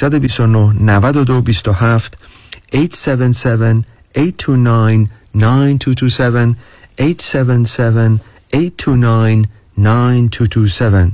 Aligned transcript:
829 0.00 0.72
92 0.80 1.42
27 1.42 2.18
877 2.74 3.84
829 4.16 5.06
9227 5.34 6.56
877 7.00 8.20
829 8.54 9.48
9227 9.78 11.12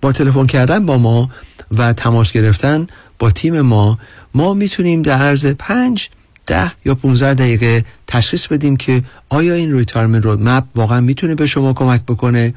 با 0.00 0.12
تلفن 0.12 0.46
کردن 0.46 0.86
با 0.86 0.98
ما 0.98 1.30
و 1.70 1.92
تماس 1.92 2.32
گرفتن 2.32 2.86
با 3.18 3.30
تیم 3.30 3.60
ما 3.60 3.98
ما 4.34 4.54
می‌تونیم 4.54 5.02
در 5.02 5.18
عرض 5.18 5.46
پنج 5.46 6.08
ده 6.46 6.72
یا 6.84 6.94
15 6.94 7.34
دقیقه 7.34 7.84
تشخیص 8.06 8.46
بدیم 8.46 8.76
که 8.76 9.02
آیا 9.28 9.54
این 9.54 9.72
ریتارمنت 9.72 10.24
رودمپ 10.24 10.64
واقعا 10.74 11.00
می‌تونه 11.00 11.34
به 11.34 11.46
شما 11.46 11.72
کمک 11.72 12.02
بکنه؟ 12.02 12.54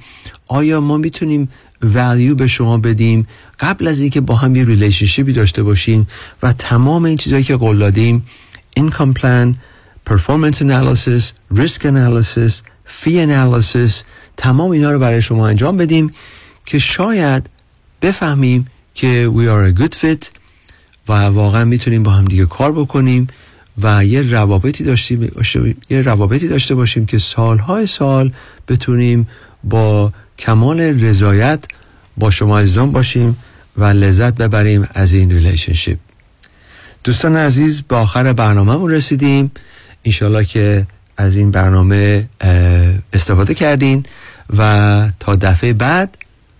آیا 0.47 0.81
ما 0.81 0.97
می‌تونیم 0.97 1.49
value 1.81 2.35
به 2.35 2.47
شما 2.47 2.77
بدیم. 2.77 3.27
قبل 3.59 3.87
از 3.87 3.99
اینکه 3.99 4.21
با 4.21 4.35
هم 4.35 4.55
یه 4.55 4.65
relationship 4.65 5.28
ی 5.28 5.33
داشته 5.33 5.63
باشیم 5.63 6.07
و 6.43 6.53
تمام 6.53 7.05
این 7.05 7.17
چیزهایی 7.17 7.43
که 7.43 7.55
قول 7.55 7.77
دادیم 7.77 8.25
income 8.79 9.13
plan 9.19 9.55
performance 10.09 10.59
analysis 10.59 11.23
risk 11.55 11.81
analysis 11.83 12.53
fee 13.01 13.17
analysis 13.27 14.03
تمام 14.37 14.71
اینا 14.71 14.91
رو 14.91 14.99
برای 14.99 15.21
شما 15.21 15.47
انجام 15.47 15.77
بدیم 15.77 16.11
که 16.65 16.79
شاید 16.79 17.49
بفهمیم 18.01 18.67
که 18.93 19.31
we 19.35 19.39
are 19.39 19.75
a 19.75 19.81
good 19.81 19.95
fit 19.95 20.27
و 21.07 21.13
واقعا 21.13 21.65
می‌تونیم 21.65 22.03
با 22.03 22.11
هم 22.11 22.25
دیگه 22.25 22.45
کار 22.45 22.71
بکنیم 22.71 23.27
و 23.81 24.05
یه 24.05 24.21
روابطی 24.21 24.83
داشتیم 24.83 25.31
یه 25.89 26.01
روابطی 26.01 26.47
داشته 26.47 26.75
باشیم 26.75 27.05
که 27.05 27.17
سالهای 27.17 27.87
سال 27.87 28.31
بتونیم 28.67 29.27
با 29.63 30.13
کمال 30.39 30.79
رضایت 30.81 31.59
با 32.17 32.31
شما 32.31 32.59
عزیزان 32.59 32.91
باشیم 32.91 33.37
و 33.77 33.85
لذت 33.85 34.35
ببریم 34.35 34.87
از 34.93 35.13
این 35.13 35.31
relationship 35.31 35.97
دوستان 37.03 37.37
عزیز 37.37 37.81
به 37.81 37.95
آخر 37.95 38.33
برنامه 38.33 38.95
رسیدیم. 38.95 39.51
انشالله 40.05 40.45
که 40.45 40.87
از 41.17 41.35
این 41.35 41.51
برنامه 41.51 42.29
استفاده 43.13 43.53
کردین 43.53 44.05
و 44.57 45.09
تا 45.19 45.35
دفعه 45.35 45.73
بعد 45.73 46.17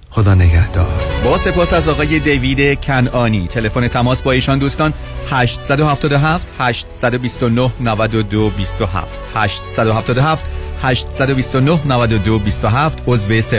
خدا 0.09 0.34
نگهدار. 0.34 1.02
با 1.23 1.38
سپاس 1.38 1.73
از 1.73 1.89
آقای 1.89 2.20
دیوید 2.20 2.82
کنعانی. 2.82 3.48
تلفن 3.48 3.88
تماس 3.88 4.22
با 4.22 4.32
ایشان 4.32 4.59
دوستان 4.59 4.94
877 5.30 6.48
829 6.59 7.72
92 7.80 8.50
27 8.50 9.20
877 9.36 10.45
829 10.84 11.87
92 11.87 12.39
27 12.39 12.77
عضو 12.77 13.17
08 13.29 13.55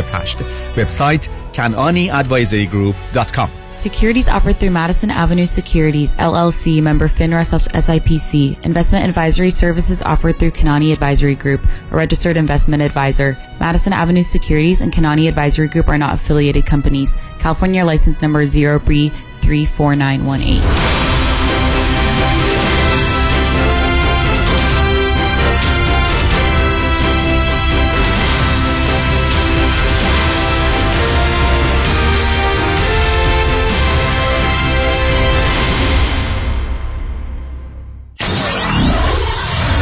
وبسایت 0.77 1.29
kananiadvisorygroup.com 1.53 3.49
Securities 3.75 4.29
offered 4.29 4.57
through 4.57 4.71
Madison 4.71 5.11
Avenue 5.11 5.45
Securities, 5.45 6.15
LLC, 6.15 6.81
member 6.81 7.09
FINRA 7.09 7.43
SIPC. 7.43 8.65
Investment 8.65 9.05
advisory 9.05 9.49
services 9.49 10.01
offered 10.01 10.39
through 10.39 10.51
Kanani 10.51 10.93
Advisory 10.93 11.35
Group, 11.35 11.67
a 11.91 11.95
registered 11.95 12.37
investment 12.37 12.81
advisor. 12.81 13.37
Madison 13.59 13.91
Avenue 13.91 14.23
Securities 14.23 14.79
and 14.79 14.93
Kanani 14.93 15.27
Advisory 15.27 15.67
Group 15.67 15.89
are 15.89 15.97
not 15.97 16.13
affiliated 16.13 16.65
companies. 16.65 17.17
California 17.37 17.83
license 17.83 18.21
number 18.21 18.45
0B34918. 18.45 21.18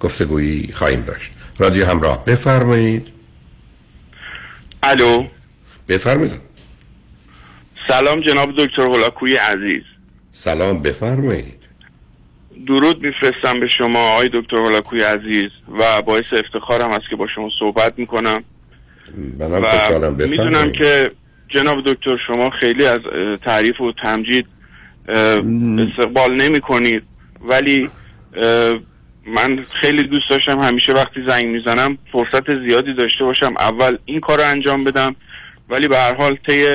گفتگویی 0.00 0.72
خواهیم 0.72 1.00
داشت. 1.00 1.32
رادیو 1.58 1.86
همراه. 1.86 2.24
بفرمایید. 2.24 3.06
الو. 4.82 5.26
بفرمایید. 5.88 6.40
سلام 7.88 8.20
جناب 8.20 8.50
دکتر 8.58 8.82
هولاکوی 8.82 9.36
عزیز. 9.36 9.82
سلام 10.32 10.82
بفرمایید. 10.82 11.56
درود 12.66 13.02
میفرستم 13.02 13.60
به 13.60 13.68
شما 13.78 14.12
آقای 14.12 14.30
دکتر 14.34 14.56
هولاکوی 14.56 15.02
عزیز 15.02 15.50
و 15.78 16.02
باعث 16.02 16.32
افتخارم 16.32 16.90
است 16.90 17.04
که 17.10 17.16
با 17.16 17.26
شما 17.34 17.50
صحبت 17.58 17.94
می‌کنم. 17.96 18.44
و 19.38 20.10
می‌دونم 20.10 20.72
که 20.72 21.10
جناب 21.48 21.78
دکتر 21.86 22.16
شما 22.26 22.50
خیلی 22.50 22.86
از 22.86 23.00
تعریف 23.44 23.80
و 23.80 23.92
تمجید 23.92 24.46
استقبال 25.78 26.42
نمی 26.42 26.60
کنید 26.60 27.02
ولی 27.40 27.90
من 29.26 29.62
خیلی 29.80 30.02
دوست 30.02 30.30
داشتم 30.30 30.60
همیشه 30.60 30.92
وقتی 30.92 31.20
زنگ 31.28 31.46
می‌زنم 31.46 31.98
فرصت 32.12 32.68
زیادی 32.68 32.94
داشته 32.94 33.24
باشم 33.24 33.54
اول 33.58 33.98
این 34.04 34.20
کار 34.20 34.38
رو 34.38 34.44
انجام 34.44 34.84
بدم. 34.84 35.16
ولی 35.68 35.88
به 35.88 35.96
هر 35.96 36.14
حال 36.14 36.36
طی 36.48 36.74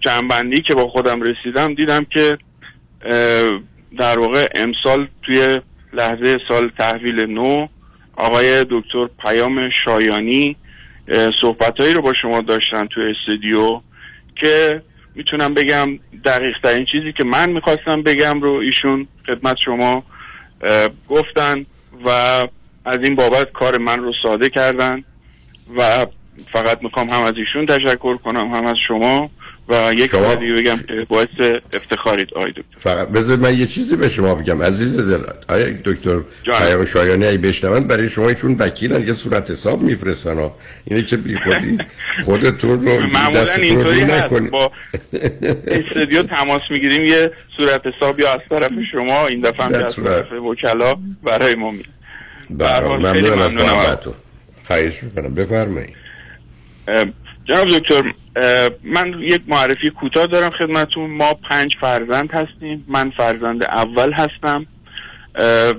جنبندی 0.00 0.62
که 0.62 0.74
با 0.74 0.88
خودم 0.88 1.20
رسیدم 1.22 1.74
دیدم 1.74 2.04
که 2.04 2.38
در 3.98 4.18
واقع 4.18 4.48
امسال 4.54 5.08
توی 5.22 5.60
لحظه 5.92 6.36
سال 6.48 6.70
تحویل 6.78 7.20
نو 7.20 7.66
آقای 8.16 8.64
دکتر 8.70 9.08
پیام 9.22 9.70
شایانی 9.84 10.56
صحبتهایی 11.40 11.94
رو 11.94 12.02
با 12.02 12.12
شما 12.22 12.40
داشتن 12.40 12.86
توی 12.86 13.04
استودیو 13.10 13.80
که 14.36 14.82
می‌تونم 15.14 15.54
بگم 15.54 15.98
دقیق 16.24 16.56
ترین 16.62 16.86
چیزی 16.92 17.12
که 17.12 17.24
من 17.24 17.50
می‌خواستم 17.50 18.02
بگم 18.02 18.40
رو 18.40 18.52
ایشون 18.52 19.06
خدمت 19.26 19.56
شما 19.64 20.04
گفتن 21.08 21.66
و 22.04 22.10
از 22.84 22.98
این 23.02 23.14
بابت 23.14 23.52
کار 23.52 23.78
من 23.78 23.98
رو 23.98 24.12
ساده 24.22 24.50
کردن 24.50 25.04
و 25.76 26.06
فقط 26.52 26.82
می‌خوام 26.82 27.10
هم 27.10 27.22
از 27.22 27.36
ایشون 27.36 27.66
تشکر 27.66 28.16
کنم 28.16 28.54
هم 28.54 28.66
از 28.66 28.76
شما. 28.88 29.30
و 29.68 29.92
یک 29.94 30.10
شما- 30.10 30.36
بگم 30.36 30.76
که 30.76 31.06
باعث 31.08 31.28
افتخارید 31.72 32.34
آقای 32.34 32.50
دکتر 32.50 32.62
فقط 32.78 33.08
بذار 33.08 33.36
من 33.36 33.58
یه 33.58 33.66
چیزی 33.66 33.96
به 33.96 34.08
شما 34.08 34.34
بگم 34.34 34.62
عزیز 34.62 35.10
دل 35.10 35.18
آیا 35.48 35.66
دکتر. 35.84 36.20
پیام 36.44 36.84
شایانی 36.84 37.24
ای 37.26 37.38
بشنون 37.38 37.80
برای 37.86 38.08
شما 38.08 38.32
چون 38.34 38.56
وکیلن 38.58 39.06
یه 39.06 39.12
صورت 39.12 39.50
حساب 39.50 39.82
میفرستن 39.82 40.36
ها 40.38 40.56
اینه 40.84 41.02
که 41.02 41.16
بی 41.16 41.36
خودی 41.38 41.78
خودتون 42.24 42.70
رو 42.86 43.00
معمولا 43.00 43.52
اینطوری 43.52 44.04
نکنید. 44.04 44.50
با 44.50 44.72
استودیو 45.66 46.22
تماس 46.22 46.62
می‌گیریم 46.70 47.04
یه 47.04 47.30
صورت 47.56 47.82
حساب 47.86 48.20
یا 48.20 48.32
از 48.32 48.40
طرف 48.50 48.70
شما 48.92 49.26
این 49.26 49.40
دفعه 49.40 49.66
هم 49.66 49.74
از. 49.74 49.96
طرف 49.96 50.32
وکلا 50.32 50.96
برای 51.22 51.54
ما 51.54 51.70
می 51.70 51.84
ممنونم 52.50 53.38
از. 53.38 53.54
محبتتون 53.54 54.14
خواهش 54.66 55.02
می‌کنم 55.02 55.34
بفرمایید 55.34 55.96
جناب 57.48 57.68
دکتر 57.68 58.12
من 58.84 59.14
یک 59.20 59.42
معرفی 59.46 59.90
کوتاه 59.90 60.26
دارم 60.26 60.50
خدمتون 60.50 61.10
ما 61.10 61.34
پنج 61.34 61.76
فرزند 61.80 62.30
هستیم. 62.30 62.84
من 62.88 63.10
فرزند 63.10 63.64
اول 63.64 64.12
هستم. 64.12 64.66
اه، 65.34 65.74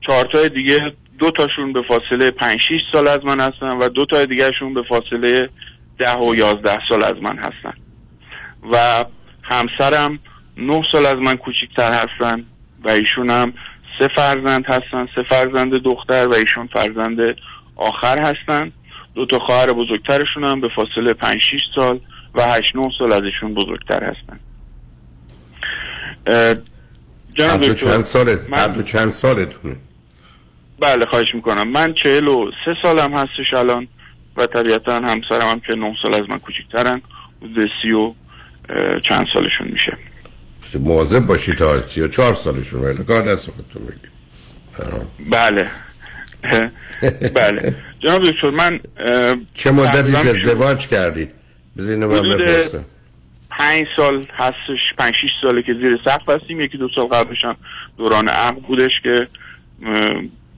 چهار 0.00 0.24
تای 0.32 0.48
دیگه 0.48 0.92
دو 1.18 1.30
تاشون 1.30 1.72
به 1.72 1.82
فاصله 1.88 2.30
پنج 2.30 2.60
شیش 2.68 2.80
سال 2.92 3.08
از 3.08 3.24
من 3.24 3.40
هستن 3.40 3.66
و 3.66 3.88
دو 3.88 4.04
تای 4.04 4.26
دیگهشون 4.26 4.74
به 4.74 4.82
فاصله 4.88 5.48
ده 5.98 6.18
و 6.18 6.34
یازده 6.34 6.78
سال 6.88 7.04
از 7.04 7.22
من 7.22 7.38
هستن. 7.38 7.74
و 8.72 9.04
همسرم 9.42 10.18
نه 10.56 10.82
سال 10.92 11.06
از 11.06 11.16
من 11.16 11.36
کوچکتر 11.36 11.92
هستن 11.92 12.44
و 12.84 12.90
ایشون 12.90 13.30
هم 13.30 13.54
سه 13.98 14.08
فرزند 14.16 14.64
هستن 14.66 15.08
سه 15.14 15.22
فرزند 15.28 15.72
دختر 15.72 16.26
و 16.26 16.34
ایشون 16.34 16.66
فرزند 16.66 17.18
آخر 17.76 18.18
هستن. 18.18 18.72
دو 19.14 19.26
تا 19.26 19.38
خواهر 19.38 19.72
بزرگترشون 19.72 20.44
هم 20.44 20.60
به 20.60 20.68
فاصله 20.76 21.12
5 21.12 21.40
6 21.40 21.60
سال 21.74 22.00
و 22.34 22.42
8 22.42 22.76
9 22.76 22.88
سال 22.98 23.12
از 23.12 23.22
ایشون 23.22 23.54
بزرگتر 23.54 24.04
هستن. 24.04 24.40
جناب 27.34 27.60
دکتر 27.60 27.74
چند 27.90 28.00
ساله؟ 28.00 28.38
من- 28.48 28.82
چند 28.84 29.08
سالتونه؟ 29.08 29.76
بله 30.80 31.06
خواهش 31.06 31.34
می‌کنم. 31.34 31.68
من 31.68 31.94
چهل 32.02 32.28
و 32.28 32.50
سه 32.64 32.74
سالم 32.82 33.14
هستش 33.16 33.54
الان 33.56 33.88
و 34.36 34.46
طبیعتا 34.46 34.96
همسرم 34.96 35.48
هم 35.48 35.60
که 35.60 35.74
نه 35.74 35.94
سال 36.02 36.14
از 36.14 36.28
من 36.30 36.38
کوچکترن 36.38 37.02
حدود 37.42 37.70
سی 37.82 37.90
و 37.92 38.14
چند 39.08 39.26
سالشون 39.34 39.68
میشه. 39.72 39.96
مواظب 40.78 41.26
باشید 41.26 41.54
تا 41.54 41.80
سی 41.80 42.00
و 42.00 42.08
چهار 42.08 42.32
سالشون. 42.32 42.80
ولی 42.80 43.04
کار 43.04 43.22
دست 43.22 43.50
خودتون 43.50 43.82
برام. 44.78 45.06
بله. 45.30 45.68
بله. 47.34 47.74
جناب 48.00 48.22
دکتر 48.22 48.50
من 48.50 48.80
چه 49.54 49.70
مدتی 49.70 50.28
ازدواج 50.28 50.88
کردید 50.88 51.30
اینو 51.78 52.08
من 52.08 52.36
بپرسم. 52.36 52.84
پنج 53.50 53.86
سال 53.96 54.26
هستش 54.36 54.80
پنج 54.98 55.12
شیش 55.20 55.30
ساله 55.42 55.62
که 55.62 55.74
زیر 55.74 55.98
سقف 56.04 56.30
هستیم. 56.30 56.60
یکی 56.60 56.78
دو 56.78 56.88
سال 56.94 57.06
قبلش 57.06 57.44
هم 57.44 57.56
دوران 57.98 58.28
عقد 58.28 58.58
بودش 58.58 58.90
که 59.02 59.28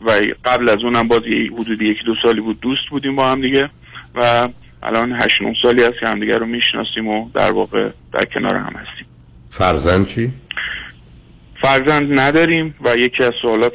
و 0.01 0.23
قبل 0.45 0.69
از 0.69 0.79
اونم 0.85 1.09
باز 1.09 1.21
یه 1.27 1.53
حدود 1.53 1.83
یکی 1.83 2.05
دو 2.07 2.15
سالی 2.23 2.41
بود 2.41 2.61
دوست 2.61 2.89
بودیم 2.91 3.17
با 3.17 3.31
هم 3.31 3.41
دیگه 3.41 3.71
و 4.15 4.49
الان 4.83 5.13
هشت 5.13 5.43
نه 5.43 5.55
سالی 5.63 5.83
هست 5.83 6.01
که 6.01 6.07
همدیگه 6.07 6.35
رو 6.35 6.47
می‌شناسیم 6.47 7.09
و 7.09 7.31
در 7.35 7.53
واقع 7.53 7.89
در 8.13 8.25
کنار 8.25 8.55
هم 8.55 8.73
هستیم. 8.73 9.07
فرزند 9.51 10.07
چی؟ 10.07 10.33
فرزند 11.65 12.21
نداریم 12.21 12.75
و 12.81 12.97
یکی 12.97 13.23
از 13.23 13.33
سوالات 13.43 13.73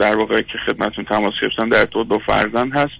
در 0.00 0.16
واقع 0.16 0.42
که 0.42 0.58
خدمتون 0.66 1.04
تماس 1.04 1.32
گرفتم 1.42 1.68
در 1.68 1.78
ارتباط 1.78 2.06
با 2.06 2.18
فرزند 2.26 2.72
هست. 2.72 2.94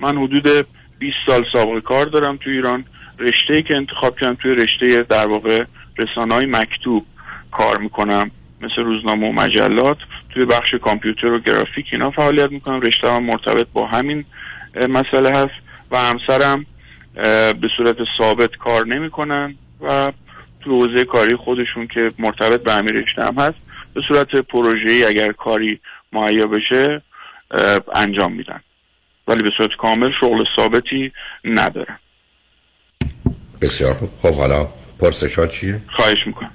من 0.00 0.18
حدود 0.18 0.66
20 0.98 1.16
سال 1.26 1.44
سابقه 1.52 1.80
کار 1.80 2.06
دارم 2.06 2.36
تو 2.36 2.50
ایران. 2.50 2.84
رشته 3.18 3.62
که 3.62 3.74
انتخاب 3.74 4.18
کردم 4.20 4.34
توی 4.34 4.54
رشته 4.54 5.02
در 5.02 5.26
واقع 5.26 5.64
رسانه 5.98 6.34
های 6.34 6.46
مکتوب 6.46 7.06
کار 7.52 7.78
می‌کنم 7.78 8.30
مثل 8.60 8.82
روزنامه 8.82 9.28
و 9.28 9.32
مجلات. 9.32 9.98
توی 10.30 10.44
بخش 10.44 10.74
کامپیوتر 10.82 11.26
و 11.26 11.38
گرافیک 11.38 11.86
اینا 11.92 12.10
فعالیت 12.10 12.50
می‌کنم. 12.50 12.80
رشته 12.80 13.10
هم 13.10 13.24
مرتبط 13.24 13.66
با 13.72 13.86
همین 13.86 14.24
مسئله 14.88 15.30
هست. 15.30 15.54
و 15.90 15.98
همسرم 15.98 16.66
به 17.60 17.68
صورت 17.76 17.96
ثابت 18.18 18.56
کار 18.56 18.86
نمی‌کنن 18.86 19.54
و 19.80 20.12
تو 20.64 20.78
حوزه 20.78 21.04
کاری 21.04 21.36
خودشون 21.36 21.86
که 21.86 22.12
مرتبط 22.18 22.62
به 22.62 22.72
همین 22.72 22.94
رشته 22.94 23.24
هم 23.24 23.34
هست 23.38 23.58
به 23.94 24.00
صورت 24.08 24.36
پروژه‌ای 24.36 25.04
اگر 25.04 25.32
کاری 25.32 25.80
مهیا 26.12 26.46
بشه 26.46 27.02
انجام 27.94 28.32
میدن. 28.32 28.60
ولی 29.28 29.42
به 29.42 29.50
صورت 29.56 29.70
کامل 29.78 30.10
شغل 30.20 30.44
ثابتی 30.56 31.12
ندارن. 31.44 31.98
بسیار 33.62 33.94
خوب. 33.94 34.10
خب 34.22 34.34
حالا 34.34 34.68
پرسش 35.00 35.38
ها 35.38 35.46
چیه؟ 35.46 35.80
خواهش 35.96 36.26
می‌کنم. 36.26 36.52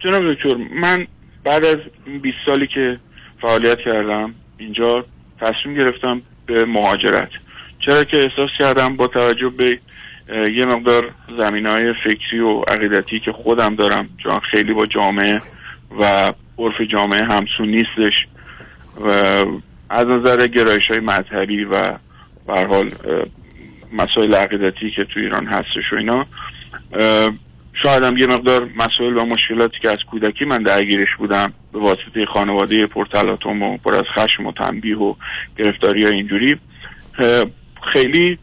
جناب 0.00 0.34
دکتر 0.34 0.56
من 0.74 1.06
بعد 1.44 1.64
از 1.64 1.76
این 2.06 2.18
20 2.18 2.36
سالی 2.46 2.66
که 2.66 2.98
فعالیت 3.42 3.78
کردم 3.84 4.34
اینجا 4.58 5.04
تصمیم 5.40 5.76
گرفتم 5.76 6.22
به 6.46 6.64
مهاجرت. 6.64 7.30
چرا 7.86 8.04
که 8.04 8.16
احساس 8.16 8.50
کردم 8.58 8.96
با 8.96 9.06
توجه 9.06 9.48
به 9.48 9.78
یه 10.28 10.64
مقدار 10.64 11.10
زمین 11.38 11.66
های 11.66 11.94
فکری 12.04 12.40
و 12.40 12.60
عقیدتی 12.60 13.20
که 13.20 13.32
خودم 13.32 13.74
دارم 13.74 14.08
چون 14.22 14.40
خیلی 14.50 14.72
با 14.72 14.86
جامعه 14.86 15.40
و 16.00 16.32
عرف 16.58 16.80
جامعه 16.92 17.24
همسون 17.24 17.68
نیستش 17.68 18.12
و 19.00 19.10
از 19.90 20.06
نظر 20.06 20.46
گرایش 20.46 20.90
های 20.90 21.00
مذهبی 21.00 21.64
و 21.64 21.98
حال 22.46 22.90
مسائل 23.92 24.34
عقیدتی 24.34 24.90
که 24.90 25.04
تو 25.04 25.20
ایران 25.20 25.46
هستش 25.46 25.92
و 25.92 25.96
اینا 25.96 26.26
اه، 26.92 27.30
شاید 27.82 28.02
هم 28.02 28.16
یه 28.16 28.26
مقدار 28.26 28.68
مسائل 28.76 29.16
و 29.16 29.24
مشکلاتی 29.24 29.78
که 29.82 29.90
از 29.90 29.98
کودکی 30.10 30.44
من 30.44 30.62
درگیرش 30.62 31.08
بودم 31.18 31.52
به 31.72 31.78
واسطه 31.78 32.26
خانواده 32.34 32.86
پرتلاطم 32.86 33.62
و 33.62 33.76
پر 33.76 33.94
از 33.94 34.04
خشم 34.14 34.46
و 34.46 34.52
تنبیه 34.52 34.98
و 34.98 35.14
گرفتاری 35.58 36.06
اینجوری 36.06 36.56
خیلی 37.92 38.38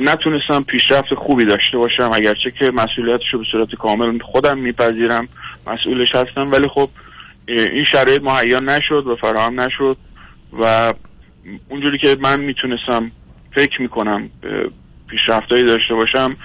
نتونستم 0.00 0.62
پیشرفت 0.62 1.14
خوبی 1.14 1.44
داشته 1.44 1.78
باشم. 1.78 2.10
اگرچه 2.14 2.50
که 2.58 2.70
مسئولیتش 2.70 3.24
رو 3.32 3.38
به 3.38 3.44
صورت 3.52 3.74
کامل 3.74 4.18
خودم 4.18 4.58
میپذیرم 4.58 5.28
مسئولش 5.66 6.14
هستم. 6.14 6.52
ولی 6.52 6.68
خب 6.68 6.90
این 7.48 7.84
شرایط 7.84 8.22
مهیا 8.22 8.60
نشد 8.60 9.06
و 9.06 9.16
فراهم 9.16 9.60
نشد 9.60 9.96
و 10.60 10.94
اونجوری 11.68 11.98
که 11.98 12.16
من 12.20 12.40
می‌تونستم 12.40 13.10
فکر 13.54 13.82
می‌کنم 13.82 14.30
پیشرفتهایی 15.08 15.64
داشته 15.64 15.94
باشم 15.94 16.36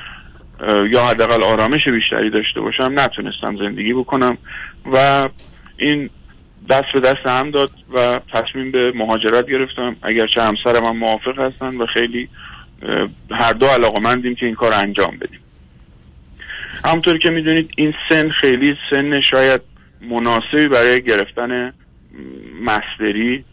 یا 0.92 1.06
حداقل 1.06 1.44
آرامش 1.44 1.88
بیشتری 1.88 2.30
داشته 2.30 2.62
باشم 2.62 2.94
نتونستم 2.96 3.58
زندگی 3.58 3.94
بکنم 3.94 4.38
و 4.94 5.30
این 5.78 6.10
دست 6.70 6.86
به 6.94 7.00
دست 7.00 7.26
هم 7.26 7.52
داد 7.52 7.72
و 7.94 8.20
تصمیم 8.34 8.72
به 8.72 8.92
مهاجرت 8.96 9.50
گرفتم. 9.50 9.96
اگرچه 10.02 10.42
همسرم 10.42 10.86
هم 10.86 10.98
موافق 10.98 11.40
هستن 11.40 11.78
و 11.78 11.86
خیلی 11.86 12.30
هر 13.32 13.54
دو 13.54 13.66
علاقمندیم 13.66 14.36
که 14.36 14.46
این 14.46 14.56
کار 14.56 14.74
انجام 14.74 15.18
بدیم. 15.18 15.40
همونطوری 16.86 17.20
که 17.20 17.30
می‌دونید 17.30 17.72
این 17.78 17.94
سن 18.10 18.30
خیلی 18.30 18.76
سن 18.90 19.22
شاید 19.22 19.62
مناسبی 20.02 20.68
برای 20.68 21.02
گرفتن 21.02 21.74
مستری 22.64 23.46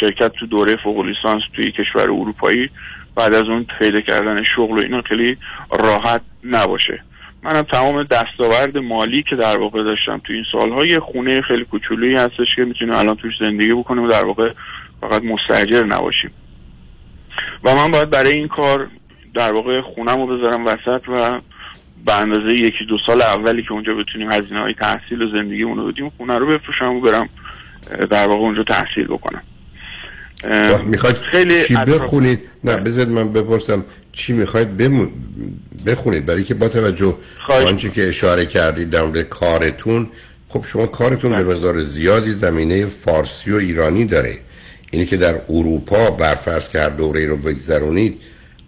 شرکت 0.00 0.32
تو 0.32 0.46
دوره 0.46 0.76
فوق 0.76 1.04
لیسانس 1.04 1.42
توی 1.52 1.72
کشور 1.72 2.02
اروپایی 2.02 2.70
بعد 3.16 3.34
از 3.34 3.44
اون 3.44 3.66
پیدا 3.78 4.00
کردن 4.00 4.44
شغل 4.56 4.78
و 4.78 4.82
اینا 4.82 5.02
خیلی 5.02 5.36
راحت 5.80 6.20
نباشه. 6.44 7.02
منم 7.42 7.62
تمام 7.62 8.02
دستاورد 8.02 8.78
مالی 8.78 9.22
که 9.22 9.36
در 9.36 9.58
واقع 9.58 9.82
داشتم 9.82 10.20
تو 10.24 10.32
این 10.32 10.44
سالها 10.52 10.86
یه 10.86 11.00
خونه 11.00 11.42
خیلی 11.42 11.64
کوچولویی 11.64 12.14
هستش 12.14 12.46
که 12.56 12.64
می‌تونیم 12.64 12.94
الان 12.94 13.16
توش 13.16 13.32
زندگی 13.40 13.72
بکنیم 13.72 14.04
و 14.04 14.08
در 14.08 14.24
واقع 14.24 14.52
فقط 15.00 15.22
مستجر 15.22 15.84
نباشیم. 15.84 16.30
و 17.64 17.74
من 17.74 17.90
باید 17.90 18.10
برای 18.10 18.32
این 18.32 18.48
کار 18.48 18.88
در 19.34 19.52
واقع 19.52 19.80
خونم 19.80 20.16
رو 20.16 20.36
بذارم 20.36 20.66
وسط 20.66 21.08
و 21.08 21.40
به 22.06 22.14
اندازه 22.14 22.54
یکی 22.54 22.84
دو 22.88 22.98
سال 23.06 23.22
اولی 23.22 23.62
که 23.62 23.72
اونجا 23.72 23.94
بتونیم 23.94 24.32
هزینه 24.32 24.60
های 24.60 24.74
تحصیل 24.74 25.22
و 25.22 25.30
زندگی 25.32 25.62
اونو 25.62 25.92
بدیم 25.92 26.12
خونه 26.16 26.38
رو 26.38 26.46
بفروشم 26.46 26.94
و 26.94 27.00
برم 27.00 27.28
در 28.10 28.28
واقع 28.28 28.42
اونجا 28.42 28.64
تحصیل 28.64 29.06
بکنم. 29.06 29.42
می‌خواید 30.86 31.16
خیلی 31.16 31.64
چی 31.64 31.74
بخونید؟ 31.74 32.40
نه 32.64 32.76
بذارید 32.76 33.12
من 33.12 33.32
بپرسم 33.32 33.84
چی 34.12 34.32
می‌خواید 34.32 34.76
بمون... 34.76 35.10
بخونید؟ 35.86 36.26
برای 36.26 36.44
که 36.44 36.54
با 36.54 36.68
توجه 36.68 37.16
به 37.48 37.54
آنچه 37.54 37.90
که 37.90 38.08
اشاره 38.08 38.46
کردید 38.46 38.90
در 38.90 39.02
مورد 39.02 39.22
کارتون 39.22 40.08
خب 40.48 40.64
شما 40.64 40.86
کارتون 40.86 41.30
به 41.30 41.44
بله. 41.44 41.54
مقدار 41.54 41.82
زیادی 41.82 42.34
زمینه 42.34 42.86
فارسی 42.86 43.52
و 43.52 43.56
ایرانی 43.56 44.04
داره. 44.04 44.38
اینی 44.94 45.06
که 45.06 45.16
در 45.16 45.34
اروپا 45.48 46.10
برفرض 46.10 46.68
که 46.68 46.78
هر 46.78 46.88
دوره 46.88 47.26
رو 47.26 47.36
بگذرونید 47.36 48.20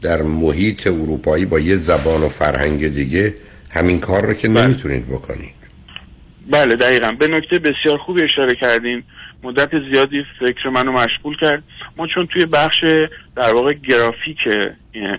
در 0.03 0.23
محیط 0.23 0.87
اروپایی 0.87 1.45
با 1.45 1.59
یه 1.59 1.77
زبان 1.77 2.23
و 2.23 2.29
فرهنگ 2.29 2.89
دیگه 2.89 3.35
همین 3.73 4.01
کار 4.01 4.27
رو 4.27 4.35
که 4.35 4.49
بله. 4.49 4.67
نمی‌تونید 4.67 5.07
بکنید. 5.09 5.55
بله 6.51 6.77
دقیقا. 6.77 7.11
به 7.11 7.29
نکته 7.29 7.59
بسیار 7.59 7.99
خوبی 7.99 8.23
اشاره 8.23 8.55
کردیم 8.55 9.05
مدت 9.43 9.71
زیادی 9.93 10.25
فکر 10.41 10.69
منو 10.69 10.93
مشغول 10.93 11.37
کرد. 11.41 11.63
ما 11.97 12.07
چون 12.07 12.27
توی 12.27 12.47
بخش 12.47 12.85
در 13.37 13.55
واقع 13.55 13.73
گرافیک 13.73 14.39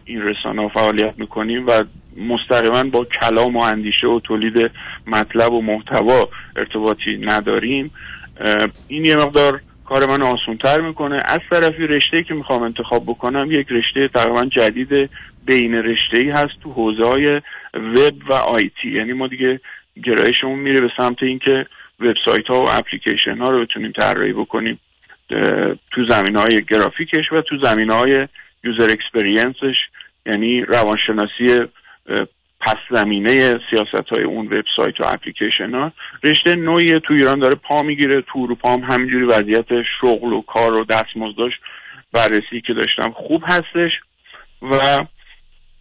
این 0.06 0.22
رسانه 0.22 0.62
ها 0.62 0.70
فعالیت 0.70 1.14
می‌کنیم 1.18 1.68
و 1.68 1.84
مستقیما 2.18 2.84
با 2.84 3.08
کلام 3.22 3.56
و 3.56 3.60
اندیشه 3.60 4.08
و 4.08 4.20
تولید 4.20 4.72
مطلب 5.08 5.54
و 5.54 5.62
محتوا 5.62 6.30
ارتباطی 6.56 7.18
نداریم 7.22 7.92
این 8.88 9.06
یه 9.06 9.16
مقدار 9.16 9.62
کار 9.90 10.06
من 10.06 10.22
آسانتر 10.22 10.82
می‌کنه. 10.82 11.22
از 11.26 11.40
طرفی 11.52 11.88
رشته 11.88 12.24
که 12.24 12.34
می‌خوام 12.34 12.64
انتخاب 12.64 13.04
بکنم 13.04 13.48
یک 13.52 13.68
رشته 13.70 14.08
تقریبا 14.08 14.46
جدید 14.46 15.10
بین 15.46 15.74
رشته 15.74 16.18
ای 16.18 16.30
هست 16.30 16.60
تو 16.64 16.72
حوزه 16.72 17.04
های 17.04 17.42
وب 17.74 18.30
و 18.30 18.34
IT 18.34 18.92
یعنی 18.92 19.14
ما 19.14 19.28
دیگه 19.28 19.60
گرایشمون 20.04 20.60
میره 20.60 20.82
به 20.82 20.90
سمت 20.98 21.24
اینکه 21.24 21.66
وبسایت 22.00 22.48
ها 22.48 22.62
و 22.62 22.70
اپلیکیشن 22.70 23.38
ها 23.38 23.50
رو 23.50 23.62
بتونیم 23.66 23.92
طراحی 23.92 24.34
بکنیم 24.34 24.80
تو 25.92 26.06
زمینه 26.10 26.38
های 26.38 26.64
گرافیکش 26.70 27.32
و 27.32 27.42
تو 27.42 27.58
زمینه 27.64 27.92
های 27.92 28.28
user 28.64 28.90
experience 28.92 29.62
ش 29.62 29.76
یعنی 30.26 30.62
روانشناسی 30.62 31.68
پس 32.68 33.00
زمینه 33.00 33.60
سیاست 33.70 34.10
های 34.10 34.24
اون 34.24 34.46
وبسایت 34.46 35.00
و 35.00 35.04
اپلیکیشن 35.06 35.72
ها. 35.72 35.92
رشته 36.24 36.56
نوعی 36.56 37.00
تو 37.00 37.14
ایران 37.14 37.40
داره 37.40 37.56
پا 37.56 37.82
می‌گیره 37.82 38.22
تو 38.22 38.40
اروپا 38.40 38.74
هم 38.74 38.80
همینجوری 38.80 39.26
وضعیت 39.26 39.66
شغل 40.02 40.34
و 40.34 40.42
کار 40.42 40.74
و 40.74 40.86
دستمزداش 40.86 41.52
بررسی 42.14 42.62
که 42.68 42.74
داشتم 42.74 43.12
خوب 43.12 43.44
هستش 43.46 43.92
و 44.62 45.06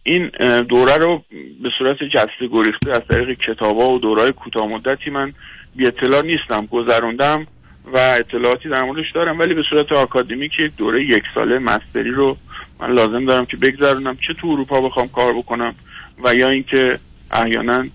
این 0.03 0.27
دوره 0.69 0.97
رو 0.97 1.23
به 1.63 1.69
صورت 1.77 2.03
جسته 2.03 2.47
گریخته 2.51 2.91
از 2.91 3.01
طریق 3.09 3.37
کتابا 3.39 3.89
و 3.89 3.99
دورای 3.99 4.31
کوتاه 4.31 4.67
مدتی 4.67 5.09
من 5.09 5.33
بی 5.75 5.87
اطلاع 5.87 6.21
نیستم 6.21 6.65
گذروندم 6.65 7.47
و 7.93 7.97
اطلاعاتی 7.97 8.69
در 8.69 8.83
موردش 8.83 9.11
دارم 9.11 9.39
ولی 9.39 9.53
به 9.53 9.63
صورت 9.69 9.91
آکادمیک 9.91 10.51
یک 10.59 10.77
دوره 10.77 11.03
یک 11.03 11.23
ساله 11.35 11.59
مستری 11.59 12.11
رو 12.11 12.37
من 12.79 12.91
لازم 12.91 13.25
دارم 13.25 13.45
که 13.45 13.57
بگذرونم 13.57 14.17
چه 14.27 14.33
تو 14.33 14.47
اروپا 14.47 14.81
بخوام 14.81 15.07
کار 15.07 15.33
بکنم 15.33 15.75
و 16.23 16.35
یا 16.35 16.49
اینکه 16.49 16.99
احیانا 17.31 17.85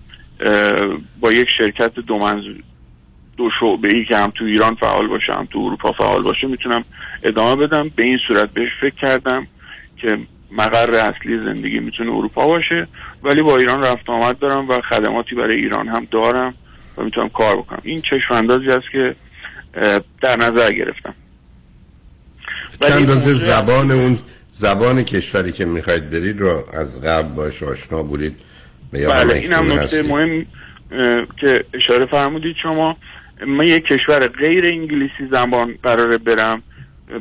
با 1.19 1.31
یک 1.31 1.47
شرکت 1.57 1.95
دو 1.95 2.17
منظور 2.17 2.55
دو 3.37 3.49
شعبه 3.59 3.93
ای 3.93 4.05
که 4.05 4.17
هم 4.17 4.31
تو 4.35 4.45
ایران 4.45 4.75
فعال 4.75 5.07
باشه 5.07 5.33
هم 5.33 5.47
تو 5.51 5.59
اروپا 5.59 5.91
فعال 5.91 6.23
باشه 6.23 6.47
می‌تونم 6.47 6.83
ادامه 7.23 7.67
بدم. 7.67 7.89
به 7.95 8.03
این 8.03 8.19
صورت 8.27 8.49
بهش 8.49 8.69
فکر 8.81 8.95
کردم 8.95 9.47
که 9.97 10.19
مقر 10.51 10.95
اصلی 10.95 11.37
زندگی 11.37 11.79
می‌تونه 11.79 12.11
اروپا 12.11 12.47
باشه 12.47 12.87
ولی 13.23 13.41
با 13.41 13.57
ایران 13.57 13.83
رفت 13.83 14.09
آمد 14.09 14.39
دارم 14.39 14.69
و 14.69 14.81
خدماتی 14.89 15.35
برای 15.35 15.55
ایران 15.55 15.87
هم 15.87 16.07
دارم 16.11 16.53
و 16.97 17.03
می‌تونم 17.03 17.29
کار 17.29 17.55
بکنم. 17.55 17.81
این 17.83 18.01
چشم 18.01 18.33
اندازی 18.33 18.67
است 18.67 18.91
که 18.91 19.15
در 20.21 20.37
نظر 20.37 20.71
گرفتم. 20.71 21.13
چند 22.81 22.91
اندازه 22.91 23.33
زبان 23.33 23.91
اون 23.91 24.19
زبان 24.55 25.03
کشوری 25.03 25.51
که 25.51 25.65
می‌خواید 25.65 26.09
برید 26.09 26.39
رو 26.39 26.63
از 26.73 27.01
قبل 27.01 27.35
باش 27.35 27.63
آشنا 27.63 28.03
بودید 28.03 28.35
بله 28.91 29.33
این 29.33 29.53
هم 29.53 29.71
نکته؟ 29.71 30.03
مهم 30.03 30.45
که 31.37 31.65
اشاره 31.73 32.05
فرمودید 32.05 32.55
شما 32.63 32.97
من 33.47 33.67
یک 33.67 33.83
کشور 33.83 34.27
غیر 34.27 34.65
انگلیسی 34.65 35.27
زبان 35.31 35.75
قراره 35.83 36.17
برم 36.17 36.63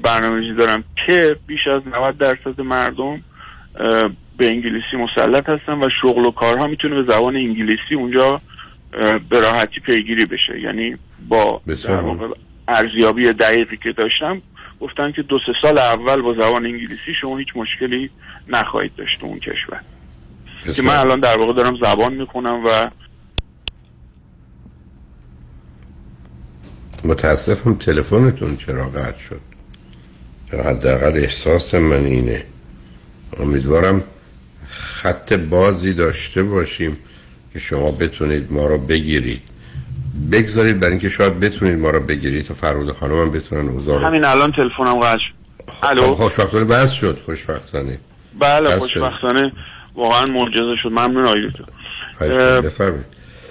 برنامه‌ریزی 0.02 0.54
دارم 0.54 0.84
که 1.06 1.36
بیش 1.46 1.60
از 1.66 1.82
90 1.86 2.18
درصد 2.18 2.60
مردم 2.60 3.22
به 4.36 4.46
انگلیسی 4.46 4.96
مسلط 4.96 5.48
هستن 5.48 5.72
و 5.72 5.88
شغل 6.02 6.26
و 6.26 6.30
کارها 6.30 6.66
می‌تونه 6.66 7.02
به 7.02 7.12
زبان 7.12 7.36
انگلیسی 7.36 7.94
اونجا 7.96 8.40
به 9.30 9.40
راحتی 9.40 9.80
پیگیری 9.80 10.26
بشه 10.26 10.60
یعنی 10.60 10.96
با 11.28 11.60
در. 11.88 12.00
واقع 12.00 12.26
ارزیابی 12.68 13.32
دقیقی 13.32 13.76
که 13.76 13.92
داشتم 13.92 14.42
گفتن 14.82 15.12
که 15.12 15.22
دو 15.22 15.38
سه 15.46 15.52
سال 15.62 15.78
اول 15.78 16.22
با 16.22 16.34
زبان 16.34 16.66
انگلیسی 16.66 17.14
شما 17.20 17.38
هیچ 17.38 17.48
مشکلی 17.54 18.10
نخواهید 18.48 18.92
داشت 18.96 19.24
اون 19.24 19.38
کشور. 19.38 19.80
که. 20.76 20.82
من 20.82 20.96
الان 20.96 21.20
در 21.20 21.38
واقع 21.38 21.52
دارم 21.52 21.76
زبان 21.82 22.14
می‌خونم 22.14 22.64
و 22.64 22.90
متاسفم 27.04 27.74
تلفنتون 27.74 28.56
چرا 28.56 28.88
قطع 28.88 29.18
شد. 29.18 29.40
حداقل 30.52 31.12
احساس 31.14 31.74
من 31.74 32.04
اینه. 32.04 32.44
امیدوارم 33.38 34.02
خط 34.70 35.32
بازی 35.32 35.94
داشته 35.94 36.42
باشیم 36.42 36.96
که 37.52 37.58
شما 37.58 37.90
بتونید 37.90 38.52
ما 38.52 38.66
رو 38.66 38.78
بگیرید. 38.78 39.42
بگذارید 40.32 40.80
برای 40.80 40.90
اینکه 40.90 41.08
شاید 41.08 41.40
بتونید 41.40 41.78
ما 41.78 41.90
رو 41.90 42.00
بگیرید 42.00 42.46
تا 42.46 42.54
فرود 42.54 42.92
خانم 42.92 43.20
هم 43.20 43.30
بتونن 43.30 43.68
اوضاع 43.68 44.00
رو 44.00 44.06
همین 44.06 44.24
الان 44.24 44.52
تلفنم 44.52 45.00
قطع 45.00 45.18
شد. 45.18 45.42
الو؟ 45.82 46.02
خب، 46.02 46.12
خوشبختانه 46.12 46.64
بس 46.64 46.92
شد. 46.92 47.18
خوشبختانه. 47.24 47.98
بله 48.40 48.78
خوشبختانه. 48.78 49.52
واقعا 49.94 50.26
معجزه 50.26 50.76
شد. 50.82 50.88
ممنون 50.88 51.44
می‌کنم. 51.44 51.66
بفرمایید. 52.60 53.06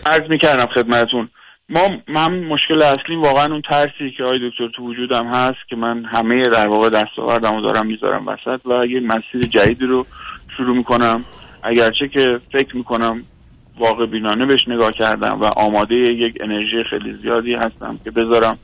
عرض 0.06 0.30
می‌کردم 0.30 0.66
خدمتون 0.66 1.30
ما 1.70 1.90
من 2.08 2.40
مشکل 2.40 2.82
اصلی 2.82 3.16
واقعا 3.16 3.46
اون 3.46 3.62
ترسی 3.70 4.12
که 4.18 4.24
آقای 4.24 4.50
دکتر 4.50 4.68
تو 4.76 4.84
وجودم 4.84 5.28
هست 5.28 5.58
که 5.70 5.76
من 5.76 6.06
همه 6.06 6.44
در 6.50 6.68
واقع 6.68 6.90
دستاوردم 6.90 7.56
رو 7.56 7.62
دارم 7.62 7.88
می‌ذارم 7.88 8.28
وسط 8.28 8.66
و 8.66 8.86
یه 8.86 9.00
مسیر 9.00 9.50
جدیدی 9.50 9.86
رو 9.86 10.06
شروع 10.58 10.78
می‌کنم. 10.78 11.26
اگرچه 11.64 12.08
که 12.08 12.40
فکر 12.52 12.78
می‌کنم 12.78 13.24
واقع 13.80 14.06
بینانه 14.06 14.46
بهش 14.46 14.68
نگاه 14.68 14.92
کردم 14.92 15.42
و 15.42 15.46
آماده 15.46 15.96
یک 15.96 16.38
انرژی 16.42 16.84
خیلی 16.90 17.18
زیادی 17.22 17.54
هستم 17.54 18.00
که 18.04 18.12
بذارم 18.12 18.58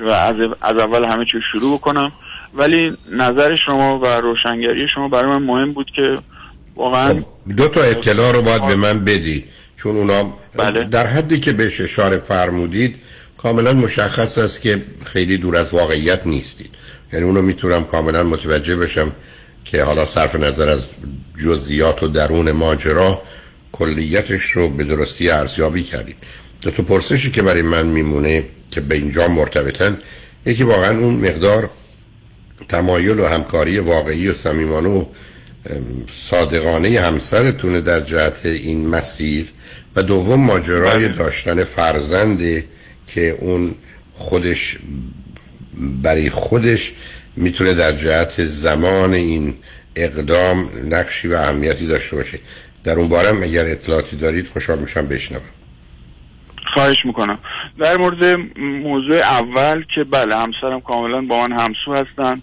و 0.00 0.10
از, 0.10 0.36
از 0.62 0.78
اول 0.78 1.04
همه 1.04 1.24
چیز 1.32 1.40
شروع 1.52 1.78
بکنم. 1.78 2.12
ولی 2.54 2.92
نظر 3.12 3.56
شما 3.66 3.98
و 3.98 4.06
روشنگری 4.06 4.86
شما 4.94 5.08
برای 5.08 5.38
من 5.38 5.42
مهم 5.42 5.72
بود 5.72 5.90
که 5.96 6.18
واقعا 6.76 7.22
دو 7.56 7.68
تا 7.68 7.82
اطلاع 7.82 8.32
رو 8.32 8.42
باید 8.42 8.66
به 8.66 8.76
من 8.76 9.04
بدید 9.04 9.44
چون 9.76 9.96
اونا 9.96 10.32
بله. 10.56 10.84
در 10.84 11.06
حدی 11.06 11.40
که 11.40 11.52
بهش 11.52 11.80
اشاره 11.80 12.18
فرمودید 12.18 12.96
کاملا 13.38 13.72
مشخص 13.72 14.38
است 14.38 14.60
که 14.60 14.84
خیلی 15.04 15.38
دور 15.38 15.56
از 15.56 15.74
واقعیت 15.74 16.26
نیستید. 16.26 16.70
یعنی 17.12 17.24
اونو 17.24 17.42
می‌تونم 17.42 17.84
کاملا 17.84 18.22
متوجه 18.22 18.76
بشم 18.76 19.12
که 19.64 19.84
حالا 19.84 20.04
صرف 20.04 20.34
نظر 20.34 20.68
از 20.68 20.90
جزئیات 21.44 22.02
و 22.02 22.08
درون 22.08 22.52
ماجرا 22.52 23.22
کلیتش 23.78 24.50
رو 24.50 24.68
به 24.68 24.84
درستی 24.84 25.30
ارزیابی 25.30 25.82
کردید 25.82 26.16
دو 26.62 26.70
تا 26.70 26.82
پرسشی 26.82 27.30
که 27.30 27.42
برای 27.42 27.62
من 27.62 27.86
میمونه 27.86 28.44
که 28.70 28.80
به 28.80 28.94
اینجا 28.94 29.28
مرتبطن 29.28 29.98
یکی 30.46 30.62
واقعا 30.62 30.98
اون 30.98 31.14
مقدار 31.14 31.70
تمایل 32.68 33.20
و 33.20 33.26
همکاری 33.26 33.78
واقعی 33.78 34.28
و 34.28 34.34
صمیمانه 34.34 34.88
و 34.88 35.04
صادقانه 36.30 37.00
همسرتونه 37.00 37.80
در 37.80 38.00
جهت 38.00 38.46
این 38.46 38.88
مسیر. 38.88 39.46
و 39.96 40.02
دوم 40.02 40.40
ماجرای 40.40 41.08
داشتن 41.08 41.64
فرزنده 41.64 42.64
که 43.06 43.38
اون 43.40 43.74
خودش 44.12 44.78
برای 46.02 46.30
خودش 46.30 46.92
می‌تونه 47.36 47.74
در 47.74 47.92
جهت 47.92 48.46
زمان 48.46 49.14
این 49.14 49.54
اقدام 49.96 50.68
نقشی 50.90 51.28
و 51.28 51.34
اهمیتی 51.34 51.86
داشته 51.86 52.16
باشه. 52.16 52.38
در 52.86 52.98
اون 52.98 53.08
بارم 53.08 53.42
اگر 53.42 53.64
اطلاعاتی 53.66 54.16
دارید 54.16 54.48
خوشحال 54.48 54.78
میشم 54.78 55.06
بشنوم. 55.06 55.42
خواهش 56.74 56.96
می‌کنم. 57.04 57.38
در 57.78 57.96
مورد 57.96 58.24
موضوع 58.58 59.16
اول 59.16 59.84
که 59.94 60.04
بله 60.04 60.36
همسرم 60.36 60.80
کاملا 60.80 61.20
با 61.20 61.46
من 61.46 61.52
همسو 61.52 61.94
هستن 61.94 62.42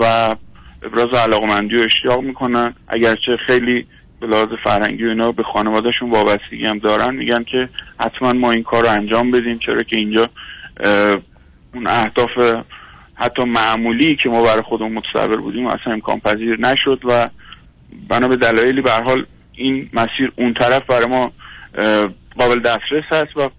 و 0.00 0.34
ابراز 0.82 1.14
علاقمندی 1.14 1.76
و 1.76 1.82
اشتیاق 1.82 2.20
می‌کنن. 2.22 2.74
اگرچه 2.88 3.36
خیلی 3.46 3.86
به 4.20 4.26
لحاظ 4.26 4.48
فرهنگی 4.64 5.04
و 5.04 5.08
اینا 5.08 5.32
به 5.32 5.42
خانوادهشون 5.42 6.10
وابستگی 6.10 6.66
هم 6.66 6.78
دارن 6.78 7.14
میگن 7.14 7.44
که 7.44 7.68
حتما 8.00 8.32
ما 8.32 8.50
این 8.50 8.62
کار 8.62 8.82
رو 8.82 8.90
انجام 8.90 9.30
بدیم. 9.30 9.58
چرا 9.58 9.82
که 9.82 9.96
اینجا 9.96 10.30
اون 11.74 11.86
اهداف 11.86 12.64
حتی 13.14 13.44
معمولی 13.44 14.16
که 14.22 14.28
ما 14.28 14.42
برای 14.42 14.62
خودمون 14.62 14.92
متصور 14.92 15.36
بودیم 15.36 15.66
اصلا 15.66 15.92
امکان 15.92 16.20
پذیر 16.20 16.60
نشد 16.60 17.00
و 17.04 17.28
بنا 18.08 18.28
به 18.28 18.36
دلایلی 18.36 18.80
به 18.80 18.92
حال 18.92 19.26
این 19.58 19.90
مسیر 19.92 20.32
اون 20.36 20.54
طرف 20.54 20.82
برای 20.86 21.06
ما 21.06 21.32
قابل 22.38 22.60
دسترس 22.60 23.04
هست 23.10 23.36
و 23.36 23.50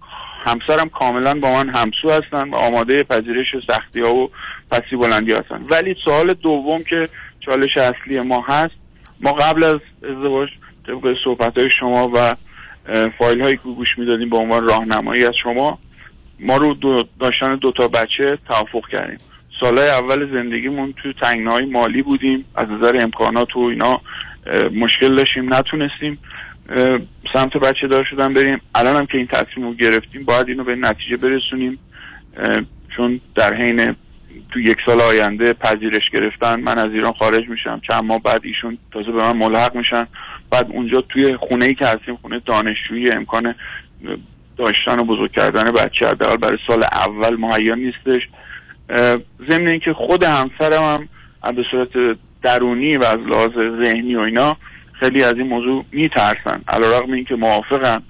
همسرم 0.44 0.88
کاملا 0.88 1.34
با 1.34 1.52
من 1.52 1.68
همسو 1.68 2.10
هستن 2.10 2.50
و 2.50 2.56
آماده 2.56 3.02
پذیرش 3.02 3.46
سختی 3.68 4.00
ها 4.00 4.14
و 4.14 4.30
پسی 4.70 4.96
بلندی 4.96 5.32
هستن. 5.32 5.66
ولی 5.70 5.96
سوال 6.04 6.34
دوم 6.34 6.82
که 6.82 7.08
چالش 7.40 7.76
اصلی 7.76 8.20
ما 8.20 8.44
هست 8.48 8.74
ما 9.20 9.32
قبل 9.32 9.64
از 9.64 9.80
ازدواج 10.02 10.48
طبق 10.86 11.16
صحبت 11.24 11.58
های 11.58 11.70
شما 11.80 12.10
و 12.14 12.36
فایل 13.18 13.40
هایی 13.40 13.56
که 13.56 13.62
گوش 13.62 13.88
می‌دادیم 13.98 14.30
به 14.30 14.36
عنوان 14.36 14.68
راهنمایی 14.68 15.24
از 15.24 15.34
شما 15.42 15.78
ما 16.40 16.56
رو 16.56 16.74
دو 16.74 17.04
داشتن 17.20 17.56
دو 17.56 17.72
تا 17.72 17.88
بچه 17.88 18.38
توافق 18.48 18.88
کردیم. 18.92 19.18
سالهای 19.60 19.88
اول 19.88 20.32
زندگیمون 20.32 20.94
تو 21.02 21.12
تنگنای 21.12 21.64
مالی 21.64 22.02
بودیم 22.02 22.44
از 22.54 22.68
نظر 22.68 22.96
امکانات 23.02 23.56
و 23.56 23.60
اینا 23.60 24.00
مشکل 24.74 25.14
داشتیم 25.14 25.54
نتونستیم. 25.54 26.18
سمت 27.32 27.56
بچه 27.56 27.86
دار 27.86 28.04
شدن 28.10 28.34
بریم. 28.34 28.60
الان 28.74 28.96
هم 28.96 29.06
که 29.06 29.18
این 29.18 29.26
تصمیم 29.26 29.66
رو 29.66 29.74
گرفتیم 29.74 30.24
باید 30.24 30.48
اینو 30.48 30.64
به 30.64 30.76
نتیجه 30.76 31.16
برسونیم. 31.16 31.78
چون 32.96 33.20
در 33.34 33.54
حین 33.54 33.96
تو 34.50 34.60
یک 34.60 34.76
سال 34.86 35.00
آینده 35.00 35.52
پذیرش 35.52 36.10
گرفتن 36.12 36.60
من 36.60 36.78
از 36.78 36.90
ایران 36.90 37.12
خارج 37.12 37.48
میشم. 37.48 37.80
چند 37.88 38.04
ماه 38.04 38.22
بعد 38.22 38.40
ایشون 38.44 38.78
تازه 38.92 39.12
به 39.12 39.18
من 39.18 39.36
ملحق 39.36 39.76
میشن. 39.76 40.06
بعد 40.50 40.66
اونجا 40.70 41.00
توی 41.00 41.36
خونه 41.36 41.64
ای 41.64 41.74
که 41.74 41.86
هستیم 41.86 42.16
خونه 42.16 42.40
دانشجویی 42.46 43.10
امکان 43.10 43.54
داشتن 44.56 44.98
و 44.98 45.04
بزرگ 45.04 45.32
کردن 45.32 45.64
بچه 45.64 46.08
حداقل 46.08 46.36
برای 46.36 46.58
سال 46.66 46.84
اول 46.92 47.36
مهیا 47.36 47.74
نیستش. 47.74 48.22
ضمن 49.50 49.68
اینکه 49.68 49.92
خود 49.92 50.24
همسرم 50.24 50.82
هم 50.82 51.08
از 51.42 51.54
به 51.54 51.64
صورت 51.70 52.18
درونی 52.42 52.96
و 52.96 53.04
از 53.04 53.18
لحاظ 53.18 53.50
ذهنی 53.84 54.14
و 54.14 54.20
اینا 54.20 54.56
خیلی 54.92 55.24
از 55.24 55.34
این 55.34 55.46
موضوع 55.46 55.84
میترسن. 55.92 56.62
علیرغم 56.68 57.12
اینکه 57.12 57.34
موافقن 57.34 58.02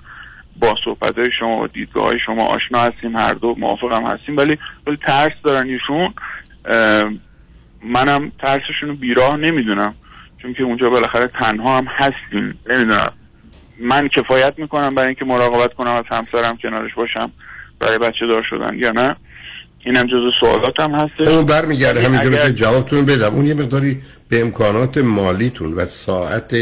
با 0.61 0.75
صحبت 0.85 1.19
های 1.19 1.31
شما 1.39 1.61
و 1.61 1.67
دیدگاه 1.67 2.05
های 2.05 2.19
شما 2.27 2.47
آشنا 2.47 2.79
هستیم 2.79 3.17
هر 3.17 3.33
دو 3.33 3.55
موافق 3.59 3.93
هم 3.93 4.03
هستیم 4.03 4.37
ولی 4.37 4.59
ولی 4.87 4.97
ترس 5.07 5.33
دارن 5.45 5.69
ایشون. 5.69 6.15
منم 7.83 8.33
ترسشون 8.39 8.89
رو 8.89 8.95
بیراه 8.95 9.37
نمی‌دونم 9.37 9.95
چون 10.43 10.55
که 10.55 10.63
اونجا 10.63 10.91
بالاخره 10.91 11.31
تنها 11.41 11.79
هم 11.79 11.87
هستیم. 11.87 12.59
نمی‌دونم. 12.71 13.13
من 13.81 14.09
کفایت 14.09 14.55
می‌کنم 14.59 14.95
برای 14.95 15.09
اینکه 15.09 15.25
مراقبت 15.25 15.75
کنم 15.75 15.91
از 15.91 16.05
همسرم 16.11 16.57
کنارش 16.57 16.95
باشم 16.95 17.33
برای 17.81 17.99
بچه 17.99 18.27
دار 18.27 18.47
شدن 18.51 18.79
یا 18.79 18.91
نه. 18.91 19.17
اینم 19.85 20.07
جز 20.07 20.33
سوالاتم 20.41 20.95
هست 20.95 21.21
اون 21.21 21.45
برمیگرده 21.47 22.03
همینجوری 22.03 22.37
اگر- 22.37 22.47
که 22.47 22.53
جوابتون 22.55 23.05
بدم. 23.05 23.35
اون 23.35 23.47
یه 23.47 23.55
مقداری 23.55 24.03
به 24.29 24.41
امکانات 24.41 24.99
مالیتون 24.99 25.75
و 25.75 25.85
ساعت 25.85 26.57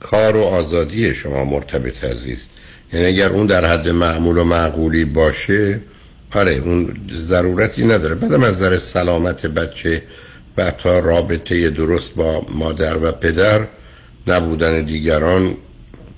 کار 0.00 0.36
و 0.36 0.42
آزادی 0.42 1.14
شما 1.14 1.44
مرتبط 1.44 2.04
عزیز. 2.04 2.48
یعنی 2.92 3.06
اگر 3.06 3.28
اون 3.28 3.46
در 3.46 3.64
حد 3.64 3.88
معمول 3.88 4.38
و 4.38 4.44
معقولی 4.44 5.04
باشه 5.04 5.80
آره 6.34 6.52
اون 6.52 6.94
ضرورتی 7.12 7.84
نداره. 7.84 8.14
بعدم 8.14 8.42
از 8.42 8.62
نظر 8.62 8.78
سلامت 8.78 9.46
بچه 9.46 10.02
و 10.56 10.64
حتی 10.64 10.88
رابطه 10.88 11.70
درست 11.70 12.14
با 12.14 12.46
مادر 12.54 12.96
و 12.96 13.12
پدر 13.12 13.66
نبودن 14.26 14.84
دیگران 14.84 15.56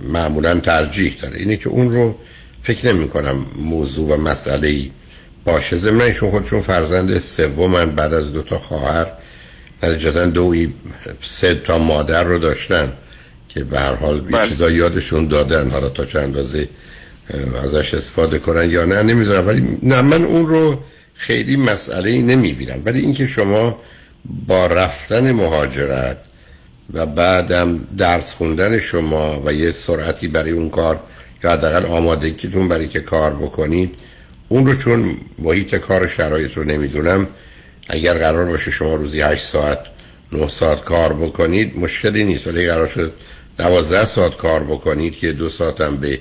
معمولا 0.00 0.60
ترجیح 0.60 1.16
داره. 1.22 1.36
اینه 1.38 1.56
که 1.56 1.68
اون 1.68 1.90
رو 1.90 2.14
فکر 2.62 2.92
نمی 2.92 3.08
کنم 3.08 3.46
موضوع 3.56 4.14
و 4.14 4.16
مسئله 4.16 4.68
ای 4.68 4.90
باشه. 5.52 5.76
ضمن 5.76 6.00
ایشون 6.00 6.30
خودشون 6.30 6.60
فرزند 6.60 7.18
سومن 7.18 7.90
بعد 7.90 8.14
از 8.14 8.32
دو 8.32 8.42
تا 8.42 8.58
خواهر. 8.58 9.06
نتیجتا 9.82 10.26
دوی 10.26 10.72
سه 11.22 11.54
تا 11.54 11.78
مادر 11.78 12.24
رو 12.24 12.38
داشتن 12.38 12.92
که 13.48 13.64
به 13.64 13.80
هر 13.80 13.94
حال 13.94 14.20
بله. 14.20 14.48
چیزا 14.48 14.70
یادشون 14.70 15.28
دادن. 15.28 15.70
حالا 15.70 15.88
تا 15.88 16.04
چند 16.04 16.22
اندازه 16.22 16.68
ازش 17.64 17.94
استفاده 17.94 18.38
کنن 18.38 18.70
یا 18.70 18.84
نه 18.84 19.02
نمی‌دونم. 19.02 19.46
ولی 19.46 19.78
نه 19.82 20.00
من 20.02 20.24
اون 20.24 20.46
رو 20.46 20.80
خیلی 21.14 21.56
مسئله 21.56 22.10
ای 22.10 22.22
نمی‌بینم. 22.22 22.82
ولی 22.84 23.00
اینکه 23.00 23.26
شما 23.26 23.76
با 24.46 24.66
رفتن 24.66 25.32
مهاجرت 25.32 26.16
و 26.92 27.06
بعدم 27.06 27.80
درس 27.98 28.34
خوندن 28.34 28.78
شما 28.78 29.42
و 29.44 29.52
یه 29.52 29.70
سرعتی 29.70 30.28
برای 30.28 30.50
اون 30.50 30.70
کار 30.70 31.00
یا 31.44 31.50
حداقل 31.52 31.86
آمادگیتون 31.86 32.68
برای 32.68 32.88
که 32.88 33.00
کار 33.00 33.34
بکنید 33.34 33.94
اون 34.48 34.66
رو 34.66 34.74
چون 34.74 35.16
محیط 35.38 35.74
کار 35.74 36.06
شرایط 36.06 36.56
رو 36.56 36.64
نمی‌دونم 36.64 37.28
اگر 37.88 38.14
قرار 38.14 38.46
باشه 38.46 38.70
شما 38.70 38.94
روزی 38.94 39.20
8 39.20 39.44
ساعت 39.44 39.78
9 40.32 40.48
ساعت 40.48 40.84
کار 40.84 41.12
بکنید 41.12 41.78
مشکلی 41.78 42.24
نیست. 42.24 42.46
ولی 42.46 42.66
قرار 42.66 42.86
شد 42.86 43.12
12 43.58 44.04
ساعت 44.04 44.36
کار 44.36 44.64
بکنید 44.64 45.16
که 45.16 45.32
دو 45.32 45.48
ساعت 45.48 45.80
هم 45.80 45.96
به 45.96 46.18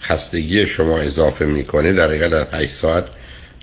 خستگی 0.00 0.66
شما 0.66 0.98
اضافه 0.98 1.44
می‌کنه. 1.44 1.92
در 1.92 2.08
حقیقت 2.08 2.32
از 2.32 2.46
8 2.52 2.72
ساعت 2.72 3.04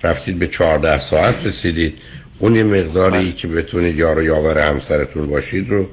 رفتید 0.03 0.39
به 0.39 0.47
14 0.47 0.99
ساعت 0.99 1.35
رسیدید. 1.45 1.97
اون 2.39 2.55
یه 2.55 2.63
مقداری 2.63 3.33
که 3.33 3.47
بتونید 3.47 3.97
یار 3.97 4.19
و 4.19 4.23
یاور 4.23 4.57
همسرتون 4.57 5.27
باشید 5.27 5.69
رو 5.69 5.89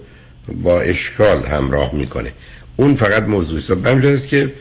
با 0.63 0.81
اشکال 0.81 1.43
همراه 1.43 1.95
می‌کنه. 1.95 2.33
اون 2.77 2.95
فقط 2.97 3.23
موضوعی 3.23 3.59
است 3.59 3.71
است 4.07 4.29
که 4.29 4.53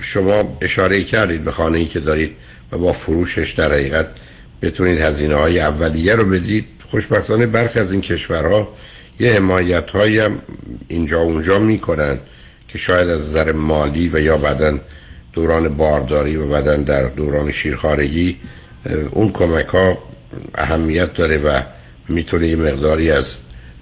شما 0.00 0.58
اشاره 0.62 1.04
کردید 1.04 1.44
به 1.44 1.52
خانه 1.52 1.78
ای 1.78 1.86
که 1.86 2.00
دارید 2.00 2.36
و 2.72 2.78
با 2.78 2.92
فروشش 2.92 3.52
در 3.52 3.72
حقیقت 3.72 4.06
بتونید 4.62 5.00
هزینه 5.00 5.34
های 5.34 5.60
اولیه 5.60 6.14
رو 6.14 6.24
بدید. 6.24 6.64
خوشبختانه 6.90 7.46
برخی 7.46 7.78
از 7.78 7.92
این 7.92 8.00
کشورها 8.00 8.68
یه 9.20 9.32
حمایت 9.32 9.90
هایی 9.90 10.18
هم 10.18 10.42
اینجا 10.88 11.20
و 11.20 11.22
اونجا 11.22 11.58
می‌کنن 11.58 12.18
که 12.68 12.78
شاید 12.78 13.08
از 13.08 13.28
نظر 13.30 13.52
مالی 13.52 14.10
و 14.12 14.20
یا 14.20 14.36
بعدا 14.36 14.78
دوران 15.32 15.68
بارداری 15.68 16.36
و 16.36 16.46
بعدا 16.46 16.76
در 16.76 17.02
دوران 17.02 17.50
شیرخارگی 17.50 18.36
اون 19.10 19.32
کمک 19.32 19.66
ها 19.66 19.98
اهمیت 20.54 21.14
داره 21.14 21.38
و 21.38 21.60
می‌تونه 22.08 22.48
یه 22.48 22.56
مقداری 22.56 23.10
از 23.10 23.36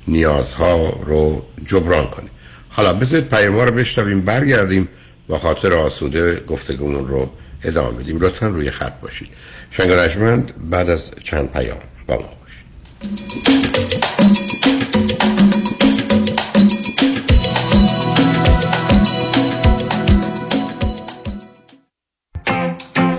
نیازها 0.08 1.00
رو 1.04 1.44
جبران 1.66 2.06
کنه. 2.06 2.26
حالا 2.68 2.92
بذارید 2.92 3.28
پیام 3.28 3.60
رو 3.60 3.70
بشنویم 3.70 4.20
برگردیم 4.20 4.88
با 5.28 5.38
خاطر 5.38 5.72
آسوده 5.72 6.40
گفتگومون 6.46 7.06
رو 7.06 7.30
ادامه 7.64 8.02
بدیم. 8.02 8.18
لطفا 8.20 8.46
روی 8.46 8.70
خط 8.70 9.00
باشید. 9.00 9.28
شنگانشمند 9.70 10.70
بعد 10.70 10.90
از 10.90 11.10
چند 11.24 11.52
پیام 11.52 11.78
با 12.06 12.16
ما 12.16 12.28
باشید. 12.40 14.49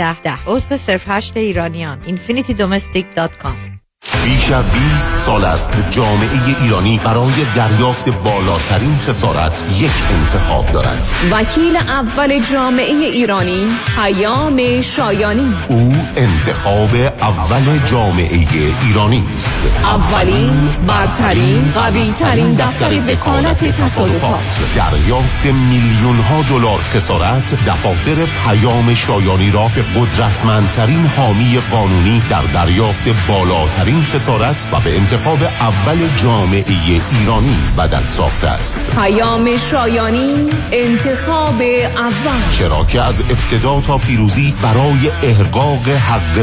10 0.01 0.15
عضو 0.47 0.77
صرف 0.77 1.03
هشت 1.07 1.37
ایرانیان. 1.37 1.97
infinitydomestic.com 2.01 3.81
بیش 4.25 4.51
از 4.51 4.71
20 4.71 5.19
سال 5.19 5.45
است 5.45 5.91
جامعه 5.91 6.61
ایرانی 6.61 7.01
برای 7.03 7.33
دریافت 7.55 8.09
بالاترین 8.09 8.97
خسارت 8.97 9.63
یک 9.79 9.91
انتخاب 10.19 10.71
دارد. 10.71 11.07
وکیل 11.31 11.77
اول 11.77 12.39
جامعه 12.39 12.85
ایرانی 12.85 13.67
پیام 13.95 14.81
شایانی. 14.81 15.53
او 15.69 15.91
انتخاب 16.17 16.89
اول 17.21 17.79
جامعه 17.85 18.47
ایرانی 18.81 19.23
است. 19.35 19.57
اولین 19.83 20.69
برترین 20.87 21.71
قوی 21.75 22.11
ترین 22.11 22.53
دفتر 22.53 22.93
وکالت 22.93 23.65
تصادفات. 23.65 24.39
دریافت 24.75 25.45
میلیون 25.45 26.15
ها 26.15 26.41
دلار 26.49 26.79
خسارت 26.79 27.65
دفاتر 27.65 28.15
پیام 28.45 28.93
شایانی 28.93 29.51
را 29.51 29.67
به 29.75 29.81
قدرتمندترین 29.81 31.09
حامی 31.17 31.59
قانونی 31.71 32.21
در 32.29 32.41
دریافت 32.41 33.27
بالاترین 33.27 34.03
خسارت 34.03 34.67
و 34.71 34.79
به 34.79 34.97
انتخاب 34.97 35.43
اول 35.43 35.97
جامعه 36.23 36.65
ایرانی 37.11 37.57
بدل 37.77 38.05
ساخته 38.05 38.47
است. 38.47 38.91
پیام 38.95 39.57
شایانی 39.57 40.49
انتخاب 40.71 41.61
اول. 41.97 42.51
چرا 42.57 42.85
که 42.85 43.01
از 43.01 43.21
ابتدا 43.21 43.81
تا 43.81 43.97
پیروزی 43.97 44.53
برای 44.63 45.11
احقاق 45.23 45.89
حق 45.89 46.37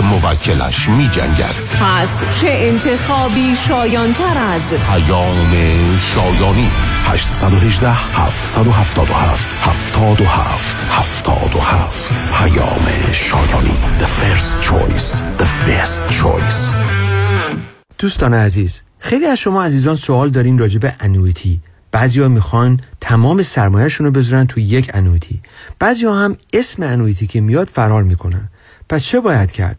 موکلش 0.68 0.88
می 0.88 1.08
جنگد. 1.08 1.54
پس 1.80 2.24
چه 2.40 2.48
انتخابی 2.50 3.56
شایانتر 3.56 4.38
از 4.38 4.72
پیام 4.74 5.52
شایانی. 5.98 6.70
818 7.04 7.90
777 7.90 9.56
77 9.60 10.86
77 10.90 12.22
پیام 12.32 13.12
شایانی. 13.12 13.76
The 14.00 14.06
first 14.06 14.68
choice. 14.68 15.22
The 15.38 15.48
best 15.68 16.22
choice. 16.22 16.74
دوستان 17.98 18.34
عزیز 18.34 18.82
خیلی 18.98 19.26
از 19.26 19.38
شما 19.38 19.64
عزیزان 19.64 19.96
سوال 19.96 20.30
دارین 20.30 20.58
راجع 20.58 20.78
به 20.78 20.94
انویتی 21.00 21.60
بعضیا 21.92 22.28
می‌خوان 22.28 22.80
تمام 23.00 23.42
سرمایهشون 23.42 24.06
رو 24.06 24.12
بذارن 24.12 24.46
تو 24.46 24.60
یک 24.60 24.90
انویتی 24.94 25.40
بعضیا 25.78 26.14
هم 26.14 26.36
اسم 26.52 26.82
انویتی 26.82 27.26
که 27.26 27.40
میاد 27.40 27.68
فرار 27.68 28.02
می‌کنن. 28.02 28.48
پس 28.88 29.04
چه 29.04 29.20
باید 29.20 29.52
کرد؟ 29.52 29.78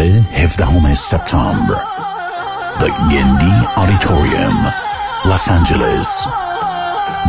شنبه 0.00 0.24
17 0.32 0.94
سپتامبر. 0.94 1.80
The 2.78 2.90
گندی 3.12 3.52
Auditorium 3.76 4.74
لس 5.24 5.50
آنجلس 5.50 6.26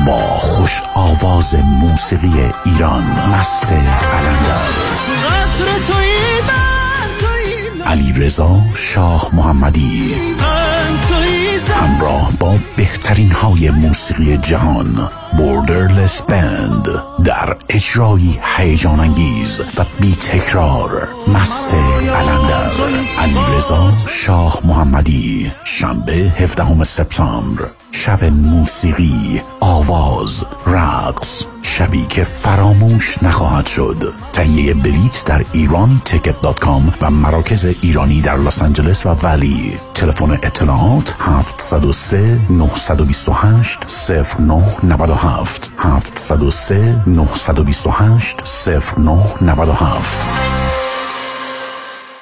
با 0.08 0.22
خوش 0.22 0.82
آواز 0.94 1.56
موسیقی 1.56 2.52
ایران. 2.66 3.04
مست 3.04 3.74
قلندر 3.74 4.72
علی 7.86 8.14
رضا 8.14 8.62
شاه 8.76 9.30
محمدی. 9.34 10.16
همراه 11.82 12.32
با 12.40 12.56
بهترین 12.78 13.32
های 13.32 13.70
موسیقی 13.70 14.38
جهان. 14.38 15.10
Borderless 15.38 16.22
Band 16.22 16.88
در 17.26 17.56
اجرایی 17.70 18.40
هیجان 18.58 19.00
انگیز 19.00 19.62
و 19.78 19.86
بی 20.00 20.16
تکرار 20.16 21.08
مست 21.28 21.76
قلندر 22.00 22.72
علی 23.20 23.58
رضا 23.58 23.94
شاه 24.08 24.60
محمدی. 24.64 25.52
شنبه 25.64 26.14
17 26.14 26.84
سپتامبر 26.84 27.70
شب 27.92 28.24
موسیقی 28.24 29.42
آواز 29.60 30.46
رقص. 30.68 31.44
شبی 31.62 32.06
که 32.06 32.24
فراموش 32.24 33.24
نخواهد 33.24 33.68
شد. 33.68 34.14
تهیه 34.34 34.74
بلیت 34.74 35.26
در 35.26 35.46
ایرانی 35.54 36.02
تیکت 36.06 36.42
دات 36.42 36.60
کام 36.60 36.94
و 37.02 37.12
مراکز 37.12 37.66
ایرانی 37.82 38.22
در 38.22 38.38
لس 38.38 38.62
آنجلس 38.62 39.06
و 39.06 39.10
ولی. 39.10 39.78
تلفن 39.94 40.32
اطلاعات 40.32 41.16
703 41.20 42.40
928 42.50 43.80
0997 45.22 46.18
703 46.18 46.96
928 47.06 48.36
0997 48.98 50.61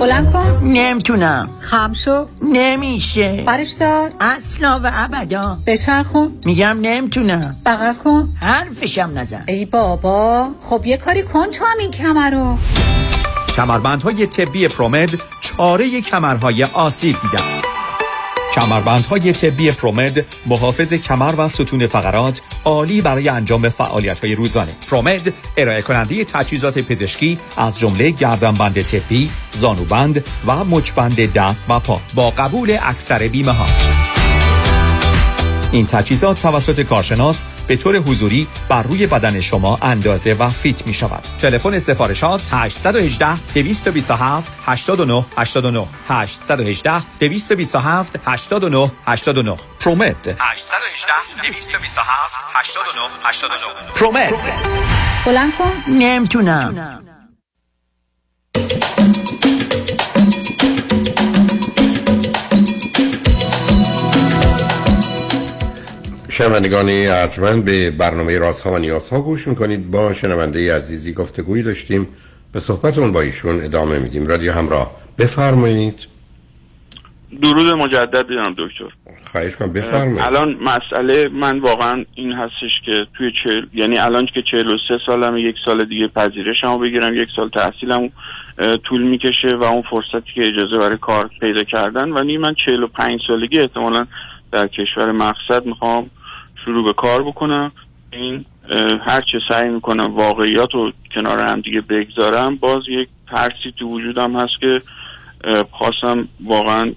بلند 0.00 0.32
کن. 0.32 0.60
نمی‌تونم. 0.64 1.48
خم 1.60 1.92
شو. 1.92 2.26
نمیشه. 2.42 3.42
برش 3.46 3.70
دار. 3.70 4.10
اصلا 4.20 4.80
و 4.84 4.90
ابدا. 4.94 5.58
بچرخون. 5.66 6.32
میگم 6.44 6.78
نمی‌تونم. 6.82 7.56
بغل 7.66 7.94
کن. 7.94 8.28
حرفشم 8.40 9.10
نزن. 9.14 9.44
ای 9.48 9.64
بابا. 9.64 10.48
خب 10.60 10.86
یه 10.86 10.96
کاری 10.96 11.22
کن 11.22 11.46
تو 11.50 11.64
هم 11.64 11.78
این 11.78 11.90
کمر 11.90 12.30
رو. 12.30 12.58
کمربندهای 13.56 14.26
طبی 14.26 14.68
پرومد 14.68 15.10
چاره 15.40 16.00
کمرهای 16.00 16.64
آسیب 16.64 17.16
دیده 17.22 17.42
است. 17.42 17.64
کمربندهای 18.60 19.32
طبی 19.32 19.70
پرومد 19.70 20.26
محافظ 20.46 20.92
کمر 20.92 21.34
و 21.38 21.48
ستون 21.48 21.86
فقرات 21.86 22.42
عالی 22.64 23.02
برای 23.02 23.28
انجام 23.28 23.68
فعالیت 23.68 24.20
های 24.20 24.34
روزانه. 24.34 24.76
پرومد 24.90 25.32
ارائه 25.56 25.82
کننده 25.82 26.24
تجهیزات 26.24 26.78
پزشکی 26.78 27.38
از 27.56 27.78
جمله 27.78 28.10
گردنبند 28.10 28.82
طبی 28.82 29.30
زانوبند 29.52 30.24
و 30.46 30.64
مچبند 30.64 31.32
دست 31.32 31.70
و 31.70 31.78
پا. 31.78 32.00
با 32.14 32.30
قبول 32.30 32.76
اکثر 32.82 33.28
بیمه 33.28 33.52
ها 33.52 33.66
این 35.72 35.86
تجهیزات 35.86 36.38
توسط 36.38 36.80
کارشناس 36.80 37.44
به 37.66 37.76
طور 37.76 37.96
حضوری 37.96 38.46
بر 38.68 38.82
روی 38.82 39.06
بدن 39.06 39.40
شما 39.40 39.78
اندازه 39.82 40.34
و 40.34 40.50
فیت 40.50 40.86
می 40.86 40.94
شود. 40.94 41.24
تلفن 41.40 41.78
سفارشات 41.78 42.50
818 42.52 43.36
227 43.54 44.52
89 44.66 45.24
89 45.36 45.86
818 46.08 47.02
227 47.18 48.20
89 48.26 48.92
89 49.06 49.56
پرومت. 49.80 50.28
818 50.40 51.12
227 51.42 52.34
89 52.54 53.00
89 53.24 53.92
پرومت 53.94 54.52
بلند 55.26 55.52
کن. 55.56 55.92
نمی‌تونم. 55.92 57.00
شنوندگان 66.40 66.88
ارجمند 66.90 67.64
به 67.64 67.90
برنامه 67.90 68.38
راست 68.38 68.66
ها 68.66 68.72
و 68.72 68.78
نیاز 68.78 69.08
ها 69.08 69.20
گوش 69.22 69.48
می‌کنید. 69.48 69.90
با 69.90 70.12
شنونده 70.12 70.76
عزیزی 70.76 71.12
گفتگویی 71.12 71.62
داشتیم. 71.62 72.08
به 72.52 72.60
صحبتون 72.60 73.12
با 73.12 73.20
ایشون 73.20 73.64
ادامه 73.64 73.98
میدیم. 73.98 74.26
رادیو 74.26 74.52
همراه 74.52 74.90
بفرمایید. 75.18 76.06
درود 77.42 77.66
مجدد 77.66 78.26
جناب 78.28 78.54
دکتر. 78.58 78.84
خواهش 79.24 79.56
کنم 79.56 79.72
بفرمایید. 79.72 80.20
الان 80.20 80.56
مسئله 80.60 81.28
من 81.28 81.58
واقعا 81.58 82.04
این 82.14 82.32
هستش 82.32 82.72
که 82.86 82.92
توی 83.18 83.32
چل 83.44 83.66
یعنی 83.74 83.98
الان 83.98 84.26
که 84.34 84.42
43 84.50 84.98
سالم 85.06 85.36
یک 85.36 85.56
سال 85.64 85.84
دیگه 85.84 86.08
پذیرشمو 86.08 86.78
بگیرم 86.78 87.14
یک 87.14 87.28
سال 87.36 87.48
تحصیلم 87.48 88.10
طول 88.84 89.02
می‌کشه 89.02 89.56
و 89.56 89.64
اون 89.64 89.82
فرصتی 89.90 90.32
که 90.34 90.40
اجازه 90.40 90.78
برای 90.78 90.98
کار 90.98 91.30
پیدا 91.40 91.62
کردن. 91.62 92.08
و 92.12 92.22
نی 92.22 92.38
من 92.38 92.54
45 92.66 93.20
سالگی 93.26 93.58
احتمالا 93.58 94.06
در 94.52 94.66
کشور 94.66 95.12
مقصد 95.12 95.66
می‌خوام 95.66 96.10
شروع 96.64 96.84
به 96.84 96.92
کار 96.92 97.22
بکنم. 97.22 97.72
این 98.12 98.44
هرچه 99.04 99.38
سعی 99.48 99.68
می‌کنم 99.68 100.16
واقعیات 100.16 100.68
رو 100.74 100.92
کنار 101.14 101.40
هم 101.40 101.60
دیگه 101.60 101.80
بگذارم 101.80 102.56
باز 102.56 102.82
یک 102.88 103.08
ترسی 103.30 103.74
تو 103.78 103.86
وجودم 103.88 104.36
هست 104.36 104.52
که 104.60 104.82
خواستم 105.70 106.28
واقعا 106.44 106.92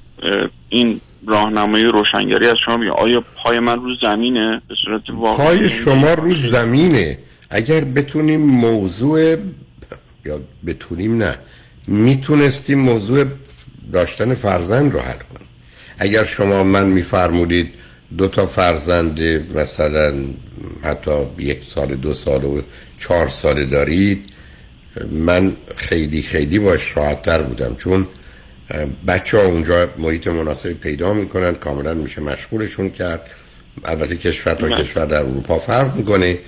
این 0.70 1.02
راهنمایی 1.28 1.84
روشنگری 1.84 2.48
از 2.48 2.56
شما 2.66 2.78
بگم 2.78 2.92
آیا 2.92 3.24
پای 3.36 3.60
من 3.60 3.80
رو 3.80 3.96
زمینه؟ 4.02 4.62
به 4.68 4.76
صورت 4.86 5.10
واقعی؟ 5.10 5.48
پای 5.48 5.70
شما 5.70 6.14
رو 6.14 6.36
زمینه. 6.36 7.18
اگر 7.50 7.82
بتونیم 7.82 8.42
موضوع 8.42 9.36
یا 10.26 10.40
بتونیم 10.68 11.18
نه 11.18 11.36
می‌تونستیم 11.88 12.80
موضوع 12.80 13.26
داشتن 13.94 14.34
فرزند 14.34 14.94
رو 14.94 15.00
حل 15.00 15.18
کنیم. 15.34 15.48
اگر 16.00 16.24
شما 16.24 16.64
من 16.64 16.86
میفرمودید 16.86 17.74
دو 18.18 18.28
تا 18.28 18.46
فرزند 18.46 19.22
مثلا 19.58 20.14
حتی 20.84 21.12
یک 21.38 21.62
سال 21.76 21.96
دو 21.96 22.14
سال 22.14 22.44
و 22.44 22.62
چهار 23.00 23.28
سال 23.28 23.66
دارید. 23.66 24.26
من 25.12 25.56
خیلی 25.76 26.22
خیلی 26.22 26.60
باش 26.60 26.98
راحتتر 26.98 27.42
بودم. 27.42 27.76
چون 27.76 28.08
بچه 29.08 29.38
ها 29.38 29.44
اونجا 29.44 29.90
محیط 29.98 30.28
مناسبی 30.28 30.74
پیدا 30.74 31.14
می‌کنن 31.14 31.54
کاملا 31.54 31.94
میشه 31.94 32.22
مشغولشون 32.22 32.90
کرد. 32.90 33.22
البته 33.86 34.16
کشور 34.16 34.54
تا 34.54 34.70
کشور 34.70 35.06
در 35.06 35.20
اروپا 35.20 35.60
فرق 35.60 35.96
می‌کنه. 35.96 36.40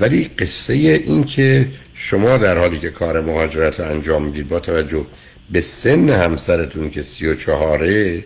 ولی 0.00 0.30
قصه 0.38 0.72
این 0.72 1.24
که 1.24 1.68
شما 1.94 2.36
در 2.36 2.58
حالی 2.58 2.78
که 2.78 2.90
کار 2.90 3.20
مهاجرت 3.20 3.80
رو 3.80 3.86
انجام 3.86 4.24
می‌دید 4.24 4.48
با 4.48 4.60
توجه 4.60 5.06
به 5.50 5.60
سن 5.60 6.08
همسرتون 6.08 6.90
که 6.90 7.02
سی 7.02 7.26
و 7.26 7.34
چهاره 7.34 8.24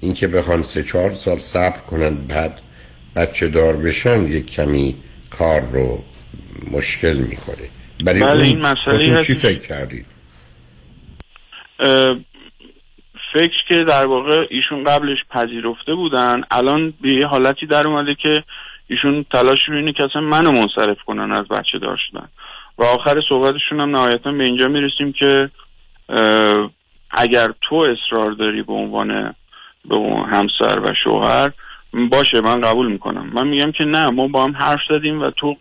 اینکه 0.00 0.28
بخوان 0.28 0.62
سه 0.62 0.82
چهار 0.82 1.10
سال 1.10 1.38
صبر 1.38 1.80
کنن 1.90 2.26
بعد 2.28 2.60
بچه 3.16 3.48
دار 3.48 3.76
بشن 3.76 4.22
یک 4.22 4.52
کمی 4.52 4.94
کار 5.38 5.60
رو 5.72 6.04
مشکل 6.72 7.16
می‌کنه. 7.16 7.68
برای 8.04 8.20
بله، 8.20 8.44
این 8.44 8.60
مسئله 8.60 9.22
چی 9.22 9.34
فکر 9.34 9.58
کردید 9.68 10.06
فکر 13.32 13.64
که 13.68 13.84
در 13.88 14.06
واقع 14.06 14.46
ایشون 14.50 14.84
قبلش 14.84 15.18
پذیرفته 15.30 15.94
بودن. 15.94 16.42
الان 16.50 16.94
به 17.00 17.08
یه 17.08 17.26
حالتی 17.26 17.66
در 17.66 17.86
اومده 17.86 18.14
که 18.14 18.44
ایشون 18.88 19.24
تلاش 19.32 19.58
رو 19.68 19.76
اینه 19.76 19.92
که 19.92 20.02
اصلا 20.02 20.22
منو 20.22 20.52
منصرف 20.52 20.96
کنن 21.06 21.32
از 21.32 21.48
بچه 21.48 21.78
دار 21.78 21.98
شدن. 22.10 22.28
و 22.78 22.84
آخر 22.84 23.20
صحبتشون 23.28 23.80
هم 23.80 23.90
نهایتا 23.90 24.32
به 24.32 24.44
اینجا 24.44 24.68
می‌رسیم 24.68 25.12
که 25.12 25.50
اگر 27.10 27.48
تو 27.68 27.76
اصرار 27.76 28.32
داری 28.32 28.62
به 28.62 28.72
عنوان 28.72 29.34
به 29.88 29.96
همسر 30.32 30.80
و 30.80 30.94
شوهر 31.04 31.50
باشه 32.10 32.40
من 32.40 32.60
قبول 32.60 32.92
می‌کنم. 32.92 33.30
من 33.32 33.48
میگم 33.48 33.72
که 33.72 33.84
نه 33.84 34.10
ما 34.10 34.28
با 34.28 34.44
هم 34.44 34.56
حرف 34.56 34.80
زدیم 34.88 35.22
و 35.22 35.30
تو 35.30 35.56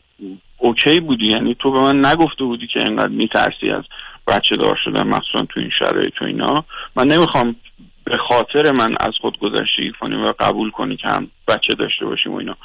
اوکی 0.58 1.00
بودی. 1.00 1.28
یعنی 1.28 1.56
تو 1.60 1.72
به 1.72 1.80
من 1.80 2.06
نگفته 2.06 2.44
بودی 2.44 2.68
که 2.68 2.80
اینقدر 2.80 3.08
میترسی 3.08 3.70
از 3.70 3.84
بچه 4.28 4.56
دار 4.56 4.80
شدن 4.84 5.08
مخصوصا 5.08 5.46
تو 5.46 5.60
این 5.60 5.70
شرایط 5.80 6.22
و 6.22 6.26
اینا. 6.26 6.66
من 6.96 7.08
نمی‌خوام 7.08 7.56
به 8.04 8.18
خاطر 8.30 8.72
من 8.72 8.96
از 9.00 9.14
خود 9.22 9.40
گذشتگی 9.40 9.92
کنی 10.00 10.16
و 10.16 10.34
قبول 10.40 10.72
کنی 10.72 10.98
که 10.98 11.08
هم 11.08 11.28
بچه 11.48 11.74
داشته 11.74 12.06
باشیم 12.06 12.34
و 12.34 12.36
اینا. 12.36 12.56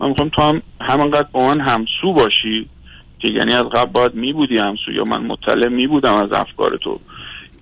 من 0.00 0.08
می‌خوام 0.08 0.28
تو 0.28 0.42
هم 0.42 0.62
همانقدر 0.80 1.28
با 1.32 1.46
من 1.46 1.60
همسو 1.60 2.12
باشی 2.12 2.68
که 3.18 3.28
یعنی 3.28 3.54
از 3.54 3.64
قبل 3.64 3.92
باید 3.92 4.14
میبودی 4.14 4.58
همسو 4.58 4.92
یا 4.92 5.04
من 5.04 5.22
مطلع 5.22 5.68
میبودم 5.68 6.14
از 6.14 6.32
افکار 6.32 6.78
تو 6.82 7.00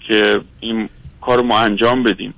که 0.07 0.41
این 0.61 0.89
کار 1.21 1.43
ما 1.43 1.59
انجام 1.59 2.03
بدیم. 2.03 2.35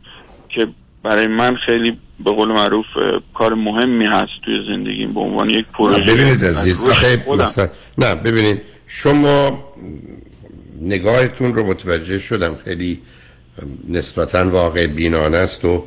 که 0.49 0.67
برای 1.03 1.27
من 1.27 1.57
خیلی 1.67 1.99
به 2.25 2.31
قول 2.31 2.49
معروف 2.49 2.87
کار 3.35 3.55
مهمی 3.55 4.07
هست 4.07 4.31
توی 4.45 4.55
زندگیم 4.69 5.15
به 5.15 5.21
عنوان 5.21 5.51
یک 5.51 5.67
پروژه. 5.67 6.15
ببینید 6.15 6.45
عزیز. 6.45 6.85
مثلا 7.29 7.69
نه 7.99 8.15
ببینید 8.15 8.63
شما 8.87 9.65
نگاهتون 10.81 11.55
رو 11.55 11.67
متوجه 11.67 12.19
شدم 12.19 12.57
خیلی 12.65 13.01
نسبتا 13.89 14.51
واقع 14.51 14.87
بینانه 14.87 15.37
است 15.37 15.65
و 15.65 15.85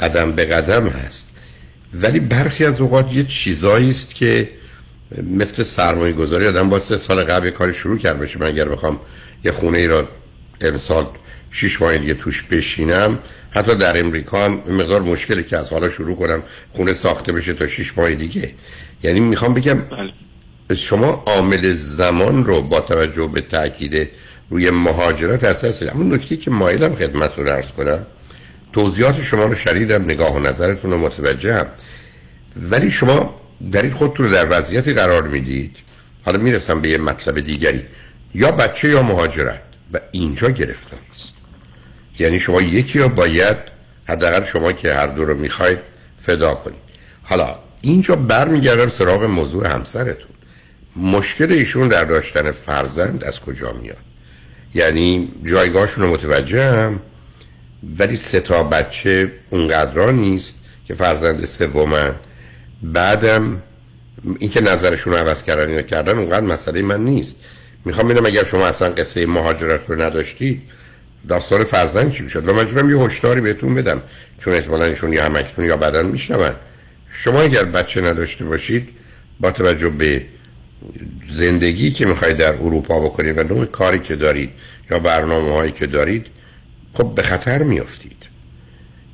قدم 0.00 0.32
به 0.32 0.44
قدم 0.44 0.88
هست. 0.88 1.30
ولی 1.94 2.20
برخی 2.20 2.64
از 2.64 2.80
اوقات 2.80 3.12
یه 3.12 3.24
چیزایی 3.24 3.90
است 3.90 4.14
که 4.14 4.48
مثل 5.22 5.62
سرمایه 5.62 6.12
گذاری 6.12 6.46
آدم 6.46 6.70
با 6.70 6.78
سه 6.78 6.96
سال 6.96 7.24
قبل 7.24 7.46
یه 7.46 7.52
کاری 7.52 7.74
شروع 7.74 7.98
کرد 7.98 8.20
بشه 8.20 8.38
من 8.38 8.46
اگر 8.46 8.68
بخوام 8.68 9.00
یه 9.44 9.52
خونه 9.52 9.78
ای 9.78 9.86
را 9.86 10.08
امسال 10.60 11.06
شیش 11.50 11.82
ماه 11.82 11.98
دیگه 11.98 12.14
توش 12.14 12.42
بشینم 12.42 13.18
حتی 13.54 13.74
در 13.74 14.00
امریکا 14.00 14.44
هم 14.44 14.52
مقدار 14.52 15.02
مشکلی 15.02 15.44
که 15.44 15.56
از 15.56 15.70
حالا 15.70 15.90
شروع 15.90 16.16
کنم 16.16 16.42
خونه 16.72 16.92
ساخته 16.92 17.32
بشه 17.32 17.52
تا 17.52 17.66
شیش 17.66 17.98
ماه 17.98 18.14
دیگه. 18.14 18.50
یعنی 19.02 19.20
می‌خوام 19.20 19.54
بگم 19.54 19.78
شما 20.76 21.24
عامل 21.26 21.70
زمان 21.74 22.44
رو 22.44 22.62
با 22.62 22.80
توجه 22.80 23.30
به 23.34 23.40
تاکید 23.40 24.10
روی 24.50 24.70
مهاجرت 24.70 25.44
اساس 25.44 25.82
اما 25.82 26.14
نکته 26.14 26.36
که 26.36 26.50
مایلم 26.50 26.94
خدمت 26.94 27.38
رو 27.38 27.48
عرض 27.48 27.72
کنم 27.72 28.06
توضیحات 28.72 29.22
شما 29.22 29.44
رو 29.44 29.54
شنیدم 29.54 30.04
نگاه 30.04 30.36
و 30.36 30.38
نظرتون 30.38 30.90
رو 30.90 30.98
متوجهم. 30.98 31.66
ولی 32.56 32.90
شما 32.90 33.40
در 33.72 33.82
این 33.82 33.90
خودتون 33.90 34.26
رو 34.26 34.32
در 34.32 34.46
وضعیتی 34.58 34.92
قرار 34.92 35.28
می‌دید. 35.28 35.76
حالا 36.24 36.38
می‌رسم 36.38 36.80
به 36.80 36.88
یه 36.88 36.98
مطلب 36.98 37.40
دیگری. 37.40 37.82
یا 38.34 38.50
بچه 38.50 38.88
یا 38.88 39.02
مهاجرت. 39.02 39.62
و 39.92 40.00
اینجا 40.12 40.50
گرفتار 40.50 41.00
است 41.14 41.33
یعنی 42.18 42.40
شما 42.40 42.62
یکی 42.62 42.98
رو 42.98 43.08
باید 43.08 43.56
حداقل 44.08 44.44
شما 44.44 44.72
که 44.72 44.94
هر 44.94 45.06
دو 45.06 45.24
رو 45.24 45.34
می‌خواید 45.34 45.78
فدا 46.26 46.54
کنید 46.54 46.78
حالا 47.22 47.58
اینجا 47.80 48.16
برمیگردم 48.16 48.88
سراغ 48.88 49.24
موضوع 49.24 49.66
همسرتون. 49.66 50.30
مشکل 50.96 51.52
ایشون 51.52 51.88
در 51.88 52.04
داشتن 52.04 52.50
فرزند 52.50 53.24
از 53.24 53.40
کجا 53.40 53.72
میاد؟ 53.72 53.96
یعنی 54.74 55.32
جایگاهشون 55.44 56.04
رو 56.04 56.10
متوجهم 56.10 57.00
ولی 57.98 58.16
سه 58.16 58.40
تا 58.40 58.62
بچه 58.62 59.32
اونقدرا 59.50 60.10
نیست 60.10 60.58
که 60.86 60.94
فرزند 60.94 61.44
سومن. 61.44 62.14
بعدم 62.82 63.62
اینکه 64.38 64.60
نظرشون 64.60 65.12
رو 65.12 65.18
عوض 65.18 65.42
کردن 65.42 65.70
یا 65.70 65.82
کردن 65.82 66.18
اونقدر 66.18 66.46
مسئله 66.46 66.82
من 66.82 67.04
نیست. 67.04 67.38
می‌خوام 67.84 68.08
ببینم 68.08 68.26
اگر 68.26 68.44
شما 68.44 68.66
اصلا 68.66 68.88
قصه 68.88 69.26
مهاجرت 69.26 69.90
رو 69.90 70.02
نداشتید 70.02 70.62
داستان 71.28 71.64
فرزند 71.64 72.10
چی 72.10 72.22
می‌شد؟ 72.22 72.48
و 72.48 72.54
مجبورم 72.54 72.90
یه 72.90 72.96
هشداری 72.96 73.40
بهتون 73.40 73.74
بدم. 73.74 74.02
چون 74.38 74.54
احتمالا 74.54 74.84
ایشون 74.84 75.12
یا 75.12 75.24
همکتون 75.24 75.64
یا 75.64 75.76
بدن 75.76 76.06
میشنون. 76.06 76.52
شما 77.12 77.40
اگر 77.40 77.64
بچه 77.64 78.00
نداشته 78.00 78.44
باشید 78.44 78.88
با 79.40 79.50
توجه 79.50 79.88
به 79.88 80.22
زندگی 81.32 81.90
که 81.90 82.06
می‌خواید 82.06 82.36
در 82.36 82.54
اروپا 82.54 83.00
بکنید 83.00 83.38
و 83.38 83.42
نوع 83.42 83.64
کاری 83.64 83.98
که 83.98 84.16
دارید 84.16 84.50
یا 84.90 84.98
برنامه 84.98 85.52
هایی 85.52 85.72
که 85.72 85.86
دارید 85.86 86.26
خب 86.92 87.14
به 87.14 87.22
خطر 87.22 87.62
میافتید. 87.62 88.16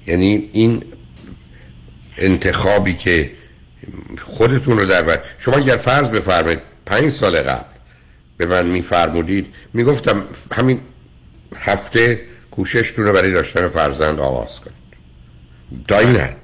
یعنی 0.07 0.51
این 0.53 0.83
انتخابی 2.19 2.95
که 2.95 3.31
خودتون 4.21 4.79
رو 4.79 4.87
در 4.87 5.07
وقت 5.07 5.21
شما 5.39 5.57
اگر 5.57 5.77
فرض 5.77 6.09
بفرمایید 6.09 6.61
پنج 6.87 7.13
سال 7.13 7.37
قبل 7.37 7.65
به 8.37 8.47
من 8.47 8.67
میفرمودید 8.67 9.47
می‌گفتم 9.75 10.23
همین 10.53 10.81
هفته 11.57 12.21
کوششتون 12.51 13.05
رو 13.05 13.13
برای 13.13 13.33
داشتن 13.33 13.69
فرزند 13.69 14.21
آغاز 14.21 14.61
کنید 14.61 14.81
تا 15.89 15.99
این 15.99 16.17
حد 16.17 16.37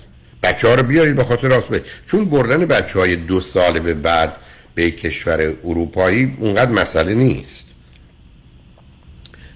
بچه 0.43 0.69
ها 0.69 0.75
رو 0.75 0.83
بیارید 0.83 1.17
به 1.17 1.25
خاطر 1.25 1.49
راست 1.49 1.69
به 1.69 1.83
چون 2.07 2.25
بردن 2.25 2.67
بچه 2.67 2.99
های 2.99 3.17
دو 3.17 3.41
سال 3.41 3.81
به 3.81 3.95
بعد 3.95 4.37
به 4.75 4.91
کشور 4.91 5.55
اروپایی 5.65 6.37
اونقدر 6.41 6.71
مسئله 6.71 7.15
نیست. 7.15 7.67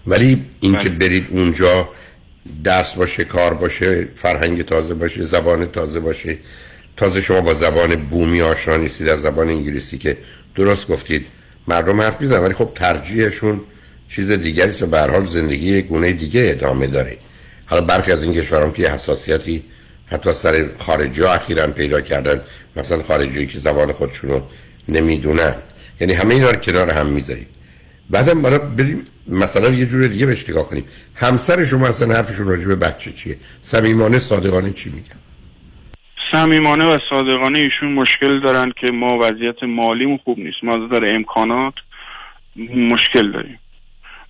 ولی 0.06 0.44
اینکه 0.60 0.88
برید 0.88 1.26
اونجا 1.30 1.88
درس 2.64 2.94
باشه 2.94 3.24
کار 3.24 3.54
باشه 3.54 4.08
فرهنگ 4.16 4.62
تازه 4.62 4.94
باشه 4.94 5.24
زبان 5.24 5.66
تازه 5.66 6.00
باشه. 6.00 6.38
تازه 6.96 7.20
شما 7.20 7.40
با 7.40 7.54
زبان 7.54 7.96
بومی 7.96 8.42
آشنا 8.42 8.76
نیستید 8.76 9.08
از 9.08 9.20
زبان 9.20 9.48
انگلیسی 9.48 9.98
که 9.98 10.16
درست 10.54 10.88
گفتید. 10.88 11.26
مردم 11.68 12.00
حرف 12.00 12.20
می‌زنن 12.20 12.42
ولی 12.42 12.54
خب 12.54 12.70
ترجیحشون 12.74 13.60
چیز 14.10 14.30
دیگری 14.30 14.70
است. 14.70 14.82
و 14.82 14.86
به 14.86 15.00
حال 15.00 15.24
زندگی 15.24 15.66
یک 15.78 15.86
گونه 15.86 16.12
دیگه 16.12 16.46
ادامه 16.50 16.86
داره. 16.86 17.16
حالا 17.66 17.82
برخی 17.82 18.12
از 18.12 18.22
این 18.22 18.34
کشوران 18.34 18.72
که 18.72 18.90
حساسیتی 18.90 19.62
حتی 20.06 20.34
سر 20.34 20.66
خارجی 20.78 21.22
ها 21.22 21.32
اخیرا 21.32 21.66
پیدا 21.66 22.00
کردن 22.00 22.40
مثلا 22.76 23.02
خارجی 23.02 23.46
که 23.46 23.58
زبان 23.58 23.92
خودشونو 23.92 24.40
نمی‌دونن. 24.88 25.54
یعنی 26.00 26.12
همه 26.12 26.34
اینا 26.34 26.50
رو 26.50 26.56
کنار 26.56 26.90
هم 26.90 27.06
می‌ذارید 27.06 27.46
بعدم 28.10 28.42
برای 28.42 28.58
بریم 28.58 29.04
مثلا 29.28 29.68
یه 29.68 29.86
جور 29.86 30.06
دیگه 30.06 30.26
بهش 30.26 30.50
نگاه 30.50 30.68
کنیم. 30.68 30.84
همسر 31.14 31.64
شما 31.64 31.86
اصلا 31.86 32.14
حرفشون 32.14 32.48
راجع 32.48 32.68
به 32.68 32.76
بچه 32.76 33.12
چیه؟ 33.12 33.36
صمیمانه 33.62 34.18
صادقانه 34.18 34.72
چی 34.72 34.90
میگن؟ 34.90 35.20
صمیمانه 36.32 36.84
و 36.84 36.98
صادقانه 37.10 37.58
ایشون 37.58 37.92
مشکل 37.92 38.40
دارن 38.40 38.72
که 38.80 38.86
ما 38.86 39.18
وضعیت 39.18 39.62
مالیمون 39.62 40.18
خوب 40.24 40.38
نیست. 40.38 40.56
ما 40.62 40.74
از 40.74 41.02
امکانات 41.02 41.74
مشکل 42.76 43.32
داریم. 43.32 43.58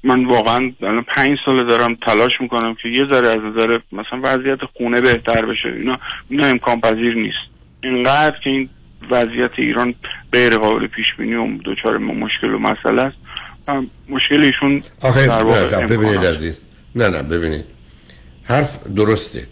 من 0.04 0.24
واقعا 0.24 0.72
الان 0.82 1.04
پنج 1.16 1.38
سال 1.44 1.68
دارم 1.68 1.94
تلاش 1.94 2.32
می‌کنم 2.40 2.74
که 2.82 2.88
یه 2.88 3.06
ذره 3.10 3.28
از 3.28 3.38
نظر 3.38 3.78
مثلا 3.92 4.20
وضعیت 4.22 4.58
خونه 4.76 5.00
بهتر 5.00 5.46
بشه. 5.46 5.68
اینا 5.68 5.98
اینا 6.28 6.46
امکان 6.46 6.80
پذیر 6.80 7.14
نیست. 7.14 7.36
اینقدر 7.82 8.36
که 8.44 8.50
این 8.50 8.68
وضعیت 9.10 9.50
ایران 9.56 9.94
غیر 10.32 10.56
قابل 10.56 10.86
پیش 10.86 11.06
بینی 11.18 11.34
و 11.34 11.46
دچار 11.64 11.98
مشکل 11.98 12.54
و 12.54 12.58
مسئله 12.58 13.02
است 13.02 13.16
مشکل 14.08 14.44
ایشون 14.44 14.82
در 15.00 15.42
واقع 15.42 15.86
ببینید. 15.86 16.26
عزیز. 16.26 16.62
نه 16.94 17.08
نه 17.08 17.22
ببینید. 17.22 17.64
حرف 18.44 18.86
درسته. 18.96 19.46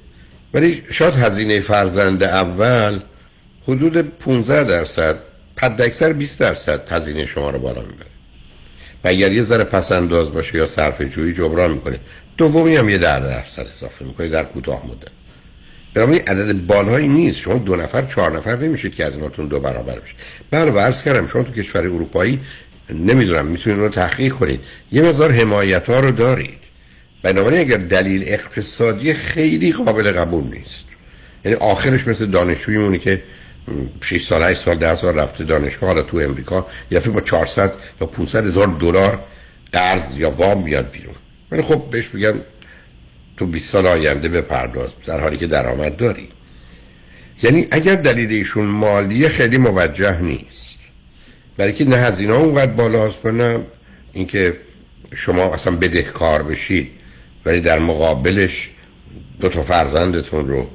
ولی 0.55 0.83
شاید 0.93 1.15
هزینه 1.15 1.61
فرزند 1.61 2.23
اول 2.23 2.99
حدود 3.69 3.97
15 3.97 4.65
درصد 4.65 5.17
حد 5.63 5.83
اکثر 5.83 6.13
20 6.13 6.41
درصد 6.41 6.93
هزینه 6.93 7.27
شما 7.27 7.51
رو 7.51 7.59
بالا 7.59 7.81
می‌بره. 7.81 8.18
و 9.05 9.09
اگر 9.09 9.33
یه 9.33 9.43
ذره 9.43 9.65
پس 9.65 9.93
انداز 9.93 10.33
باشه 10.33 10.59
یا 10.59 10.67
صرف 10.67 11.03
جویی 11.03 11.35
جبران 11.35 11.71
می‌کنه. 11.71 12.01
دومی 12.37 12.77
هم 12.77 12.89
یه 12.89 12.99
در 12.99 13.21
درصد 13.21 13.67
اضافه 13.75 14.05
می‌کنه 14.05 14.29
در 14.29 14.45
کوتاه 14.45 14.87
مدت. 14.87 15.09
بنابراین 15.95 16.23
عدد 16.27 16.53
بالایی 16.67 17.09
نیست. 17.09 17.41
شما 17.41 17.55
دو 17.55 17.77
نفر 17.77 18.03
چهار 18.03 18.37
نفر 18.37 18.57
نمیشید 18.57 18.95
که 18.95 19.05
از 19.05 19.17
ایناتون 19.17 19.47
دو 19.47 19.61
برابر 19.61 19.99
بشه. 19.99 20.15
بله 20.51 20.71
و 20.71 20.79
عرض 20.79 21.03
کردم 21.03 21.27
شما 21.27 21.43
تو 21.43 21.53
کشور 21.53 21.81
اروپایی 21.81 22.41
نمی‌دونم 22.91 23.47
می‌تونید 23.47 23.79
رو 23.79 23.89
تحقیق 23.89 24.33
کنید. 24.33 24.61
یه 24.93 25.03
مقدار 25.03 25.33
حمایت 25.33 25.91
ها 25.91 26.01
رو 26.01 26.11
دارید. 26.11 26.59
بنابراین 27.23 27.61
اگر 27.61 27.77
دلیل 27.77 28.25
اقتصادی 28.27 29.15
خیلی 29.15 29.73
قابل 29.73 30.13
قبول 30.13 30.45
نیست. 30.45 30.85
یعنی 31.45 31.57
آخرش 31.57 32.09
مثل 32.09 32.27
دانشجویی 32.27 32.79
مونی 32.79 32.99
که 32.99 33.23
6 34.01 34.27
سال 34.27 34.43
8 34.43 34.65
سال 34.65 34.79
10 34.79 34.95
سال 34.95 35.15
رفته 35.15 35.45
دانشگاه 35.45 35.89
حالا 35.89 36.03
تو 36.03 36.19
امریکا. 36.19 36.67
یه 36.91 36.99
دفعه 36.99 37.13
با 37.13 37.21
400 37.21 37.73
یا 38.01 38.07
500 38.07 38.47
هزار 38.47 38.67
دلار 38.67 39.25
قرض 39.73 40.19
یا 40.19 40.31
وام 40.31 40.63
میاد 40.63 40.91
بیرون. 40.91 41.15
ولی 41.51 41.63
خب 41.63 41.91
بهش 41.91 42.11
میگن 42.15 42.41
تو 43.37 43.47
20 43.47 43.73
سال 43.73 43.87
آینده 43.87 44.29
بپرداز 44.29 44.91
در 45.07 45.21
حالی 45.21 45.37
که 45.37 45.47
درآمد 45.47 45.97
داری. 45.97 46.29
یعنی 47.43 47.67
اگر 47.71 47.95
دلیل 47.95 48.31
ایشون 48.31 48.65
مالی 48.65 49.29
خیلی 49.29 49.59
موجه 49.59 50.21
نیست 50.21 50.79
برای 51.57 51.73
که 51.73 51.85
نه 51.85 51.97
هزینه 51.97 52.33
اونقدر 52.33 52.73
بالاست 52.73 53.27
و 53.27 53.31
نه 53.31 53.61
اینکه 54.13 54.57
شما 55.15 55.55
اصلا 55.55 55.77
بدهکار 55.77 56.43
بشید 56.43 56.91
ولی 57.45 57.61
در 57.61 57.79
مقابلش 57.79 58.71
دو 59.41 59.49
تا 59.49 59.63
فرزندتون 59.63 60.49
رو 60.49 60.71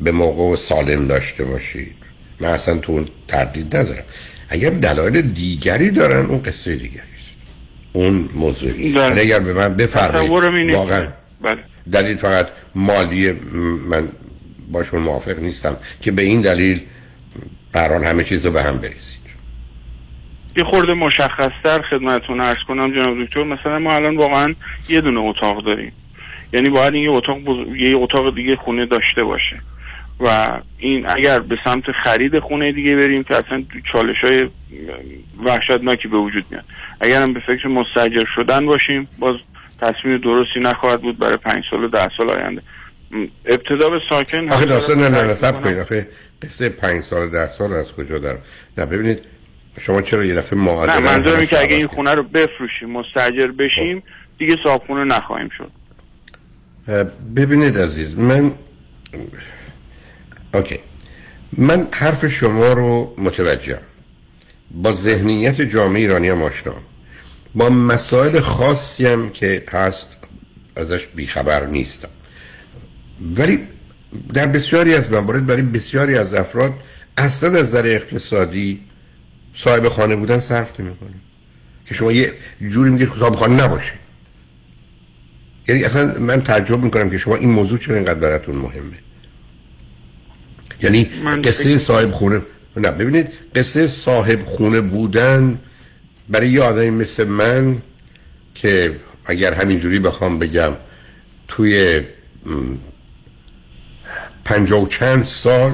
به 0.00 0.12
موقع 0.12 0.56
سالم 0.56 1.06
داشته 1.06 1.44
باشید. 1.44 1.94
من 2.40 2.48
اصلا 2.48 2.78
تو 2.78 2.92
اون 2.92 3.04
تردید 3.28 3.76
ندارم. 3.76 4.04
اگر 4.48 4.70
دلایل 4.70 5.20
دیگری 5.22 5.90
دارن 5.90 6.26
اون 6.26 6.42
قصه 6.42 6.76
دیگری 6.76 6.98
است. 7.18 7.36
اون 7.92 8.28
موضوع. 8.34 8.72
بله. 8.72 9.20
اگر 9.20 9.38
به 9.38 9.52
من 9.54 9.74
بفرمایید. 9.74 10.74
واقعا 10.74 11.06
بله. 11.42 11.58
دلیل 11.92 12.16
فقط 12.16 12.48
مالی 12.74 13.32
من 13.88 14.08
باشون 14.72 15.00
موافق 15.02 15.38
نیستم 15.38 15.76
که 16.00 16.12
به 16.12 16.22
این 16.22 16.40
دلیل 16.40 16.80
بران 17.72 18.04
همه 18.04 18.24
چیز 18.24 18.46
رو 18.46 18.52
به 18.52 18.62
هم 18.62 18.78
بریزید 18.78 19.16
یه 20.56 20.64
خورده 20.64 20.94
مشخصتر 20.94 21.82
خدمتتون 21.90 22.40
عرض 22.40 22.56
کنم 22.68 22.92
جناب 22.92 23.24
دکتر. 23.24 23.42
مثلا 23.44 23.78
ما 23.78 23.92
الان 23.94 24.16
واقعا 24.16 24.54
یه 24.88 25.00
دونه 25.00 25.20
اتاق 25.20 25.64
داریم. 25.64 25.92
یعنی 26.52 26.70
باید 26.70 26.94
این 26.94 27.02
یه 27.02 27.10
اتاق 27.10 27.38
بز- 27.44 27.76
یه 27.76 27.96
اتاق 27.96 28.34
دیگه 28.34 28.56
خونه 28.56 28.86
داشته 28.86 29.24
باشه. 29.24 29.60
و 30.20 30.52
این 30.78 31.10
اگر 31.10 31.40
به 31.40 31.56
سمت 31.64 31.84
خرید 32.04 32.38
خونه 32.38 32.72
دیگه 32.72 32.96
بریم 32.96 33.22
که 33.22 33.36
اصلا 33.36 33.64
چالش 33.92 34.24
های 34.24 34.48
وحشتناکی 35.44 36.08
به 36.08 36.16
وجود 36.16 36.44
میاد. 36.50 36.64
اگر 37.00 37.22
هم 37.22 37.32
به 37.32 37.40
فکر 37.40 37.68
مستجر 37.68 38.24
شدن 38.34 38.66
باشیم 38.66 39.08
باز 39.18 39.36
تصمیم 39.80 40.18
درستی 40.18 40.60
نخواهد 40.60 41.02
بود 41.02 41.18
برای 41.18 41.36
پنج 41.36 41.64
سال 41.70 41.84
و 41.84 41.88
ده 41.88 42.10
سال 42.16 42.30
آینده. 42.30 42.62
ابتدا 43.44 43.90
به 43.90 44.00
ساکن 44.10 44.48
آخه 44.48 44.66
داستان 44.66 44.98
نه 44.98 45.08
نه 45.08 45.24
نه 45.24 45.34
سب. 45.34 45.62
کنید 45.62 45.78
آخه 45.78 46.08
قصه 46.42 46.68
پنج 46.68 47.02
سال 47.02 47.30
ده 47.30 47.46
سال 47.46 47.72
از 47.72 47.92
کجا 47.92 48.18
در 48.18 48.36
نه 48.78 48.86
ببینید 48.86 49.18
شما 49.80 50.02
چرا 50.02 50.24
یه 50.24 50.34
دفعه 50.34 50.58
معادله 50.58 50.94
نه 50.94 51.00
منظورم 51.00 51.46
که 51.46 51.60
اگه 51.60 51.76
این 51.76 51.86
خونه 51.86 52.14
رو 52.14 52.22
بفروشیم 52.22 52.90
مستجر 52.90 53.46
بشیم 53.46 54.02
دیگه 54.38 54.56
صاحبخونه 54.64 55.04
نخواهیم 55.04 55.48
شد. 55.58 55.70
ببینید 57.36 57.78
عزیز 57.78 58.18
من 58.18 58.52
اوکی. 60.56 60.78
من 61.52 61.88
حرف 61.92 62.26
شما 62.26 62.72
رو 62.72 63.14
متوجهم. 63.18 63.78
با 64.70 64.92
ذهنیت 64.92 65.60
جامعه 65.60 66.00
ایرانی 66.00 66.28
هم 66.28 66.42
آشنام 66.42 66.82
با 67.54 67.68
مسائل 67.68 68.40
خاصی 68.40 69.06
هم 69.06 69.30
که 69.30 69.64
هست 69.70 70.08
ازش 70.76 71.06
بیخبر 71.06 71.66
نیستم. 71.66 72.08
ولی 73.36 73.58
در 74.34 74.46
بسیاری 74.46 74.94
از 74.94 75.12
موارد 75.12 75.46
برای 75.46 75.62
بسیاری 75.62 76.18
از 76.18 76.34
افراد 76.34 76.74
اصلا 77.16 77.50
از 77.50 77.56
نظر 77.56 77.86
اقتصادی 77.86 78.80
صاحب 79.54 79.88
خانه 79.88 80.16
بودن 80.16 80.38
صرف 80.38 80.80
نمی‌کنه. 80.80 81.14
که 81.86 81.94
شما 81.94 82.12
یه 82.12 82.32
جوری 82.68 82.90
میگید 82.90 83.08
صاحب 83.18 83.34
خانه 83.34 83.64
نباشه. 83.64 83.94
یعنی 85.68 85.84
اصلا 85.84 86.18
من 86.18 86.42
تعجب 86.42 86.84
می‌کنم 86.84 87.10
که 87.10 87.18
شما 87.18 87.36
این 87.36 87.50
موضوع 87.50 87.78
چرا 87.78 87.94
اینقدر 87.94 88.20
براتون 88.20 88.56
مهمه. 88.56 89.05
یعنی 90.82 91.04
قصه 91.44 91.78
صاحب 91.78 92.10
خونه 92.10 92.42
نه 92.76 92.90
ببینید 92.90 93.28
قصه 93.54 93.86
صاحب 93.86 94.44
خونه 94.44 94.80
بودن 94.80 95.58
برای 96.28 96.48
یه 96.48 96.62
آدمی 96.62 96.90
مثل 96.90 97.24
من 97.24 97.82
که 98.54 98.96
اگر 99.24 99.54
همینجوری 99.54 99.98
بخوام 99.98 100.38
بگم 100.38 100.72
توی 101.48 102.00
م، 102.00 102.02
پنجاه 104.44 104.82
و 104.82 104.86
چند 104.86 105.24
سال 105.24 105.72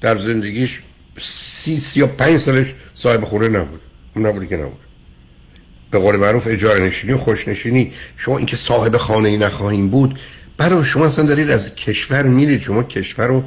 در 0.00 0.18
زندگیش 0.18 0.80
سی 1.18 1.78
سی 1.78 2.02
و 2.02 2.06
پنج 2.06 2.36
سالش 2.36 2.74
صاحب 2.94 3.24
خونه 3.24 3.48
نبود. 3.48 3.80
اون 4.16 4.26
نبودی 4.26 4.46
که 4.46 4.56
نبود. 4.56 4.80
به 5.90 5.98
قول 5.98 6.16
معروف 6.16 6.46
اجاره 6.46 6.84
نشینی 6.84 7.12
و 7.12 7.18
خوشنشینی 7.18 7.92
شما 8.16 8.36
اینکه 8.36 8.56
صاحب 8.56 8.96
خانه 8.96 9.28
ای 9.28 9.36
نخواهیم 9.36 9.88
بود 9.88 10.18
برای 10.56 10.84
شما 10.84 11.06
اصلا 11.06 11.24
دارید 11.24 11.50
از 11.50 11.74
کشور 11.74 12.22
میرید 12.22 12.60
شما 12.60 12.82
کشور 12.82 13.26
رو 13.26 13.44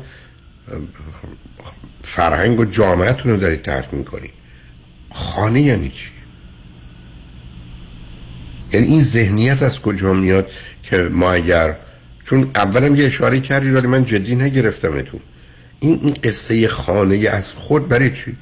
فرهنگ 2.03 2.59
و 2.59 2.65
جامعتون 2.65 3.31
رو 3.31 3.37
دارید 3.37 3.61
ترک 3.61 3.93
می‌کنید 3.93 4.33
خانه 5.13 5.61
یعنی 5.61 5.89
چی؟ 5.89 6.09
یعنی 8.73 8.87
این 8.87 9.01
ذهنیت 9.01 9.63
از 9.63 9.81
کجا 9.81 10.13
میاد 10.13 10.51
که 10.83 10.97
ما 10.97 11.31
اگر 11.31 11.75
چون 12.25 12.51
اولم 12.55 12.95
یه 12.95 13.05
اشاره 13.05 13.39
کردی 13.39 13.71
ولی 13.71 13.87
من 13.87 14.05
جدی 14.05 14.35
نگرفتمتون 14.35 15.19
این 15.79 15.99
این 16.03 16.13
قصه 16.23 16.67
خانه 16.67 17.29
از 17.29 17.53
خود 17.53 17.87
برای 17.87 18.11
چی؟ 18.11 18.37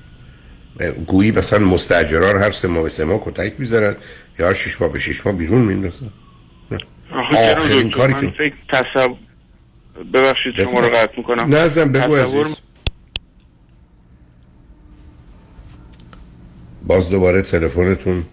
گویی 1.08 1.32
مثلا 1.32 1.60
مستاجرها 1.60 2.32
رو 2.32 2.40
هر 2.40 2.52
سه 2.52 2.68
ماه 2.68 2.90
سه 2.90 3.06
ماه 3.06 3.22
کتک 3.26 3.54
می‌ذارن 3.58 3.96
یا 4.40 4.54
شش 4.54 4.82
ماه 4.82 4.92
به 4.92 5.00
شش 5.00 5.26
ماه 5.26 5.36
بیرون 5.36 5.62
میندازن. 5.62 6.10
آخرین 7.32 7.90
کاری 7.92 8.14
که 8.14 8.34
فکر 8.38 8.56
تصور 8.70 9.18
ببخشید 10.14 10.56
شما 10.56 10.80
رو 10.80 10.90
قطع 10.90 11.18
می‌کنم. 11.18 11.50
نه 11.50 11.58
ازم 11.58 11.92
بگو 11.92 12.18
تصور 12.18 12.46
عزیز. 12.46 12.56
باز 16.88 17.10
دوباره 17.10 17.42
تلفنتون 17.42 18.24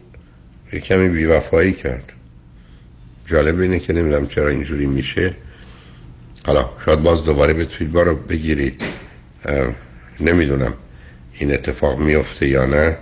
یه 0.72 0.81
کمی 0.81 1.09
بیوفایی 1.09 1.72
کرد. 1.72 2.12
جالب 3.26 3.61
اینه 3.61 3.79
که 3.79 3.92
نمی‌دونم 3.92 4.26
چرا 4.26 4.48
اینجوری 4.48 4.87
میشه. 4.87 5.35
حالا 6.46 6.70
شاید 6.85 7.02
باز 7.02 7.24
دوباره 7.24 7.55
بتونید 7.55 7.92
بارو 7.92 8.14
بگیرید. 8.14 8.83
نمی‌دونم 10.20 10.74
این 11.38 11.55
اتفاق 11.55 11.98
میفته 11.98 12.48
یا 12.48 12.64
نه. 12.64 12.98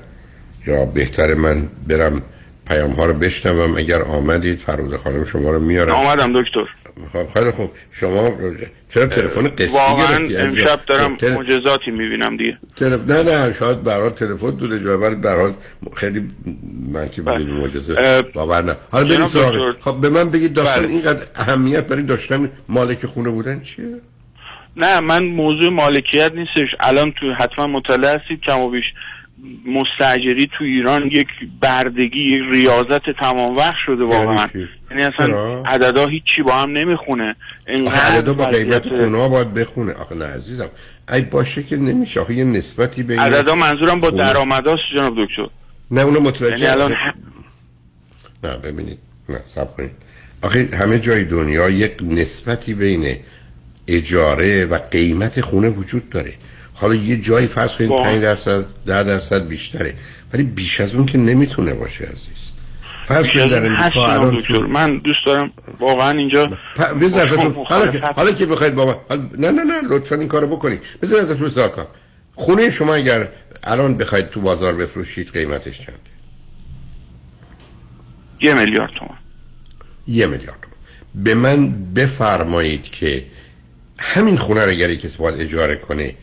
یا 0.67 0.85
بهتر 0.85 1.35
من 1.35 1.69
برم 1.89 2.23
پیام 2.67 2.91
ها 2.91 3.07
رو 3.07 3.15
بشنوم. 3.15 3.77
اگر 3.77 4.03
آمدید 4.03 4.59
فرود 4.59 4.97
خانم 4.97 5.25
شما 5.25 5.51
رو 5.51 5.61
میارم. 5.61 5.95
آمدم 5.95 6.43
دکتر. 6.43 6.69
خب 7.13 7.27
خیلی 7.35 7.51
خوب. 7.51 7.71
شما 7.91 8.31
چرا 8.95 9.07
تلفن 9.07 9.51
واقعا 9.73 10.19
گرفتی؟ 10.19 10.37
امشب 10.37 10.81
دارم 10.87 11.17
تل- 11.17 11.25
معجزاتی 11.25 11.91
می‌بینم 11.91 12.37
دیگه. 12.37 12.59
تلف... 12.77 13.01
نه 13.11 13.23
نه 13.23 13.53
شاید 13.53 13.83
برای 13.83 14.11
تلفن 14.11 14.51
دوله 14.51 14.85
جا 14.85 14.99
ولی 14.99 15.15
برای 15.15 15.53
خیلی 15.97 16.29
من 16.93 17.09
که 17.09 17.23
بدون 17.23 17.47
معجزه 17.51 18.23
باور 18.35 18.63
نه. 18.63 18.77
حالا 18.93 19.15
بریم 19.15 19.27
سراغ. 19.27 19.77
خب 19.81 20.01
به 20.01 20.09
من 20.09 20.31
بگید 20.31 20.55
داستان 20.55 20.83
بله. 20.83 20.93
اینقدر 20.93 21.27
اهمیت 21.35 21.85
برای 21.87 22.03
داشتن 22.03 22.51
مالک 22.69 23.07
خونه 23.07 23.31
بودن 23.31 23.61
چیه؟ 23.61 23.85
نه 24.77 25.01
من 25.01 25.25
موضوع 25.25 25.69
مالکیت 25.71 26.33
نیستش. 26.35 26.69
الان 26.81 27.13
تو 27.13 27.33
حتما 27.33 27.67
مطلع 27.67 28.15
هستید 28.17 28.41
کم 28.41 28.59
و 28.61 28.71
بیش 28.71 28.85
مستجری 29.67 30.51
تو 30.59 30.65
ایران 30.65 31.07
یک 31.07 31.27
بردگی 31.61 32.37
یک 32.37 32.43
ریاضت 32.53 33.11
تمام 33.21 33.57
وقت 33.57 33.75
شده 33.87 34.05
واقعا. 34.05 34.47
چی؟ 34.47 34.69
یعنی 34.91 35.03
اصلا؟ 35.03 35.63
عددا 35.63 36.07
هیچی 36.07 36.43
با 36.43 36.53
هم 36.53 36.71
نمی‌خونه. 36.71 37.37
اینقدر 37.69 38.33
با 38.33 38.45
قیمت 38.45 38.89
خونه 38.89 39.19
ها 39.19 39.29
باید 39.29 39.55
بخونه. 39.55 39.93
آخه 39.93 40.15
نه 40.15 40.25
عزیزم 40.25 40.69
ای 41.13 41.23
باشه 41.23 41.63
که 41.63 41.77
نمیشه. 41.77 42.21
آخه 42.21 42.35
یه 42.35 42.45
نسبتی 42.45 43.03
بین 43.03 43.19
عددا 43.19 43.55
منظورم 43.55 44.01
با 44.01 44.11
درآمداست 44.11 44.83
جناب 44.97 45.15
دکتر. 45.25 45.47
نه 45.91 46.01
اونو 46.01 46.21
متوجه 46.21 46.59
یعنی 46.59 46.67
الان 46.67 46.97
نه 48.45 48.57
ببینید. 48.57 48.99
نه 49.29 49.41
سب 49.49 49.77
کنید. 49.77 49.91
آخه 50.43 50.69
همه 50.75 50.99
جای 50.99 51.25
دنیا 51.25 51.71
یک 51.71 51.93
نسبتی 52.03 52.75
بین 52.75 53.17
اجاره 53.89 54.65
و 54.67 54.79
قیمت 54.91 55.41
خونه 55.41 55.69
وجود 55.69 56.11
داره. 56.11 56.35
حالا 56.75 56.95
یه 56.95 57.17
جایی 57.17 57.47
فرض 57.47 57.77
کنید 57.77 57.91
واقعا. 57.91 58.11
5 58.13 58.23
درصد 58.23 58.65
10 58.87 59.03
درصد 59.03 59.49
بیشتره. 59.49 59.95
ولی 60.33 60.43
بیش 60.43 60.81
از 60.81 60.95
اون 60.95 61.07
که 61.07 61.19
نمی‌تونه 61.19 61.75
باشه 61.75 62.05
عزیز. 62.05 62.51
فرض 63.07 63.27
کنید 63.31 63.51
در 63.51 63.67
امریکا 63.67 64.13
الان 64.13 64.43
من 64.69 64.99
دوست 64.99 65.19
دارم 65.27 65.51
واقعا 65.81 66.11
اینجا 66.19 66.51
بذار 67.01 67.27
حالا 67.67 67.87
که 67.93 68.01
حالا 68.01 68.33
که 68.33 68.47
بخواید 68.47 68.75
با 68.75 68.87
من 68.87 68.95
حالا- 69.09 69.29
نه 69.39 69.51
نه 69.51 69.65
نه 69.65 69.89
لطفا 69.89 70.17
این 70.17 70.29
کارو 70.29 70.47
بکنید. 70.47 70.81
بذار 71.03 71.21
ازتون 71.21 71.49
سوال 71.49 71.69
کنم. 71.69 71.87
خونه 72.35 72.71
شما 72.71 72.95
اگر 72.95 73.29
الان 73.65 73.97
بخواید 73.97 74.29
تو 74.31 74.41
بازار 74.41 74.75
بفروشید 74.75 75.29
قیمتش 75.33 75.79
چنده؟ 75.79 75.99
یه 78.41 78.55
میلیارد 78.55 78.91
تومان. 78.93 79.19
یه 80.07 80.27
میلیارد 80.27 80.59
تومان. 80.61 80.77
به 81.15 81.35
من 81.35 81.71
بفرمایید 81.95 82.83
که 82.83 83.25
همین 84.05 84.37
خونه 84.37 84.65
رو 84.65 84.71
اگر 84.71 84.95
کسی 84.95 85.19
باید 85.19 85.41
اجاره 85.41 85.77
کنه 85.77 86.15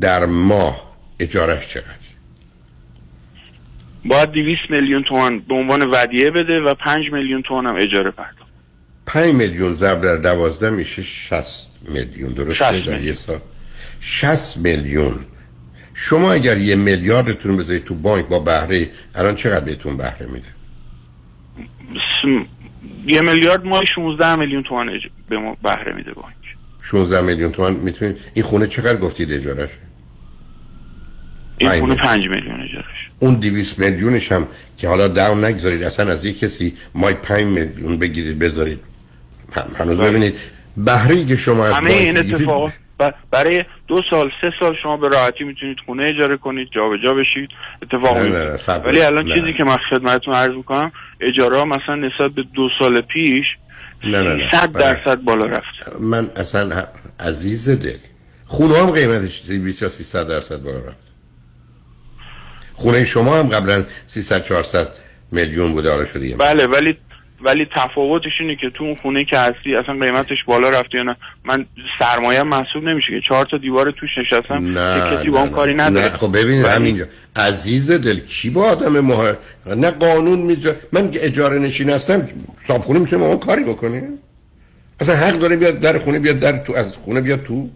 در 0.00 0.24
ماه 0.26 0.92
اجارش 1.20 1.68
چقدر؟ 1.68 1.86
باید 4.04 4.30
200 4.30 4.60
میلیون 4.70 5.02
تومان 5.08 5.38
به 5.38 5.54
عنوان 5.54 5.82
ودیعه 5.92 6.30
بده 6.30 6.60
و 6.60 6.74
5 6.74 7.04
میلیون 7.12 7.42
تومان 7.42 7.66
هم 7.66 7.76
اجاره 7.76 8.10
پرداخت. 8.10 8.52
5 9.06 9.34
میلیون 9.34 9.72
ضرب 9.74 10.00
در 10.02 10.16
12 10.16 10.70
میشه 10.70 11.02
60 11.02 11.70
میلیون 11.88 12.30
درسته؟ 12.32 12.64
60 12.64 12.72
در 12.72 12.78
یه 12.90 12.96
میلیون. 12.96 13.14
سال. 13.14 13.38
60 14.00 14.56
میلیون. 14.56 15.14
شما 15.94 16.32
اگر 16.32 16.58
یه 16.58 16.76
میلیاردتون 16.76 17.56
بذارید 17.56 17.84
تو 17.84 17.94
بانک 17.94 18.26
با 18.26 18.38
بهره 18.38 18.90
الان 19.14 19.34
چقدر 19.34 19.64
بهتون 19.64 19.96
بهره 19.96 20.26
میده؟ 20.26 20.46
س- 21.94 22.46
یه 23.06 23.20
میلیارد 23.20 23.64
ماه 23.64 23.82
16 23.94 24.36
میلیون 24.36 24.62
تومان 24.62 24.88
اج... 24.88 25.00
به 25.28 25.38
ما 25.38 25.56
بهره 25.62 25.92
میده 25.94 26.12
بانک. 26.12 26.34
16 26.82 27.20
میلیون 27.20 27.52
تومان 27.52 27.72
می‌تونید 27.72 28.16
این 28.34 28.44
خونه 28.44 28.66
چقدر 28.66 28.96
گفتید 28.96 29.32
اجارش 29.32 29.70
این 31.58 31.70
خونه 31.70 31.80
میلیون. 31.80 31.96
5 31.96 32.28
میلیون 32.28 32.60
اجارش 32.60 33.08
اون 33.18 33.34
200 33.34 33.78
میلیونش 33.78 34.32
هم 34.32 34.46
که 34.78 34.88
حالا 34.88 35.08
داون 35.08 35.44
نگذارید 35.44 35.82
اصلا 35.82 36.12
از 36.12 36.24
یک 36.24 36.38
کسی 36.38 36.76
مای 36.94 37.14
5 37.14 37.44
میلیون 37.44 37.98
بگیرید 37.98 38.38
بذارید 38.38 38.80
هنوز 39.78 39.98
بله. 39.98 40.10
ببینید 40.10 40.34
بهره 40.76 41.24
که 41.24 41.36
شما 41.36 41.66
از 41.66 41.74
همه 41.74 41.90
این 41.90 42.18
اتفاق 42.18 42.72
برای 43.30 43.64
دو 43.88 44.00
سال 44.10 44.30
سه 44.40 44.52
سال 44.60 44.76
شما 44.82 44.96
به 44.96 45.08
راحتی 45.08 45.44
می‌تونید 45.44 45.76
خونه 45.86 46.06
اجاره 46.06 46.36
کنید 46.36 46.68
جابجا 46.70 47.14
بشید 47.14 47.50
اتفاق 47.82 48.18
میفته 48.18 48.72
ولی 48.72 49.02
الان 49.02 49.24
نه. 49.24 49.34
چیزی 49.34 49.52
که 49.52 49.64
من 49.64 49.76
خدمتتون 49.90 50.34
عرض 50.34 50.54
می‌کنم 50.56 50.92
اجاره 51.20 51.64
مثلا 51.64 51.94
نسبت 51.94 52.30
به 52.30 52.42
دو 52.54 52.68
سال 52.78 53.00
پیش 53.00 53.46
نه 54.04 54.22
نه 54.22 54.34
نه. 54.34 54.50
100 54.52 54.66
بله. 54.72 54.82
درصد 54.94 55.20
بالا 55.20 55.46
رفت. 55.46 55.96
من 56.00 56.30
اصلا 56.36 56.86
عزیز 57.20 57.70
دل. 57.70 57.96
خونه 58.44 58.78
هم 58.78 58.90
قیمتش 58.90 59.42
200 59.48 59.82
یا 59.82 59.88
300 59.88 60.28
درصد 60.28 60.62
بالا 60.62 60.78
رفت. 60.78 60.96
خونه 62.72 63.04
شما 63.04 63.38
هم 63.40 63.48
قبلا 63.48 63.84
300 64.06 64.42
400 64.44 64.88
میلیون 65.32 65.72
بوده 65.72 65.90
حالا 65.90 66.04
شده 66.04 66.36
بله 66.36 66.66
ولی 66.66 66.98
ولی 67.44 67.66
تفاوتش 67.76 68.32
اینه 68.40 68.56
که 68.56 68.70
تو 68.70 68.84
اون 68.84 68.96
خونه 69.02 69.24
که 69.24 69.38
هستی 69.38 69.76
اصلا 69.76 69.94
قیمتش 70.06 70.44
بالا 70.46 70.68
رفته 70.70 70.98
یا 70.98 71.02
نه. 71.02 71.16
من 71.44 71.66
سرمایه 71.98 72.42
محسوب 72.42 72.84
نمیشه 72.84 73.06
که 73.10 73.20
چهار 73.28 73.46
تا 73.50 73.56
دیوار 73.58 73.90
توش 73.90 74.10
نشستم 74.18 74.78
نه 74.78 75.16
کسی 75.16 75.30
با 75.30 75.40
اون 75.40 75.50
کاری. 75.50 75.74
نداره. 75.74 76.06
نه 76.06 76.10
خب 76.16 76.36
ببینید 76.38 76.64
ولی- 76.64 76.74
همینجا. 76.74 77.04
عزیز 77.36 77.90
دل 77.90 78.18
کی 78.20 78.50
با 78.50 78.64
آدم 78.70 79.00
مها 79.00 79.32
نه 79.76 79.90
قانون 79.90 80.38
میجا 80.38 80.74
من 80.92 81.10
اجاره 81.14 81.58
نشین 81.58 81.90
هستم 81.90 82.28
صاحب 82.68 82.88
می‌تونه 82.90 83.28
من 83.28 83.38
کاری 83.38 83.64
بکنه 83.64 84.08
اصلا 85.00 85.16
حق 85.16 85.38
داره 85.38 85.56
بیاد 85.56 85.80
در 85.80 85.98
خونه 85.98 86.18
بیاد 86.18 86.38
در 86.38 86.58
تو 86.58 86.72
از 86.72 86.96
خونه 86.96 87.20
بیاد 87.20 87.42
تو؟ 87.42 87.68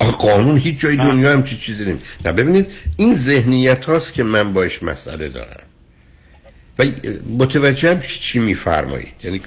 آخه 0.00 0.12
قانون 0.12 0.56
هیچ 0.56 0.80
جای 0.80 0.96
دنیا 0.96 1.32
هم 1.32 1.42
چی 1.42 1.56
چیزی 1.56 1.84
نمی 1.84 2.00
نه 2.24 2.32
ببینید 2.32 2.66
این 2.96 3.14
ذهنیت 3.14 3.84
هاست 3.84 4.14
که 4.14 4.22
من 4.22 4.52
باش 4.52 4.82
مسئله 4.82 5.28
دارم. 5.28 5.62
و 6.78 6.84
متوجه 7.38 7.90
هم 7.90 8.00
چی 8.00 8.38
میفرمایید. 8.38 9.14
یعنی 9.24 9.40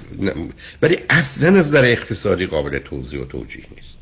ولی 0.82 0.98
اصلا 1.10 1.60
از 1.60 1.72
در 1.72 1.86
اقتصادی 1.86 2.46
قابل 2.46 2.80
توضیح 2.80 3.22
و 3.22 3.26
توجیه 3.26 3.66
نیست. 3.76 3.98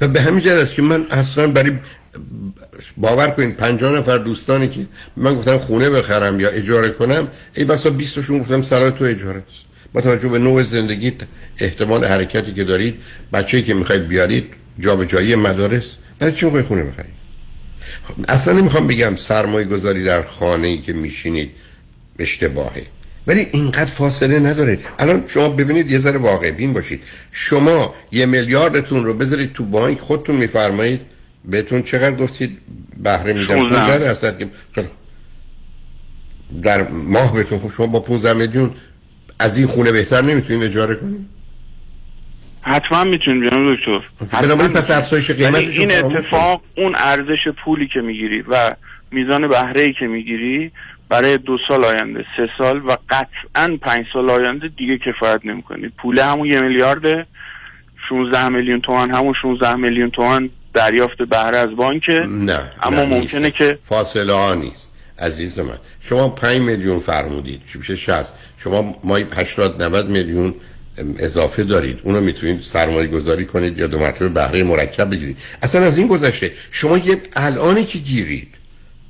و 0.00 0.08
به 0.08 0.20
همین 0.20 0.40
جهت 0.40 0.58
است 0.58 0.74
که 0.74 0.82
من 0.82 1.06
اصلا 1.10 1.46
برای 1.46 1.72
باور 2.96 3.30
کنید 3.30 3.56
50 3.56 3.98
نفر 3.98 4.18
دوستانی 4.18 4.68
که 4.68 4.86
من 5.16 5.34
گفتم 5.34 5.58
خونه 5.58 5.90
بخرم 5.90 6.40
یا 6.40 6.48
اجاره 6.48 6.90
کنم 6.90 7.28
ای 7.54 7.64
بسا 7.64 7.90
20 7.90 8.14
تاشون 8.14 8.38
گفتم 8.38 8.62
سرای 8.62 8.90
تو 8.90 9.04
اجاره 9.04 9.38
است. 9.38 9.64
با 9.92 10.00
توجه 10.00 10.28
به 10.28 10.38
نوع 10.38 10.62
زندگی 10.62 11.12
احتمال 11.58 12.04
حرکتی 12.04 12.54
که 12.54 12.64
دارید 12.64 12.94
بچه‌ای 13.32 13.62
که 13.62 13.74
می‌خواید 13.74 14.08
بیارید 14.08 14.46
جابجایی 14.78 15.34
مدارس 15.34 15.84
برای 16.18 16.32
چی 16.32 16.44
می‌خواید 16.44 16.66
خونه 16.66 16.82
بخرید؟ 16.84 17.12
خب، 18.02 18.14
اصلا 18.28 18.54
نمی‌خوام 18.54 18.86
بگم 18.86 19.16
سرمایه 19.16 19.66
گذاری 19.66 20.04
در 20.04 20.22
خانه 20.22 20.68
ای 20.68 20.78
که 20.78 20.92
میشینید 20.92 21.50
اشتباهه 22.18 22.82
ولی 23.26 23.40
اینقدر 23.52 23.84
فاصله 23.84 24.38
نداره. 24.38 24.78
الان 24.98 25.24
شما 25.28 25.48
ببینید 25.48 25.90
یه 25.90 25.98
ذره 25.98 26.18
واقع 26.18 26.50
بین 26.50 26.72
باشید. 26.72 27.02
شما 27.32 27.94
یه 28.12 28.26
میلیاردتون 28.26 29.04
رو 29.04 29.14
بذارید 29.14 29.52
تو 29.52 29.64
بانک 29.64 29.98
خودتون 29.98 30.36
میفرمایید. 30.36 31.00
بهتون 31.44 31.82
چقدر 31.82 32.16
گفتید؟ 32.16 32.58
بهره 33.02 33.32
میدم. 33.32 33.56
15. 33.56 33.76
15 33.76 33.98
درصد. 33.98 34.42
خوب. 34.74 34.84
در 36.62 36.88
ماه 36.88 37.34
بهتون 37.34 37.58
خب 37.58 37.70
شما 37.70 37.86
با 37.86 38.00
15 38.00 38.32
میلیون 38.32 38.70
از 39.38 39.56
این 39.56 39.66
خونه 39.66 39.92
بهتر 39.92 40.22
نمی‌تونید 40.22 40.62
اجاره 40.62 40.94
کنید؟ 40.94 41.26
حتما 42.60 43.04
می‌تونید 43.04 43.50
جناب 43.50 43.76
دکتر. 43.76 44.00
بنابراین 44.42 44.72
پس 44.72 44.76
می‌تونید. 44.76 44.98
افزایش 44.98 45.30
قیمتش 45.30 45.78
این 45.78 45.92
اتفاق 45.92 46.62
اون 46.76 46.94
ارزش 46.96 47.48
پولی 47.64 47.88
که 47.94 48.00
می‌گیری 48.00 48.44
و 48.48 48.76
میزان 49.10 49.48
بهره 49.48 49.80
ای 49.82 49.92
که 49.92 50.06
می‌گیری 50.06 50.72
برای 51.12 51.38
دو 51.38 51.58
سال 51.68 51.84
آینده 51.84 52.24
سه 52.36 52.48
سال 52.58 52.82
و 52.86 52.96
قطعا 53.10 53.78
پنج 53.82 54.06
سال 54.12 54.30
آینده 54.30 54.68
دیگه 54.68 54.98
کفایت 54.98 55.40
نمی‌کنی. 55.44 55.88
پول 55.88 56.18
همون 56.18 56.46
یه 56.46 56.60
میلیارد 56.60 57.26
16 58.08 58.48
میلیون 58.48 58.80
تومن 58.80 59.14
همون 59.14 59.34
16 59.42 59.74
میلیون 59.74 60.10
تومن 60.10 60.50
دریافت 60.74 61.22
بهره 61.22 61.56
از 61.56 61.76
بانکه 61.76 62.12
نه 62.28 62.60
اما 62.82 62.96
نه، 62.96 63.04
ممکنه 63.04 63.40
نیست. 63.40 63.56
که 63.56 63.78
فاصله 63.82 64.32
ها 64.32 64.54
نیست. 64.54 64.94
عزیز 65.18 65.58
من 65.58 65.78
شما 66.00 66.28
5 66.28 66.60
میلیون 66.60 67.00
فرمودید. 67.00 67.60
چی 67.72 67.78
میشه؟ 67.78 67.96
60 67.96 68.34
شما 68.58 68.96
مای 69.04 69.26
80 69.36 69.82
90 69.82 70.08
میلیون 70.08 70.54
اضافه 71.18 71.64
دارید. 71.64 72.00
اونو 72.02 72.20
می‌تونید 72.20 72.60
سرمایه 72.60 73.06
گذاری 73.06 73.44
کنید 73.44 73.78
یا 73.78 73.86
دو 73.86 73.98
مرتبه 73.98 74.28
بهره 74.28 74.62
مرکب 74.62 75.10
بگیرید. 75.10 75.36
اصلا 75.62 75.80
از 75.80 75.98
این 75.98 76.06
گذشته 76.06 76.52
شما 76.70 76.98
یه 76.98 77.16
الانی 77.36 77.84
که 77.84 77.98
گیرید. 77.98 78.48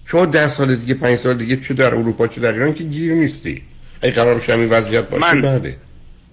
شما 0.07 0.27
ده 0.27 0.49
سال 0.49 0.77
دیگه 0.77 0.95
پنج 0.95 1.17
سال 1.19 1.35
دیگه 1.35 1.57
چه 1.57 1.75
در 1.75 1.95
اروپا 1.95 2.27
چه 2.27 2.41
در 2.41 2.53
ایران 2.53 2.75
که 2.75 2.85
گیر 2.85 3.15
نیستی. 3.15 3.63
ای 4.03 4.11
قرار 4.11 4.35
بشه 4.35 4.53
همین 4.53 4.69
وضعیت 4.69 5.09
باشه 5.11 5.35
من- 5.35 5.41
بعده. 5.41 5.77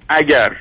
اگر 0.10 0.52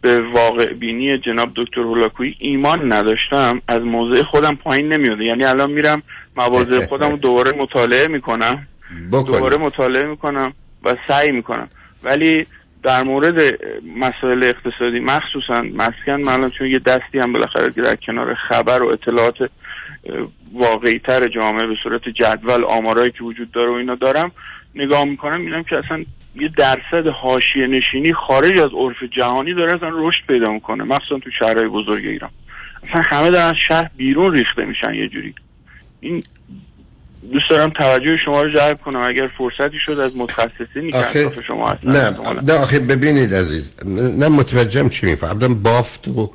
به 0.00 0.20
واقع 0.20 0.72
بینی 0.72 1.18
جناب 1.18 1.50
دکتر 1.56 1.80
هولاکویی 1.80 2.36
ایمان 2.38 2.92
نداشتم 2.92 3.62
از 3.68 3.78
موضع 3.80 4.22
خودم 4.22 4.54
پایین 4.56 4.92
نمیاده 4.92 5.24
یعنی 5.24 5.44
الان 5.44 5.70
میرم 5.70 6.02
مواضع 6.36 6.84
خودم 6.88 7.10
رو 7.10 7.16
دوباره 7.16 7.52
مطالعه 7.52 8.08
می‌کنم. 8.08 8.66
دوباره 9.10 9.56
بکنید 9.56 9.60
مطالعه 9.60 10.04
می‌کنم 10.04 10.52
و 10.84 10.94
سعی 11.08 11.32
می‌کنم. 11.32 11.68
ولی 12.02 12.46
در 12.82 13.02
مورد 13.02 13.58
مسائل 13.98 14.42
اقتصادی 14.44 15.00
مخصوصا 15.00 15.60
مسکن 15.62 16.12
من 16.12 16.32
الان 16.32 16.50
چون 16.50 16.66
یه 16.66 16.78
دستی 16.78 17.18
هم 17.18 17.32
بالاخره 17.32 17.68
در 17.68 17.96
کنار 17.96 18.34
خبر 18.48 18.82
و 18.82 18.88
اطلاعات 18.88 19.34
واقعی 20.52 20.98
تر 20.98 21.28
جامعه 21.28 21.66
به 21.66 21.74
صورت 21.82 22.08
جدول 22.08 22.64
آمارایی 22.64 23.10
که 23.10 23.24
وجود 23.24 23.50
داره 23.52 23.70
و 23.70 23.72
اینا 23.72 23.94
دارم 23.94 24.32
نگاه 24.74 25.04
می‌کنم 25.04 25.40
می‌بینم 25.40 25.62
که 25.62 25.76
اصلا 25.76 26.04
یه 26.36 26.50
درصد 26.56 27.06
حاشیه 27.06 27.66
نشینی 27.66 28.12
خارج 28.12 28.60
از 28.60 28.70
عرف 28.76 28.96
جهانی 29.16 29.54
داره 29.54 29.74
اصلا 29.74 29.90
رشد 29.92 30.26
پیدا 30.28 30.52
می‌کنه 30.52 30.84
مخصوصا 30.84 31.18
تو 31.18 31.30
شهرهای 31.38 31.68
بزرگ 31.68 32.06
ایران. 32.06 32.30
اصلا 32.88 33.02
همه 33.04 33.30
دارن 33.30 33.46
از 33.48 33.54
شهر 33.68 33.90
بیرون 33.96 34.32
ریخته 34.32 34.64
میشن 34.64 34.94
یه 34.94 35.08
جوری. 35.08 35.34
این 36.00 36.22
دوست 37.32 37.50
دارم 37.50 37.70
توجه 37.70 38.16
شما 38.24 38.42
رو 38.42 38.50
جلب 38.50 38.80
کنم. 38.80 39.00
اگر 39.00 39.26
فرصتی 39.26 39.78
شد 39.86 39.98
از 39.98 40.12
متخصصینی 40.16 40.92
که 40.92 40.98
آخه 40.98 41.42
شما 41.46 41.68
هستن 41.68 41.90
نه. 41.90 42.42
نه 42.42 42.52
آخه 42.52 42.78
ببینید 42.78 43.34
عزیز 43.34 43.72
نه 43.84 44.16
نه 44.16 44.28
متوجهم 44.28 44.88
چی 44.88 45.06
می‌فهمم 45.06 45.62
بافت 45.62 46.08
و 46.08 46.30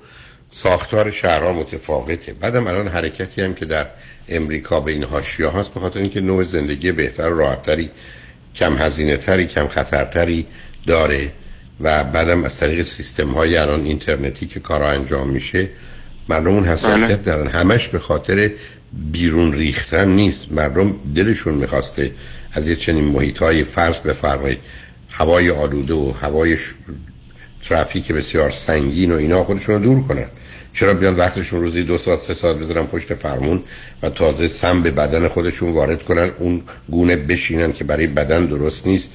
ساختار 0.52 1.12
شهرها 1.12 1.54
متفاوته. 1.54 2.34
بعدم 2.34 2.68
الان 2.68 2.88
حرکتی 2.88 3.42
هم 3.42 3.54
که 3.54 3.66
در 3.66 3.88
امریکا 4.30 4.80
به 4.80 4.92
این 4.92 5.04
حاشیه 5.04 5.48
هاست 5.48 5.74
به 5.74 5.80
خاطر 5.80 6.00
اینکه 6.00 6.22
نوع 6.22 6.44
زندگی 6.44 6.92
بهتر 6.92 7.30
و 7.30 7.38
راحتتری 7.38 7.90
کم 8.56 8.78
هزینه 8.78 9.18
تری 9.18 9.46
کم 9.46 9.68
خطرتری 9.68 10.46
داره 10.88 11.32
و 11.82 12.04
بعدم 12.04 12.44
از 12.44 12.60
طریق 12.60 12.84
سیستم 12.84 13.30
های 13.30 13.58
الان 13.58 13.86
اینترنتی 13.86 14.48
که 14.48 14.60
کارا 14.60 14.90
انجام 14.90 15.30
میشه 15.30 15.70
مردم 16.30 16.48
اون 16.48 16.64
حساسیت 16.64 17.24
دارن. 17.24 17.48
همش 17.48 17.88
به 17.88 18.00
خاطر 18.00 18.52
بیرون 19.12 19.54
ریختن 19.54 20.08
نیست. 20.08 20.52
مردم 20.52 20.96
دلشون 21.16 21.54
می‌خواسته 21.54 22.12
از 22.52 22.68
یه 22.68 22.76
چنین 22.76 23.04
محیط 23.04 23.38
های 23.38 23.64
فرض 23.64 24.00
بفرمایید. 24.00 24.60
هوای 25.10 25.50
آلوده 25.50 25.94
و 25.94 26.12
هوای. 26.22 26.58
ترافیک 27.64 28.12
بسیار 28.12 28.50
سنگین 28.50 29.12
و 29.12 29.16
اینا 29.16 29.44
خودشون 29.44 29.76
رو 29.76 29.82
دور 29.82 30.08
کنن. 30.08 30.28
چرا 30.74 30.94
بیان 30.94 31.16
وقتشون 31.16 31.62
روزی 31.62 31.84
دو 31.84 31.98
ساعت 31.98 32.20
سه 32.20 32.34
ساعت 32.34 32.56
بذارن 32.56 32.86
پشت 32.86 33.14
فرمون 33.14 33.64
و 34.04 34.10
تازه 34.10 34.48
سم 34.48 34.82
به 34.84 34.92
بدن 34.92 35.28
خودشون 35.28 35.72
وارد 35.72 36.04
کنن 36.04 36.32
اون 36.40 36.62
گونه 36.90 37.16
بشینن 37.16 37.74
که 37.74 37.84
برای 37.84 38.08
بدن 38.08 38.46
درست 38.46 38.88
نیست. 38.88 39.12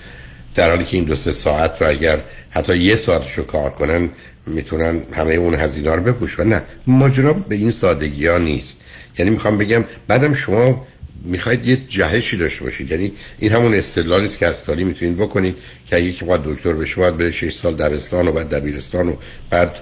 در 0.55 0.70
حالی 0.70 0.84
که 0.84 0.97
این 0.97 1.07
دو 1.07 1.16
سه 1.16 1.32
ساعت 1.32 1.82
رو 1.82 1.88
اگر 1.88 2.18
حتی 2.51 2.76
یه 2.76 2.95
ساعتش 2.95 3.32
رو 3.32 3.45
کار 3.45 3.70
کنن 3.70 4.11
می‌تونن 4.47 5.03
همه 5.12 5.34
اون 5.34 5.55
هزینه 5.55 5.95
رو 5.95 6.03
بپوشن. 6.03 6.47
نه 6.47 6.62
ماجرا 6.86 7.32
به 7.32 7.55
این 7.55 7.70
سادگی 7.70 8.26
ها 8.26 8.38
نیست. 8.38 8.80
یعنی 9.18 9.30
می‌خوام 9.30 9.59
بگم 9.59 9.84
بعدم 10.09 10.34
شما 10.34 10.86
می‌خواید 11.25 11.66
یه 11.66 11.77
جهشی 11.77 12.37
داشته 12.37 12.64
باشید. 12.64 12.91
یعنی 12.91 13.12
این 13.39 13.53
همون 13.53 13.75
استدلالی 13.75 14.25
است 14.25 14.39
که 14.39 14.47
از 14.47 14.64
تالی 14.64 14.85
می‌تونید 14.85 15.16
بکنید 15.16 15.57
که 15.87 16.12
که 16.12 16.25
باید 16.25 16.43
دکتر 16.43 16.72
بشه 16.72 16.97
باید 16.97 17.16
بره 17.16 17.31
6 17.31 17.53
سال 17.53 17.75
دبستان 17.75 18.29
و 18.29 18.33
بعد 18.33 18.55
دبیرستان 18.55 19.09
و 19.09 19.16
بعد 19.51 19.77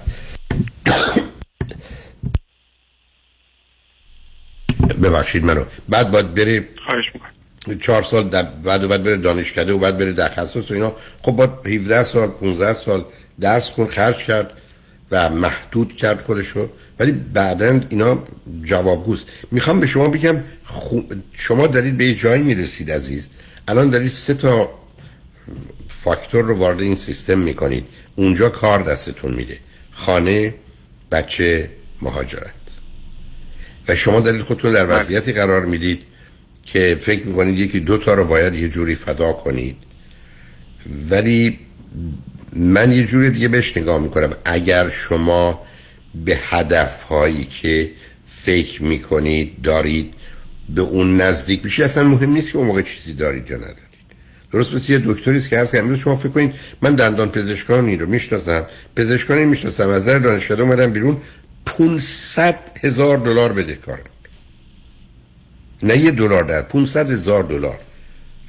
ببخشید 5.03 5.43
منو. 5.43 5.65
بعد 5.89 6.11
باید 6.11 6.33
بره 6.33 6.67
خواهش 6.85 7.05
می‌کنم. 7.13 7.79
چهار 7.79 8.01
سال 8.01 8.29
بعد 8.63 8.83
و 8.83 8.87
بعد 8.87 9.03
بره 9.03 9.17
دانشکده 9.17 9.73
و 9.73 9.77
بعد 9.77 9.97
بره 9.97 10.13
تخصص 10.13 10.71
و 10.71 10.73
اینا. 10.73 10.95
خب 11.21 11.31
باید 11.31 11.49
17 11.65 12.03
سال 12.03 12.27
15 12.27 12.73
سال 12.73 13.05
درس 13.39 13.69
خون 13.69 13.87
خرج 13.87 14.17
کرد 14.17 14.61
و 15.11 15.29
محدود 15.29 15.95
کرد 15.95 16.21
خودشو. 16.21 16.69
ولی 16.99 17.11
بعدا 17.11 17.81
اینا 17.89 18.23
جوابگوست. 18.63 19.27
می‌خوام 19.51 19.79
به 19.79 19.87
شما 19.87 20.07
بگم 20.07 20.35
خو... 20.63 20.99
شما 21.33 21.67
دارید 21.67 21.97
به 21.97 22.05
یه 22.05 22.15
جایی 22.15 22.41
می‌رسید 22.41 22.91
عزیز. 22.91 23.29
الان 23.67 23.89
دارید 23.89 24.11
سه 24.11 24.33
تا 24.33 24.69
فاکتور 25.87 26.43
رو 26.43 26.57
وارد 26.57 26.81
این 26.81 26.95
سیستم 26.95 27.39
می‌کنید. 27.39 27.85
اونجا 28.15 28.49
کار 28.49 28.83
دستتون 28.83 29.33
میده. 29.33 29.57
خانه 29.91 30.53
بچه 31.11 31.69
مهاجرت. 32.01 32.53
و 33.87 33.95
شما 33.95 34.19
دارید 34.19 34.41
خودتون 34.41 34.73
در 34.73 34.99
وضعیتی 34.99 35.31
قرار 35.33 35.65
می‌دید 35.65 36.01
که 36.65 36.97
فکر 37.01 37.27
می‌کنید 37.27 37.59
یکی 37.59 37.79
دو 37.79 37.97
تا 37.97 38.13
رو 38.13 38.25
باید 38.25 38.53
یه 38.53 38.69
جوری 38.69 38.95
فدا 38.95 39.33
کنید. 39.33 39.75
ولی 41.09 41.59
من 42.55 42.91
یه 42.91 43.03
جوری 43.03 43.29
دیگه 43.29 43.47
بهش 43.47 43.77
نگاه 43.77 44.01
می‌کنم. 44.01 44.33
اگر 44.45 44.89
شما 44.89 45.65
به 46.15 46.39
هدف 46.49 47.03
هایی 47.03 47.45
که 47.45 47.91
فکر 48.25 48.83
می‌کنید 48.83 49.61
دارید 49.61 50.13
به 50.69 50.81
اون 50.81 51.21
نزدیک 51.21 51.65
میشه 51.65 51.83
اصلا 51.83 52.03
مهم 52.03 52.29
نیست 52.29 52.51
که 52.51 52.57
اون 52.57 52.67
موقع 52.67 52.81
چیزی 52.81 53.13
دارید 53.13 53.49
یا 53.49 53.57
ندارید. 53.57 53.77
درست 54.51 54.73
مثل 54.73 54.91
یه 54.91 55.01
دکتری 55.05 55.37
است 55.37 55.49
که 55.49 55.59
هست 55.59 55.71
که 55.71 55.79
امروز 55.79 55.97
شما 55.97 56.15
فکر 56.15 56.29
کنید 56.29 56.53
من 56.81 56.95
دندان 56.95 57.29
پزشکانی 57.29 57.97
رو 57.97 58.09
می‌شناسم 58.09 58.65
پزشکانی 58.95 59.45
می‌شناسم 59.45 59.89
از 59.89 60.05
در 60.05 60.19
دانشگاه 60.19 60.59
اومدم 60.59 60.91
بیرون 60.91 61.17
500 61.65 62.59
هزار 62.83 63.17
دلار 63.17 63.53
بده 63.53 63.75
کارم 63.75 63.99
نه 65.83 65.97
یه 65.97 66.11
دلار 66.11 66.43
در 66.43 66.61
500 66.61 67.11
هزار 67.11 67.43
دلار. 67.43 67.79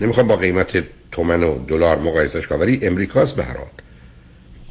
نمی‌خوام 0.00 0.26
با 0.26 0.36
قیمت 0.36 0.84
تومن 1.12 1.42
و 1.42 1.66
دلار 1.66 1.98
مقایسش 1.98 2.46
کنم 2.46 2.60
ولی 2.60 2.78
امریکاست 2.82 3.36
به 3.36 3.44
هر 3.44 3.56
حال. 3.56 3.66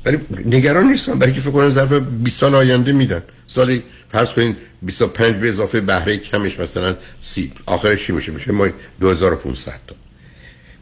ولی 0.05 0.17
نگران 0.45 0.87
نیستم 0.87 1.19
برای 1.19 1.33
که 1.33 1.41
فکر 1.41 1.51
کنم 1.51 1.69
ظرف 1.69 1.93
20 1.93 2.39
سال 2.39 2.55
آینده 2.55 2.91
میدن. 2.91 3.23
سالی 3.47 3.83
فرض 4.11 4.33
کنین 4.33 4.55
25 4.81 5.35
به 5.35 5.49
اضافه 5.49 5.81
بهره 5.81 6.17
کمش 6.17 6.59
مثلا 6.59 6.95
30 7.21 7.51
آخرش 7.65 8.05
چی 8.05 8.11
میشه 8.13 8.31
میشه 8.31 8.51
ما 8.51 8.67
2500 8.99 9.71
تا. 9.87 9.95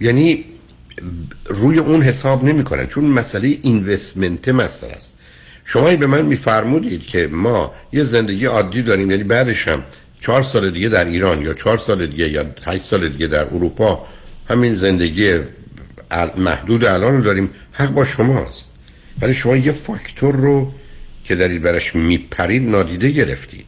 یعنی 0.02 0.46
روی 1.46 1.80
اون 1.80 2.02
حساب 2.02 2.44
نمی‌کنن 2.44 2.88
چون 2.88 3.06
مسئله 3.06 3.58
اینوستمنت 3.62 4.50
مسئله 4.50 4.92
است. 4.92 5.14
شما 5.64 5.96
به 5.96 6.08
من 6.08 6.22
میفرمودید 6.22 7.02
که 7.02 7.28
ما 7.28 7.74
یه 7.92 8.04
زندگی 8.04 8.46
عادی 8.46 8.82
داریم 8.82 9.12
یعنی 9.12 9.24
بعدش 9.24 9.68
هم 9.68 9.84
چهار 10.20 10.42
سال 10.42 10.72
دیگه 10.72 10.90
در 10.90 11.06
ایران 11.06 11.42
یا 11.42 11.54
چهار 11.54 11.78
سال 11.78 12.08
دیگه 12.08 12.30
یا 12.30 12.46
هشت 12.66 12.84
سال 12.84 13.10
دیگه 13.10 13.28
در 13.28 13.44
اروپا 13.44 14.08
همین 14.50 14.78
زندگی 14.78 15.40
محدود 16.38 16.86
الان 16.86 17.18
رو 17.18 17.24
داریم. 17.24 17.50
حق 17.72 17.90
با 17.90 18.06
شماست. 18.06 18.71
ولی 19.22 19.34
شما 19.34 19.56
یه 19.56 19.72
فاکتور 19.72 20.36
رو 20.36 20.72
که 21.24 21.36
دارید 21.36 21.62
برش 21.62 21.96
میپرید 21.96 22.70
نادیده 22.70 23.10
گرفتید. 23.10 23.66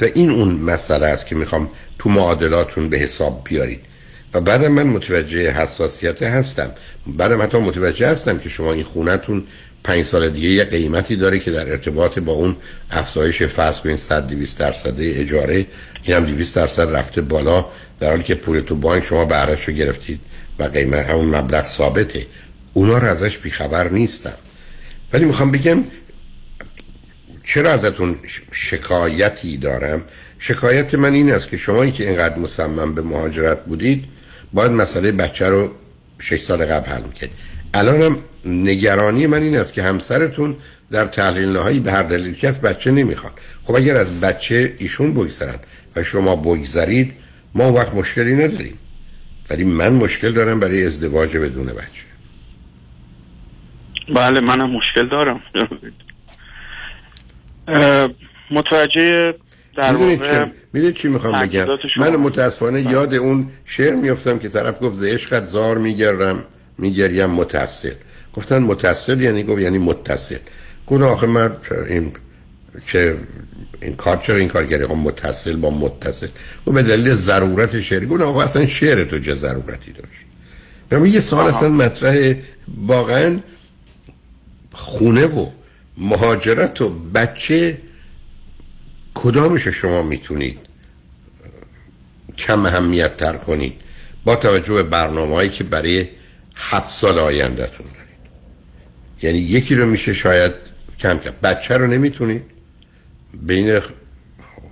و 0.00 0.04
این 0.14 0.30
اون 0.30 0.54
مسئله 0.54 1.06
است 1.06 1.26
که 1.26 1.34
می‌خوام 1.34 1.70
تو 1.98 2.08
معادلاتون 2.08 2.88
به 2.88 2.96
حساب 2.96 3.44
بیارید. 3.44 3.80
و 4.34 4.40
بعدم 4.40 4.72
من 4.72 4.86
متوجه 4.86 5.50
حساسیت 5.50 6.22
هستم. 6.22 6.70
بعدم 7.06 7.42
حتی 7.42 7.58
متوجه 7.58 8.08
هستم 8.08 8.38
که 8.38 8.48
شما 8.48 8.72
این 8.72 8.84
خونتون 8.84 9.44
پنج 9.84 10.04
سال 10.04 10.30
دیگه 10.30 10.48
یه 10.48 10.64
قیمتی 10.64 11.16
داره 11.16 11.38
که 11.38 11.50
در 11.50 11.70
ارتباط 11.70 12.18
با 12.18 12.32
اون 12.32 12.56
افزایش 12.90 13.42
فرض 13.42 13.80
کنین 13.80 13.96
100 13.96 14.26
200 14.26 14.58
درصد 14.58 14.94
اجاره 14.98 15.66
این 16.02 16.16
هم 16.16 16.24
200 16.24 16.56
درصد 16.56 16.96
رفته 16.96 17.20
بالا. 17.20 17.66
در 18.00 18.10
حالی 18.10 18.22
که 18.22 18.34
پول 18.34 18.60
تو 18.60 18.76
بانک 18.76 19.04
شما 19.04 19.24
بهرهش 19.24 19.64
رو 19.64 19.74
گرفتید 19.74 20.20
و 20.58 20.64
قیمت 20.64 21.10
اون 21.10 21.36
مبلغ 21.36 21.66
ثابته. 21.66 22.26
اونا 22.72 22.98
رو 22.98 23.06
ازش 23.06 23.38
بیخبر 23.38 23.88
نیستم 23.88 24.34
ولی 25.12 25.24
می‌خوام 25.24 25.50
بگم 25.50 25.84
چرا 27.44 27.70
ازتون 27.70 28.18
شکایتی 28.52 29.56
دارم؟ 29.56 30.02
شکایت 30.38 30.94
من 30.94 31.12
این 31.12 31.32
است 31.32 31.48
که 31.48 31.56
شمایی 31.56 31.92
که 31.92 32.08
اینقدر 32.08 32.38
مصمم 32.38 32.94
به 32.94 33.02
مهاجرت 33.02 33.64
بودید 33.64 34.04
باید 34.52 34.70
مسئله 34.70 35.12
بچه 35.12 35.48
رو 35.48 35.70
شش 36.18 36.42
سال 36.42 36.64
قبل 36.64 36.90
حل 36.90 37.02
می‌کرد. 37.02 37.30
الانم 37.74 38.18
نگرانی 38.44 39.26
من 39.26 39.42
این 39.42 39.56
است 39.56 39.72
که 39.72 39.82
همسرتون 39.82 40.56
در 40.90 41.04
تحلیل 41.04 41.48
نهایی 41.48 41.80
به 41.80 41.92
هر 41.92 42.02
دلیل 42.02 42.34
که 42.34 42.48
از 42.48 42.60
بچه 42.60 42.90
نمی‌خواد 42.90 43.32
خب 43.64 43.74
اگر 43.74 43.96
از 43.96 44.20
بچه 44.20 44.74
ایشون 44.78 45.14
بگذرن 45.14 45.58
و 45.96 46.02
شما 46.02 46.36
بگذرید 46.36 47.12
ما 47.54 47.72
وقت 47.72 47.94
مشکلی 47.94 48.34
نداریم. 48.34 48.78
ولی 49.50 49.64
من 49.64 49.92
مشکل 49.92 50.32
دارم 50.32 50.60
برای 50.60 50.86
ازدواج 50.86 51.36
بدون 51.36 51.66
بچه. 51.66 52.11
بله 54.08 54.40
منم 54.40 54.70
مشکل 54.70 55.08
دارم. 55.08 55.40
متوجه 58.50 59.34
در 59.76 59.92
واقع 59.92 60.46
می‌دونی 60.72 60.92
چی 60.92 61.08
می‌خوام 61.08 61.42
بگم؟ 61.42 61.66
من 61.96 62.16
متاسفانه 62.16 62.82
یاد 62.82 63.14
اون 63.14 63.50
شعر 63.64 63.94
میفتم 63.94 64.38
که 64.38 64.48
طرف 64.48 64.82
گفت 64.82 64.96
ز 64.96 65.04
عشقت 65.04 65.44
زار 65.44 65.78
میگرم 65.78 66.44
میگریم 66.78 67.26
متصل 67.26 67.92
گفتن 68.34 68.58
متصل 68.58 69.20
یعنی 69.20 69.42
گفت 69.42 69.62
یعنی 69.62 69.78
متصل. 69.78 70.36
گفت 70.86 71.02
آخه 71.02 71.26
من 71.26 71.56
این 71.88 72.12
چه 72.86 73.16
این 73.82 73.96
کار 73.96 74.16
چرا 74.16 74.36
این 74.36 74.48
کار 74.48 74.66
کردی 74.66 74.84
متصل 74.84 75.56
با 75.56 75.70
متصل. 75.70 76.28
و 76.66 76.70
به 76.70 76.82
دلیل 76.82 77.14
ضرورت 77.14 77.80
شعری 77.80 78.06
گفت 78.06 78.22
آقا 78.22 78.42
اصلا 78.42 78.66
شعر 78.66 79.04
تو 79.04 79.18
چه 79.18 79.34
ضرورتی 79.34 79.92
داشت؟ 79.92 80.22
برای 80.90 81.10
یه 81.10 81.20
سال 81.20 81.46
اصلا 81.46 81.68
مطرح 81.68 82.34
واقعا 82.86 83.38
خونه 84.72 85.26
و 85.26 85.46
مهاجرت 85.96 86.80
و 86.80 86.88
بچه 86.88 87.78
کدامش 89.14 89.68
شما 89.68 90.02
می‌تونید 90.02 90.58
کم 92.38 92.66
اهمیت 92.66 93.16
تر 93.16 93.36
کنید؟ 93.36 93.72
با 94.24 94.36
توجه 94.36 94.74
به 94.74 94.82
برنامه 94.82 95.34
هایی 95.34 95.50
که 95.50 95.64
برای 95.64 96.08
هفت 96.56 96.90
سال 96.90 97.18
آیندهتون 97.18 97.86
دارید. 97.86 98.02
یعنی 99.22 99.38
یکی 99.38 99.74
رو 99.74 99.86
میشه 99.86 100.12
شاید 100.12 100.52
کم 100.98 101.18
کم. 101.18 101.32
بچه 101.42 101.76
رو 101.76 101.86
نمی‌تونید؟ 101.86 102.42
بین 103.42 103.80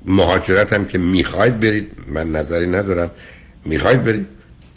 مهاجرت 0.05 0.73
هم 0.73 0.85
که 0.85 0.99
می‌خواید 0.99 1.61
برید 1.61 1.93
من 2.07 2.33
نظری 2.33 2.67
ندارم. 2.67 3.11
می‌خواید 3.65 4.05
برید؟ 4.05 4.27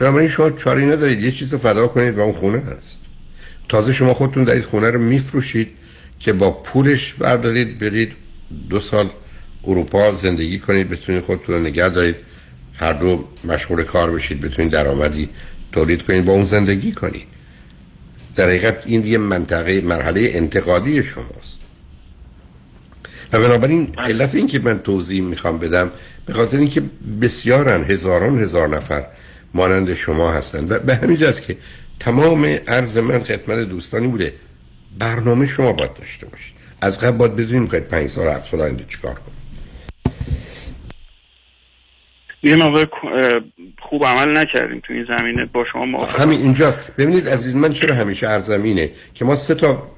این 0.02 0.30
شما 0.30 0.52
چاری 0.52 0.86
ندارید. 0.86 1.22
یه 1.22 1.32
چیز 1.32 1.54
رو 1.54 1.60
فدا 1.60 1.88
کنید 1.88 2.18
و 2.18 2.22
اون 2.22 2.34
خونه 2.34 2.58
هست. 2.58 3.03
تازه 3.70 3.94
شما 3.94 4.14
خودتون 4.14 4.44
دارید 4.44 4.64
خونه 4.64 4.90
رو 4.90 5.00
میفروشید 5.00 5.68
که 6.20 6.34
با 6.34 6.52
پولش 6.52 7.14
بردارید 7.14 7.78
برید 7.78 8.12
دو 8.70 8.80
سال 8.80 9.10
اروپا 9.64 10.12
زندگی 10.12 10.60
کنید 10.60 10.90
بتونید 10.90 11.24
خودتون 11.24 11.56
رو 11.56 11.62
نگه 11.62 11.90
دارید. 11.90 12.16
هر 12.74 12.94
دو 12.94 13.28
مشغول 13.44 13.84
کار 13.84 14.12
بشید 14.12 14.40
بتونید 14.40 14.72
درآمدی 14.72 15.30
تولید 15.72 16.02
کنید 16.02 16.26
با 16.26 16.34
اون 16.34 16.44
زندگی 16.44 16.92
کنید. 16.92 17.28
در 18.36 18.48
حقیقت 18.48 18.84
این 18.86 19.08
یه 19.08 19.18
منطقه 19.18 19.82
مرحله 19.82 20.30
انتقادی 20.34 21.04
شماست. 21.04 21.60
و 23.34 23.40
بنابراین 23.40 23.94
علت 23.98 24.36
این 24.36 24.48
که 24.48 24.60
من 24.60 24.80
توضیح 24.80 25.22
می‌خوام 25.22 25.58
بدم 25.58 25.92
به 26.26 26.34
خاطر 26.34 26.58
اینکه 26.58 26.84
بسیارن 27.22 27.84
هزاران 27.84 28.40
هزار 28.40 28.68
نفر 28.68 29.06
مانند 29.54 29.94
شما 29.94 30.32
هستند 30.32 30.72
و 30.72 30.80
به 30.80 30.96
همین 30.96 31.18
جاست 31.18 31.44
که 31.44 31.58
تمام 32.06 32.46
عرض 32.68 32.98
من 32.98 33.24
خدمت 33.24 33.60
دوستانی 33.60 34.08
بوده. 34.08 34.34
برنامه 35.00 35.46
شما 35.46 35.74
باید 35.74 35.94
داشته 35.94 36.26
باشید. 36.26 36.54
از 36.82 37.02
قبل 37.02 37.18
باید 37.18 37.36
بدونیم 37.36 37.68
که 37.68 37.80
پنج 37.80 38.10
سال 38.10 38.28
هفت 38.28 38.52
سال 38.52 38.62
آینده 38.62 38.84
چیکار 38.84 39.14
کنیم 39.14 39.38
یه 42.44 42.56
موقع 42.56 42.86
خوب 43.82 44.06
عمل 44.06 44.38
نکردیم 44.38 44.82
تو 44.88 44.94
این 44.94 45.06
زمینه. 45.18 45.46
با 45.46 45.66
شما 45.74 45.86
موافقم. 45.86 46.24
همین 46.24 46.40
اینجاست. 46.40 46.92
ببینید 46.98 47.30
عزیز 47.30 47.56
من 47.56 47.74
چرا 47.74 47.96
همیشه 47.96 48.30
ارزمینه 48.30 48.92
که 49.14 49.26
ما 49.26 49.36
سه 49.36 49.56
تا 49.56 49.92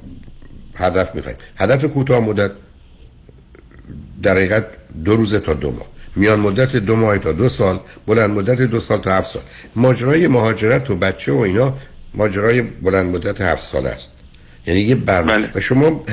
هدف 0.76 1.16
می‌خوایم. 1.16 1.38
هدف 1.58 1.86
کوتاه 1.86 2.20
مدت 2.20 2.52
در 4.24 4.36
حقیقت 4.36 4.66
دو 5.06 5.16
روز 5.16 5.36
تا 5.36 5.54
دو 5.54 5.72
ماه. 5.72 5.88
میان 6.16 6.40
مدت 6.40 6.76
دو 6.76 6.96
ماه 6.96 7.18
تا 7.18 7.32
دو 7.32 7.50
سال 7.50 7.80
بلند 8.08 8.30
مدت 8.30 8.62
دو 8.62 8.80
سال 8.80 8.98
تا 8.98 9.12
هفت 9.12 9.28
سال. 9.28 9.44
ماجرای 9.76 10.28
مهاجرت 10.28 10.90
و 10.90 10.96
بچه 10.96 11.32
و 11.32 11.38
اینا 11.38 11.78
ماجرای 12.16 12.62
بلند 12.62 13.16
مدت 13.16 13.42
هفت 13.42 13.64
سال 13.64 13.88
است. 13.88 14.12
یعنی 14.68 14.80
یه 14.80 14.96
برنامه 14.96 15.38
بله. 15.38 15.52
و 15.56 15.60
شما 15.60 16.04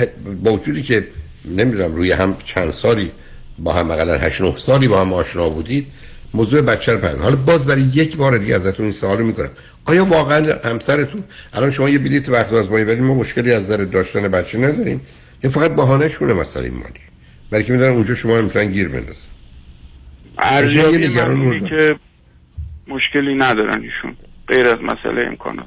با 0.44 0.52
وجودی 0.52 0.82
که 0.82 1.08
نمی‌دونم 1.44 1.94
روی 1.94 2.12
هم 2.12 2.36
چند 2.44 2.70
سالی 2.70 3.10
با 3.58 3.72
هم 3.72 3.86
مثلا 3.86 4.18
8 4.18 4.40
9 4.40 4.56
سالی 4.56 4.88
با 4.88 5.00
هم 5.00 5.12
آشنا 5.12 5.48
بودید 5.48 5.86
موضوع 6.34 6.60
بچه 6.60 6.92
رو 6.92 7.22
حالا 7.22 7.36
باز 7.36 7.66
برای 7.66 7.82
یک 7.82 8.16
بار 8.16 8.38
دیگه 8.38 8.54
ازتون 8.54 8.84
این 8.84 8.92
سوال 8.92 9.22
می‌کنم. 9.22 9.50
آیا 9.84 10.04
واقعا 10.04 10.58
همسرتون 10.64 11.22
الان 11.52 11.70
شما 11.70 11.88
یه 11.88 11.98
بلیت 11.98 12.28
وقت 12.28 12.52
آزمایی 12.52 12.84
ولی 12.84 13.00
ما 13.00 13.14
مشکلی 13.14 13.52
از 13.52 13.62
نظر 13.62 13.84
داشتن 13.84 14.28
بچه 14.28 14.58
نداریم 14.58 15.00
یا 15.44 15.50
فقط 15.50 15.76
بهانه 15.76 16.08
شونه 16.08 16.32
مسئله 16.32 16.70
مالی؟ 16.70 17.00
بلکه 17.50 17.72
می‌دونن 17.72 17.90
اونجا 17.90 18.14
شما 18.14 18.42
می‌تونن 18.42 18.72
گیر 18.72 18.88
بندازن. 18.88 19.28
ارزیابی 20.38 21.08
که 21.68 21.96
مشکلی 22.88 23.34
ندارن 23.34 23.82
ایشون 23.82 24.16
غیر 24.48 24.66
از 24.66 24.78
مسئله 24.82 25.26
امکانات. 25.26 25.66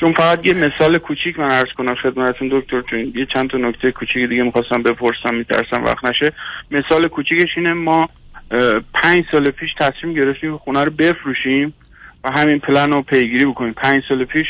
چون 0.00 0.12
فقط 0.12 0.46
یه 0.46 0.54
مثال 0.54 0.98
کوچیک 0.98 1.38
من 1.38 1.50
عرض 1.50 1.72
کنم 1.76 1.94
خدمتتون 1.94 2.48
دکتر 2.52 2.82
چون 2.90 3.12
یه 3.14 3.26
چند 3.34 3.50
تا 3.50 3.58
نکته 3.58 3.92
کوچیک 3.92 4.28
دیگه 4.28 4.42
می‌خواستم 4.42 4.82
بپرسم 4.82 5.34
میترسم 5.34 5.84
وقت 5.84 6.04
نشه. 6.04 6.32
مثال 6.70 7.08
کوچیکش 7.08 7.48
اینه 7.56 7.72
ما 7.72 8.08
پنج 8.94 9.24
سال 9.32 9.50
پیش 9.50 9.70
تصمیم 9.78 10.14
گرفتیم 10.14 10.56
خونه 10.56 10.84
رو 10.84 10.90
بفروشیم 10.90 11.74
و 12.24 12.30
همین 12.30 12.58
پلن 12.58 12.92
رو 12.92 13.02
پیگیری 13.02 13.44
بکنیم. 13.44 13.72
پنج 13.72 14.02
سال 14.08 14.24
پیش 14.24 14.46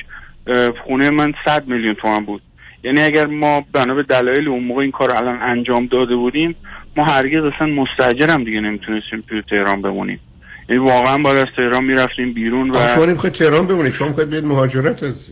خونه 0.84 1.11
من 1.11 1.32
100 1.44 1.68
میلیون 1.68 1.94
تومن 1.94 2.24
بود. 2.24 2.42
یعنی 2.82 3.01
اگر 3.01 3.26
ما 3.26 3.64
بنا 3.72 3.94
به 3.94 4.03
دلایل 4.03 4.49
اون 4.49 4.64
موقع 4.64 4.82
این 4.82 4.90
کار 4.90 5.16
الان 5.16 5.42
انجام 5.42 5.86
داده 5.86 6.16
بودیم 6.16 6.55
ما 6.96 7.05
هرگز 7.05 7.44
اصلا 7.55 7.66
مستاجر 7.66 8.30
هم 8.30 8.44
دیگه 8.44 8.61
نمی‌تونستیم 8.61 9.24
توی 9.28 9.42
تهران 9.42 9.82
بمونیم. 9.82 10.20
یعنی 10.69 10.83
واقعا 10.85 11.19
باید 11.19 11.37
از 11.37 11.47
تهران 11.57 11.85
می‌رفتیم 11.85 12.35
بیرون 12.35 12.71
و 12.71 12.89
شما 12.95 13.05
نمی‌خواید 13.05 13.35
تهران 13.35 13.66
بمونید 13.66 13.93
شما 13.93 14.09
می‌خواید 14.09 14.31
بیاید 14.31 14.45
مهاجرت 14.45 15.03
عزیز. 15.03 15.25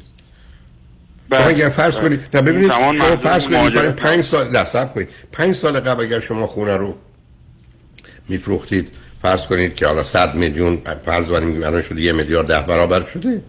شما 1.33 1.47
اگر 1.47 1.69
فرض 1.69 1.97
کنید 2.01 2.21
نه 2.35 2.43
ببینید 2.43 2.69
شما 2.71 3.17
فرض 3.17 3.45
کنید 3.45 3.57
مهاجرت. 3.57 3.83
مثلا 3.85 3.93
پنج 3.93 4.21
سال 4.25 4.51
نه 4.51 4.65
صبر 4.65 4.93
کنید. 4.93 5.09
پنج 5.33 5.55
سال 5.55 5.81
قبل 5.81 6.03
اگر 6.05 6.21
شما 6.21 6.47
خونه 6.47 6.77
رو 6.77 6.97
میفروختید 8.29 8.89
فرض 9.23 9.47
کنید 9.47 9.75
که 9.75 9.87
حالا 9.87 10.05
100 10.05 10.35
میلیون 10.35 10.79
فرض 11.05 11.29
کنیم 11.29 11.63
الان 11.63 11.83
شده 11.83 12.01
یه 12.03 12.13
میلیارد 12.13 12.47
ده 12.47 12.61
برابر 12.61 13.03
شده 13.03 13.43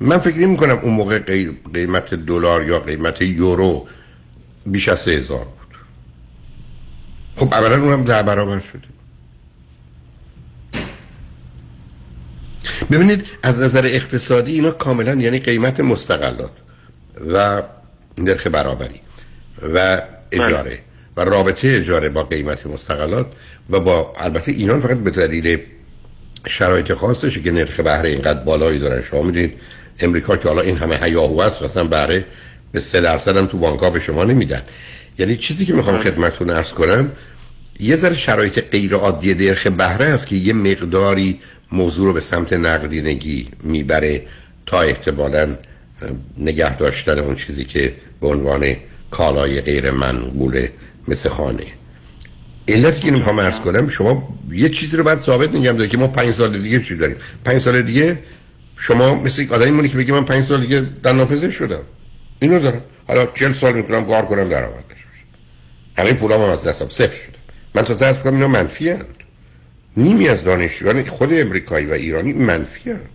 من 0.00 0.18
فکر 0.18 0.38
نمی 0.38 0.56
کنم 0.56 0.78
اون 0.82 0.94
موقع 0.94 1.18
قی- 1.18 1.58
قیمت 1.74 2.14
دلار 2.14 2.64
یا 2.64 2.80
قیمت 2.80 3.22
یورو 3.22 3.86
بیش 4.66 4.88
از 4.88 5.00
3000 5.00 5.38
بود. 5.44 5.76
خب 7.36 7.54
اولا 7.54 7.82
اونم 7.82 8.04
ده 8.04 8.22
برابر 8.22 8.60
شده. 8.72 8.91
ببینید 12.90 13.26
از 13.42 13.60
نظر 13.60 13.86
اقتصادی 13.86 14.52
اینا 14.52 14.70
کاملا 14.70 15.14
یعنی 15.14 15.38
قیمت 15.38 15.80
مستقلات 15.80 16.50
و 17.32 17.62
نرخ 18.18 18.46
برابری 18.46 19.00
و 19.74 20.02
اجاره 20.32 20.78
و 21.16 21.20
رابطه 21.20 21.68
اجاره 21.68 22.08
با 22.08 22.22
قیمت 22.22 22.66
مستقلات 22.66 23.26
و 23.70 23.80
با 23.80 24.12
البته 24.16 24.52
ایران 24.52 24.80
فقط 24.80 24.96
به 24.96 25.10
دلیل 25.10 25.58
شرایط 26.46 26.92
خاصشه 26.92 27.42
که 27.42 27.52
نرخ 27.52 27.80
بهره 27.80 28.08
اینقدر 28.08 28.40
بالایی 28.40 28.78
داره 28.78 29.04
شما 29.10 29.22
می‌دونید 29.22 29.52
امریکا 30.00 30.36
که 30.36 30.48
حالا 30.48 30.60
این 30.60 30.76
همه 30.76 30.98
هیاهو 31.02 31.40
است 31.40 31.62
مثلا 31.62 31.84
بهره 31.84 32.24
به 32.72 32.80
سه 32.80 33.00
درصد 33.00 33.36
هم 33.36 33.46
تو 33.46 33.58
بانک 33.58 33.80
ها 33.80 33.90
به 33.90 34.00
شما 34.00 34.24
نمیدن. 34.24 34.62
یعنی 35.18 35.36
چیزی 35.36 35.66
که 35.66 35.72
می‌خوام 35.72 35.98
خدمتتون 35.98 36.50
عرض 36.50 36.70
کنم 36.70 37.12
یه 37.80 37.96
ذره 37.96 38.14
شرایط 38.14 38.60
غیر 38.70 38.94
عادی 38.94 39.34
نرخ 39.34 39.66
بهره 39.66 40.04
است 40.04 40.26
که 40.26 40.36
یه 40.36 40.52
مقداری 40.52 41.40
موضوع 41.72 42.06
رو 42.06 42.12
به 42.12 42.20
سمت 42.20 42.52
نقدینگی 42.52 43.48
می‌بره 43.62 44.22
تا 44.66 44.80
احتمالا 44.80 45.56
نگه 46.38 46.76
داشتن 46.76 47.18
اون 47.18 47.34
چیزی 47.34 47.64
که 47.64 47.94
به 48.20 48.26
عنوان 48.26 48.76
کالای 49.10 49.60
غیر 49.60 49.90
منقوله 49.90 50.72
مثل 51.08 51.28
خانه. 51.28 51.64
علتی 52.68 53.00
که 53.00 53.10
نمی‌خوام 53.10 53.40
عرض 53.40 53.60
کنم 53.60 53.88
شما 53.88 54.38
یه 54.50 54.68
چیزی 54.68 54.96
رو 54.96 55.04
باید 55.04 55.18
ثابت 55.18 55.48
نگم 55.54 55.72
دارید 55.72 55.90
که 55.90 55.98
ما 55.98 56.08
پنج 56.08 56.30
سال 56.30 56.62
دیگه 56.62 56.80
چی 56.80 56.96
داریم؟ 56.96 57.16
پنج 57.44 57.58
سال 57.58 57.82
دیگه 57.82 58.18
شما 58.76 59.14
مثل 59.14 59.46
آدمی 59.50 59.70
مونی 59.70 59.88
که 59.88 59.96
بگی 59.96 60.12
من 60.12 60.24
پنج 60.24 60.44
سال 60.44 60.60
دیگه 60.60 60.80
دندانپزشک 61.04 61.50
شدم. 61.50 61.80
اینو 62.40 62.60
دارم. 62.60 62.82
حالا 63.08 63.26
چل 63.26 63.52
سال 63.52 63.72
می‌تونم 63.72 64.04
کار 64.04 64.26
کنم 64.26 64.48
درآمدش 64.48 64.84
بشه 64.86 65.24
همه 65.98 66.12
پولام 66.12 66.42
هم 66.42 66.48
از 66.48 66.66
دستم 66.66 66.88
صفر 66.88 67.16
شده. 67.16 67.38
من 67.74 67.82
تا 67.82 68.06
عرض 68.06 68.18
کنم 68.18 68.32
اینا 68.32 68.48
منفی 68.48 68.90
هند. 68.90 69.21
نیمی 69.96 70.28
از 70.28 70.44
دانشجویان 70.44 71.04
خود 71.04 71.28
امریکایی 71.32 71.86
و 71.86 71.92
ایرانی 71.92 72.32
منفی 72.32 72.90
هند. 72.90 73.08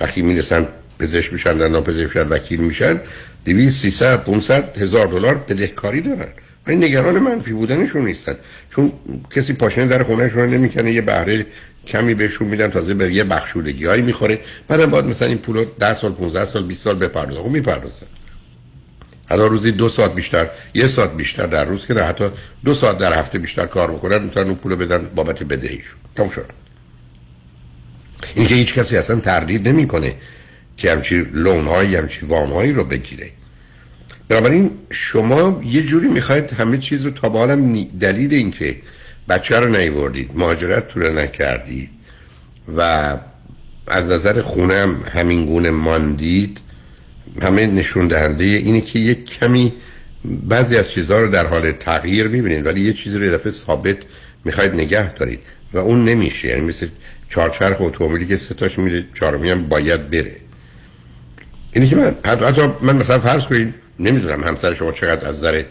وقتی 0.00 0.22
می‌رسن 0.22 0.66
پزشک 0.98 1.32
میشن 1.32 1.58
دندان 1.58 1.84
پزشک 1.84 2.06
میشن 2.06 2.28
وکیل 2.28 2.60
میشن 2.60 3.00
200 3.44 3.82
300 3.82 4.24
500 4.24 4.78
هزار 4.78 5.06
دلار 5.06 5.34
بدهکاری 5.34 6.00
دارن. 6.00 6.28
ولی 6.66 6.76
نگران 6.76 7.18
منفی 7.18 7.52
بودنشون 7.52 8.04
نیستن. 8.04 8.36
چون 8.70 8.92
کسی 9.30 9.52
پاشنه 9.52 9.86
در 9.86 10.02
خونهشون 10.02 10.48
نمی‌کنه 10.48 10.92
یه 10.92 11.00
بهره 11.02 11.46
کمی 11.86 12.14
بهشون 12.14 12.48
میدن 12.48 12.70
تازه 12.70 12.94
به 12.94 13.12
یه 13.12 13.24
بخشودگی 13.24 13.84
هایی 13.84 14.02
می‌خوره. 14.02 14.40
بعدم 14.68 14.86
باید 14.86 15.04
مثلا 15.04 15.28
این 15.28 15.38
پولو 15.38 15.64
10 15.80 15.94
سال 15.94 16.12
15 16.12 16.44
سال 16.44 16.66
20 16.66 16.84
سال 16.84 16.94
بپردازن. 16.94 17.42
خب 17.42 17.48
می‌پردازن. 17.48 18.06
حالا 19.28 19.46
روزی 19.46 19.72
دو 19.72 19.88
ساعت 19.88 20.14
بیشتر 20.14 20.48
یه 20.74 20.86
ساعت 20.86 21.16
بیشتر 21.16 21.46
در 21.46 21.64
روز 21.64 21.86
که 21.86 21.94
نه 21.94 22.02
حتی 22.02 22.24
دو 22.64 22.74
ساعت 22.74 22.98
در 22.98 23.18
هفته 23.18 23.38
بیشتر 23.38 23.66
کار 23.66 23.90
بکنن 23.90 24.22
می‌تونن 24.22 24.46
اون 24.46 24.54
پولو 24.54 24.76
بدن 24.76 25.10
بابت 25.14 25.42
بدهیشون. 25.42 25.98
تموم 26.16 26.28
شد. 26.28 26.46
این 28.34 28.46
که 28.46 28.54
هیچ 28.54 28.74
کسی 28.74 28.96
اصلا 28.96 29.20
تردید 29.20 29.68
نمی‌کنه 29.68 30.14
که 30.76 30.92
همچی 30.92 31.26
لون 31.32 31.66
هایی 31.66 31.96
همچی 31.96 32.26
وام 32.26 32.52
هایی 32.52 32.72
رو 32.72 32.84
بگیره. 32.84 33.30
بنابراین 34.28 34.70
شما 34.90 35.60
یه 35.64 35.82
جوری 35.82 36.08
می‌خواید 36.08 36.52
همه 36.52 36.78
چیز 36.78 37.04
رو 37.04 37.10
تا 37.10 37.28
به 37.28 37.38
حالا 37.38 37.54
نی- 37.54 37.90
دلیل 38.00 38.34
اینکه 38.34 38.76
بچه 39.28 39.60
رو 39.60 39.76
نیوردید 39.76 40.30
مهاجرت 40.34 40.88
تو 40.88 41.00
رو 41.00 41.18
نکردید 41.18 41.90
و 42.76 43.16
از 43.86 44.10
نظر 44.10 44.42
خونه 44.42 44.74
هم 44.74 45.02
همین 45.14 45.46
گونه 45.46 45.70
ماندید 45.70 46.60
همه 47.42 47.66
نشون 47.66 48.08
دهنده 48.08 48.44
اینه 48.44 48.80
که 48.80 48.98
یک 48.98 49.38
کمی 49.38 49.72
بعضی 50.24 50.76
از 50.76 50.90
چیزها 50.90 51.18
رو 51.18 51.30
در 51.30 51.46
حال 51.46 51.72
تغییر 51.72 52.28
می‌بینید 52.28 52.66
ولی 52.66 52.80
یه 52.80 52.92
چیزی 52.92 53.18
رو 53.18 53.24
یه 53.24 53.30
دفعه 53.30 53.50
ثابت 53.50 53.96
می‌خواید 54.44 54.74
نگه 54.74 55.14
دارید 55.14 55.40
و 55.72 55.78
اون 55.78 56.04
نمیشه. 56.04 56.48
یعنی 56.48 56.60
مثل 56.60 56.88
چهارچرخ 57.28 57.76
اتومبیلی 57.80 58.26
که 58.26 58.36
سه 58.36 58.54
تاش 58.54 58.78
میره 58.78 59.04
چهارمی 59.14 59.50
هم 59.50 59.68
باید 59.68 60.10
بره. 60.10 60.36
اینی 61.72 61.88
که 61.88 61.96
من 61.96 62.16
حتی, 62.24 62.62
من 62.82 62.96
مثلا 62.96 63.18
فرض 63.18 63.46
کنید 63.46 63.74
نمی‌دونم 63.98 64.44
همسر 64.44 64.74
شما 64.74 64.92
چقدر 64.92 65.28
از 65.28 65.36
نظر 65.36 65.62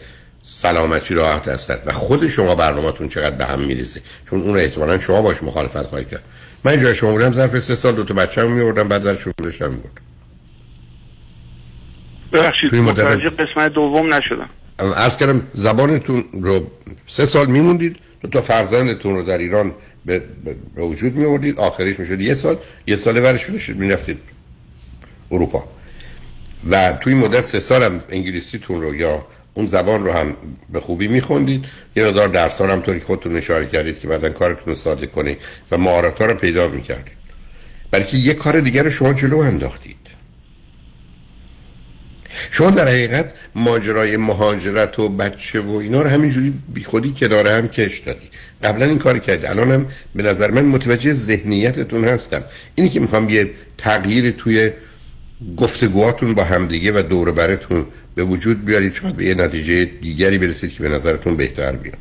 سلامتی 0.42 1.14
راحت 1.14 1.48
هستند 1.48 1.78
و 1.86 1.92
خود 1.92 2.28
شما 2.28 2.54
برنامه‌تون 2.54 3.08
چقدر 3.08 3.36
به 3.36 3.44
هم 3.44 3.60
میریزه. 3.60 4.00
چون 4.30 4.40
اون 4.40 4.58
احتمالاً 4.58 4.98
شما 4.98 5.22
باش 5.22 5.42
مخالفت 5.42 5.86
خواهید 5.86 6.08
کرد. 6.08 6.22
من 6.64 6.82
جای 6.82 6.94
شما 6.94 7.12
بودم 7.12 7.32
ظرف 7.32 7.58
سه 7.58 7.76
سال 7.76 7.94
دو 7.94 8.04
تا 8.04 8.14
بچه‌مو 8.14 8.54
میوردم 8.54 8.88
بعد 8.88 9.02
در 9.02 9.16
شغلش 9.16 9.62
هم 9.62 9.70
میبردم 9.70 10.07
ببخشید 12.32 12.74
متوجه 12.74 13.30
قسمت 13.30 13.72
دوم 13.72 14.14
نشدم. 14.14 14.48
عرض 14.78 15.16
کردم 15.16 15.42
زبانتون 15.54 16.24
رو 16.32 16.70
سه 17.06 17.26
سال 17.26 17.46
میموندید 17.46 17.96
دو 18.20 18.28
تا 18.28 18.40
فرزندتون 18.40 19.14
رو 19.14 19.22
در 19.22 19.38
ایران 19.38 19.74
به, 20.04 20.22
به- 20.74 20.82
وجود 20.82 21.16
میوردید 21.16 21.60
آخرش 21.60 22.00
می‌شد 22.00 22.20
یه 22.20 22.34
سال 22.34 22.56
یه 22.86 22.96
سال 22.96 23.16
ورش 23.18 23.50
می‌شد 23.50 23.76
می‌رفتید 23.76 24.18
اروپا. 25.30 25.64
و 26.70 26.92
توی 26.92 27.14
مدت 27.14 27.40
سه 27.40 27.60
سال 27.60 27.82
هم 27.82 28.02
انگلیسیتون 28.08 28.80
رو 28.80 28.94
یا 28.94 29.26
اون 29.54 29.66
زبان 29.66 30.04
رو 30.04 30.12
هم 30.12 30.36
به 30.72 30.80
خوبی 30.80 31.08
میخوندید. 31.08 31.64
یه 31.96 32.04
مقدار 32.06 32.28
درس 32.28 32.60
هم 32.60 32.80
طوری 32.80 33.00
خودتون 33.00 33.36
اشاره 33.36 33.66
کردید 33.66 34.00
که 34.00 34.08
بعدا 34.08 34.30
کارتون 34.30 34.64
رو 34.66 34.74
ساده 34.74 35.06
کنه 35.06 35.36
و 35.70 35.78
مهارت 35.78 36.18
ها 36.18 36.26
رو 36.26 36.34
پیدا 36.34 36.68
می‌کردید. 36.68 37.18
بلکه 37.90 38.16
یه 38.16 38.34
کار 38.34 38.60
دیگر 38.60 38.82
رو 38.82 38.90
شما 38.90 39.12
جلو 39.12 39.38
انداختید. 39.38 39.96
شما 42.50 42.70
در 42.70 42.88
حقیقت 42.88 43.32
ماجرای 43.54 44.16
مهاجرت 44.16 44.98
و 44.98 45.08
بچه 45.08 45.60
و 45.60 45.70
اینا 45.70 46.02
رو 46.02 46.08
همینجوری 46.08 46.54
بی 46.74 46.84
خودی 46.84 47.14
کنار 47.20 47.48
هم 47.48 47.68
کش 47.68 47.98
دادی. 47.98 48.28
قبلا 48.64 48.86
این 48.86 48.98
کار 48.98 49.18
کردی. 49.18 49.46
الان 49.46 49.72
هم 49.72 49.86
به 50.14 50.22
نظر 50.22 50.50
من 50.50 50.64
متوجه 50.64 51.12
ذهنیتتون 51.12 52.04
هستم. 52.04 52.44
اینی 52.74 52.88
که 52.88 53.00
می‌خوام 53.00 53.28
یه 53.28 53.50
تغییر 53.78 54.30
توی 54.30 54.70
گفتگوهاتون 55.56 56.34
با 56.34 56.44
همدیگه 56.44 56.92
و 56.92 57.02
دور 57.02 57.32
برتون 57.32 57.86
به 58.14 58.24
وجود 58.24 58.64
بیارید 58.64 58.94
شاید 58.94 59.16
به 59.16 59.24
یه 59.24 59.34
نتیجه 59.34 59.84
دیگری 59.84 60.38
برسید 60.38 60.72
که 60.72 60.82
به 60.82 60.88
نظرتون 60.88 61.36
بهتر 61.36 61.72
بیاد. 61.72 61.98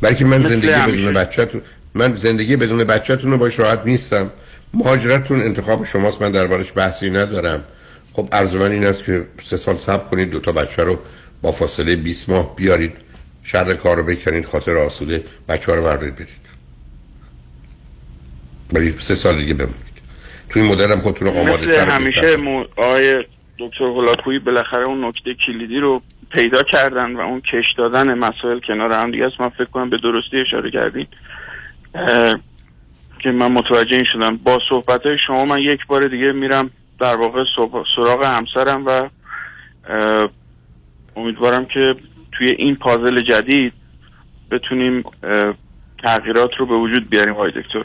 بلکه 0.00 0.24
من 0.24 0.42
زندگی. 0.42 0.68
بدون 0.68 1.12
بچه‌تون 1.12 1.62
من 1.94 2.16
زندگی 2.16 2.56
بدون 2.56 2.84
بچه‌تون 2.84 3.30
رو 3.30 3.38
باش 3.38 3.58
راحت 3.58 3.80
نیستم. 3.84 4.30
مهاجرتتون 4.74 5.42
انتخاب 5.42 5.84
شماست. 5.84 6.22
من 6.22 6.32
دربارش 6.32 6.72
بحثی 6.76 7.10
ندارم. 7.10 7.64
خب 8.12 8.28
عرض 8.32 8.54
من 8.54 8.70
این 8.70 8.84
است 8.84 9.04
که 9.04 9.26
سه 9.42 9.56
سال 9.56 9.76
صبر 9.76 10.04
کنید 10.08 10.30
دو 10.30 10.40
تا 10.40 10.52
بچه 10.52 10.82
رو 10.84 10.98
با 11.42 11.52
فاصله 11.52 11.96
20 11.96 12.28
ماه 12.30 12.56
بیارید 12.56 12.92
شر 13.44 13.74
کار 13.74 13.96
رو 13.96 14.02
بکنید 14.02 14.44
خاطر 14.46 14.76
آسوده 14.76 15.24
بچه 15.48 15.72
ها 15.72 15.78
رو 15.78 15.84
بردارید 15.84 16.14
برید. 16.14 16.28
ولی 18.72 18.94
سه 18.98 19.14
سال 19.14 19.36
دیگه 19.38 19.54
بمونید. 19.54 19.76
توی 20.48 20.62
این 20.62 20.72
مدل 20.72 20.90
هم 20.92 21.00
خودتون 21.00 21.28
رو 21.28 21.34
آماده 21.40 21.72
تر 21.72 21.88
همیشه 21.88 22.36
مو- 22.36 22.64
آقای 22.76 23.24
دکتر 23.58 23.84
هولاکویی 23.84 24.38
بالاخره 24.38 24.84
اون 24.88 25.04
نکته 25.04 25.34
کلیدی 25.46 25.78
رو 25.78 26.02
پیدا 26.30 26.62
کردن 26.62 27.16
و 27.16 27.20
اون 27.20 27.40
کش 27.40 27.64
دادن 27.78 28.14
مسائل 28.18 28.60
کنار 28.68 28.92
هم 28.92 29.10
دیگه 29.10 29.24
است. 29.26 29.40
من 29.40 29.48
فکر 29.48 29.64
کنم 29.64 29.90
به 29.90 29.98
درستی 30.02 30.40
اشاره 30.40 30.70
کردین. 30.70 31.06
که 33.22 33.30
من 33.30 33.52
متوجه 33.52 33.96
این 33.96 34.06
شدم. 34.12 34.36
با 34.36 34.58
صحبت 34.68 35.06
های 35.06 35.16
شما 35.26 35.44
من 35.44 35.58
یک 35.58 35.86
بار 35.86 36.08
دیگه 36.08 36.32
میرم 36.32 36.70
در 37.02 37.16
واقع 37.16 37.44
سراغ 37.96 38.24
همسرم 38.24 38.86
و 38.86 39.08
امیدوارم 41.16 41.64
که 41.64 41.94
توی 42.32 42.50
این 42.50 42.76
پازل 42.76 43.20
جدید 43.20 43.72
بتونیم 44.50 45.02
تغییرات 46.04 46.50
رو 46.58 46.66
به 46.66 46.74
وجود 46.74 47.10
بیاریم 47.10 47.34
آقای 47.34 47.50
دکتر. 47.50 47.84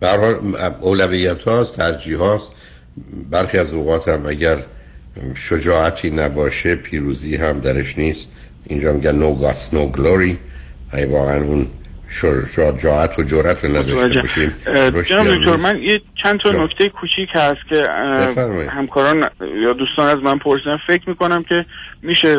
به 0.00 0.08
هر 0.08 0.16
حال 0.16 0.34
اولویت 0.80 1.42
هاست 1.42 1.76
ترجیح 1.76 2.18
هاست. 2.18 2.52
برخی 3.30 3.58
از 3.58 3.74
اوقات 3.74 4.08
هم 4.08 4.26
اگر 4.26 4.58
شجاعتی 5.36 6.10
نباشه 6.10 6.74
پیروزی 6.74 7.36
هم 7.36 7.60
درش 7.60 7.98
نیست. 7.98 8.32
اینجا 8.66 8.92
میگن 8.92 9.20
no 9.20 9.42
guts 9.42 9.72
no 9.72 9.96
glory. 9.96 10.36
واقعا 11.08 11.44
اون 11.44 11.66
شجاعت 12.08 13.18
و 13.18 13.22
جرأت 13.22 13.64
رو 13.64 13.70
نداشته 13.70 14.20
باشیم. 14.20 14.52
جناب. 15.08 15.60
من 15.60 15.82
یه 15.82 16.00
چند 16.22 16.40
تا. 16.40 16.64
نکته 16.64 16.88
کوچیک 16.88 17.28
هست 17.32 17.68
که. 17.68 17.82
همکاران 18.70 19.30
یا 19.40 19.72
دوستان 19.72 20.06
از 20.06 20.16
من 20.16 20.38
پرسیدن. 20.38 20.78
فکر 20.86 21.08
می‌کنم 21.08 21.42
که 21.42 21.66
میشه 22.02 22.36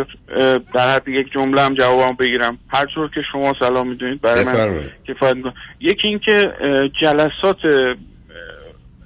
در 0.74 0.96
حد 0.96 1.08
یک 1.08 1.32
جمله 1.34 1.62
هم 1.62 1.74
جوابم 1.74 2.16
بگیرم. 2.16 2.58
هر 2.70 2.86
طور 2.96 3.10
که 3.10 3.22
شما 3.32 3.54
سلام 3.60 3.90
می‌دونید 3.90 4.22
برای 4.22 4.44
من. 4.44 4.80
کفایت 5.08 5.36
یکی 5.80 6.08
اینکه 6.08 6.54
جلسات 7.02 7.58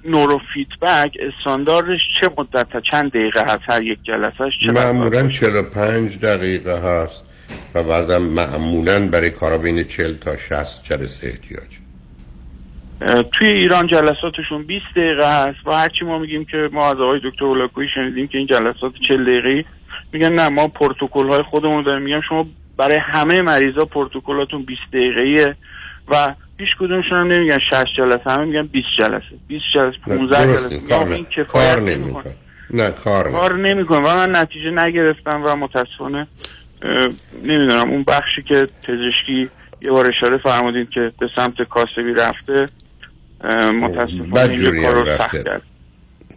نورو 0.04 0.40
فیدبک 0.54 1.12
استانداردش 1.20 2.00
چه 2.20 2.30
مدت 2.38 2.70
تا 2.72 2.80
چند 2.90 3.10
دقیقه 3.10 3.40
هست؟ 3.40 3.60
هر 3.68 3.82
یک 3.82 3.98
جلسهش 4.02 4.52
معمولا 4.74 5.28
45 5.28 6.18
دقیقه 6.18 6.78
هست. 6.78 7.24
و 7.74 7.82
بعدم 7.82 8.22
معمولا 8.22 9.08
برای 9.08 9.30
کارا 9.30 9.58
بین 9.58 9.84
40 9.84 10.14
تا 10.14 10.36
60 10.36 10.84
جلسه 10.84 11.26
احتیاج. 11.26 11.68
توی 13.32 13.48
ایران 13.48 13.86
جلساتشون 13.86 14.62
20 14.66 14.84
دقیقه 14.96 15.42
هست 15.42 15.66
و 15.66 15.70
هرچی 15.70 16.04
ما 16.04 16.18
میگیم 16.18 16.44
که 16.44 16.68
ما 16.72 16.90
از 16.90 17.00
آقای 17.00 17.20
دکتر 17.24 17.44
اولاکویی 17.44 17.88
شنیدیم 17.94 18.28
که 18.28 18.38
این 18.38 18.46
جلسات 18.46 18.92
40 19.08 19.22
دقیقه 19.22 19.64
میگن 20.12 20.32
نه 20.32 20.48
ما 20.48 20.68
پروتکل 20.68 21.28
های 21.28 21.42
خودمون 21.42 21.76
رو 21.76 21.82
داریم. 21.82 22.02
میگم 22.02 22.20
شما 22.28 22.46
برای 22.76 22.98
همه 23.02 23.42
مریضا 23.42 23.84
پروتکلاتون 23.84 24.62
20 24.62 24.80
دقیقه 24.92 25.56
و 26.08 26.34
هیچ 26.58 26.68
کدومشون 26.80 27.18
هم 27.18 27.26
نمیگن 27.26 27.58
60 27.70 27.84
جلسه. 27.96 28.30
همه 28.30 28.44
میگن 28.44 28.66
20 28.66 28.86
جلسه. 28.98 29.24
20 29.48 29.64
جلسه 29.74 29.96
15 30.06 30.46
درسته، 30.46 30.78
جلسه. 30.78 30.88
کار, 30.88 31.12
این. 31.12 31.24
کفایت 31.24 31.46
کار 31.46 31.80
نمی‌کنه. 31.80 32.34
نه. 32.70 32.90
کار 32.90 33.56
نمی‌کنه. 33.56 33.98
و 33.98 34.16
من 34.16 34.36
نتیجه 34.36 34.70
نگرفتم 34.70 35.42
و 35.44 35.56
متاسفانه 35.56 36.26
نمی‌دونم 37.42 37.90
اون 37.90 38.02
بخشی 38.02 38.42
که 38.48 38.68
پزشکی 38.82 39.50
یه 39.82 39.90
بار 39.90 40.06
اشاره 40.06 40.38
فرمودین 40.38 40.86
که 40.94 41.12
به 41.20 41.28
سمت 41.36 41.62
کاسبی 41.62 42.14
رفته 42.16 42.68
متاسفانه 43.80 44.82
کار 44.82 44.94
رو 44.94 45.06
سخت 45.06 45.20
رفته. 45.20 45.42
کرد 45.42 45.62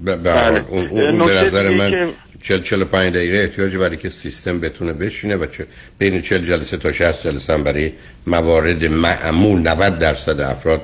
بله. 0.06 0.64
اون, 0.70 0.86
اون 0.88 1.26
به 1.28 1.34
نظر 1.34 1.70
من 1.70 1.92
که- 1.92 2.08
40 2.42 2.62
45 2.62 3.14
دقیقه 3.14 3.38
احتیاج 3.38 3.76
برای 3.76 3.98
که 3.98 4.10
سیستم 4.10 4.60
بتونه 4.60 4.94
بشینه 4.94 5.36
و 5.36 5.46
چه 5.46 5.68
بین 5.98 6.22
40 6.22 6.46
جلسه 6.46 6.78
تا 6.78 6.92
60 6.92 7.24
جلسه 7.24 7.54
هم 7.54 7.64
برای 7.64 7.92
موارد 8.28 8.86
معمول 8.86 9.68
90 9.68 10.00
درصد 10.00 10.40
افراد 10.42 10.82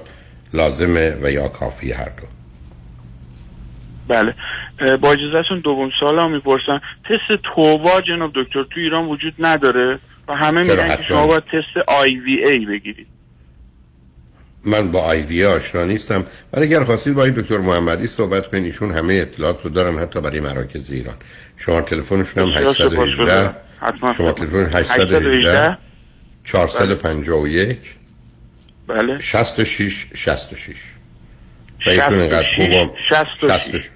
لازمه 0.54 1.18
و 1.22 1.32
یا 1.32 1.48
کافی 1.48 1.92
هر 1.92 2.06
دو 2.10 2.24
بله 4.08 4.34
با 5.02 5.12
اجازهتون 5.12 5.60
دوم 5.60 5.90
سوال 6.00 6.20
هم 6.20 6.32
می‌پرسم. 6.32 6.82
تست 7.04 7.42
توبا 7.56 8.02
جناب 8.02 8.32
دکتر 8.36 8.64
تو 8.64 8.80
ایران 8.80 9.06
وجود 9.06 9.34
نداره 9.40 10.00
و 10.28 10.34
همه 10.34 10.62
میگن 10.62 10.96
که؟ 10.96 11.04
شما 11.04 11.28
باید 11.28 11.44
تست 11.44 11.78
آی 11.88 12.16
وی 12.16 12.46
ای 12.46 12.66
بگیرید. 12.66 13.08
من 14.66 14.92
با 14.92 15.00
آی 15.00 15.22
وی 15.22 15.46
آشنا 15.46 15.84
نیستم. 15.84 16.26
ولی 16.54 16.66
اگر 16.66 16.84
خواستید 16.84 17.14
با 17.14 17.24
این 17.24 17.34
دکتر 17.34 17.58
محمدی 17.58 18.08
صحبت 18.08 18.48
کنید 18.48 18.66
ایشون 18.66 18.92
همه 18.92 19.14
اطلاعات 19.14 19.64
رو 19.64 19.70
دارن 19.70 20.00
حتی 20.00 20.22
برای 20.22 20.40
مراکز 20.40 20.92
ایران. 20.92 21.16
شما 21.58 21.82
تلفنشون 21.82 22.44
هم 22.44 22.50
بسیار 22.50 22.70
818 22.70 22.96
سپاسگزارم. 22.96 23.56
حتما. 23.82 24.14
شما 24.14 24.32
تلفن 24.32 24.78
818 24.78 25.18
818 25.18 25.78
451 26.44 27.78
بله. 28.88 29.20
66 29.20 30.08
66 30.16 30.76
و 31.86 31.90
ایشون 31.90 32.20
اینقدر 32.20 32.44
66 32.44 32.76
خوبم. 32.76 32.94
66 33.10 33.90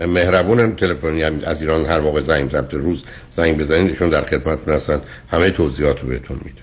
مهربونن 0.00 0.76
تلفنی 0.76 1.22
هم 1.22 1.40
از 1.46 1.62
ایران 1.62 1.84
هر 1.84 2.00
موقع 2.00 2.20
زنگ 2.20 2.50
ضبط 2.50 2.74
روز 2.74 3.06
زنگ 3.30 3.58
بزنید 3.58 3.90
ایشون 3.90 4.10
در 4.10 4.22
خدمتتون 4.22 4.74
هستن. 4.74 5.00
همه 5.30 5.50
توضیحات 5.50 6.00
رو 6.00 6.08
بهتون 6.08 6.36
میده 6.44 6.60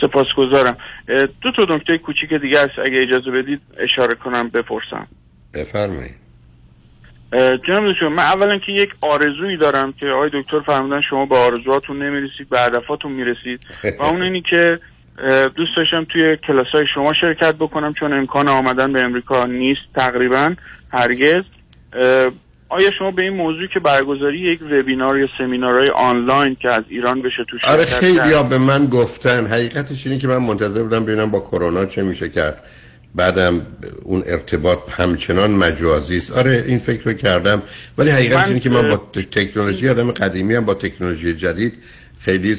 سپاسگزارم. 0.00 0.76
دو 1.40 1.52
تا 1.56 1.74
نکته 1.74 1.98
کوچیک 1.98 2.34
دیگه 2.42 2.58
است 2.58 2.78
اگه 2.84 3.02
اجازه 3.08 3.30
بدید 3.30 3.60
اشاره 3.78 4.14
کنم 4.14 4.48
بپرسم. 4.48 5.06
بفرمایید. 5.54 6.22
جناب 7.66 7.92
دکتر 7.92 8.08
من 8.08 8.22
اولا 8.22 8.58
که 8.58 8.72
یک 8.72 8.90
آرزویی 9.00 9.56
دارم 9.56 9.92
که 9.92 10.06
آقای 10.06 10.30
دکتر 10.32 10.60
فرمودن 10.60 11.00
شما 11.10 11.26
به 11.26 11.36
آرزوهاتون 11.36 12.02
نمی‌رسید 12.02 12.48
به 12.48 12.60
هدفاتون 12.60 13.12
می‌رسید. 13.12 13.60
و 14.00 14.02
اون 14.02 14.22
اینی 14.22 14.42
که 14.50 14.78
دوست 15.56 15.76
داشتم 15.76 16.04
توی 16.04 16.36
کلاس 16.36 16.66
های 16.66 16.86
شما 16.94 17.12
شرکت 17.20 17.54
بکنم 17.54 17.94
چون 17.94 18.12
امکان 18.12 18.48
آمدن 18.48 18.92
به 18.92 19.00
امریکا 19.00 19.46
نیست 19.46 19.80
تقریبا 19.94 20.54
هرگز. 20.92 21.42
آیا 22.68 22.90
شما 22.98 23.10
به 23.10 23.22
این 23.22 23.32
موضوع 23.32 23.66
که 23.66 23.80
برگزاری 23.80 24.38
یک 24.38 24.62
وبینار 24.62 25.18
یا 25.18 25.28
سمینارهای 25.38 25.88
آنلاین 25.88 26.56
که 26.62 26.72
از 26.72 26.82
ایران 26.88 27.20
بشه 27.20 27.44
تو 27.48 27.58
آره 27.68 27.84
خیلی؟ 27.84 28.18
ها 28.18 28.42
به 28.42 28.58
من 28.58 28.86
گفتن. 28.86 29.46
حقیقتش 29.46 30.06
اینه 30.06 30.18
که 30.18 30.28
من 30.28 30.36
منتظر 30.36 30.82
بودم 30.82 31.04
ببینم 31.04 31.30
با 31.30 31.40
کرونا 31.40 31.84
چه 31.84 32.02
میشه 32.02 32.28
کرد. 32.28 32.62
بعدم 33.14 33.66
اون 34.02 34.22
ارتباط 34.26 34.78
همچنان 34.90 35.50
مجازی 35.50 36.16
است. 36.16 36.32
آره 36.32 36.64
این 36.66 36.78
فکر 36.78 37.04
رو 37.04 37.12
کردم. 37.12 37.62
ولی 37.98 38.10
حقیقتش 38.10 38.48
اینه 38.48 38.60
که 38.60 38.70
من 38.70 38.88
با 38.88 38.96
تکنولوژی 39.32 39.88
آدم 39.88 40.10
قدیمی 40.10 40.54
هم 40.54 40.64
با 40.64 40.74
تکنولوژی 40.74 41.34
جدید 41.34 41.74
خیلی 42.20 42.54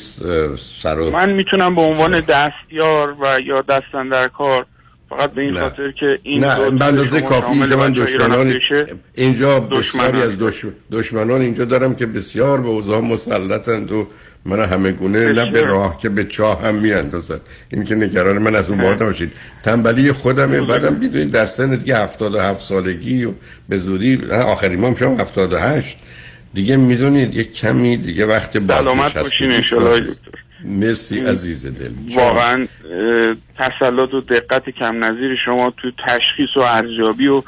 سر 0.81 0.95
من 0.95 1.31
می‌تونم 1.31 1.75
به 1.75 1.81
عنوان 1.81 2.19
دستیار 2.19 3.15
و 3.21 3.39
یا 3.45 3.61
دستن 3.61 4.09
در 4.09 4.27
کار 4.27 4.65
فقط 5.17 5.31
به 5.31 5.41
این 5.41 5.53
نه. 5.53 5.59
خاطر 5.59 5.91
که 5.91 6.19
این 6.23 6.43
نه 6.43 7.05
شما 7.05 7.21
کافی 7.21 7.51
اینجا 7.51 7.77
من 7.77 7.93
دشمنان. 7.93 8.59
اینجا. 9.13 9.59
بسیاری 9.59 10.21
از 10.21 10.39
دش... 10.39 10.65
دشمنان 10.91 11.41
اینجا 11.41 11.65
دارم 11.65 11.95
که 11.95 12.05
بسیار 12.05 12.61
به 12.61 12.67
اوضاع 12.67 13.01
مسلطند 13.01 13.91
و 13.91 14.07
من 14.45 14.65
همه 14.65 14.91
گونه 14.91 15.33
نه 15.33 15.51
به. 15.51 15.61
راه 15.61 15.99
که 15.99 16.09
به 16.09 16.23
چاه 16.23 16.61
هم 16.61 16.75
میاندازد 16.75 17.41
این 17.69 17.83
که 17.83 17.95
نگران 17.95 18.37
من 18.37 18.55
از 18.55 18.69
اون 18.69 18.81
بابت 18.81 19.01
نباشید 19.01 19.31
تنبلی 19.63 20.11
خودمه 20.11 20.61
بعدم 20.61 20.93
می‌دونید 20.93 21.31
در 21.31 21.45
سن 21.45 21.75
دیگه 21.75 21.97
77 21.97 22.61
سالگی 22.61 23.25
و 23.25 23.31
به 23.69 23.77
زودی 23.77 24.21
آخرین 24.31 24.79
ما 24.79 24.89
میشم 24.89 25.15
78 25.19 25.97
دیگه 26.53 26.77
می‌دونید 26.77 27.35
یک 27.35 27.53
کمی 27.53 27.97
دیگه 27.97 28.25
وقت 28.25 28.67
سلامت 28.67 29.13
بازنشستگی 29.13 29.47
مرسی 30.63 31.19
عزیز 31.19 31.65
دل. 31.65 31.91
واقعا 32.15 32.67
تسلط 33.57 34.13
و 34.13 34.21
دقت 34.21 34.69
کم 34.69 35.05
نظیر 35.05 35.37
شما 35.45 35.73
تو 35.77 35.91
تشخیص 36.07 36.57
و 36.57 36.59
ارزیابی 36.59 37.27
و 37.27 37.43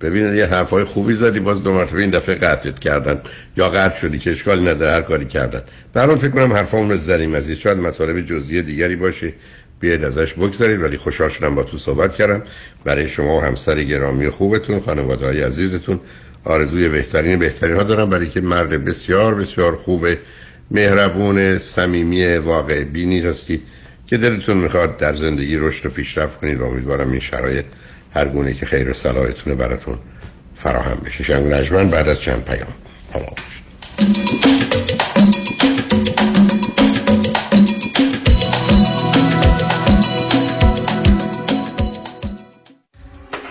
ببینید 0.00 0.34
یه 0.34 0.46
حرفای 0.46 0.84
خوبی 0.84 1.14
زدی 1.14 1.40
باز 1.40 1.64
دو 1.64 1.72
مرتبه 1.72 2.00
این 2.00 2.10
دفعه 2.10 2.34
قطعت 2.34 2.78
کردن. 2.78 3.20
یا 3.56 3.68
قطع 3.68 3.98
شدی 4.00 4.18
که 4.18 4.30
اشکالی 4.30 4.62
نداره 4.62 4.92
هر 4.92 5.02
کاری 5.02 5.24
کردن. 5.24 5.62
برام 5.92 6.16
فکر 6.16 6.30
کنم 6.30 6.52
حرفامون 6.52 6.90
رو 6.90 6.96
زدیم 6.96 7.36
عزیز. 7.36 7.58
شاید 7.58 7.78
مطالب 7.78 8.20
جزئی 8.20 8.62
دیگری 8.62 8.96
باشه. 8.96 9.32
بیاید 9.80 10.04
ازش 10.04 10.34
بگذارید 10.34 10.82
ولی 10.82 10.96
خوشحال 10.96 11.28
شدم 11.28 11.54
با 11.54 11.62
تو 11.62 11.78
صحبت 11.78 12.14
کردم. 12.14 12.42
برای 12.84 13.08
شما 13.08 13.36
و 13.36 13.40
همسر 13.40 13.82
گرامی 13.82 14.28
خوبتون 14.28 14.80
خانواده 14.80 15.26
های 15.26 15.42
عزیزتون. 15.42 16.00
آرزوی 16.44 16.88
بهترین 16.88 17.38
بهترین 17.38 17.76
ها 17.76 17.82
دارم 17.82 18.10
برای 18.10 18.28
که 18.28 18.40
مرد 18.40 18.84
بسیار 18.84 19.34
بسیار 19.34 19.76
خوبه. 19.76 20.18
مهربون 20.70 21.58
صمیمی 21.58 22.36
واقع 22.36 22.84
بینی 22.84 23.20
هستید 23.20 23.62
که 24.06 24.16
دلتون 24.16 24.56
می‌خواد 24.56 24.96
در 24.96 25.14
زندگی 25.14 25.56
رشد 25.56 25.86
و 25.86 25.90
پیشرفت 25.90 26.40
کنید 26.40 26.60
و 26.60 26.64
امیدوارم 26.64 27.10
این 27.10 27.20
شرایط 27.20 27.64
هر 28.14 28.28
گونه 28.28 28.54
که 28.54 28.66
خیر 28.66 28.90
و 28.90 28.94
صلاحتونه 28.94 29.56
براتون 29.56 29.98
فراهم 30.56 30.96
بشه. 31.04 31.24
شنگ 31.24 31.52
نجمن 31.52 31.90
بعد 31.90 32.08
از 32.08 32.20
چند 32.20 32.44
پیام. 32.44 32.74
تمام. 33.12 33.34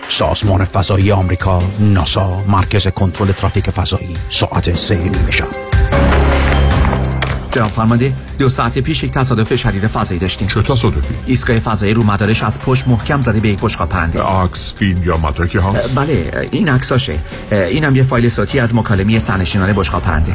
سازمان 0.08 0.64
فضایی 0.64 1.12
آمریکا 1.12 1.62
ناسا 1.80 2.44
مرکز 2.44 2.88
کنترل 2.88 3.32
ترافیک 3.32 3.70
فضایی 3.70 4.16
ساعت 4.30 4.76
سه 4.76 4.94
نیمه 4.96 5.30
شب 5.30 5.77
جناب 7.50 7.70
فرمانده 7.70 8.12
دو 8.38 8.48
ساعت 8.48 8.78
پیش 8.78 9.04
یک 9.04 9.10
تصادف 9.10 9.54
شدید 9.54 9.86
فضایی 9.86 10.20
داشتیم 10.20 10.48
چه 10.48 10.62
تصادفی؟ 10.62 11.14
ایستگاه 11.26 11.58
فضایی 11.58 11.94
رو 11.94 12.02
مدارش 12.02 12.42
از 12.42 12.60
پشت 12.60 12.88
محکم 12.88 13.20
زده 13.20 13.40
به 13.40 13.48
یک 13.48 13.60
بشقاب 13.60 13.88
پرنده 13.88 14.22
عکس 14.22 14.74
فیلم 14.74 15.02
یا 15.02 15.16
مدرکی 15.16 15.58
هست؟ 15.58 15.94
بله 15.94 16.48
این 16.50 16.68
عکساشه 16.68 17.18
اینم 17.50 17.96
یه 17.96 18.02
فایل 18.02 18.28
صوتی 18.28 18.60
از 18.60 18.74
مکالمه 18.74 19.18
سرنشینان 19.18 19.72
بشقاب 19.72 20.02
پرنده 20.02 20.34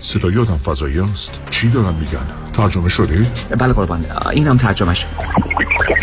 صدای 0.00 0.38
آدم 0.38 0.58
فضایی 0.58 1.00
است 1.00 1.32
چی 1.50 1.68
دارن 1.68 1.94
میگن؟ 1.94 2.26
ترجمه 2.52 2.88
شده؟ 2.88 3.26
بله 3.58 3.72
قربان 3.72 4.04
اینم 4.30 4.56
ترجمهش 4.56 5.06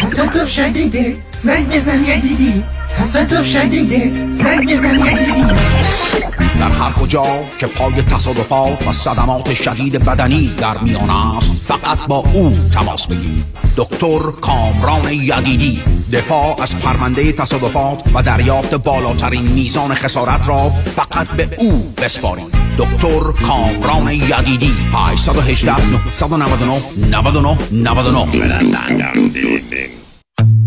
تصادف 0.01 0.49
شدیده 0.49 1.17
زنگ 1.37 1.69
بزن 1.69 2.03
یدیدی 2.03 2.63
تصادف 2.97 3.47
شدیده 3.47 4.31
زنگ 4.31 4.73
بزن 4.73 4.97
در 6.59 6.69
هر 6.69 6.91
کجا 6.91 7.25
که 7.59 7.67
پای 7.67 8.01
تصادفات 8.01 8.87
و 8.87 8.91
صدمات 8.91 9.53
شدید 9.53 10.05
بدنی 10.05 10.53
در 10.57 10.77
میان 10.77 11.09
است 11.09 11.51
فقط 11.51 12.07
با 12.07 12.15
او 12.33 12.53
تماس 12.73 13.07
بگیرید 13.07 13.45
دکتر 13.77 14.19
کامران 14.19 15.11
یدیدی 15.11 15.81
دفاع 16.13 16.61
از 16.61 16.77
پرونده 16.77 17.31
تصادفات 17.31 18.03
و 18.13 18.23
دریافت 18.23 18.75
بالاترین 18.75 19.41
میزان 19.41 19.93
خسارت 19.93 20.47
را 20.47 20.69
فقط 20.95 21.27
به 21.27 21.49
او 21.57 21.93
بسپارید. 21.97 22.45
دکتر 22.77 23.47
کامران 23.47 24.11
یدیدی 24.11 24.71
818 24.93 25.75
999 25.91 26.81
99 27.11 27.57
99 27.71 28.25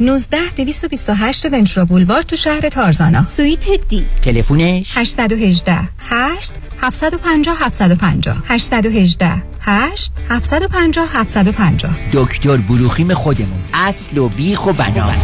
19 0.00 0.38
228 0.56 1.46
ونچرا 1.52 1.84
بولوار 1.84 2.22
تو 2.22 2.36
شهر 2.36 2.68
تارزانا. 2.68 3.24
سویت 3.24 3.66
دی. 3.88 4.06
تلفونش؟ 4.22 4.98
818 4.98 5.88
8 5.98 6.52
750 6.82 7.54
750 7.54 8.36
818 8.48 9.42
8 9.60 10.12
750 10.30 11.06
750 11.06 11.90
دکتر 12.12 12.56
بروخیم 12.56 13.14
خودمون. 13.14 13.62
اصل 13.74 14.18
و 14.18 14.28
بیخ 14.28 14.66
و 14.66 14.72
بنا. 14.72 15.14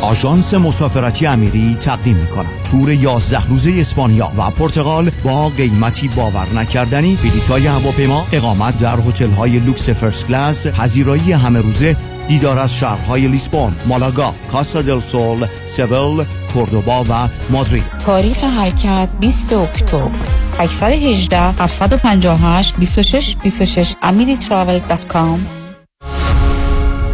آژانس 0.00 0.54
مسافرتی 0.54 1.26
امیری 1.26 1.76
تقدیم 1.80 2.16
می 2.16 2.26
کند 2.26 2.46
تور 2.70 2.90
11 2.90 3.46
روزه 3.46 3.72
اسپانیا 3.80 4.32
و 4.36 4.50
پرتغال 4.50 5.10
با 5.24 5.48
قیمتی 5.48 6.08
باور 6.08 6.48
نکردنی. 6.54 7.18
بلیط‌های 7.22 7.66
هواپیما 7.66 8.26
اقامت 8.32 8.78
در 8.78 8.96
هتل‌های 8.96 9.58
لوکس 9.58 9.90
first 9.90 10.26
class 10.26 10.66
پذیرایی 10.66 11.32
همه 11.32 11.60
روزه 11.60 11.96
دیدار 12.28 12.58
از 12.58 12.76
شهرهای 12.76 13.28
لیسبون، 13.28 13.76
مالاگا، 13.86 14.34
کاستا 14.52 14.82
دل 14.82 15.00
سول، 15.00 15.46
سویل، 15.66 16.24
کوردوبا 16.54 17.04
و 17.08 17.28
مادرید. 17.50 17.84
تاریخ 18.06 18.44
حرکت 18.44 19.08
20 19.20 19.52
اکتبر. 19.52 20.10
818 20.58 21.38
758 21.38 22.74
26 22.78 23.36
26 23.42 23.94
amiritravel.com 24.02 25.38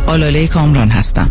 آلاله 0.07 0.47
کامران 0.47 0.89
هستم. 0.89 1.31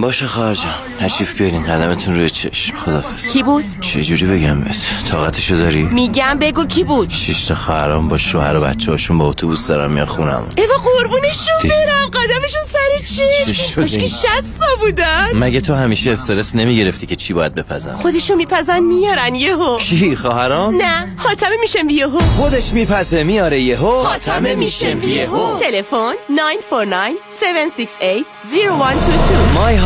باشه 0.00 0.26
خواهر 0.26 0.56
تشریف 1.00 1.38
بیارین. 1.38 1.62
قدمتون 1.62 2.14
روی 2.14 2.30
چشم 2.30 2.76
خدافز 2.76 3.30
کی 3.30 3.42
بود؟ 3.42 3.64
چه 3.80 4.02
جوری 4.02 4.26
بگم 4.26 4.60
بهت؟ 4.60 4.76
طاقتشو 5.10 5.56
داری؟ 5.56 5.82
میگم 5.82 6.38
بگو 6.40 6.64
کی 6.64 6.84
بود؟ 6.84 7.10
شش 7.10 7.44
تا 7.44 7.54
خواهرام 7.54 8.08
با 8.08 8.16
شوهر 8.16 8.56
و 8.56 8.60
بچه 8.60 8.90
هاشون 8.90 9.18
با 9.18 9.28
اتوبوس 9.28 9.66
دارن 9.66 9.92
میان 9.92 10.06
خونم 10.06 10.48
ایوا 10.56 10.74
قربونشون 10.84 11.54
برم. 11.62 12.06
قدمشون 12.12 12.62
سر 12.72 13.04
چشم 13.04 13.82
مشکی 13.82 13.98
این؟ 14.00 14.08
شستا 14.08 14.66
بودن؟ 14.80 15.28
مگه 15.34 15.60
تو 15.60 15.74
همیشه 15.74 16.10
استرس 16.10 16.54
نمی‌گرفتی 16.54 17.06
که 17.06 17.16
چی 17.16 17.32
باید 17.32 17.54
بپزن؟ 17.54 17.92
خودشو 17.92 18.34
میپزن 18.34 18.80
میارن 18.80 19.34
یهو. 19.34 19.78
کی 19.78 20.16
خواهرام؟ 20.16 20.74
نه 20.76 21.16
حاتمه 21.16 21.56
میشم 21.60 21.88
یهو. 21.88 22.20
خودش 22.20 22.72
میپزه 22.72 23.22
میاره 23.22 23.60
یهو. 23.60 24.02
حاتمه 24.02 24.54
میشم 24.54 24.98
یهو. 24.98 25.56
تلفن 25.56 26.12
949 26.30 27.10
768 27.42 28.24
0122 28.52 29.46
myhatam.com 29.56 29.85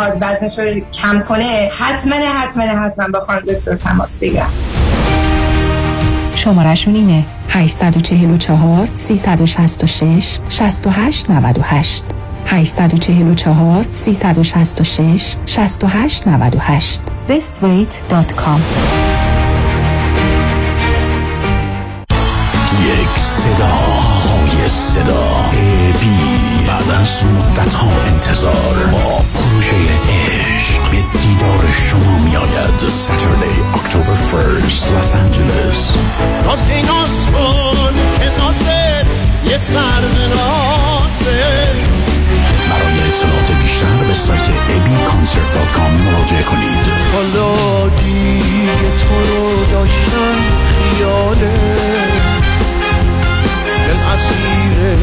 وزنش 0.21 0.59
رو 0.59 0.65
کم 0.93 1.23
کنه 1.29 1.69
حتما 1.79 2.15
حتما 2.15 2.63
حتما 2.63 3.07
با 3.13 3.19
خانم 3.19 3.39
دکتر 3.39 3.75
تماس 3.75 4.17
بگیرم. 4.17 4.51
شمارشون 6.35 6.95
اینه 6.95 7.25
844 7.49 8.87
366 8.97 10.39
68 10.49 11.29
98 11.29 12.03
844 12.45 13.85
366 13.93 15.35
68 15.45 16.27
98 16.27 17.01
bestweight.com 17.29 18.61
یک 22.85 23.19
صدا 23.19 23.65
های 23.65 24.69
صدا. 24.69 25.49
بی 26.01 26.40
بعد 26.67 26.89
از 27.01 27.25
مدت 27.25 27.73
ها 27.73 27.91
انتظار 28.05 28.89
با 28.91 29.25
پروژه 29.33 29.75
عشق 30.09 30.81
به 30.91 30.97
دیدار 31.19 31.71
شما 31.71 32.17
می 32.17 32.35
آید 32.35 32.87
ساتردی 32.87 33.61
اکتبر 33.73 34.15
فرست 34.15 34.93
لس 34.93 35.15
آنجلس 35.15 35.95
نازی 36.45 36.81
ناز 36.81 37.27
کن 37.33 37.93
که 38.19 38.31
نازه 38.39 39.05
یه 39.45 39.57
سر 39.57 40.01
نازه 40.29 41.41
برای 42.69 42.99
اطلاعات 43.07 43.51
بیشتر 43.61 44.07
به 44.07 44.13
سایت 44.13 44.47
abconcert.com 44.47 46.11
مراجعه 46.11 46.43
کنید. 46.43 46.77
حالا 47.13 47.87
دیگه 47.89 48.97
تو 48.99 49.35
رو 49.35 49.65
داشتم 49.65 50.35
خیاله. 50.95 51.51
اسیر 54.13 54.97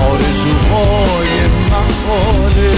آرزوهای 0.00 1.48
محاله. 1.70 2.72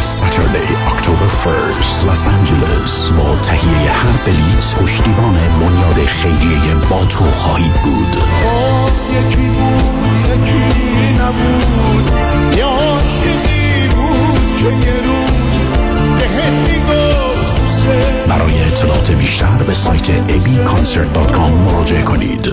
ساتردی 0.00 0.58
اکتبر 0.86 1.26
فرست 1.26 2.06
لس 2.06 2.28
آنجلس 2.28 3.08
با 3.08 3.36
تهیه 3.42 3.90
هر 3.90 4.16
بلیت 4.26 4.74
پشتیبان 4.82 5.38
بنیاد 5.60 6.06
خیریه 6.06 6.74
با 6.90 7.04
تو 7.04 7.24
خواهید 7.30 7.72
بود. 7.72 8.16
آه، 8.46 8.90
یکی 9.10 9.48
بود 9.48 10.28
یکی 10.30 11.12
نبود. 11.22 12.12
یه 12.56 12.64
عاشقی 12.64 13.88
بود 13.88 14.56
که 14.58 14.66
یه 14.66 15.02
روز 15.04 15.58
بهت 16.18 16.68
می‌گفت 16.68 17.86
برای 18.28 18.62
اطلاعات 18.64 19.10
بیشتر 19.10 19.62
به 19.66 19.74
سایت 19.74 20.06
abconcert.com 20.28 21.72
مراجعه 21.72 22.02
کنید. 22.02 22.52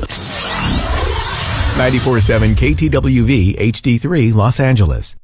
947 1.77 2.55
KTWV 2.55 3.55
HD3 3.73 4.33
Los 4.33 4.59
Angeles. 4.59 5.15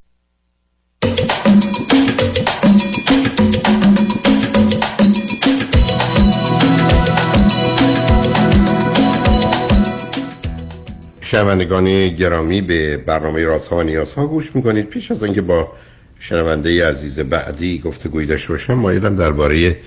شنوندگان 11.21 12.07
گرامی 12.09 12.61
به 12.61 12.97
برنامه 12.97 13.43
رازها 13.43 13.77
و 13.77 13.83
نیازها 13.83 14.27
گوش 14.27 14.55
می‌کنید 14.55 14.85
پیش 14.85 15.11
از 15.11 15.23
آنکه 15.23 15.41
با 15.41 15.71
شنونده 16.19 16.89
عزیز 16.89 17.19
بعدی 17.19 17.79
گفتگوی 17.79 18.25
داشته 18.25 18.49
باشم 18.49 18.73
مایلم 18.73 19.15
درباره 19.15 19.77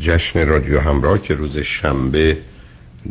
جشن 0.00 0.46
رادیو 0.46 0.80
همراه 0.80 1.22
که 1.22 1.34
روز 1.34 1.58
شنبه 1.58 2.36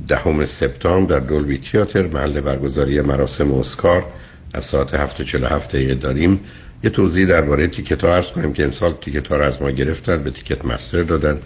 دهم 0.07 0.45
سپتامبر 0.45 1.19
در 1.19 1.25
دولبی 1.25 1.57
تیاتر 1.57 2.07
محل 2.07 2.41
برگزاری 2.41 3.01
مراسم 3.01 3.53
اسکار. 3.53 4.05
از 4.53 4.65
ساعت 4.65 4.95
7:47 4.95 5.67
دقیقه 5.67 5.95
داریم. 5.95 6.39
یه 6.83 6.89
توضیح 6.89 7.25
درباره 7.25 7.67
تیکت 7.67 8.03
ها 8.03 8.15
عرض 8.15 8.31
کنیم 8.31 8.53
که 8.53 8.63
امسال 8.63 8.93
تیکت 9.01 9.27
ها 9.27 9.37
رو 9.37 9.43
از 9.43 9.61
ما 9.61 9.69
گرفتن 9.69 10.23
به 10.23 10.31
تیکت 10.31 10.65
مستر 10.65 11.03
دادن 11.03 11.39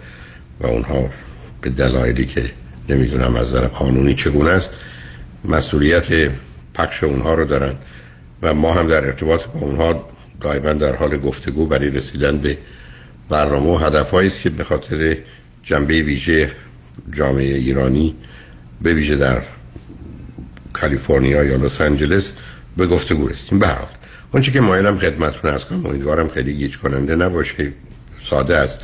و 0.60 0.66
اونها 0.66 1.10
به 1.60 1.70
دلایلی 1.70 2.26
که 2.26 2.44
نمی‌دونم 2.88 3.36
از 3.36 3.48
نظر 3.54 3.66
قانونی 3.66 4.14
چگونه 4.14 4.50
است 4.50 4.72
مسئولیت 5.44 6.30
پخش 6.74 7.04
اونها 7.04 7.34
رو 7.34 7.44
دارن 7.44 7.74
و 8.42 8.54
ما 8.54 8.72
هم 8.72 8.88
در 8.88 9.04
ارتباط 9.04 9.46
با 9.46 9.60
اونها 9.60 10.08
دائما 10.40 10.72
در 10.72 10.96
حال 10.96 11.18
گفتگو 11.18 11.66
برای 11.66 11.90
رسیدن 11.90 12.38
به 12.38 12.58
برنامه 13.28 13.74
و 13.74 13.76
هدفهایی 13.76 14.28
است 14.28 14.40
که 14.40 14.50
به 14.50 14.64
خاطر 14.64 15.16
جنبه 15.62 16.02
ویژه 16.02 16.50
جامعه 17.12 17.54
ایرانی 17.54 18.14
به 18.82 18.94
ویژه 18.94 19.16
در 19.16 19.42
کالیفرنیا 20.72 21.44
یا 21.44 21.56
لس 21.56 21.80
آنجلس 21.80 22.32
به 22.76 22.86
گفتگو 22.86 23.28
رسیدیم. 23.28 23.58
به 23.58 23.66
حال 23.66 23.88
اونچه 24.32 24.52
که 24.52 24.60
مایلم 24.60 24.98
خدمتتون 24.98 25.50
ارز 25.50 25.64
کنم 25.64 25.86
امیدوارم 25.86 26.28
خیلی 26.28 26.54
گیج 26.54 26.78
کننده 26.78 27.16
نباشه. 27.16 27.72
ساده 28.30 28.56
است. 28.56 28.80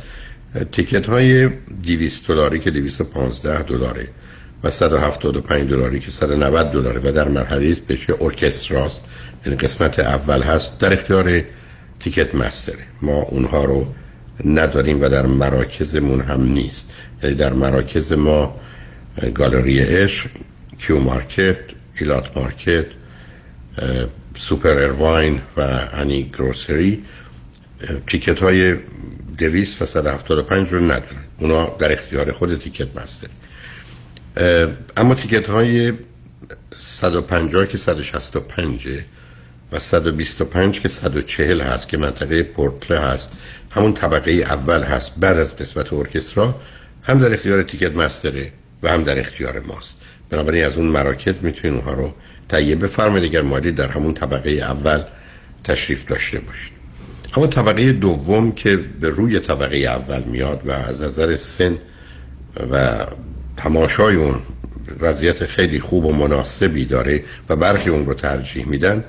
تیکت 0.71 1.09
های 1.09 1.49
200 1.83 2.27
دلاری 2.27 2.59
که 2.59 2.71
215 2.71 3.61
دلاره 3.63 4.07
و 4.63 4.69
175 4.69 5.69
دلاری 5.69 5.99
که 5.99 6.11
190 6.11 6.71
دلاره 6.71 7.01
و 7.03 7.11
در 7.11 7.27
مرحله 7.27 7.69
است 7.69 7.87
بشه 7.87 8.13
ارکستراست. 8.21 9.03
یعنی 9.45 9.57
قسمت 9.57 9.99
اول 9.99 10.41
هست 10.41 10.79
در 10.79 10.93
اختیار 10.93 11.41
تیکت 11.99 12.35
مستره 12.35 12.83
ما 13.01 13.21
اونها 13.21 13.65
رو 13.65 13.87
نداریم 14.45 15.01
و 15.01 15.09
در 15.09 15.25
مراکزمون 15.25 16.21
هم 16.21 16.43
نیست. 16.43 16.91
یعنی 17.23 17.35
در 17.35 17.53
مراکز 17.53 18.11
ما 18.11 18.59
گالری 19.33 19.81
اش 19.81 20.25
کیو 20.79 20.99
مارکت 20.99 21.57
ایلات 21.99 22.37
مارکت 22.37 22.85
سوپر 24.35 24.69
ارواین 24.69 25.41
و 25.57 25.67
هنی 25.67 26.29
گروسری 26.33 27.03
تیکت 28.07 28.39
های 28.39 28.75
دویست 29.37 29.81
و 29.81 29.85
175 29.85 30.73
رو 30.73 30.79
ندارن. 30.79 31.23
اونا 31.39 31.75
در 31.79 31.91
اختیار 31.91 32.31
خود 32.31 32.59
تیکت 32.59 32.87
مستر 32.95 33.27
اما 34.97 35.15
تیکت 35.15 35.49
های 35.49 35.93
150 36.79 37.65
که 37.65 37.77
165 37.77 38.87
و 39.71 39.79
125 39.79 40.79
که 40.81 40.87
140 40.89 41.61
هست 41.61 41.87
که 41.87 41.97
منطقه 41.97 42.43
پورتله 42.43 42.99
هست. 42.99 43.31
همون 43.71 43.93
طبقه 43.93 44.31
اول 44.31 44.83
هست 44.83 45.11
بعد 45.17 45.37
از 45.37 45.55
قسمت 45.55 45.93
ارکسترا. 45.93 46.55
هم 47.03 47.17
در 47.19 47.33
اختیار 47.33 47.63
تیکت 47.63 47.95
مستره 47.95 48.51
و 48.83 48.89
هم 48.89 49.03
در 49.03 49.19
اختیار 49.19 49.59
ماست. 49.59 49.97
بنابراین 50.29 50.65
از 50.65 50.77
اون 50.77 50.85
مراکز 50.85 51.33
می‌تونید 51.41 51.77
اونها 51.77 51.93
رو 51.93 52.13
تهیه 52.49 52.75
بفرمایید 52.75 53.23
اگر 53.23 53.41
مالی 53.41 53.71
در 53.71 53.87
همون 53.87 54.13
طبقه 54.13 54.49
اول 54.49 55.03
تشریف 55.63 56.05
داشته 56.05 56.39
باشید. 56.39 56.77
اما 57.37 57.47
طبقه 57.47 57.91
دوم 57.91 58.51
که 58.51 58.77
به 58.77 59.09
روی 59.09 59.39
طبقه 59.39 59.77
اول 59.77 60.23
میاد 60.23 60.61
و 60.65 60.71
از 60.71 61.01
نظر 61.01 61.35
سن 61.35 61.77
و 62.71 63.05
تماشای 63.57 64.15
اون 64.15 64.41
وضعیت 64.99 65.45
خیلی 65.45 65.79
خوب 65.79 66.05
و 66.05 66.13
مناسبی 66.13 66.85
داره 66.85 67.23
و 67.49 67.55
برخی 67.55 67.89
اون 67.89 68.05
رو 68.05 68.13
ترجیح 68.13 68.67
میدن 68.67 69.03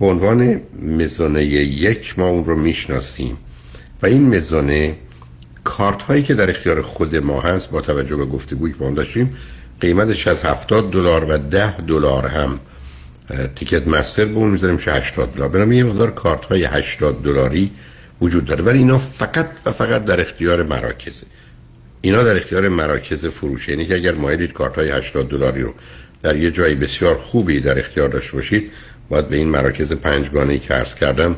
به 0.00 0.06
عنوان 0.06 0.60
مزانه 0.82 1.44
یک 1.44 2.18
ما 2.18 2.26
اون 2.28 2.44
رو 2.44 2.56
می‌شناسیم. 2.56 3.36
و 4.02 4.06
این 4.06 4.36
مزانه 4.36 4.96
کارت 5.64 6.02
هایی 6.02 6.22
که 6.22 6.34
در 6.34 6.50
اختیار 6.50 6.82
خود 6.82 7.16
ما 7.16 7.40
هست 7.40 7.70
با 7.70 7.80
توجه 7.80 8.16
به 8.16 8.24
گفتگویی 8.24 8.74
که 8.74 8.84
ما 8.84 8.90
داشتیم 8.90 9.36
قیمتش 9.80 10.26
از 10.26 10.44
70 10.44 10.90
دلار 10.90 11.24
و 11.24 11.38
10 11.38 11.76
دلار 11.76 12.26
هم 12.26 12.60
تیکت 13.54 13.88
مستر 13.88 14.24
به 14.24 14.36
اون 14.36 14.50
می‌ذاریم 14.50 14.78
80 14.86 15.34
دلار. 15.34 15.48
برام 15.48 15.72
یه 15.72 15.84
مقدار 15.84 16.10
کارت 16.10 16.44
های 16.44 16.64
80 16.64 17.22
دلاری 17.22 17.70
وجود 18.20 18.44
داره. 18.44 18.64
ولی 18.64 18.78
اینا 18.78 18.98
فقط 18.98 19.50
و 19.66 19.72
فقط 19.72 20.04
در 20.04 20.20
اختیار 20.20 20.62
مراکزه 20.62 21.26
اینا 22.00 22.22
در 22.22 22.36
اختیار 22.36 22.68
مراکز 22.68 23.26
فروش. 23.26 23.68
یعنی 23.68 23.86
که 23.86 23.94
اگر 23.94 24.14
مایلید 24.14 24.52
کارت 24.52 24.76
های 24.76 24.90
80 24.90 25.28
دلاری 25.28 25.62
رو 25.62 25.74
در 26.22 26.36
یه 26.36 26.50
جایی 26.50 26.74
بسیار 26.74 27.14
خوبی 27.14 27.60
در 27.60 27.78
اختیار 27.78 28.08
داشته 28.08 28.32
باشید 28.32 28.72
باید 29.12 29.28
به 29.28 29.36
این 29.36 29.48
مراکز 29.48 29.92
پنجگانه 29.92 30.58
که 30.58 30.74
عرض 30.74 30.94
کردم 30.94 31.36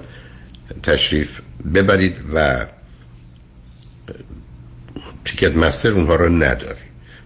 تشریف 0.83 1.41
ببرید 1.75 2.16
و 2.35 2.66
تیکت 5.25 5.57
مستر 5.57 5.89
اونها 5.89 6.14
رو 6.14 6.29
نداره 6.29 6.77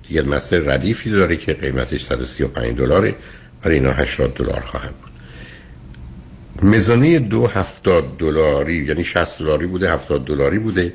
تیکت 0.09 0.25
مستر 0.25 0.59
ردیفی 0.59 1.11
داره 1.11 1.37
که 1.37 1.55
قیمتش 1.55 2.05
135 2.05 2.77
دلاره. 2.77 3.15
برای 3.63 3.77
اینا 3.77 3.93
80 3.93 4.35
دلار 4.35 4.61
خواهد 4.61 4.95
بود. 4.95 5.11
مزانه 6.75 7.19
دو 7.19 7.47
70 7.47 8.17
دلاری 8.19 8.85
یعنی 8.85 9.05
60 9.05 9.39
دلاری 9.39 9.67
بوده 9.67 9.93
70 9.93 10.25
دلاری 10.25 10.59
بوده. 10.59 10.93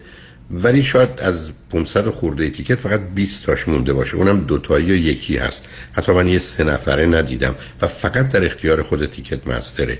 ولی 0.54 0.84
شاید 0.84 1.10
از 1.18 1.50
500 1.72 2.10
خورده 2.10 2.50
تیکت 2.50 2.76
فقط 2.76 3.02
20 3.16 3.46
تاش 3.46 3.68
مونده 3.68 3.94
باشه. 3.94 4.18
اونم 4.18 4.40
دوتایی 4.40 4.86
یا 4.86 4.96
یکی 4.96 5.38
هست. 5.38 5.66
حتی 5.92 6.12
من 6.12 6.28
یه 6.28 6.40
سه 6.40 6.64
نفره 6.64 7.06
ندیدم 7.06 7.56
و 7.82 7.88
فقط 7.88 8.30
در 8.30 8.46
اختیار 8.46 8.82
خود 8.82 9.06
تیکت 9.06 9.48
مستره. 9.48 10.00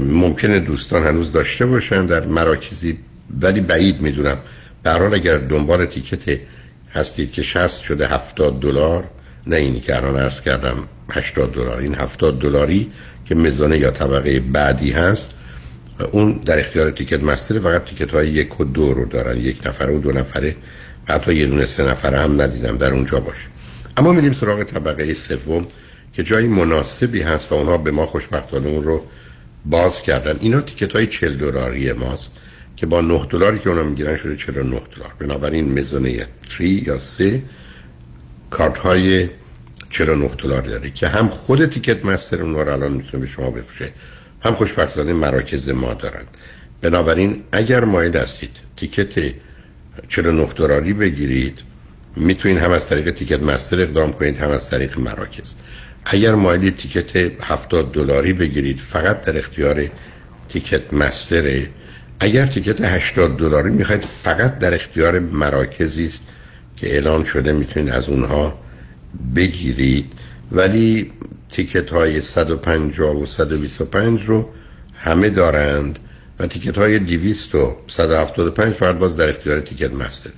ممکنه 0.00 0.58
دوستان 0.58 1.02
هنوز 1.02 1.32
داشته 1.32 1.66
باشن 1.66 2.06
در 2.06 2.26
مراکزی 2.26 2.98
ولی 3.40 3.60
بعید 3.60 4.00
می‌دونم. 4.00 4.38
در 4.84 4.98
حال 4.98 5.14
اگر 5.14 5.38
دنبال 5.38 5.84
تیکت 5.84 6.40
هستید 6.92 7.32
که 7.32 7.42
60 7.42 7.82
شده 7.82 8.06
70 8.06 8.60
دلار 8.60 9.04
نه 9.46 9.56
اینی 9.56 9.80
که 9.80 9.96
الان 9.96 10.16
عرض 10.16 10.40
کردم 10.40 10.76
80 11.10 11.52
دلار 11.52 11.78
این 11.78 11.94
70 11.94 12.38
دلاری 12.40 12.92
که 13.26 13.34
مزانه 13.34 13.78
یا 13.78 13.90
طبقه 13.90 14.40
بعدی 14.40 14.90
هست 14.90 15.34
اون 16.12 16.32
در 16.32 16.58
اختیار 16.58 16.90
تیکت 16.90 17.22
مستر 17.22 17.58
فقط 17.58 17.84
تیکت 17.84 18.10
های 18.10 18.28
یک 18.28 18.60
و 18.60 18.64
دو 18.64 18.94
رو 18.94 19.04
دارن 19.04 19.36
یک 19.36 19.66
نفره 19.66 19.94
و 19.94 20.00
دو 20.00 20.12
نفره. 20.12 20.56
حتی 21.04 21.34
یه 21.34 21.46
دونه 21.46 21.66
سه 21.66 21.84
نفره 21.84 22.18
هم 22.18 22.42
ندیدم 22.42 22.78
در 22.78 22.92
اونجا 22.92 23.20
باشه. 23.20 23.46
اما 23.96 24.12
میریم 24.12 24.32
سراغ 24.32 24.62
طبقه 24.62 25.14
سوم 25.14 25.66
که 26.12 26.22
جای 26.22 26.46
مناسبی 26.46 27.22
هست 27.22 27.52
و 27.52 27.54
اونها 27.54 27.78
به 27.78 27.90
ما 27.90 28.06
خوشبختانه 28.06 28.68
اون 28.68 28.84
رو 28.84 29.02
باز 29.64 30.02
کردن. 30.02 30.36
اینا 30.40 30.60
تیکت 30.60 30.92
های 30.92 31.06
40 31.06 31.36
دلاری 31.36 31.92
ماست 31.92 32.32
که 32.76 32.86
با 32.86 33.00
9 33.00 33.26
دلاری 33.30 33.58
که 33.58 33.70
اونا 33.70 33.82
می‌گیرن 33.82 34.16
شده 34.16 34.36
49 34.36 34.80
دلار. 34.96 35.12
بنابراین 35.18 35.78
مزانه 35.78 36.26
3 36.58 36.64
یا 36.64 36.98
3 36.98 37.42
کارت 38.50 38.78
های 38.78 39.28
49 39.90 40.28
دلار 40.28 40.62
داره 40.62 40.90
که 40.90 41.08
هم 41.08 41.28
خود 41.28 41.66
تیکت 41.66 42.04
مستر 42.04 42.42
اونها 42.42 42.62
رو 42.62 42.72
الان 42.72 42.92
می‌تونه 42.92 43.20
به 43.20 43.26
شما 43.26 43.50
بفروشه. 43.50 43.92
هم 44.44 44.54
خوشبختانه 44.54 45.12
مراکز 45.12 45.68
ما 45.68 45.94
دارن 45.94 46.24
بنابراین 46.82 47.42
اگر 47.52 47.84
مایل 47.84 48.16
هستید 48.16 48.50
تیکت 48.76 49.34
49 50.08 50.46
دلاری 50.56 50.92
بگیرید 50.92 51.58
می‌تونید 52.16 52.58
هم 52.58 52.70
از 52.70 52.88
طریق 52.88 53.10
تیکت 53.10 53.42
مستر 53.42 53.80
اقدام 53.80 54.12
کنید 54.12 54.38
هم 54.38 54.50
از 54.50 54.70
طریق 54.70 54.98
مراکز. 54.98 55.54
اگر 56.04 56.34
مایلی 56.34 56.70
تیکت 56.70 57.16
70 57.44 57.92
دلاری 57.92 58.32
بگیرید 58.32 58.78
فقط 58.78 59.24
در 59.24 59.38
اختیار 59.38 59.90
تیکت 60.48 60.92
مستره 60.92 61.68
اگر 62.20 62.46
تیکت 62.46 62.80
80 62.80 63.36
دلاری 63.36 63.70
می‌خواید 63.70 64.02
فقط 64.04 64.58
در 64.58 64.74
اختیار 64.74 65.18
مراکزی 65.18 66.04
است 66.04 66.26
که 66.76 66.92
اعلام 66.94 67.24
شده 67.24 67.52
می‌تونید 67.52 67.90
از 67.90 68.08
اونها 68.08 68.58
بگیرید. 69.36 70.12
ولی 70.52 71.12
تیکت 71.54 71.90
های 71.90 72.20
150 72.20 73.16
و 73.16 73.26
125 73.26 74.22
رو 74.22 74.48
همه 74.94 75.30
دارند 75.30 75.98
و 76.38 76.46
تیکت 76.46 76.78
های 76.78 76.98
200 76.98 77.54
و 77.54 77.76
175 77.86 78.72
فقط 78.72 78.98
باز 78.98 79.16
در 79.16 79.28
اختیار 79.28 79.60
تیکت 79.60 79.92
مستر 79.92 80.30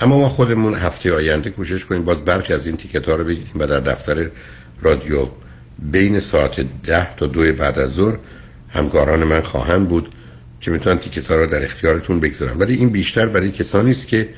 اما 0.00 0.18
ما 0.18 0.28
خودمون 0.28 0.74
هفته 0.74 1.14
آینده 1.14 1.50
کوشش 1.50 1.84
کنیم 1.84 2.04
باز 2.04 2.24
برخی 2.24 2.52
از 2.52 2.66
این 2.66 2.76
تیکت 2.76 3.08
ها 3.08 3.14
رو 3.14 3.24
بگیریم 3.24 3.52
و 3.54 3.66
در 3.66 3.80
دفتر 3.80 4.30
رادیو 4.80 5.26
بین 5.78 6.20
ساعت 6.20 6.66
10 6.84 7.14
تا 7.16 7.26
2 7.26 7.52
بعد 7.52 7.78
از 7.78 7.94
ظهر 7.94 8.18
همکاران 8.68 9.24
من 9.24 9.40
خواهند 9.40 9.88
بود 9.88 10.08
که 10.60 10.70
می‌تونن 10.70 10.98
تیکت 10.98 11.26
ها 11.26 11.36
رو 11.36 11.46
در 11.46 11.64
اختیارتون 11.64 12.20
بگذارن. 12.20 12.58
ولی 12.58 12.74
این 12.74 12.88
بیشتر 12.88 13.26
برای 13.26 13.50
کسانی 13.50 13.90
است 13.90 14.08
که 14.08 14.28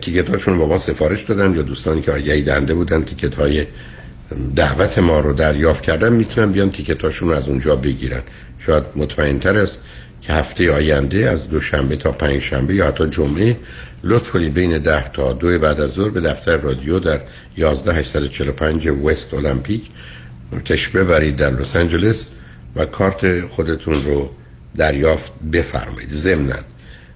تیکت 0.00 0.30
هاشون 0.30 0.58
با 0.58 0.66
ما 0.66 0.78
سفارش 0.78 1.22
دادن 1.22 1.54
یا 1.54 1.62
دوستانی 1.62 2.00
که 2.00 2.12
آگهی 2.12 2.42
دنده 2.42 2.74
بودن 2.74 3.02
تیکت 3.02 3.34
های 3.34 3.66
دعوت 4.56 4.98
ما 4.98 5.20
رو 5.20 5.32
دریافت 5.32 5.82
کردن 5.82 6.12
می‌تونن 6.12 6.52
بیان 6.52 6.70
تیکت 6.70 7.02
هاشون 7.02 7.28
رو 7.28 7.34
از 7.34 7.48
اونجا 7.48 7.76
بگیرن. 7.76 8.22
شاید 8.58 8.84
مطمئن 8.96 9.38
تر 9.38 9.56
است 9.56 9.82
که 10.22 10.32
هفته 10.32 10.72
آینده 10.72 11.30
از 11.30 11.48
دوشنبه 11.48 11.96
تا 11.96 12.12
پنج 12.12 12.38
شنبه 12.38 12.74
یا 12.74 12.86
حتی 12.86 13.06
جمعه 13.06 13.56
لطف 14.04 14.30
کنید 14.30 14.54
بین 14.54 14.78
ده 14.78 15.08
تا 15.08 15.32
دو 15.32 15.58
بعد 15.58 15.80
از 15.80 15.90
ظهر 15.90 16.08
به 16.08 16.20
دفتر 16.20 16.56
رادیو 16.56 16.98
در 16.98 17.20
11845 17.56 18.88
وست 18.88 19.34
المپیک 19.34 19.82
تش 20.64 20.88
ببرید 20.88 21.36
در 21.36 21.50
لس 21.50 21.76
آنجلس 21.76 22.26
و 22.76 22.84
کارت 22.84 23.46
خودتون 23.46 24.04
رو 24.04 24.30
دریافت 24.76 25.32
بفرمایید. 25.52 26.12
ضمناً 26.12 26.56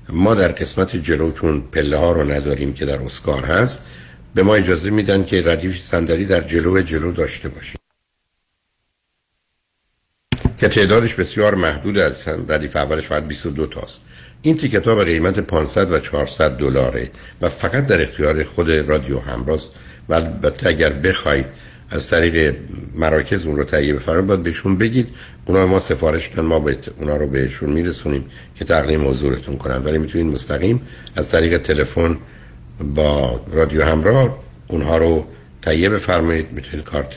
ما 0.09 0.35
در 0.35 0.49
قسمت 0.49 0.97
جلو 0.97 1.33
چون 1.33 1.61
پله 1.73 1.97
ها 1.97 2.13
رو 2.13 2.33
نداریم 2.33 2.73
که 2.73 2.87
در 2.87 3.03
اسکار 3.03 3.45
هست 3.45 3.83
به 4.35 4.43
ما 4.43 4.55
اجازه 4.55 4.91
میدن 4.91 5.25
که 5.25 5.43
ردیف 5.47 5.81
صندلی 5.81 6.25
در 6.25 6.41
جلو 6.41 6.83
جلو 6.83 7.13
داشته 7.13 7.49
باشیم. 7.49 7.77
که 10.59 10.69
تعدادش 10.69 11.15
بسیار 11.15 11.55
محدود 11.55 11.99
است 11.99 12.29
ردیف 12.29 12.77
اولش 12.77 13.07
فقط 13.07 13.23
22 13.23 13.67
تاست. 13.67 14.01
این 14.43 14.57
تیکت 14.57 14.89
ها 14.89 14.95
به 14.95 15.05
قیمت 15.05 15.41
500 15.41 15.93
و 15.93 15.99
400 15.99 16.51
دلاره 16.51 17.11
و 17.41 17.49
فقط 17.49 17.87
در 17.87 18.03
اختیار 18.03 18.45
خود 18.45 18.71
رادیو 18.71 19.19
همراست 19.19 19.73
و 20.09 20.15
البته 20.15 20.69
اگر 20.69 20.93
بخواید 20.93 21.47
از 21.91 22.09
طریق 22.09 22.57
مراکز 22.95 23.47
اون 23.47 23.57
رو 23.57 23.65
تهیه 23.65 23.95
بفرمایید 23.95 24.27
باید 24.27 24.43
بهشون 24.43 24.79
بگید. 24.79 25.09
اونا 25.45 25.67
ما 25.67 25.81
سفارش 25.81 26.29
کردن 26.29 26.43
ما 26.43 26.59
به 26.59 26.79
اونا 26.99 27.17
رو 27.17 27.27
بهشون 27.27 27.71
میرسونیم 27.71 28.31
که 28.55 28.65
تقدیم 28.65 29.01
موضوعتون 29.01 29.57
کنن. 29.57 29.85
ولی 29.85 29.99
می‌تونید 29.99 30.35
مستقیم 30.35 30.81
از 31.17 31.31
طریق 31.31 31.59
تلفن 31.59 32.19
با 32.95 33.41
رادیو 33.53 33.85
همراه 33.85 34.39
اونها 34.69 34.97
رو 34.99 35.27
تهیه 35.63 35.89
بفرمایید. 35.89 36.53
می‌تونید 36.53 36.85
کارت 36.85 37.09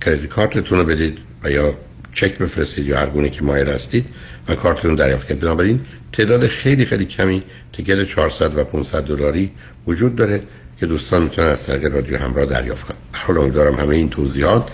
کردیت 0.00 0.30
کارتتون 0.30 0.78
رو 0.78 0.84
بدید 0.84 1.18
و 1.44 1.50
یا 1.50 1.74
چک 2.12 2.38
بفرستید 2.38 2.86
یا 2.86 2.98
هر 2.98 3.06
گونه 3.06 3.30
که 3.30 3.44
مایل 3.44 3.68
هستید 3.68 4.06
و 4.48 4.54
کارتتون 4.54 4.94
دریافت 4.94 5.28
کنید. 5.28 5.40
بنابراین 5.40 5.80
تعداد 6.12 6.46
خیلی 6.46 6.84
خیلی 6.84 7.04
کمی 7.04 7.42
تیکت 7.72 8.04
400 8.04 8.58
و 8.58 8.64
500 8.64 9.02
دلاری 9.02 9.50
وجود 9.86 10.16
داره 10.16 10.42
که 10.80 10.86
دوستان 10.86 11.22
می‌تونن 11.22 11.48
از 11.48 11.66
طریق 11.66 11.94
رادیو 11.94 12.18
همراه 12.18 12.46
دریافت 12.46 12.86
کنن. 12.86 12.96
حالا 13.12 13.40
امیدوارم 13.42 13.74
همه 13.74 13.96
این 13.96 14.10
توضیحات 14.10 14.68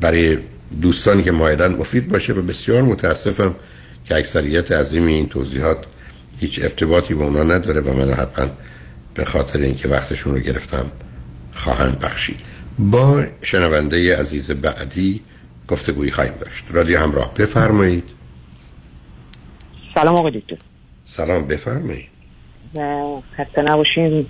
برای 0.00 0.38
دوستانی 0.82 1.22
که 1.22 1.32
مایلن 1.32 1.74
مفید 1.74 2.08
باشه 2.08 2.32
و 2.32 2.42
بسیار 2.42 2.82
متاسفم 2.82 3.54
که 4.04 4.16
اکثریت 4.16 4.72
عظیم 4.72 5.06
این 5.06 5.28
توضیحات 5.28 5.84
هیچ 6.42 6.60
ارتباطی 6.62 7.14
با 7.14 7.24
اونا 7.24 7.42
نداره 7.42 7.80
و 7.80 7.92
من 7.92 8.12
حتما 8.12 8.46
به 9.14 9.24
خاطر 9.24 9.58
اینکه 9.58 9.88
وقتشون 9.88 10.34
رو 10.34 10.40
گرفتم 10.40 10.92
خواهند 11.52 11.98
بخشید. 11.98 12.40
با 12.78 13.24
شنونده 13.42 14.16
عزیز 14.16 14.50
بعدی 14.50 15.20
گفتگویی 15.68 16.10
خواهیم 16.10 16.34
داشت. 16.40 16.64
رادیو 16.70 16.98
همراه 16.98 17.34
بفرمایید. 17.34 18.04
سلام 19.94 20.14
آقای 20.14 20.40
دکتر. 20.40 20.56
سلام 21.06 21.46
بفرمایید. 21.46 22.08
خسته 23.38 23.62
نباشین. 23.62 24.26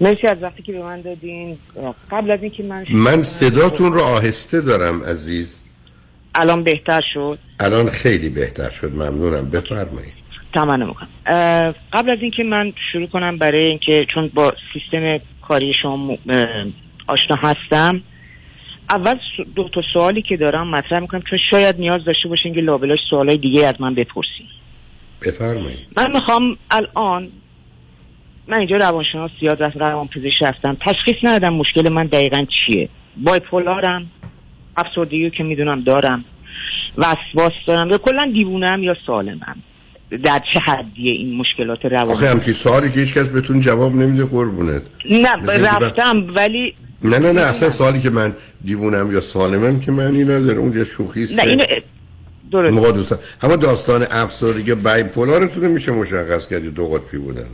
مرسی 0.00 0.26
از 0.26 0.42
وقتی 0.42 0.62
که 0.62 0.72
به 0.72 0.82
من 0.82 1.00
دادین. 1.00 1.58
قبل 2.10 2.30
از 2.30 2.42
اینکه 2.42 2.62
من 2.62 2.84
من 2.90 3.22
صداتون 3.22 3.92
رو 3.92 4.00
آهسته 4.00 4.60
دارم 4.60 5.04
عزیز. 5.04 5.62
الان 6.34 6.62
بهتر 6.62 7.00
شد؟ 7.14 7.38
الان 7.60 7.90
خیلی 7.90 8.28
بهتر 8.28 8.70
شد. 8.70 8.92
ممنونم. 8.94 9.50
بفرمایید. 9.50 10.21
تمام 10.54 10.86
می‌کنم. 10.86 11.08
قبل 11.92 12.10
از 12.10 12.18
اینکه 12.22 12.44
من 12.44 12.72
شروع 12.92 13.06
کنم 13.06 13.38
برای 13.38 13.64
اینکه 13.64 14.06
چون 14.14 14.30
با 14.34 14.54
سیستم 14.72 15.18
کاری 15.42 15.72
شما 15.82 16.18
آشنا 17.06 17.36
هستم 17.36 18.02
اول 18.90 19.14
دو 19.54 19.68
تا 19.68 19.82
سوالی 19.92 20.22
که 20.22 20.36
دارم 20.36 20.68
مطرح 20.68 20.98
می‌کنم 20.98 21.22
چون 21.30 21.38
شاید 21.50 21.80
نیاز 21.80 22.04
داشته 22.04 22.28
باشین 22.28 22.54
که 22.54 22.60
لابلاش 22.60 22.98
سوالای 23.10 23.36
دیگه 23.36 23.66
از 23.66 23.80
من 23.80 23.94
بپرسین. 23.94 24.46
بفرمایید. 25.26 25.86
من 25.96 26.10
می‌خوام 26.10 26.56
الان 26.70 27.28
من 28.46 28.58
اینجا 28.58 28.76
روانشناس 28.76 29.30
زیاد 29.40 29.62
رفت 29.62 29.76
روان 29.76 30.08
پزشک 30.08 30.42
هستم. 30.42 30.76
تشخیص 30.80 31.16
ندادم 31.22 31.54
مشکل 31.54 31.88
من 31.88 32.06
دقیقا 32.06 32.46
چیه. 32.66 32.88
بایپولارم 33.16 34.10
افسردگی 34.76 35.30
که 35.30 35.42
می‌دونم 35.42 35.80
دارم 35.80 36.24
وسواس 36.96 37.52
دارم 37.66 37.90
یا 37.90 37.98
کلا 37.98 38.30
دیوونم 38.34 38.82
یا 38.82 38.96
سالمم. 39.06 39.56
در 40.24 40.40
چه 40.54 40.60
حدیه 40.60 41.12
این 41.12 41.34
مشکلات 41.36 41.84
روانی؟ 41.84 42.12
آخه 42.12 42.28
همچین 42.30 42.52
سوالی 42.54 42.90
که 42.90 43.00
هیچ 43.00 43.14
کس 43.14 43.26
بهتون 43.26 43.60
جواب 43.60 43.94
نمیده 43.94 44.24
قربونت. 44.24 44.82
نه 45.10 45.36
من- 45.36 45.64
رفتم 45.64 46.22
ولی 46.34 46.74
نه 47.04 47.18
نه 47.18 47.32
نه 47.32 47.40
اصلا 47.40 47.70
سوالی 47.70 48.00
که 48.00 48.10
من 48.10 48.34
دیوونم 48.64 49.12
یا 49.12 49.20
سالمم 49.20 49.80
که 49.80 49.92
معنی 49.92 50.24
نداره 50.24 50.58
اونجا 50.58 50.84
شوخی 50.84 51.24
است 51.24 51.38
نه 51.38 51.42
اینو 51.46 51.64
درست. 52.52 53.18
اما 53.42 53.56
داستان 53.56 54.06
افسردگی 54.10 54.74
بایپولارتون 54.74 55.70
میشه 55.70 55.92
مشخص 55.92 56.48
کردی 56.48 56.70
دو 56.70 56.88
قطبی 56.88 57.18
بودن. 57.18 57.46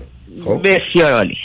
خب؟ 0.44 0.62
بسیار 0.64 1.12
عالی. 1.12 1.36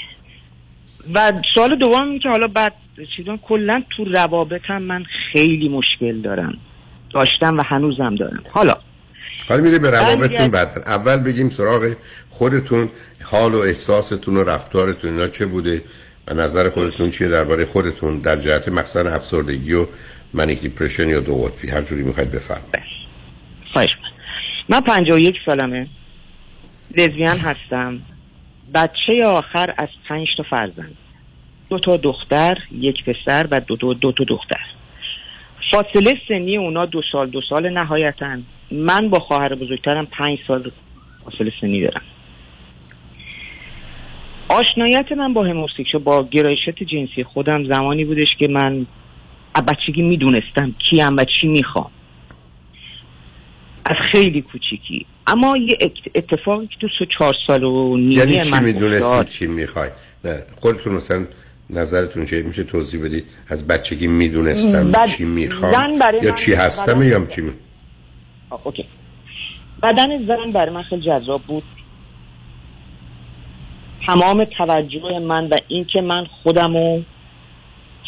و 1.14 1.32
سوال 1.55 1.76
دوم 1.80 2.09
این 2.09 2.20
که 2.20 2.30
حالا 2.30 2.47
بعد 2.47 2.74
چیزان 3.18 3.38
کلا 3.38 3.84
تو 3.97 4.03
روابطم 4.05 4.82
من 4.82 5.03
خیلی 5.34 5.70
مشکل 5.70 6.22
دارم. 6.22 6.53
داشتم 7.14 7.57
و 7.57 7.61
هنوزم 7.66 8.16
دارم. 8.16 8.43
حالا 8.51 8.74
حالا 9.49 9.61
میره 9.61 9.79
به 9.79 9.89
روابطتون. 9.89 10.51
بعد. 10.51 10.84
اول 10.86 11.17
بگیم 11.17 11.49
سراغ 11.49 11.93
خودتون 12.29 12.89
حال 13.23 13.53
و 13.53 13.59
احساستون 13.59 14.38
و 14.38 14.43
رفتارتون 14.43 15.11
اینا 15.11 15.27
چه 15.27 15.45
بوده 15.45 15.81
و 16.27 16.34
نظر 16.34 16.69
خودتون 16.69 17.11
چیه 17.11 17.27
درباره 17.27 17.65
خودتون 17.65 18.19
در 18.19 18.36
جهت 18.36 18.67
مقصد 18.67 19.07
افسردگی 19.07 19.73
و 19.73 19.88
منیک 20.34 20.61
دیپرشن 20.61 21.09
یا 21.09 21.19
دو 21.19 21.36
قطبی. 21.36 21.69
هر 21.69 21.81
جوری 21.81 22.03
می‌خواید 22.03 22.31
بفرمایید. 22.31 22.75
خواهش. 23.73 23.89
من 24.69 24.79
پنجاه 24.79 25.17
و 25.17 25.19
یک 25.19 25.36
سالمه. 25.45 25.88
لزبیان 26.97 27.38
هستم. 27.38 27.99
بچه 28.75 29.25
آخر 29.25 29.73
از 29.77 29.89
پنج 30.09 30.27
تا 30.38 30.43
فرزند. 30.49 30.97
دو 31.69 31.79
تا 31.79 31.97
دختر 31.97 32.57
یک 32.71 32.95
پسر 33.05 33.47
و 33.51 33.59
دو, 33.59 33.75
دو, 33.75 33.93
دو 33.93 34.11
تا 34.11 34.23
دختر. 34.23 34.65
فاصله 35.71 36.17
سنی 36.27 36.57
اونا 36.57 36.86
دو 36.86 37.01
سال 37.11 37.29
دو 37.29 37.41
سال 37.49 37.69
نهایتا. 37.69 38.38
من 38.74 39.09
با 39.09 39.19
خواهر 39.19 39.55
بزرگترم 39.55 40.05
پنج 40.05 40.39
سال 40.47 40.71
فاصله 41.26 41.51
سنی 41.61 41.82
دارم. 41.82 42.01
آشنایت 44.49 45.11
من 45.11 45.34
با 45.34 45.43
هموسیکشو 45.43 45.99
با 45.99 46.28
گرایشات 46.32 46.84
جنسی 46.84 47.24
خودم 47.24 47.63
زمانی 47.63 48.05
بودش 48.05 48.28
که 48.39 48.47
من 48.47 48.86
از 49.55 49.65
بچگی 49.65 50.01
می‌دونستم 50.01 50.76
کیم 50.89 51.15
و 51.17 51.26
چی 51.41 51.47
می‌خوام. 51.47 51.91
از 53.86 53.95
خیلی 54.11 54.41
کوچیکی. 54.41 55.05
اما 55.28 55.57
یه 55.57 55.78
ات- 55.82 56.11
اتفاقی 56.15 56.67
که 56.67 56.76
تو 56.82 56.88
سه 56.99 57.07
چهار 57.17 57.34
سال 57.47 57.63
و 57.63 57.97
نیمه 57.97 58.13
یعنی 58.13 58.41
چی 58.41 58.86
افتاد. 58.86 59.28
چی 59.28 59.47
می‌خواید 59.47 59.91
نه 60.26 60.43
خودتون 60.55 60.93
مثلا 60.93 61.26
نظرتون 61.69 62.26
چیه؟ 62.26 62.43
میشه 62.43 62.63
توضیح 62.63 63.05
بدید 63.05 63.26
از 63.47 63.67
بچگی 63.67 64.07
می‌دونستم 64.07 65.05
چی 65.05 65.26
می‌خوام 65.26 65.99
یا 66.24 66.32
چی 66.32 66.53
هستم 66.53 67.03
یا 67.03 67.26
چی 67.26 67.41
می... 67.41 67.51
اوکی. 68.64 68.86
بدن 69.84 70.26
زن 70.26 70.51
برای 70.51 70.74
من 70.74 70.84
خیلی 70.84 71.01
جذاب 71.01 71.41
بود. 71.41 71.64
تمام 74.08 74.43
توجه 74.43 75.20
من 75.20 75.47
و 75.47 75.56
اینکه 75.68 76.01
من 76.01 76.26
خودمو 76.43 77.01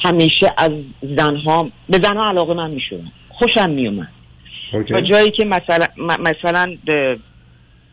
همیشه 0.04 0.54
از 0.58 0.72
زنها 1.02 1.70
به 1.90 2.00
زنها 2.04 2.30
علاقه 2.30 2.54
من 2.54 2.72
می‌شدم. 2.72 3.12
خوشم 3.30 3.70
میومد 3.70 4.10
اوکی. 4.74 4.94
تا 4.94 5.02
جایی 5.02 5.32
که 5.32 5.46
مثلا 5.46 5.88
مثلا 5.98 6.78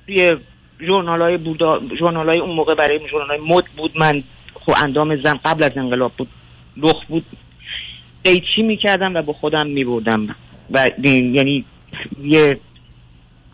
توی 0.07 0.36
ژورنال 0.80 1.22
های 1.22 1.36
بود 1.36 1.59
ژورنال 1.98 2.28
های 2.28 2.38
اون 2.38 2.57
موقع 2.57 2.74
برای 2.74 3.01
ژورنال 3.10 3.28
های 3.28 3.48
مد 3.48 3.64
بود. 3.76 3.98
من 3.98 4.22
خب 4.55 4.72
اندام 4.85 5.16
زن 5.16 5.35
قبل 5.44 5.64
از 5.64 5.72
انقلاب 5.76 6.12
بود. 6.18 6.28
لخ 6.76 7.05
بود. 7.05 7.24
قیچی 8.24 8.62
می‌کردم 8.62 9.14
و 9.14 9.22
با 9.22 9.32
خودم 9.32 9.66
میبردم. 9.66 10.36
و 10.70 10.90
یعنی 11.05 11.64
یه 12.23 12.60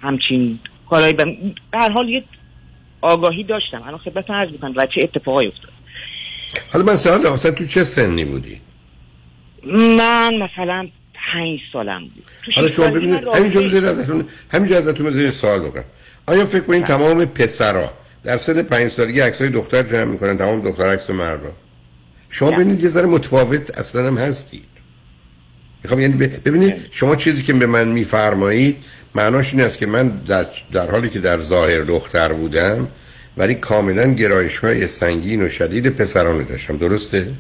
همچین 0.01 0.59
کارهایی 0.91 1.15
به 1.15 1.37
هر 1.75 1.91
حال 1.91 2.09
یه 2.09 2.25
آگاهی 3.01 3.45
داشتم. 3.45 3.83
الان 3.83 3.99
خدمتتون 3.99 4.37
عرض 4.37 4.51
می‌کنم 4.51 4.73
و 4.77 4.87
چه 4.87 5.01
اتفاقایی 5.03 5.49
افتاد. 5.49 5.71
حالا 6.73 6.85
من 6.85 6.97
سوال 6.97 7.33
مثلا 7.33 7.51
تو 7.51 7.67
چه 7.67 7.85
سنی 7.85 8.25
بودی؟ 8.25 8.61
من 9.73 10.35
مثلا 10.35 10.89
پنج 11.33 11.59
سالم 11.73 12.03
بود. 12.03 12.25
حالا 12.55 12.69
شما 12.69 12.89
ببینید 12.89 13.29
همینجا 13.29 13.91
ازتون 13.91 14.25
همینجا 14.51 14.77
ازتون 14.77 15.07
بذارید 15.07 15.31
سوال 15.31 15.61
بکنم. 15.61 15.85
آیا 16.27 16.47
فکر 16.47 16.61
کنید 16.61 16.85
تمام 16.85 17.25
پسرا 17.25 17.91
در 18.25 18.37
سن 18.37 18.63
پنج 18.63 18.91
سالگی 18.91 19.21
عکسای 19.21 19.49
دختر 19.49 19.83
جمع 19.83 20.05
می‌کنن 20.05 20.37
تمام 20.37 20.61
دختر 20.61 20.89
عکس 20.89 21.11
مردا 21.11 21.53
شما 22.31 22.51
ببینید 22.51 22.83
یه 22.83 22.89
ذره 22.89 23.07
متفاوت 23.07 23.79
اصلا 23.79 24.07
هم 24.07 24.19
هستید 24.19 24.65
می‌خوام 25.83 26.01
یعنی 26.01 26.15
ببینید 26.15 26.75
شما 26.91 27.17
چیزی 27.17 27.43
که 27.43 27.53
به 27.53 27.67
من 27.67 27.89
میفرمایید 27.89 28.77
معناش 29.15 29.53
این 29.53 29.63
است 29.63 29.79
که 29.79 29.87
من 29.87 30.09
در, 30.09 30.47
در 30.73 30.91
حالی 30.91 31.09
که 31.09 31.19
در 31.19 31.41
ظاهر 31.41 31.81
دختر 31.81 32.33
بودم 32.33 32.89
ولی 33.37 33.55
کاملا 33.55 34.13
گرایش 34.13 34.59
های 34.59 34.87
سنگین 34.87 35.43
و 35.43 35.49
شدید 35.49 35.89
پسرانه 35.89 36.43
داشتم. 36.43 36.77
درسته؟ 36.77 37.33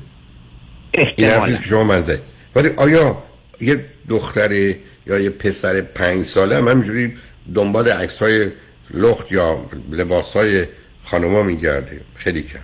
این 1.16 1.28
حرفی 1.28 1.56
که 1.56 1.62
شما 1.62 1.85
من 1.85 2.01
زد. 2.01 2.20
ولی 2.56 2.69
آیا 2.77 3.23
یه 3.60 3.85
دختر 4.09 4.52
یا 4.52 5.19
یه 5.19 5.31
پسر 5.31 5.81
پنج 5.81 6.24
ساله 6.24 6.56
هم 6.56 6.69
همینجوری 6.69 7.15
دنبال 7.55 7.89
عکس 7.89 8.19
های 8.19 8.51
لخت 8.94 9.32
یا 9.32 9.66
لباس 9.90 10.32
های 10.32 10.66
خانوما 11.02 11.43
میگرده؟ 11.43 12.01
خیلی 12.15 12.43
کم. 12.43 12.59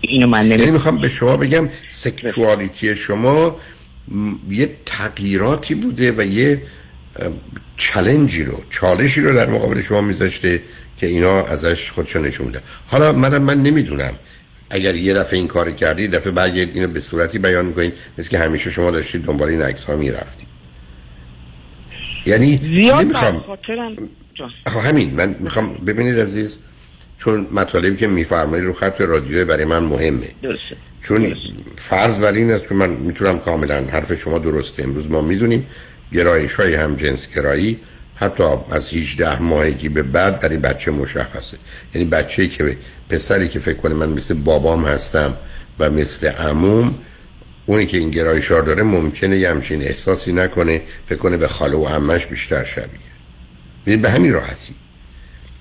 اینو 0.00 0.26
من 0.26 0.46
یعنی 0.46 0.62
نمی 0.62 0.70
می‌خوام 0.70 0.98
به 0.98 1.08
شما 1.08 1.36
بگم 1.36 1.68
سکشوالیتی 1.90 2.96
شما 2.96 3.56
یه 4.50 4.76
تغییراتی 4.86 5.74
بوده 5.74 6.12
و 6.12 6.22
یه 6.22 6.62
چلنجی 7.76 8.44
رو 8.44 8.62
چالشی 8.70 9.20
رو 9.20 9.34
در 9.34 9.46
مقابل 9.50 9.80
شما 9.80 10.00
میذاشته 10.00 10.62
که 10.98 11.06
اینا 11.06 11.46
ازش 11.46 11.90
خودشو 11.90 12.18
نشون 12.18 12.46
میده 12.46 12.60
حالا 12.86 13.12
منم 13.12 13.42
من 13.42 13.62
نمی‌دونم. 13.62 14.12
اگر 14.70 14.94
یه 14.94 15.14
دفعه 15.14 15.38
این 15.38 15.48
کار 15.48 15.70
کردی 15.70 16.08
دفعه 16.08 16.32
برگردید 16.32 16.76
اینو 16.76 16.88
به 16.88 17.00
صورتی 17.00 17.38
بیان 17.38 17.66
می‌کنین 17.66 17.92
مثل 18.18 18.30
که 18.30 18.38
همیشه 18.38 18.70
شما 18.70 18.90
داشتید 18.90 19.24
دنبال 19.24 19.48
این 19.48 19.62
عکس 19.62 19.84
ها 19.84 19.96
می‌رفتید 19.96 20.48
یعنی 22.26 22.56
زیاد 22.56 23.04
نمی‌خوام 23.04 23.44
همین. 24.84 25.14
من 25.14 25.36
می‌خوام 25.40 25.74
ببینید 25.74 26.20
عزیز 26.20 26.58
چون 27.18 27.48
مطالبی 27.52 27.96
که 27.96 28.06
میفرمایید 28.06 28.64
رو 28.64 28.72
خط 28.72 29.00
رادیو 29.00 29.44
برای 29.44 29.64
من 29.64 29.78
مهمه. 29.78 30.28
درسته. 30.42 30.76
چون 31.00 31.36
فرض 31.76 32.18
بر 32.18 32.32
این 32.32 32.50
است 32.50 32.68
که 32.68 32.74
من 32.74 32.90
می‌تونم 32.90 33.38
کاملا 33.38 33.84
حرف 33.84 34.14
شما 34.14 34.38
درسته 34.38 34.82
امروز 34.82 35.10
ما 35.10 35.22
می‌دونیم 35.22 35.66
گرایش 36.12 36.54
های 36.54 36.74
هم 36.74 36.96
جنس 36.96 37.34
گرایی 37.34 37.80
حتی 38.14 38.44
از 38.70 38.94
18 38.94 39.42
ماهگی 39.42 39.88
به 39.88 40.02
بعد 40.02 40.40
در 40.40 40.48
این 40.48 40.60
بچه 40.60 40.90
مشخصه. 40.90 41.56
یعنی 41.94 42.08
بچه‌ای 42.08 42.48
که 42.48 42.76
پسری 43.08 43.48
که 43.48 43.58
فکر 43.58 43.76
کنه 43.76 43.94
من 43.94 44.08
مثل 44.08 44.34
بابام 44.34 44.84
هستم 44.84 45.36
و 45.78 45.90
مثل 45.90 46.26
عموم 46.26 46.94
اونی 47.66 47.86
که 47.86 47.98
این 47.98 48.10
گرایش 48.10 48.52
ها 48.52 48.60
داره 48.60 48.82
ممکنه 48.82 49.38
یه 49.38 49.50
همچین 49.50 49.82
احساسی 49.82 50.32
نکنه 50.32 50.82
فکر 51.06 51.18
کنه 51.18 51.36
به 51.36 51.48
خاله 51.48 51.76
و 51.76 51.84
عمش 51.84 52.26
بیشتر 52.26 52.64
شبیه. 52.64 53.00
می‌دونید 53.86 54.02
به 54.02 54.10
همین 54.10 54.32
راحتی. 54.32 54.74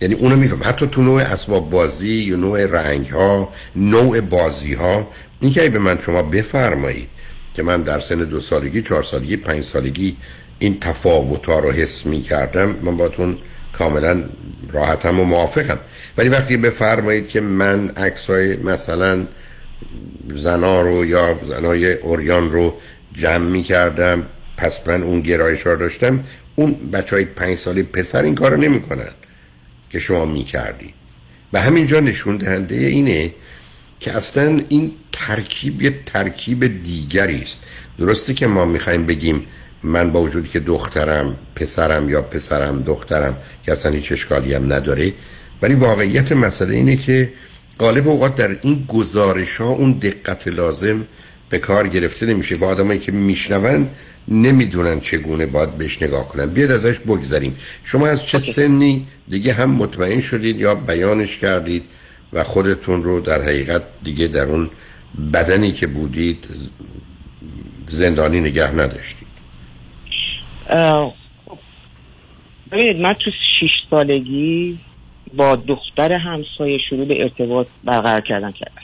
یعنی 0.01 0.15
اونو 0.15 0.35
میفهم. 0.35 0.61
حتی 0.63 0.87
تو 0.87 1.01
نوع 1.01 1.21
اسباب 1.21 1.69
بازی 1.69 2.13
یا 2.13 2.35
نوع 2.35 2.65
رنگ 2.65 3.07
ها 3.07 3.53
نوع 3.75 4.21
بازی 4.21 4.73
ها 4.73 5.07
این 5.39 5.71
به 5.71 5.79
من 5.79 5.99
شما 5.99 6.23
بفرمایید 6.23 7.07
که 7.53 7.63
من 7.63 7.81
در 7.81 7.99
سن 7.99 8.15
دو 8.15 8.39
سالگی 8.39 8.81
چهار 8.81 9.03
سالگی 9.03 9.37
پنج 9.37 9.63
سالگی 9.63 10.17
این 10.59 10.79
تفاوت 10.79 11.45
ها 11.45 11.59
رو 11.59 11.71
حس 11.71 12.05
می 12.05 12.21
کردم 12.21 12.75
من 12.83 12.97
باتون 12.97 13.37
کاملا 13.73 14.23
راحتم 14.69 15.19
و 15.19 15.23
موافقم. 15.23 15.79
ولی 16.17 16.29
وقتی 16.29 16.57
بفرمایید 16.57 17.27
که 17.27 17.41
من 17.41 17.89
عکس 17.89 18.29
های 18.29 18.57
مثلا 18.57 19.25
زنا 20.35 20.81
رو 20.81 21.05
یا 21.05 21.39
زنای 21.47 21.93
اوریان 21.93 22.51
رو 22.51 22.73
جمع 23.13 23.49
می 23.49 23.63
کردم 23.63 24.23
پس 24.57 24.87
من 24.87 25.03
اون 25.03 25.21
گرایش 25.21 25.67
ها 25.67 25.75
داشتم 25.75 26.23
اون 26.55 26.73
بچه 26.93 27.15
های 27.15 27.25
پنج 27.25 27.57
سالی 27.57 27.83
پسر 27.83 28.23
این 28.23 28.35
کار 28.35 28.51
رو 28.51 28.57
نمی 28.57 28.81
کنن 28.81 29.09
که 29.89 29.99
شما 29.99 30.25
می 30.25 30.43
کردی 30.43 30.93
و 31.53 31.61
همینجا 31.61 31.99
نشون 31.99 32.37
دهنده 32.37 32.75
اینه 32.75 33.33
که 33.99 34.11
اصلا 34.11 34.61
این 34.69 34.91
ترکیب 35.11 35.81
یه 35.81 35.99
ترکیب 36.05 36.83
دیگری 36.83 37.41
است. 37.41 37.63
درسته 37.99 38.33
که 38.33 38.47
ما 38.47 38.65
می‌خوایم 38.65 39.05
بگیم 39.05 39.45
من 39.83 40.11
با 40.11 40.21
وجودی 40.21 40.49
که 40.49 40.59
دخترم 40.59 41.37
پسرم 41.55 42.09
یا 42.09 42.21
پسرم 42.21 42.81
دخترم 42.81 43.37
که 43.65 43.71
اصلا 43.71 43.91
هیچ 43.91 44.11
اشکالی 44.11 44.53
هم 44.53 44.73
نداره. 44.73 45.13
ولی 45.61 45.73
واقعیت 45.73 46.31
مسئله 46.31 46.75
اینه 46.75 46.95
که 46.97 47.33
غالب 47.79 48.07
اوقات 48.07 48.35
در 48.35 48.57
این 48.61 48.85
گزارش 48.87 49.57
ها 49.57 49.69
اون 49.69 49.91
دقت 49.91 50.47
لازم 50.47 51.05
به 51.49 51.57
کار 51.57 51.87
گرفته 51.87 52.25
نمیشه. 52.25 52.55
با 52.55 52.67
آدمایی 52.67 52.99
که 52.99 53.11
میشنون 53.11 53.89
نمی‌دونن 54.27 54.99
چگونه 54.99 55.45
باید 55.45 55.77
بهش 55.77 56.01
نگاه 56.01 56.27
کنن. 56.27 56.45
بیاد 56.45 56.71
ازش 56.71 56.99
بگذاریم 56.99 57.57
شما 57.83 58.07
از 58.07 58.25
چه 58.25 58.37
سنی 58.37 59.07
دیگه 59.29 59.53
هم 59.53 59.71
مطمئن 59.71 60.21
شدید 60.21 60.59
یا 60.59 60.75
بیانش 60.75 61.37
کردید 61.37 61.83
و 62.33 62.43
خودتون 62.43 63.03
رو 63.03 63.19
در 63.19 63.41
حقیقت 63.41 63.83
دیگه 64.03 64.27
در 64.27 64.45
اون 64.45 64.69
بدنی 65.33 65.71
که 65.71 65.87
بودید 65.87 66.45
زندانی 67.89 68.41
نگه 68.41 68.71
نداشتید؟ 68.71 69.27
ببینید 72.71 73.01
من 73.01 73.13
تو 73.13 73.31
شیش 73.59 73.71
سالگی 73.89 74.79
با 75.33 75.55
دختر 75.55 76.11
همسایه 76.11 76.77
شروع 76.89 77.05
به 77.05 77.23
ارتباط 77.23 77.67
برقرار 77.83 78.21
کردن 78.21 78.51
کردم. 78.51 78.81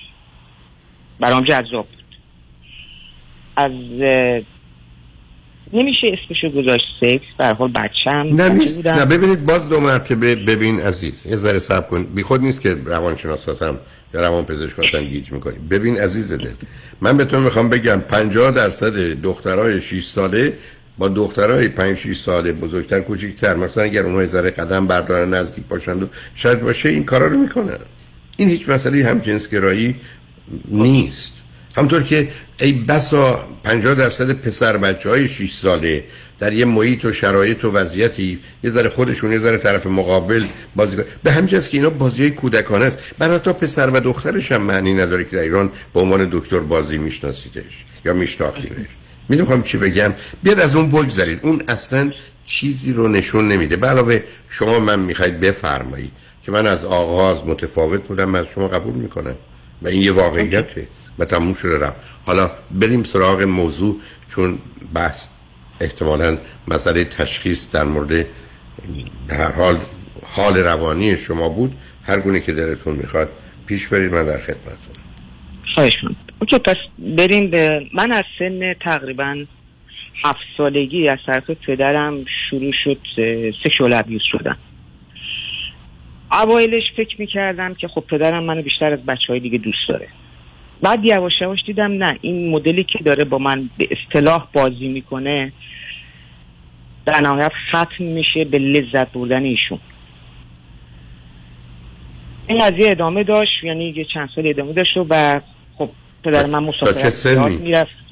برام 1.19 1.43
جذاب 1.43 1.87
بود. 1.87 2.17
از 3.55 3.71
نمیشه 5.73 6.07
اسمشو 6.07 6.49
گذاشت 6.61 6.83
سکس 7.01 7.25
در 7.39 7.53
حال 7.53 7.71
بچم 7.71 8.29
بودم. 8.29 8.93
نه 8.93 9.05
ببینید 9.05 9.45
باز 9.45 9.69
دو 9.69 9.79
مرتبه 9.79 10.35
ببین 10.35 10.79
عزیز 10.79 11.25
یه 11.25 11.35
ذره 11.35 11.59
صبر 11.59 11.87
کن. 11.87 12.03
بی 12.03 12.23
خود 12.23 12.41
نیست 12.41 12.61
که 12.61 12.77
روانشناساتم 12.85 13.79
یا 14.13 14.21
روان 14.21 14.45
پزشکاتم 14.45 15.03
گیج 15.03 15.31
می‌کنی. 15.31 15.55
ببین 15.69 15.99
عزیز 15.99 16.31
دل 16.31 16.47
من 17.01 17.17
به 17.17 17.25
تو 17.25 17.39
می‌خوام 17.39 17.69
بگم 17.69 17.99
50 17.99 18.51
درصد 18.51 19.21
دخترای 19.21 19.81
6 19.81 20.05
ساله 20.05 20.53
با 20.97 21.07
دخترای 21.07 21.67
5 21.67 21.97
6 21.97 22.17
ساله 22.17 22.51
بزرگتر 22.51 22.99
کوچیکتر. 22.99 23.55
مثلا 23.55 23.83
اگر 23.83 24.03
اونها 24.03 24.21
یه 24.21 24.27
ذره 24.27 24.49
قدم 24.49 24.87
بردارن 24.87 25.33
نزدیک 25.33 25.65
باشند 25.65 26.03
و 26.03 26.07
شاید 26.35 26.61
باشه 26.61 26.89
این 26.89 27.03
کارا 27.03 27.27
رو 27.27 27.37
می‌کنن. 27.37 27.77
این 28.37 28.49
هیچ 28.49 28.69
مسئله 28.69 29.05
هم 29.05 29.19
جنسگرایی 29.19 29.95
نیست. 30.67 31.33
همطور 31.75 32.03
که 32.03 32.29
ای 32.59 32.73
بسا 32.73 33.47
50 33.63 33.93
درصد 33.93 34.31
پسر 34.31 34.77
بچه 34.77 35.09
های 35.09 35.27
6 35.27 35.53
ساله 35.53 36.03
در 36.39 36.53
یه 36.53 36.65
محیط 36.65 37.05
و 37.05 37.11
شرایط 37.11 37.65
و 37.65 37.71
وضعیتی 37.71 38.39
یه 38.63 38.69
ذره 38.69 38.89
خودشون 38.89 39.31
یه 39.31 39.37
ذره 39.37 39.57
طرف 39.57 39.87
مقابل 39.87 40.45
بازی 40.75 40.95
کنن 40.95 41.05
به 41.23 41.31
همین 41.31 41.47
که 41.47 41.69
اینا 41.71 41.89
بازی 41.89 42.21
های 42.21 42.31
کودکانه 42.31 42.85
است. 42.85 42.99
بعد 43.19 43.31
حتی 43.31 43.53
پسر 43.53 43.89
و 43.89 43.99
دخترش 43.99 44.51
هم 44.51 44.61
معنی 44.61 44.93
نداره 44.93 45.23
که 45.23 45.35
در 45.35 45.41
ایران 45.41 45.71
به 45.93 45.99
عنوان 45.99 46.29
دکتر 46.31 46.59
بازی 46.59 46.97
میشناسیدش 46.97 47.85
یا 48.05 48.13
میشناختینش 48.13 48.87
می‌دونم 49.29 49.63
چی 49.63 49.77
بگم؟ 49.77 50.13
بیاد 50.43 50.59
از 50.59 50.75
اون 50.75 50.89
بگذارید 50.89 51.39
اون 51.41 51.63
اصلا 51.67 52.11
چیزی 52.45 52.93
رو 52.93 53.07
نشون 53.07 53.47
نمیده. 53.47 53.75
به 53.75 53.87
علاوه 53.87 54.23
شما 54.49 54.79
من 54.79 54.99
می‌خواید 54.99 55.39
بفرمایید 55.39 56.11
که 56.45 56.51
من 56.51 56.67
از 56.67 56.85
آغاز 56.85 57.45
متفاوت 57.45 58.03
بودم 58.07 58.35
از 58.35 58.45
شما 58.47 58.67
قبول 58.67 58.95
می‌کنم. 58.95 59.35
و 59.81 59.87
این 59.87 60.01
یه 60.01 60.11
واقعیته. 60.11 60.87
و 61.19 61.25
تموم 61.25 61.53
شده 61.53 61.79
رفت. 61.79 61.95
حالا 62.25 62.51
بریم 62.71 63.03
سراغ 63.03 63.41
موضوع 63.41 63.99
چون 64.29 64.59
بحث 64.95 65.27
احتمالا 65.81 66.37
مسئله 66.67 67.03
تشخیص 67.03 67.71
در 67.75 67.83
مورد 67.83 68.25
هر 69.29 69.51
حال 69.51 69.77
حال 70.35 70.57
روانی 70.57 71.17
شما 71.17 71.49
بود. 71.49 71.75
هر 72.03 72.19
گونه 72.19 72.39
که 72.39 72.53
دلتون 72.53 72.95
می‌خواد 72.95 73.29
پیش 73.65 73.87
برید 73.87 74.13
من 74.13 74.25
در 74.25 74.37
خدمتتون. 74.37 74.95
خواهش. 75.75 75.93
اوکی 76.39 76.57
پس 76.57 76.75
بریم 76.99 77.49
به 77.49 77.81
من 77.93 78.11
از 78.11 78.23
سن 78.39 78.73
تقریبا 78.73 79.45
هفت 80.23 80.39
سالگی 80.57 81.09
از 81.09 81.17
طرف 81.25 81.49
پدرم 81.49 82.25
شروع 82.49 82.71
شد 82.83 82.97
سکشوال 83.63 83.93
ابیوز 83.93 84.21
شدن. 84.31 84.57
اوایلش 86.31 86.83
فکر 86.97 87.15
می‌کردم 87.19 87.73
که 87.73 87.87
خب 87.87 88.03
پدرم 88.09 88.43
منو 88.43 88.61
بیشتر 88.61 88.93
از 88.93 89.05
بچه 89.05 89.27
های 89.27 89.39
دیگه 89.39 89.57
دوست 89.57 89.89
داره. 89.89 90.07
بعد 90.81 91.05
یواش 91.05 91.33
یواش 91.41 91.59
دیدم 91.65 91.91
نه 92.03 92.17
این 92.21 92.49
مدلی 92.49 92.83
که 92.83 92.99
داره 93.05 93.23
با 93.23 93.37
من 93.37 93.69
به 93.77 93.87
اصطلاح 93.91 94.47
بازی 94.53 94.87
می‌کنه 94.87 95.51
در 97.05 97.21
نهایت 97.21 97.51
ختم 97.69 98.03
میشه 98.03 98.45
به 98.45 98.57
لذت 98.57 99.11
بردن 99.11 99.43
ایشون. 99.43 99.79
این 102.47 102.57
قضیه 102.57 102.91
ادامه 102.91 103.23
داشت 103.23 103.63
یعنی 103.63 103.93
یه 103.95 104.05
چند 104.13 104.29
سال 104.35 104.47
ادامه 104.47 104.73
داشت 104.73 104.97
و 105.09 105.41
خب 105.77 105.89
پدر 106.23 106.45
من 106.45 106.63
مسافرت 106.63 107.27
می‌رفت. 107.61 108.03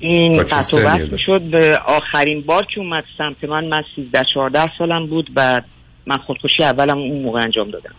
این 0.00 0.38
قطع؟ 0.38 1.16
شد 1.16 1.42
به 1.42 1.78
آخرین 1.86 2.40
بار 2.40 2.66
که 2.74 2.80
اومد 2.80 3.04
سمت 3.18 3.44
من 3.44 3.64
من 3.64 3.82
13 3.96 4.24
14 4.34 4.72
سالم 4.78 5.06
بود 5.06 5.30
و 5.36 5.60
من 6.06 6.16
خودکشی 6.16 6.62
اولم 6.62 6.98
اون 6.98 7.22
موقع 7.22 7.40
انجام 7.40 7.70
دادم. 7.70 7.94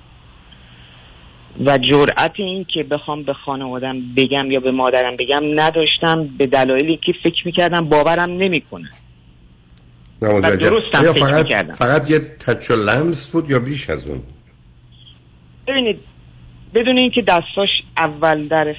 و 1.65 1.77
جرأت 1.77 2.31
این 2.35 2.65
که 2.73 2.83
بخوام 2.83 3.23
به 3.23 3.33
خانوادم 3.33 4.01
بگم 4.17 4.51
یا 4.51 4.59
به 4.59 4.71
مادرم 4.71 5.15
بگم 5.15 5.43
نداشتم 5.59 6.29
به 6.37 6.45
دلایلی 6.45 6.99
که 7.05 7.13
فکر 7.23 7.45
می‌کردم 7.45 7.89
باورم 7.89 8.29
نمی‌کنه 8.29 8.89
نه 10.21 10.29
متوجهم. 10.29 10.69
درستم 10.69 11.01
فکر 11.01 11.25
فقط 11.25 11.43
می‌کردم. 11.43 11.73
فقط 11.73 12.11
یه 12.11 12.19
تچ 12.19 12.71
و 12.71 12.75
لمس 12.75 13.31
بود 13.31 13.49
یا 13.49 13.59
بیش 13.59 13.89
از 13.89 14.07
اون 14.09 14.23
ببینید 15.67 15.99
بدون 16.73 16.97
اینکه 16.97 17.21
دستاش 17.21 17.69
اول 17.97 18.47
در 18.47 18.75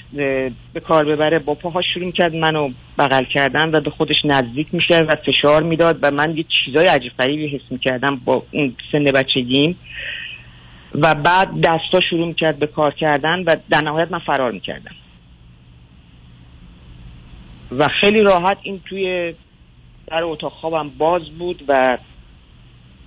به 0.72 0.80
کار 0.88 1.05
ببره 1.05 1.38
با 1.38 1.55
پاهاش 1.55 1.84
شروع 1.94 2.10
کرد 2.10 2.34
منو 2.34 2.70
بغل 2.98 3.24
کردن 3.24 3.70
و 3.70 3.80
به 3.80 3.90
خودش 3.90 4.16
نزدیک 4.24 4.66
میشه 4.72 4.98
و 4.98 5.16
فشار 5.26 5.62
می‌داد 5.62 5.98
و 6.02 6.10
من 6.10 6.36
یه 6.36 6.44
چیزای 6.64 6.86
عجیب 6.86 7.12
غریبی 7.18 7.48
حس 7.48 7.60
می‌کردم 7.70 8.20
با 8.24 8.42
اون 8.52 8.76
سن 8.92 9.05
بچگیم 9.05 9.76
و 10.94 11.15
بعد 11.15 11.60
دستا 11.60 12.01
شروع 12.10 12.27
می‌کرد 12.28 12.59
به 12.59 12.66
کار 12.66 12.94
کردن 12.94 13.43
و 13.43 13.56
در 13.70 13.81
نهایت 13.81 14.10
من 14.10 14.19
فرار 14.19 14.52
می‌کردم. 14.52 14.94
و 17.78 17.89
خیلی 17.89 18.20
راحت 18.20 18.59
این 18.62 18.81
توی 18.85 19.35
در 20.06 20.23
اتاق 20.23 20.52
خوابم 20.52 20.89
باز 20.89 21.23
بود 21.39 21.65
و 21.69 21.98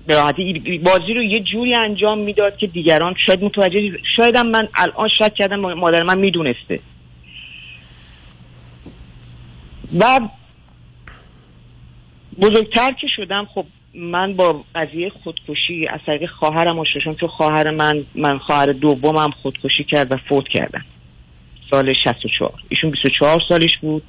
به 0.07 0.15
راحتی 0.15 0.79
بازی 0.85 1.13
رو 1.13 1.23
یه 1.23 1.39
جوری 1.39 1.75
انجام 1.75 2.19
می‌داد 2.19 2.57
که 2.57 2.67
دیگران 2.67 3.15
شاید 3.25 3.43
متوجه 3.43 3.97
شاید 4.17 4.35
هم 4.35 4.47
من 4.47 4.67
الان 4.75 5.09
شک 5.19 5.33
کردم 5.33 5.59
مادر 5.59 6.03
من 6.03 6.17
می‌دونسته. 6.17 6.79
و 9.99 10.19
بزرگتر 12.41 12.91
که 12.91 13.07
شدم 13.15 13.47
خب 13.55 13.65
من 13.93 14.33
با 14.33 14.63
قضیه 14.75 15.11
خودکشی 15.23 15.87
از 15.87 15.99
طریق 16.05 16.29
خواهرم 16.29 16.79
آشنا 16.79 17.01
شدم 17.01 17.15
چون 17.15 17.29
خواهر 17.29 17.71
من 17.71 18.05
من 18.15 18.37
خواهر 18.37 18.71
دومم 18.71 19.31
خودکشی 19.41 19.83
کرد 19.83 20.11
و 20.11 20.17
فوت 20.29 20.47
کردن. 20.47 20.85
سال 21.71 21.93
64 22.03 22.53
ایشون 22.69 22.91
24 22.91 23.41
سالش 23.49 23.77
بود. 23.81 24.03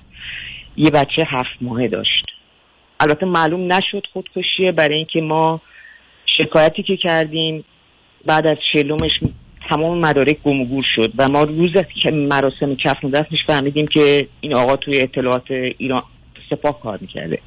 یه 0.76 0.90
بچه 0.90 1.24
هفت 1.26 1.56
ماهه 1.60 1.88
داشت. 1.88 2.26
البته 3.00 3.26
معلوم 3.26 3.72
نشد 3.72 4.06
خودکشیه. 4.12 4.72
برای 4.72 4.96
اینکه 4.96 5.20
ما 5.20 5.60
شکایتی 6.38 6.82
که 6.82 6.96
کردیم 6.96 7.64
بعد 8.26 8.46
از 8.46 8.58
شلومش 8.72 9.20
تمام 9.68 9.98
مدارک 9.98 10.36
گم 10.44 10.60
و 10.60 10.64
گور 10.64 10.84
شد 10.96 11.12
و 11.18 11.28
ما 11.28 11.42
روز 11.42 11.72
که 12.02 12.10
مراسم 12.10 12.74
کفن 12.74 13.08
و 13.08 13.10
دفنش 13.10 13.38
فهمیدیم 13.46 13.86
که 13.86 14.28
این 14.40 14.54
آقا 14.54 14.76
توی 14.76 15.00
اطلاعات 15.00 15.50
ایران 15.50 16.02
سپاه 16.50 16.80
کار 16.80 16.98
می‌کرده. 17.00 17.38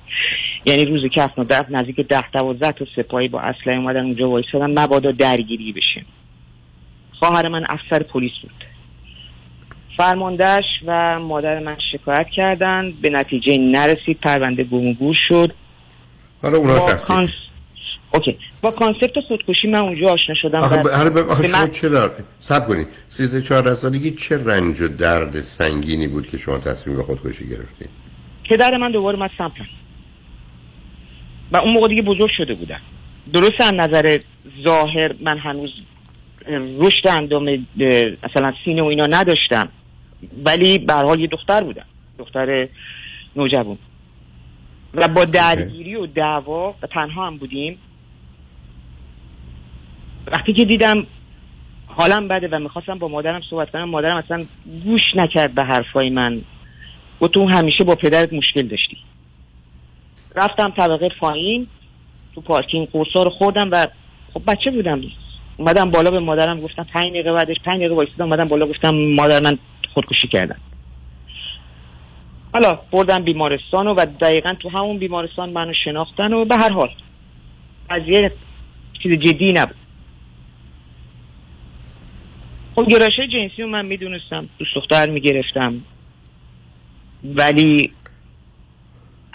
یعنی 0.66 0.86
روز 0.86 1.12
کفن 1.16 1.42
و 1.42 1.46
دفن 1.50 1.76
نزدیک 1.76 1.96
ده 2.08 2.30
دوازده 2.32 2.72
تا 2.72 2.86
سپاهی 2.96 3.28
با 3.28 3.40
اسلحه 3.40 3.78
اومدن 3.78 4.04
اونجا 4.06 4.30
وایسادن 4.30 4.80
مبادا 4.80 5.12
درگیری 5.12 5.72
بشه 5.72 6.06
خواهر 7.20 7.48
من 7.48 7.66
افسر 7.70 8.04
پلیس 8.04 8.32
بود. 8.42 8.66
فرماندهش 9.98 10.66
و 10.88 11.20
مادر 11.20 11.60
من 11.60 11.78
شکایت 11.92 12.28
کردن 12.36 12.94
به 13.02 13.10
نتیجه 13.10 13.58
نرسید 13.58 14.20
پرونده 14.22 14.64
گم 14.64 14.88
و 14.88 14.94
گور 14.94 15.16
شد. 15.28 15.54
حالا 16.42 16.58
اونا 16.58 16.80
با. 16.80 16.94
conce... 16.94 17.30
OK. 18.14 18.38
با 18.62 18.72
concept 18.72 19.20
خودکشی 19.28 19.68
من 19.68 19.80
اونجا 19.80 20.08
آشنا 20.08 20.36
شدم 20.42 20.60
آخه, 20.60 20.78
ب... 20.78 20.84
ب... 20.84 21.18
آخه 21.18 21.42
به 21.42 21.48
شما 21.48 21.60
من- 21.62 21.72
چه 21.72 21.90
دار 21.90 22.12
سب 22.40 22.68
کنید. 22.68 22.88
13 23.08 23.42
14 23.42 23.74
سالگی 23.74 24.12
چه 24.12 24.44
رنج 24.44 24.82
و 24.82 24.88
درد 24.88 25.42
سنگینی 25.42 26.08
بود 26.08 26.28
که 26.30 26.38
شما 26.38 26.58
تصمیم 26.58 26.96
به 26.98 27.04
خودکشی 27.04 27.50
گرفتید؟ 27.50 27.90
پدر 28.50 28.78
من 28.78 28.92
دوباره 28.92 29.18
من 29.20 29.30
سمپلم 29.38 29.66
و 31.56 31.58
اون 31.58 31.74
موقع 31.74 31.88
دیگه 31.88 32.02
بزرگ 32.02 32.32
شده 32.38 32.54
بودم. 32.54 32.82
درست 33.34 33.62
از 33.62 33.74
نظر 33.74 34.20
ظاهر 34.68 35.16
من 35.22 35.38
هنوز 35.38 35.74
رشد 36.80 37.08
اندام 37.08 37.68
مثلا 38.24 38.54
سینه 38.66 38.82
و 38.82 38.86
اینا 38.86 39.06
نداشتم. 39.06 39.70
ولی 40.46 40.78
به 40.78 40.94
حال 40.94 41.20
یه 41.20 41.28
دختر 41.28 41.64
بودم. 41.64 41.86
دختر 42.20 42.68
نوجوان. 43.36 43.78
و 44.94 45.08
با 45.08 45.26
درگیری 45.26 45.96
و 45.96 46.06
دعوا 46.06 46.76
و 46.82 46.88
تنها 46.88 47.28
هم 47.28 47.38
بودیم. 47.38 47.78
وقتی 50.28 50.54
که 50.54 50.66
دیدم 50.66 51.08
حالم 51.88 52.28
بده 52.28 52.48
و 52.48 52.60
می‌خواستم 52.60 53.00
با 53.00 53.08
مادرم 53.08 53.42
صحبت 53.50 53.72
کنم 53.72 53.84
مادرم 53.84 54.18
اصلا 54.18 54.44
گوش 54.84 55.02
نکرد 55.16 55.56
به 55.56 55.64
حرفای 55.64 56.10
من. 56.10 56.42
گفت 57.20 57.34
تو 57.34 57.48
همیشه 57.48 57.84
با 57.84 57.96
پدرت 57.96 58.34
مشکل 58.34 58.68
داشتی. 58.68 58.98
رفتم 60.36 60.70
طبقه 60.70 61.10
پایین 61.20 61.68
تو 62.36 62.42
پارکینگ 62.42 62.88
قرصا 62.90 63.24
رو 63.24 63.30
خوردم 63.30 63.70
و 63.72 63.88
خب 64.34 64.42
بچه 64.48 64.72
بودم. 64.72 65.02
اومدم 65.58 65.92
بالا 65.92 66.12
به 66.12 66.20
مادرم 66.20 66.62
گفتم 66.62 66.84
پنج 66.84 67.10
دقیقه 67.10 67.32
بعدش 67.34 67.56
پنج 67.66 67.80
دقیقه 67.80 67.96
وایسیدم 67.96 68.26
اومدم 68.26 68.46
بالا 68.46 68.68
گفتم 68.68 68.96
مادر 68.96 69.44
من 69.44 69.58
خودکشی 69.94 70.28
کردم 70.28 70.60
حالا 72.54 72.80
بردم 72.92 73.24
بیمارستان 73.24 73.88
و, 73.88 73.94
و 73.94 74.06
دقیقا 74.22 74.54
تو 74.54 74.70
همون 74.70 74.98
بیمارستان 74.98 75.50
منو 75.50 75.74
شناختن 75.86 76.34
و 76.34 76.46
به 76.46 76.56
هر 76.56 76.74
حال 76.74 76.90
قضیه 77.90 78.32
چیز 79.04 79.12
جدی 79.12 79.52
نبود. 79.52 79.76
خب 82.76 82.88
گرایش 82.90 83.20
جنسی 83.34 83.62
رو 83.62 83.68
من 83.68 83.86
می‌دونستم 83.86 84.50
دوست 84.60 84.76
دختر 84.76 85.10
می‌گرفتم. 85.10 85.82
ولی 87.24 87.92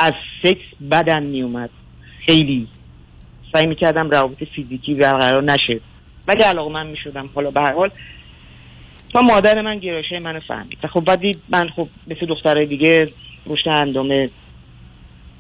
از 0.01 0.13
سکس 0.43 0.65
بدم 0.91 1.23
میومد. 1.23 1.71
خیلی. 2.27 2.69
سعی 3.53 3.67
می‌کردم 3.67 4.11
روابط 4.11 4.45
فیزیکی 4.45 4.95
برقرار 4.95 5.43
نشه. 5.43 5.81
ولی 6.29 6.43
علاقه 6.43 6.73
من 6.73 6.87
می‌شدم. 6.87 7.31
حالا 7.35 7.51
به 7.51 7.61
هر 7.61 7.73
حال 7.73 7.91
تا 9.13 9.23
مادر 9.23 9.63
من 9.63 9.79
گرایش 9.79 10.13
منو 10.13 10.41
فهمید. 10.41 10.79
و 10.83 10.89
خب 10.89 11.01
بعد 11.01 11.21
دید 11.21 11.43
من 11.49 11.69
خب 11.69 11.89
مثل 12.07 12.27
دخترهای 12.27 12.67
دیگه 12.67 13.13
رشد 13.47 13.69
اندام 13.69 14.31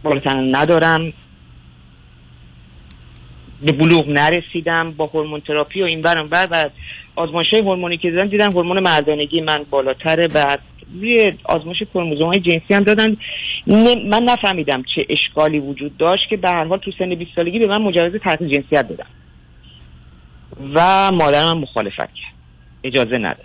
بالاتر 0.03 0.49
ندارم. 0.53 1.13
به 3.63 3.73
بلوغ 3.73 4.09
نرسیدم. 4.09 4.93
با 4.93 5.07
هورمون 5.07 5.41
تراپی 5.41 5.83
و 5.83 5.85
این 5.85 6.03
برم 6.03 6.29
بر 6.29 6.49
و 6.51 6.71
آزمایش 7.17 7.55
هورمونی 7.55 7.99
که 7.99 8.11
دادن 8.11 8.29
دیدن 8.29 8.53
هورمون 8.53 8.81
مردانگی 8.81 9.41
من 9.41 9.65
بالاتره. 9.71 10.29
بعد 10.29 10.61
روی 10.95 11.33
آزمایش 11.45 11.83
کروموزوم 11.95 12.27
های 12.27 12.41
جنسی 12.41 12.75
هم 12.75 12.83
دادن. 12.83 13.17
من 14.11 14.23
نفهمیدم 14.23 14.83
چه 14.95 15.07
اشکالی 15.09 15.59
وجود 15.59 15.97
داشت 15.97 16.29
که 16.31 16.37
به 16.37 16.51
هر 16.51 16.65
حال 16.65 16.79
تو 16.79 16.91
سن 16.99 17.15
20 17.15 17.31
سالگی 17.37 17.59
به 17.59 17.69
من 17.69 17.83
مجوز 17.83 18.21
ترک 18.21 18.39
جنسیت 18.39 18.89
دادن. 18.89 19.07
و 20.75 21.11
مادرم 21.13 21.59
مخالفت 21.59 21.97
کرد. 21.99 22.35
اجازه 22.85 23.19
نداد. 23.19 23.45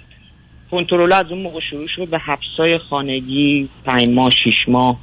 کنترل 0.72 1.14
از 1.14 1.26
اون 1.30 1.42
موقع 1.42 1.60
شروع 1.70 1.88
شد 1.88 2.08
به 2.08 2.20
حبسای 2.20 2.78
خانگی 2.78 3.70
پنج 3.86 4.10
ماه 4.10 4.32
شیش 4.44 4.56
ماه. 4.68 5.00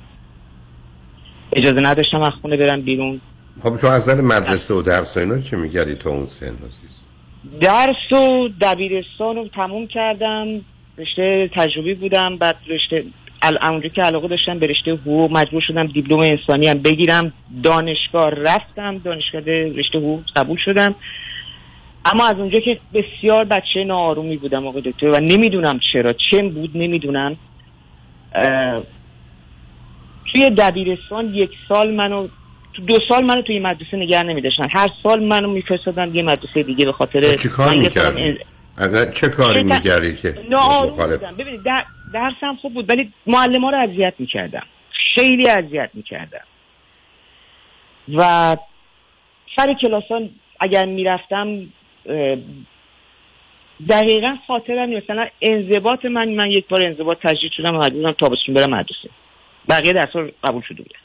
اجازه 1.52 1.80
نداشتم 1.80 2.22
از 2.22 2.32
خونه 2.42 2.56
برم 2.56 2.80
بیرون. 2.80 3.20
خب 3.62 3.76
شما 3.80 3.90
از 3.90 4.08
مدرسه 4.08 4.74
و 4.74 4.82
درس 4.82 5.16
و 5.16 5.20
اینا 5.20 5.40
چه 5.40 5.56
میگردی 5.56 5.94
تا 5.94 6.10
اون 6.10 6.26
سن؟ 6.26 6.56
درس 7.60 8.12
و 8.12 8.48
دبیرستان 8.60 9.36
رو 9.36 9.48
تموم 9.48 9.86
کردم. 9.86 10.46
رشته 11.02 11.50
تجربی 11.54 11.94
بودم 11.94 12.36
بعد 12.36 12.56
رشته 12.68 13.04
اونجا 13.70 13.88
که 13.88 14.02
علاقه 14.02 14.28
داشتم 14.28 14.58
به 14.58 14.66
رشته 14.66 14.92
حقوق 14.92 15.32
مجبور 15.32 15.62
شدم 15.66 15.86
دیپلم 15.86 16.18
انسانی 16.18 16.68
هم 16.68 16.78
بگیرم. 16.78 17.32
دانشگاه 17.64 18.30
رفتم 18.30 18.98
دانشگاه 18.98 19.40
رشته 19.50 19.98
حقوق 19.98 20.20
قبول 20.36 20.58
شدم. 20.64 20.94
اما 22.04 22.26
از 22.26 22.36
اونجا 22.36 22.60
که 22.60 22.78
بسیار 22.94 23.44
بچه 23.44 23.84
ناآرومی 23.84 24.36
بودم 24.36 24.66
آقای 24.66 24.82
دکتر 24.82 25.06
و 25.06 25.20
نمی‌دونم 25.20 25.80
چرا 25.92 26.12
چه 26.30 26.42
بود 26.42 26.70
نمی‌دونم. 26.74 27.36
توی 30.32 30.50
دبیرستان 30.50 31.34
یک 31.34 31.50
سال 31.68 31.94
منو 31.94 32.28
تو 32.74 32.82
دو 32.82 32.94
سال 33.08 33.24
منو 33.24 33.42
توی 33.42 33.58
مدرسه 33.58 33.96
نگه 33.96 34.22
نمیداشتن. 34.22 34.66
هر 34.70 34.88
سال 35.02 35.24
منو 35.24 35.50
میفرستادن 35.50 36.14
یه 36.14 36.22
مدرسه 36.22 36.62
دیگه 36.62 36.84
به 36.84 36.92
خاطر 36.92 37.36
چی 37.36 37.48
اگر 38.78 39.04
چه 39.04 39.28
کاری 39.28 39.62
میگردی 39.62 40.16
که؟ 40.16 40.32
بودم 40.32 41.34
ببینید 41.38 41.62
در 41.62 41.84
درسم 42.14 42.56
خوب 42.56 42.74
بود 42.74 42.90
ولی 42.90 43.12
معلم 43.26 43.64
ها 43.64 43.70
رو 43.70 43.78
اذیت 43.78 44.14
می‌کردم. 44.18 44.66
خیلی 45.14 45.48
اذیت 45.48 45.90
می‌کردم. 45.94 46.44
و 48.14 48.56
سر 49.56 49.74
کلاسان 49.82 50.30
اگر 50.60 50.86
می‌رفتم 50.86 51.66
دقیقا 53.88 54.36
خاطرم. 54.46 54.90
مثلا 54.90 55.28
انضباط 55.40 56.04
من 56.04 56.28
من 56.28 56.50
یک 56.50 56.68
بار 56.68 56.82
انضباط 56.82 57.18
تجدید 57.22 57.52
شدم 57.56 57.74
و 57.74 57.78
مجبورم 57.78 58.12
تابستون 58.12 58.54
برم 58.54 58.70
مدرسه. 58.70 59.10
بقیه 59.68 59.92
درس 59.92 60.16
قبول 60.44 60.62
شده 60.68 60.82
بودم 60.82 60.98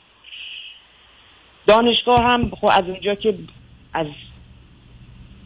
دانشگاه 1.68 2.23
هم 2.23 2.52
خب 2.61 2.65
از 2.65 2.84
اونجا 2.84 3.15
که 3.15 3.34
از 3.94 4.07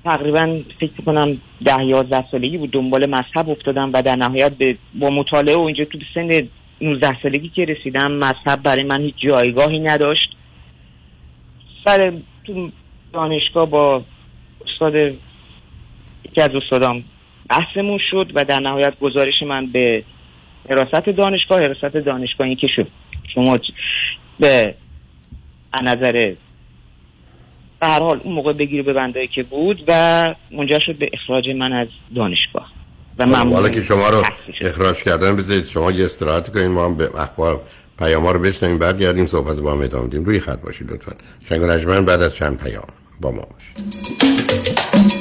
تقریبا 0.03 0.60
فکر 0.80 1.02
کنم 1.06 1.38
ده 1.65 1.86
یازده 1.86 2.26
سالگی 2.32 2.57
بود 2.57 2.72
دنبال 2.72 3.10
مذهب 3.10 3.49
افتادم 3.49 3.91
و 3.94 4.02
در 4.02 4.15
نهایت 4.15 4.53
به 4.53 4.78
با 4.95 5.10
مطالعه 5.10 5.56
و 5.56 5.60
اینجا 5.60 5.86
تو 5.86 5.98
سن 6.14 6.48
19 6.82 7.22
سالگی 7.23 7.49
که 7.49 7.65
رسیدم 7.65 8.11
مذهب 8.11 8.64
برای 8.64 8.84
من 8.84 9.02
هیچ 9.02 9.15
جایگاهی 9.18 9.80
نداشت. 9.80 10.36
سر 11.86 12.14
تو 12.44 12.69
دانشگاه 13.14 13.69
با 13.69 14.03
استاد 14.65 14.95
یکی 14.95 16.41
از 16.41 16.56
استادام 16.56 17.03
بحثمون 17.49 17.99
شد 18.11 18.32
و 18.36 18.44
در 18.44 18.60
نهایت 18.60 18.99
گزارش 18.99 19.44
من 19.48 19.65
به 19.65 20.03
حراست 20.69 21.10
دانشگاه 21.10 21.60
حراست 21.60 21.95
دانشگاه 21.98 22.48
این 22.48 22.56
که 22.56 22.68
شد. 22.76 22.88
شما 23.34 23.57
به 24.40 24.76
نظر 25.84 26.34
به 27.81 27.87
هر 27.87 27.99
حال 27.99 28.21
اون 28.23 28.33
موقع 28.33 28.53
بگیر 28.53 28.83
به 28.83 28.93
بندایی 28.93 29.27
که 29.27 29.43
بود 29.43 29.83
و 29.87 30.25
منجر 30.51 30.79
شد 30.85 30.97
به 30.97 31.09
اخراج 31.13 31.49
من 31.49 31.73
از 31.73 31.87
دانشگاه. 32.15 32.71
و 33.17 33.35
حالا 33.35 33.69
که 33.69 33.81
شما 33.81 34.09
رو 34.09 34.23
اخراج 34.61 35.03
کردن 35.03 35.35
بذارید 35.35 35.65
شما 35.65 35.91
یه 35.91 36.05
استراحت 36.05 36.49
کنید 36.49 36.65
ما 36.65 36.85
هم 36.85 36.95
به 36.95 37.09
اخبار 37.19 37.61
پیام 37.99 38.27
رو 38.27 38.39
بشنویم 38.39 38.79
برگردیم 38.79 39.25
صحبت 39.25 39.57
با 39.57 39.71
هم 39.71 39.81
ادامه 39.81 40.25
روی 40.25 40.39
خط 40.39 40.61
باشید 40.61 40.91
لطفا. 40.91 41.11
شنگ 41.49 42.05
بعد 42.05 42.21
از 42.21 42.35
چند 42.35 42.63
پیام 42.63 42.87
با 43.21 43.31
ما 43.31 43.47
باشید. 43.51 45.20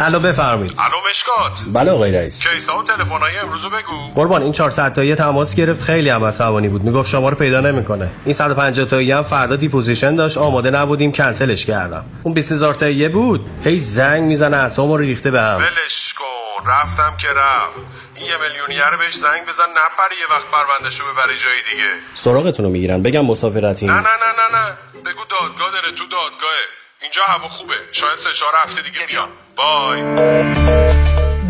الو 0.00 0.20
بفرمایید. 0.20 0.74
الو 0.78 0.96
مشکات. 1.10 1.64
بله 1.72 1.90
آقای 1.90 2.12
رئیس. 2.12 2.46
case 2.46 2.72
ا 2.72 2.78
و 2.78 2.82
تلفن‌های 2.82 3.38
امروزو 3.38 3.70
بگو. 3.70 4.14
قربان 4.14 4.42
این 4.42 4.52
400 4.52 4.92
تایی 4.92 5.14
تماس 5.14 5.54
گرفت. 5.54 5.82
خیلی 5.82 6.08
هم 6.08 6.24
عصبانی 6.24 6.68
بود. 6.68 6.82
می‌گفت 6.82 7.10
شما 7.10 7.28
رو 7.28 7.36
پیدا 7.36 7.60
نمی‌کنه. 7.60 8.10
این 8.24 8.34
150 8.34 8.86
تایی 8.86 9.12
هم 9.12 9.22
فردا 9.22 9.56
deposition 9.56 10.16
داشت. 10.16 10.38
آماده 10.38 10.70
نبودیم. 10.70 11.12
کنسلش 11.12 11.66
کردم. 11.66 12.04
اون 12.22 12.34
20000 12.34 12.74
تایی 12.74 13.08
بود. 13.08 13.50
هی 13.64 13.78
زنگ 13.78 14.22
می‌زنه 14.22 14.56
اسمو 14.56 14.96
رو 14.96 15.02
ریخته 15.02 15.30
به 15.30 15.40
هم. 15.40 15.56
ولش 15.56 16.14
کن. 16.14 16.70
رفت 16.70 17.16
که 17.16 17.28
رفت. 17.28 17.76
این 18.14 18.26
یه 18.26 18.36
میلیونیه 18.42 18.96
بهش 18.96 19.14
زنگ 19.14 19.46
بزن. 19.46 19.62
نپره 19.64 20.16
یه 20.20 20.36
وقت 20.36 20.46
پروندهشو 20.52 21.04
ببره 21.12 21.36
جای 21.44 21.60
دیگه. 21.70 21.90
سراغتون 22.14 22.64
رو 22.64 22.70
می‌گیرن. 22.70 23.02
بگم 23.02 23.24
مسافرتی. 23.24 23.86
نه 23.86 23.92
نه 23.92 24.00
نه 24.00 24.30
نه 24.40 24.58
نه. 24.58 24.76
بگو 25.00 25.24
دادگاه 25.30 25.70
داره 25.70 25.92
تو 25.92 26.04
دادگاهه. 26.04 26.64
اینجا 27.02 27.22
هوا 27.22 27.48
خوبه. 27.48 27.74
شاید 27.92 28.18
سه 28.18 28.32
چهار 28.32 28.52
هفته 28.64 28.82
دیگه 28.82 29.06
بیام. 29.06 29.28
بای 29.56 30.02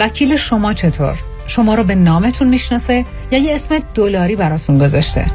وکیل 0.01 0.37
شما 0.37 0.75
چطور؟ 0.75 1.15
شما 1.47 1.75
رو 1.75 1.85
به 1.85 1.95
نامتون 1.95 2.49
می‌شناسه 2.49 3.07
یا 3.31 3.39
یه 3.39 3.55
اسم 3.55 3.79
دلاری 3.95 4.37
براتون 4.37 4.79
گذاشته؟ 4.79 5.27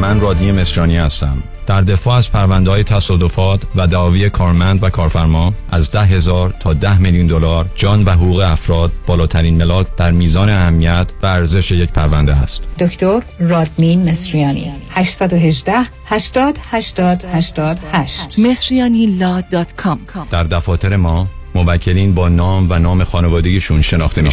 من 0.00 0.20
رادنی 0.20 0.52
مصریانی 0.52 0.96
هستم. 0.96 1.42
در 1.66 1.80
دفاع 1.80 2.16
از 2.16 2.32
پرونده 2.32 2.70
های 2.70 2.84
تصادفات 2.84 3.60
و 3.76 3.86
دعاوی 3.86 4.30
کارمند 4.30 4.82
و 4.84 4.90
کارفرما 4.90 5.54
از 5.70 5.90
ده 5.90 6.00
هزار 6.00 6.54
تا 6.60 6.74
ده 6.74 6.98
میلیون 6.98 7.26
دلار 7.26 7.66
جان 7.74 8.04
و 8.04 8.10
حقوق 8.10 8.38
افراد 8.38 8.92
بالاترین 9.06 9.56
ملاک 9.56 9.86
در 9.96 10.10
میزان 10.10 10.48
اهمیت 10.48 11.06
و 11.22 11.26
ارزش 11.26 11.70
یک 11.70 11.90
پرونده 11.90 12.36
است. 12.36 12.62
دکتر 12.78 13.22
رادمین 13.38 14.10
مصریانی. 14.10 14.72
818 14.90 15.72
80 16.06 16.58
80 16.70 17.24
88 17.32 18.38
مصریانی 18.38 19.18
در 20.30 20.44
دفاتر 20.44 20.96
ما 20.96 21.28
موکلین 21.54 22.14
با 22.14 22.28
نام 22.28 22.66
و 22.70 22.78
نام 22.78 23.04
خانوادگیشون 23.04 23.82
شناخته 23.82 24.22
می 24.22 24.32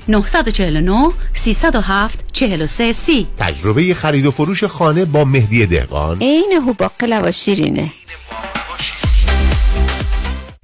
949 0.07 1.11
307 1.33 2.19
43 2.33 2.93
سی. 2.93 3.27
تجربه 3.37 3.93
خرید 3.93 4.25
و 4.25 4.31
فروش 4.31 4.63
خانه 4.63 5.05
با 5.05 5.25
مهدی 5.25 5.65
دهقان. 5.65 6.17
عین 6.21 6.51
هوباقلا 6.67 7.21
و 7.25 7.31
شیرینه 7.31 7.91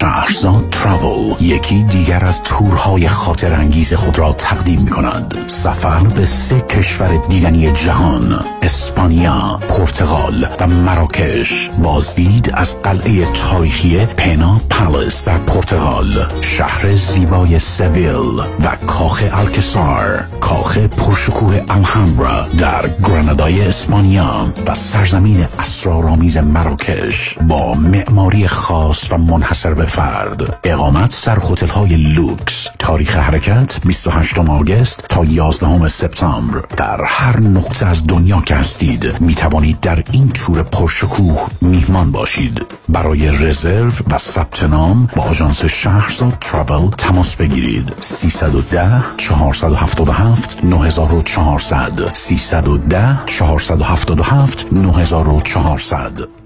شهرزاد 0.02 0.67
تراول 0.82 1.34
یکی 1.40 1.82
دیگر 1.82 2.24
از 2.24 2.42
تورهای 2.42 3.08
خاطر 3.08 3.52
انگیز 3.52 3.94
خود 3.94 4.18
را 4.18 4.32
تقدیم 4.32 4.80
می 4.80 4.90
کند 4.90 5.34
سفر 5.46 6.00
به 6.00 6.26
سه 6.26 6.60
کشور 6.60 7.16
دیدنی 7.28 7.72
جهان 7.72 8.44
اسپانیا، 8.68 9.60
پرتغال 9.68 10.46
و 10.60 10.66
مراکش. 10.66 11.70
بازدید 11.82 12.50
از 12.54 12.82
قلعه 12.82 13.32
تاریخی 13.32 14.06
پنا 14.06 14.60
پالیس 14.70 15.24
در 15.24 15.38
پرتغال. 15.38 16.26
شهر 16.40 16.96
زیبای 16.96 17.58
سویل 17.58 18.38
و 18.64 18.76
کاخ 18.86 19.22
الکسار. 19.32 20.24
کاخ 20.40 20.78
پرشکوه 20.78 21.60
الهامبرا 21.68 22.46
در 22.58 22.88
گرانادای 23.04 23.68
اسپانیا 23.68 24.52
و 24.66 24.74
سرزمین 24.74 25.46
اسرارآمیز 25.58 26.36
مراکش 26.36 27.38
با 27.48 27.74
معماری 27.74 28.48
خاص 28.48 29.12
و 29.12 29.18
منحصر 29.18 29.74
به 29.74 29.86
فرد. 29.86 30.66
اقامت 30.72 31.22
در 31.26 31.38
هتل 31.50 31.66
های 31.66 31.96
لوکس. 31.96 32.68
تاریخ 32.78 33.16
حرکت 33.16 33.80
28 33.84 34.38
آگست 34.38 35.04
تا 35.08 35.24
11 35.24 35.88
سپتامبر. 35.88 36.62
در 36.76 37.04
هر 37.04 37.40
نقطه 37.40 37.86
از 37.86 38.06
دنیا 38.06 38.40
که 38.40 38.54
هستید 38.54 39.20
می 39.20 39.34
توانید 39.34 39.80
در 39.80 40.04
این 40.12 40.28
تور 40.28 40.62
پرشکوه 40.62 41.46
میهمان 41.60 42.12
باشید. 42.12 42.66
برای 42.88 43.28
رزرو 43.28 43.92
و 44.10 44.18
ثبت 44.18 44.62
نام 44.62 45.08
با 45.16 45.22
آژانس 45.22 45.64
شهرزاد 45.64 46.36
تراول 46.40 46.90
تماس 46.90 47.36
بگیرید. 47.36 47.92
310 48.00 49.02
477 49.16 50.64
9400 50.64 52.10
310 52.12 53.18
477 53.26 54.66
9400 54.72 56.37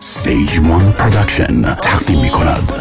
Stage 0.00 0.60
One 0.60 0.92
Production 0.96 1.76
تقدیم 1.82 2.20
می 2.20 2.28
کند 2.28 2.72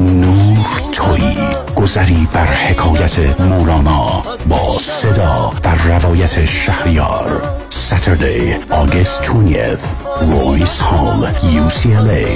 نور 0.00 0.66
توی 0.92 1.34
گذری 1.76 2.28
بر 2.32 2.44
حکایت 2.44 3.40
مولانا 3.40 4.22
با 4.48 4.78
صدا 4.78 5.52
و 5.64 5.68
روایت 5.88 6.44
شهریار. 6.44 7.42
Saturday, 7.70 8.70
August 8.70 9.24
20th 9.24 9.84
Royce 10.30 10.80
Hall, 10.80 11.20
UCLA 11.60 12.26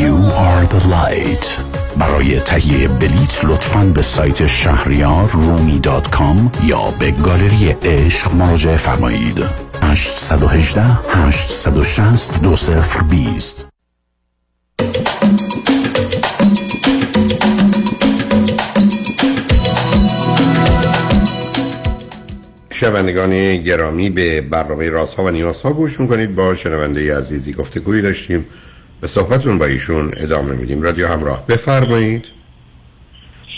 You 0.00 0.14
are 0.36 0.66
the 0.66 0.82
light. 0.86 1.46
برای 1.98 2.40
تهیه 2.40 2.88
بلیت 2.88 3.44
لطفاً 3.44 3.84
به 3.84 4.02
سایت 4.02 4.46
شهریار 4.46 5.30
رومی 5.30 5.78
دات 5.78 6.10
کام 6.10 6.52
یا 6.64 6.90
به 6.98 7.10
گالری 7.10 7.76
عشق 7.82 8.34
مراجعه 8.34 8.76
فرمایید. 8.76 9.44
818 9.82 10.82
860 11.08 12.42
2020 12.42 13.69
شنوندگان 22.72 23.56
گرامی 23.56 24.10
به 24.10 24.40
برنامه 24.40 24.90
راست 24.90 25.14
ها 25.14 25.24
و 25.24 25.30
نیاز 25.30 25.62
ها 25.62 25.72
گوش 25.72 26.00
می‌کنید. 26.00 26.34
با 26.34 26.54
شنونده 26.54 27.18
عزیزی 27.18 27.52
گفتگویی 27.52 28.02
داشتیم. 28.02 28.46
به 29.00 29.06
صحبتون 29.06 29.58
با 29.58 29.64
ایشون 29.64 30.10
ادامه 30.16 30.54
میدیم. 30.54 30.82
رادیو 30.82 31.06
همراه 31.06 31.46
بفرمایید. 31.46 32.24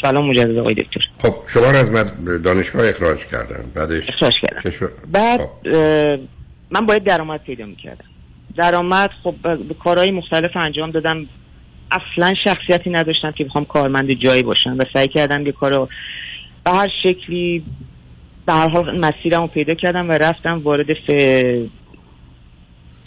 سلام 0.02 0.30
مجدد 0.30 0.56
آقای 0.56 0.74
دکتر. 0.74 1.00
خب 1.18 1.34
شما 1.46 1.70
رو 1.70 1.76
از 1.76 1.90
دانشگاه 2.42 2.88
اخراج 2.88 3.26
کردن. 3.26 3.64
بعدش 3.74 4.08
اخراج 4.08 4.32
کردن. 4.42 4.70
شد؟ 4.70 4.92
بعد 5.12 5.40
اه، 5.40 6.18
من 6.70 6.86
باید 6.86 7.04
درآمد 7.04 7.40
پیدا 7.42 7.66
می‌کردم. 7.66 8.04
درآمد 8.56 9.10
خب 9.22 9.34
کارهای 9.84 10.10
مختلف 10.10 10.56
انجام 10.56 10.90
دادم. 10.90 11.26
اصلا 11.90 12.34
شخصیتی 12.44 12.90
نداشتم 12.90 13.30
که 13.30 13.44
بخوام 13.44 13.64
کارمند 13.64 14.12
جایی 14.12 14.42
باشم 14.42 14.76
و 14.78 14.84
سعی 14.94 15.08
کردم 15.08 15.44
که 15.44 15.52
کارو 15.52 15.88
به 16.64 16.70
هر 16.70 16.88
شکلی 17.02 17.64
به 18.46 18.52
هر 18.52 18.68
حال 18.68 19.00
مسیرم 19.00 19.40
رو 19.40 19.46
پیدا 19.46 19.74
کردم 19.74 20.08
و 20.08 20.12
رفتم 20.12 20.58
وارد 20.58 20.92
f... 20.92 21.10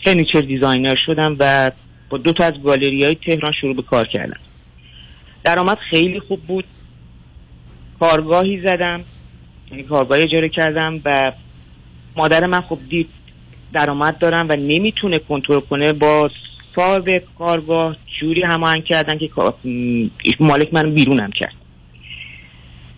furniture 0.06 0.41
designer 0.41 0.95
شدم 1.05 1.35
و 1.39 1.72
با 2.09 2.17
دو 2.17 2.34
تا 2.34 2.43
از 2.43 2.53
گالری 2.63 3.03
های 3.03 3.15
تهران 3.26 3.51
شروع 3.61 3.76
به 3.76 3.81
کار 3.81 4.07
کردم. 4.07 4.39
درآمد 5.43 5.77
خیلی 5.89 6.19
خوب 6.19 6.41
بود. 6.41 6.65
کارگاهی 7.99 8.61
زدم 8.61 9.03
یعنی 9.72 9.84
کارگاهی 9.84 10.23
اجاره 10.23 10.49
کردم 10.49 11.01
و 11.05 11.31
مادر 12.15 12.45
من 12.45 12.61
خب 12.61 12.77
دید 12.89 13.09
درآمد 13.76 14.18
دارم 14.18 14.45
و 14.49 14.56
نمی‌تونه 14.56 15.19
کنترل 15.19 15.60
کنه. 15.60 15.93
با 15.93 16.30
صاحب 16.76 17.06
کارگاه 17.38 17.95
جوری 18.19 18.43
هماهنگ 18.43 18.84
کردن 18.84 19.18
که 19.18 19.30
مالک 20.39 20.73
من 20.73 20.93
بیرونم 20.93 21.31
کرد. 21.31 21.53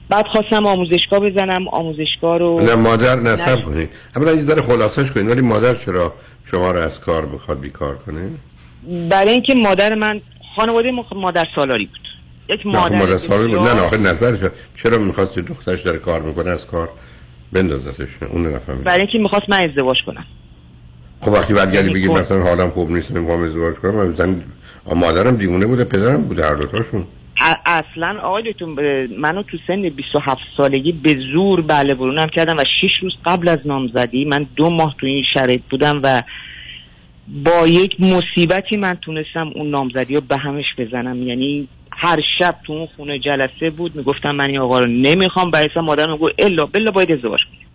بعد 0.09 0.25
خواستم 0.27 0.65
آموزشگاه 0.65 1.19
بزنم. 1.19 1.67
آموزشگاه 1.67 2.37
رو 2.37 2.61
نه 2.61 2.75
مادر 2.75 3.15
نصب 3.15 3.63
کنید 3.63 3.89
اولا 4.15 4.31
یه 4.31 4.41
ذره 4.41 4.61
خلاصش 4.61 5.11
کنید 5.11 5.29
ولی 5.29 5.41
مادر 5.41 5.73
چرا 5.73 6.13
شما 6.43 6.71
رو 6.71 6.79
از 6.79 6.99
کار 6.99 7.25
بخواد 7.25 7.59
بیکار 7.59 7.97
کنه؟ 7.97 8.31
برای 9.09 9.29
اینکه 9.29 9.55
مادر 9.55 9.95
من 9.95 10.21
خانواده 10.55 10.91
ما 10.91 11.05
مادر 11.15 11.47
سالاری 11.55 11.85
بود. 11.85 12.07
یک 12.49 12.61
خب 12.61 12.67
مادر, 12.67 12.95
مادر 12.95 13.17
سالاری 13.17 13.55
بود. 13.55 13.67
نه 13.67 13.73
نه 13.73 13.81
آخه 13.81 13.97
نظرش 13.97 14.51
چرا 14.75 14.97
می‌خواست 14.97 15.39
دخترش 15.39 15.81
داره 15.81 15.97
کار 15.97 16.21
می‌کنه 16.21 16.49
از 16.49 16.67
کار 16.67 16.89
بندازتش. 17.53 18.09
اون 18.31 18.47
نفهمید. 18.47 18.83
برای 18.83 19.01
اینکه 19.01 19.17
می‌خواست 19.17 19.49
من 19.49 19.69
ازدواج 19.69 19.97
کنم. 20.05 20.25
خب 21.21 21.31
وقتی 21.31 21.53
برگردی 21.53 21.75
یعنی 21.77 21.89
بگید 21.89 22.11
مثلا 22.11 22.43
حالم 22.43 22.69
خوب 22.69 22.91
نیست 22.91 23.11
نمی‌خوام 23.11 23.43
ازدواج 23.43 23.75
کنم 23.75 23.95
من 23.95 24.11
زن 24.11 24.41
مادرم 24.95 25.35
دیوونه 25.37 25.65
بوده 25.65 25.83
پدرم 25.83 26.21
بوده 26.21 26.45
هر 26.45 26.55
دوتاشون. 26.55 27.05
اصلا 27.65 28.19
آقای 28.21 28.51
دکتر 28.51 28.65
ب- 28.65 29.09
منو 29.19 29.43
تو 29.43 29.57
سن 29.67 29.89
27 29.89 30.41
سالگی 30.57 30.91
به 30.91 31.15
زور 31.33 31.61
بله 31.61 31.93
برونم 31.93 32.29
کردم 32.29 32.57
و 32.57 32.63
6 32.81 32.89
روز 33.01 33.13
قبل 33.25 33.47
از 33.47 33.59
نامزدی 33.65 34.25
من 34.25 34.45
دو 34.55 34.69
ماه 34.69 34.95
تو 34.99 35.05
این 35.05 35.23
شرایط 35.33 35.61
بودم 35.69 35.99
و 36.03 36.21
با 37.43 37.67
یک 37.67 38.01
مصیبتی 38.01 38.77
من 38.77 38.93
تونستم 38.93 39.51
اون 39.55 39.69
نامزدی 39.69 40.15
رو 40.15 40.21
به 40.21 40.37
همش 40.37 40.65
بزنم. 40.77 41.27
یعنی 41.27 41.67
هر 41.91 42.19
شب 42.39 42.55
تو 42.63 42.73
اون 42.73 42.87
خونه 42.95 43.19
جلسه 43.19 43.69
بود 43.69 43.95
می‌گفتم 43.95 44.31
من 44.31 44.49
این 44.49 44.59
آقا 44.59 44.79
رو 44.79 44.87
نمی‌خوام 44.87 45.51
برای 45.51 45.69
مادرم 45.75 46.11
می‌گفت 46.11 46.33
الا 46.39 46.65
بلا 46.65 46.91
باید 46.91 47.11
ازدواج 47.15 47.39
کنی. 47.45 47.66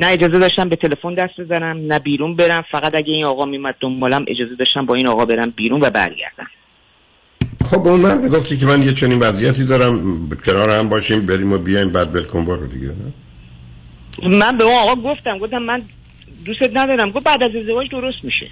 نه 0.00 0.06
اجازه 0.06 0.38
داشتم 0.38 0.68
به 0.68 0.76
تلفن 0.76 1.14
دست 1.14 1.40
بزنم 1.40 1.86
نه 1.86 1.98
بیرون 1.98 2.36
برم. 2.36 2.64
فقط 2.70 2.94
اگه 2.94 3.12
این 3.12 3.24
آقا 3.24 3.44
میمد 3.44 3.74
دنبالم 3.80 4.24
اجازه 4.28 4.54
داشتم 4.58 4.86
با 4.86 4.94
این 4.94 5.06
آقا 5.06 5.24
برم 5.24 5.52
بیرون 5.56 5.80
و 5.80 5.90
برگردم. 5.90 6.46
خب 7.64 7.86
اون 7.86 8.00
من 8.00 8.18
می‌گفتی 8.18 8.58
که 8.58 8.66
من 8.66 8.82
یه 8.82 8.92
چنین 8.92 9.18
وضعیتی 9.18 9.64
دارم 9.64 10.28
کنار 10.46 10.70
هم 10.70 10.88
باشیم 10.88 11.26
بریم 11.26 11.52
و 11.52 11.58
بیایم 11.58 11.90
بعد 11.90 12.12
بلکن 12.12 12.44
برو 12.44 12.66
دیگه. 12.66 12.86
نه؟ 14.22 14.38
من 14.38 14.58
به 14.58 14.64
اون 14.64 14.74
آقا 14.74 15.10
گفتم 15.10 15.38
گفتم 15.38 15.58
من 15.58 15.82
دوستت 16.44 16.70
ندارم. 16.74 17.10
گفت 17.10 17.24
بعد 17.24 17.44
از 17.44 17.50
ازدواج 17.60 17.90
درست 17.90 18.24
میشه. 18.24 18.46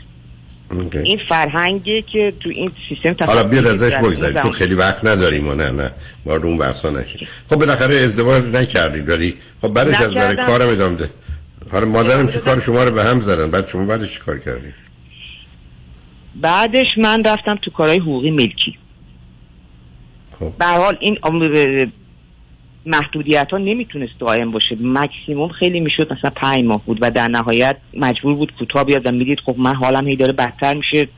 اوکی. 0.70 0.99
این 0.99 1.20
فرهنگی 1.29 2.03
که 2.03 2.33
تو 2.41 2.51
این 2.51 2.70
سیستم 2.89 3.25
حالا 3.25 3.45
بیا 3.45 3.70
ازش 3.70 3.95
بگذاریم 3.95 4.43
چون 4.43 4.51
خیلی 4.51 4.75
وقت 4.75 5.05
نداریم 5.05 5.49
و 5.49 5.55
نه 5.55 5.70
نه. 5.70 5.91
وارد 6.27 6.45
اون 6.45 6.59
بحثا 6.59 6.91
نشیم 6.91 7.29
خب 7.51 7.57
بالاخره 7.57 7.95
ازدواج 7.95 8.45
نکردید 8.45 9.09
ولی 9.09 9.35
خب 9.62 9.69
بعدش 9.69 10.01
از 10.01 10.11
نکردم. 10.11 10.47
کارم 10.47 10.69
ادامه 10.69 10.97
ده. 10.97 11.11
حالا 11.73 11.86
مادرم 11.86 12.28
چه 12.28 12.39
کار 12.39 12.61
شما 12.61 12.85
رو 12.85 12.90
به 12.90 13.05
هم 13.05 13.20
زدن؟ 13.20 13.51
بعد 13.51 13.69
شما 13.69 13.86
بعدش 13.86 14.12
چی 14.12 14.19
کار 14.19 14.39
کردید 14.39 14.74
بعدش 16.35 16.86
من 16.99 17.24
رفتم 17.24 17.59
تو 17.62 17.70
کارهای 17.70 17.99
حقوقی 17.99 18.31
ملکی. 18.31 18.78
خب. 20.31 20.53
به 20.59 20.66
حال 20.66 20.97
این 21.01 21.19
محدودیت 22.86 23.49
ها 23.51 23.59
نمی‌تونست 23.59 24.12
دائم 24.19 24.51
باشه. 24.51 24.77
مکسیموم 24.81 25.49
خیلی 25.49 25.81
می‌شد 25.81 26.12
مثلا 26.12 26.31
پنج 26.36 26.65
ماه 26.65 26.85
بود 26.86 26.99
و 27.01 27.11
در 27.11 27.28
نهایت 27.28 27.77
مجبور 27.95 28.35
بود 28.35 28.53
کوتاه 28.59 28.85
بیاد. 28.85 29.07
و 29.07 29.12
می‌دید 29.12 29.39
خب 29.47 29.55
من 29.59 29.74
حالم 29.74 30.09
هی 30.09 30.16
داره 30.16 30.32
بدتر 30.32 30.74
میشه. 30.74 31.09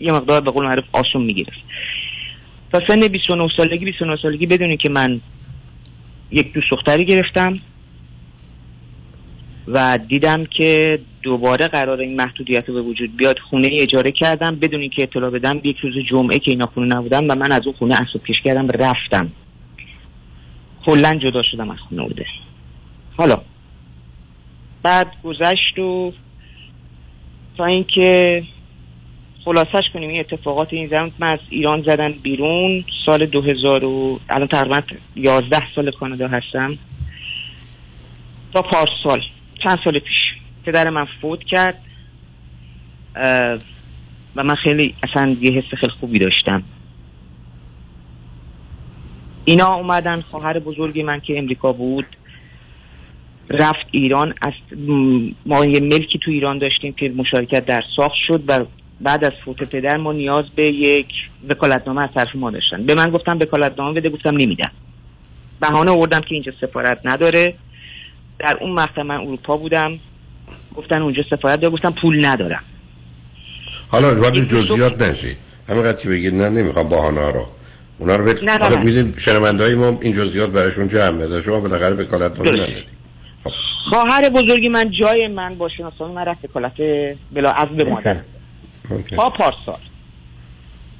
یه 0.00 0.12
مقدار 0.12 0.40
به 0.40 0.50
قول 0.50 0.66
معروف 0.66 0.84
آسون 0.92 1.22
می‌گرفت. 1.22 1.60
تا 2.72 2.82
سن 2.88 3.08
29 3.08 3.48
سالگی 3.56 3.84
29 3.84 4.16
سالگی 4.22 4.46
بدونی 4.46 4.76
که 4.76 4.88
من 4.88 5.20
یک 6.30 6.52
دوست 6.52 6.70
دختری 6.70 7.04
گرفتم. 7.04 7.56
و 9.72 9.98
دیدم 10.08 10.44
که 10.44 10.98
دوباره 11.22 11.68
قرار 11.68 12.00
این 12.00 12.16
محدودیت 12.16 12.68
رو 12.68 12.74
به 12.74 12.82
وجود 12.82 13.16
بیاد. 13.16 13.38
خونه 13.38 13.68
اجاره 13.72 14.12
کردم. 14.12 14.56
بدون 14.56 14.80
اینکه 14.80 15.02
اطلاع 15.02 15.30
بدم 15.30 15.60
یک 15.64 15.76
روز 15.78 15.94
جمعه 16.10 16.38
که 16.38 16.50
اینا 16.50 16.66
خونه 16.66 16.96
نبودم 16.96 17.24
و 17.28 17.34
من 17.34 17.52
از 17.52 17.62
اون 17.66 17.74
خونه 17.78 17.94
اسب 17.94 18.24
کش 18.26 18.40
کردم 18.44 18.68
رفتم. 18.68 19.30
کلا 20.86 21.14
جدا 21.14 21.42
شدم 21.42 21.70
از 21.70 21.78
خونه 21.88 22.02
بوده 22.02 22.26
حالا 23.16 23.40
بعد 24.82 25.12
گذشت 25.24 25.78
و 25.78 26.12
تا 27.56 27.64
اینکه 27.64 28.42
خلاصش 29.44 29.84
کنیم 29.94 30.10
این 30.10 30.20
اتفاقات 30.20 30.72
این 30.72 30.88
زمان 30.88 31.12
من 31.18 31.32
از 31.32 31.38
ایران 31.50 31.82
زدن 31.82 32.12
بیرون 32.12 32.84
سال 33.06 33.26
2000 33.26 33.84
و 33.84 34.20
الان 34.30 34.46
تقریبا 34.48 34.80
11 35.16 35.62
سال 35.74 35.90
کانادا 35.90 36.28
هستم. 36.28 36.78
تا 38.54 38.62
پارسال. 38.62 39.20
چند 39.62 39.78
سال 39.84 39.98
پیش 39.98 40.16
پدر 40.64 40.90
من 40.90 41.06
فوت 41.20 41.44
کرد 41.44 41.78
و 44.36 44.44
من 44.44 44.54
خیلی 44.54 44.94
اصلا 45.02 45.36
یه 45.40 45.50
حس 45.50 45.74
خیلی 45.74 45.92
خوبی 46.00 46.18
داشتم. 46.18 46.62
اینا 49.44 49.74
اومدن 49.74 50.20
خواهر 50.20 50.58
بزرگی 50.58 51.02
من 51.02 51.20
که 51.20 51.38
امریکا 51.38 51.72
بود 51.72 52.06
رفت 53.50 53.86
ایران 53.90 54.34
از 54.42 54.52
ما 55.46 55.64
یه 55.64 55.80
ملکی 55.80 56.18
تو 56.18 56.30
ایران 56.30 56.58
داشتیم 56.58 56.92
که 56.92 57.08
مشارکت 57.08 57.66
در 57.66 57.82
ساخت 57.96 58.14
شد 58.26 58.44
و 58.48 58.64
بعد 59.00 59.24
از 59.24 59.32
فوت 59.44 59.64
پدر 59.64 59.96
ما 59.96 60.12
نیاز 60.12 60.44
به 60.56 60.72
یک 60.72 61.06
وکالتنامه 61.48 62.02
از 62.02 62.08
طرف 62.14 62.34
ما 62.34 62.50
داشتن. 62.50 62.86
به 62.86 62.94
من 62.94 63.10
گفتم 63.10 63.38
وکالتنامه 63.38 64.00
بده 64.00 64.08
گفتم 64.10 64.36
نمیدم. 64.36 64.70
بهانه 65.60 65.90
آوردم 65.90 66.20
که 66.20 66.34
اینجا 66.34 66.52
سفارت 66.60 67.00
نداره. 67.04 67.54
در 68.40 68.58
اون 68.60 68.72
مقطع 68.72 69.02
من 69.02 69.16
اروپا 69.16 69.56
بودم. 69.56 69.98
گفتن 70.76 71.02
اونجا 71.02 71.22
سفارت 71.30 71.60
داره 71.60 71.72
گفتم 71.72 71.90
پول 71.90 72.26
ندارم. 72.26 72.62
حالا 73.88 74.20
وارد 74.20 74.48
جزئیات 74.48 75.02
نشید 75.02 75.36
همینقدر 75.68 76.02
که 76.02 76.08
بگید. 76.08 76.34
نه 76.34 76.48
نمی‌خوام 76.48 76.88
بهانه 76.88 77.20
ها 77.20 77.30
رو. 77.30 77.46
اونا 77.98 78.16
رو 78.16 78.24
نه، 78.24 78.58
نه،. 78.58 78.84
می‌دونید 78.84 79.18
شنونده‌های 79.18 79.74
ما 79.74 79.98
این 80.02 80.12
جزئیات 80.12 80.50
براشون 80.50 80.88
جمع 80.88 81.24
نده. 81.24 81.42
شما 81.42 81.60
بالاخره 81.60 81.94
وکالت 81.94 82.38
نامه. 82.38 82.50
ندادید 82.50 82.84
خواهر 83.90 84.28
بزرگی 84.28 84.68
من 84.68 84.90
جای 84.90 85.28
من 85.28 85.54
با 85.54 85.68
شناسنامه 85.68 86.14
من 86.14 86.24
رفت 86.24 86.44
وکالت 86.44 86.72
بلا 87.32 87.50
از 87.50 87.68
به 87.68 87.86
اوکی. 88.90 89.16
تا 89.16 89.30
پارسال. 89.30 89.78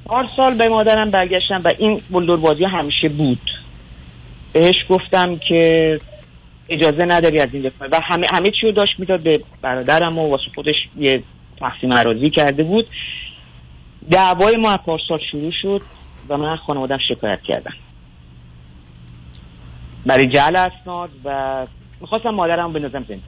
پارسال 0.05 0.53
به 0.53 0.69
مادرم 0.69 1.11
برگشتم 1.11 1.61
و 1.63 1.73
این 1.77 2.01
بلدور 2.09 2.37
بازی 2.37 2.63
همیشه 2.63 3.09
بود. 3.09 3.51
بهش 4.53 4.75
گفتم 4.89 5.37
که 5.47 5.99
اجازه 6.71 7.05
نداری 7.05 7.39
از 7.39 7.53
این 7.53 7.63
دفعه 7.63 7.87
و 7.91 7.99
همه 8.03 8.27
همه 8.29 8.51
چی 8.51 8.65
رو 8.65 8.71
داشت 8.71 8.99
می‌داد 8.99 9.19
به 9.19 9.43
برادرم 9.61 10.17
و 10.17 10.29
واسه 10.29 10.43
خودش 10.55 10.75
یه 10.97 11.23
تقسیم 11.59 11.91
اراضی 11.91 12.29
کرده 12.29 12.63
بود. 12.63 12.87
دعوای 14.11 14.57
ما 14.57 14.77
پارسال 14.77 15.19
شروع 15.31 15.51
شد 15.61 15.81
و 16.29 16.37
من 16.37 16.55
خانوادم 16.55 16.97
شکایت 17.09 17.41
کردم. 17.41 17.73
برای 20.05 20.25
جعل 20.25 20.55
اسناد 20.55 21.09
و 21.25 21.67
می‌خواستم 22.01 22.29
مادرم 22.29 22.73
بندازم 22.73 23.05
زندان. 23.09 23.21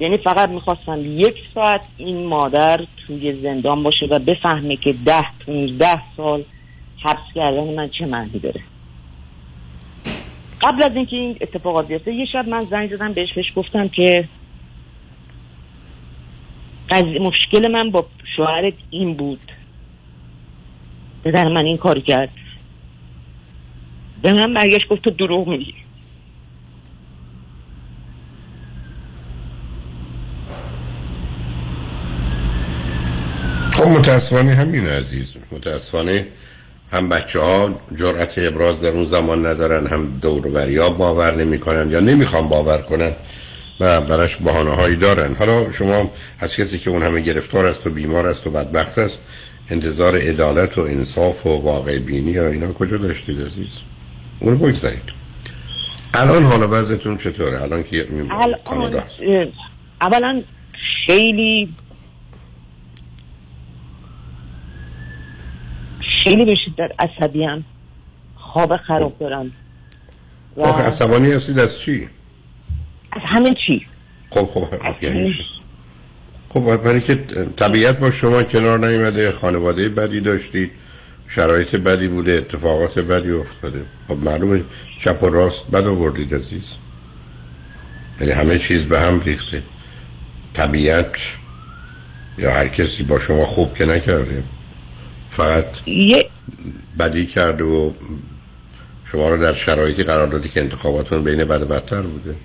یعنی 0.00 0.18
فقط 0.18 0.48
می‌خواستم 0.48 1.00
یک 1.04 1.36
ساعت 1.54 1.86
این 1.96 2.26
مادر 2.26 2.80
توی 3.06 3.42
زندان 3.42 3.82
باشه 3.82 4.06
و 4.06 4.18
بفهمه 4.18 4.76
که 4.76 4.94
ده 5.06 5.24
پونزده 5.46 6.02
سال 6.16 6.44
حبس 7.02 7.34
کردن 7.34 7.74
من 7.74 7.88
چه 7.88 8.06
معنی 8.06 8.38
داره. 8.38 8.60
قبل 10.60 10.82
از 10.82 10.92
اینکه 10.94 11.16
این 11.16 11.36
اتفاقات 11.40 11.88
بیفته 11.88 12.12
یه 12.12 12.26
شب 12.32 12.48
من 12.48 12.60
زنگ 12.60 12.96
زدم 12.96 13.12
بهش 13.12 13.32
بهش 13.32 13.52
گفتم 13.56 13.88
که 13.88 14.28
قضیه 16.90 17.20
مشکل 17.20 17.68
من 17.68 17.90
با 17.90 18.06
شوهرت 18.36 18.74
این 18.90 19.14
بود. 19.14 19.52
پدر 21.24 21.48
من 21.48 21.64
این 21.64 21.76
کار 21.76 22.00
کرد. 22.00 22.28
به 24.22 24.32
من 24.32 24.54
برگشت 24.54 24.88
گفت 24.88 25.02
تو 25.02 25.10
دروغ 25.10 25.48
میگی. 25.48 25.74
خب 33.72 33.86
متاسفانه 33.86 34.54
همین 34.54 34.86
عزیز. 34.86 35.34
متاسفانه 35.52 36.26
هم 36.94 37.08
بچه 37.08 37.40
ها 37.40 37.80
جرأت 37.98 38.38
ابراز 38.38 38.80
در 38.80 38.90
اون 38.90 39.04
زمان 39.04 39.46
ندارن 39.46 39.86
هم 39.86 40.18
دور 40.22 40.78
ها 40.78 40.90
باور 40.90 41.34
نمی‌کنن 41.34 41.90
یا 41.90 42.00
نمی‌خوان 42.00 42.48
باور 42.48 42.78
کنن 42.78 43.12
و 43.80 44.00
براش 44.00 44.38
بحانه 44.44 44.70
هایی 44.70 44.96
دارن. 44.96 45.34
حالا 45.34 45.70
شما 45.70 46.10
از 46.40 46.56
کسی 46.56 46.78
که 46.78 46.90
اون 46.90 47.02
همه 47.02 47.20
گرفتار 47.20 47.66
است 47.66 47.86
و 47.86 47.90
بیمار 47.90 48.26
است 48.26 48.46
و 48.46 48.50
بدبخت 48.50 48.98
است 48.98 49.18
انتظار 49.70 50.16
عدالت 50.16 50.78
و 50.78 50.80
انصاف 50.80 51.46
و 51.46 51.50
واقع 51.50 51.98
بینی 51.98 52.38
و 52.38 52.42
اینا 52.42 52.72
کجا 52.72 52.96
داشتید 52.96 53.40
عزیز؟ 53.40 53.72
اونو 54.40 54.56
بگذارید. 54.56 55.14
الان 56.14 56.42
حالا 56.42 56.68
وضعتون 56.68 57.16
چطوره؟ 57.16 57.62
الان 57.62 57.82
که 57.82 58.06
الان 58.30 58.54
اولا 60.00 60.42
خیلی 61.06 61.68
خیلی 66.24 66.44
به 66.44 66.54
شدت 66.54 66.90
عصبی 66.98 67.44
هم 67.44 67.64
خواب 68.36 68.76
خراب 68.76 69.18
دارم. 69.18 69.52
و 70.56 70.62
آخه 70.62 70.82
عصبانی 70.82 71.32
هستید 71.32 71.58
از 71.58 71.78
چی؟ 71.78 72.08
از 73.12 73.22
همه 73.26 73.54
چی. 73.66 73.86
خب 74.30 74.44
خب 74.44 75.02
یعنی 75.02 75.34
خب 76.48 76.76
برای 76.76 77.00
که 77.00 77.14
طبیعت 77.56 77.98
با 77.98 78.10
شما 78.10 78.42
کنار 78.42 78.86
نیومده 78.86 79.32
خانواده 79.32 79.88
بدی 79.88 80.20
داشتید 80.20 80.70
شرایط 81.28 81.76
بدی 81.76 82.08
بوده 82.08 82.32
اتفاقات 82.32 82.98
بدی 82.98 83.30
افتاده. 83.30 83.84
خب 84.08 84.18
معلومه 84.24 84.64
چپ 84.98 85.22
و 85.22 85.26
راست 85.26 85.66
بد 85.66 85.86
آوردید 85.86 86.34
عزیز. 86.34 86.74
یعنی 88.20 88.32
همه 88.32 88.58
چیز 88.58 88.84
به 88.84 89.00
هم 89.00 89.20
ریخته. 89.20 89.62
طبیعت 90.54 91.12
یا 92.38 92.52
هر 92.52 92.68
کسی 92.68 93.02
با 93.02 93.18
شما 93.18 93.44
خوب 93.44 93.74
که 93.74 93.86
نکرده. 93.86 94.42
فقط 95.36 95.88
یه 95.88 96.28
بدی 96.98 97.26
کرده 97.26 97.64
و 97.64 97.92
شما 99.04 99.28
رو 99.28 99.42
در 99.42 99.52
شرایطی 99.52 100.02
قرار 100.02 100.26
دادی 100.26 100.48
که 100.48 100.60
انتخاباتون 100.60 101.24
بین 101.24 101.44
بد 101.44 101.62
و 101.62 101.66
بدتر 101.66 102.02
بوده. 102.02 102.36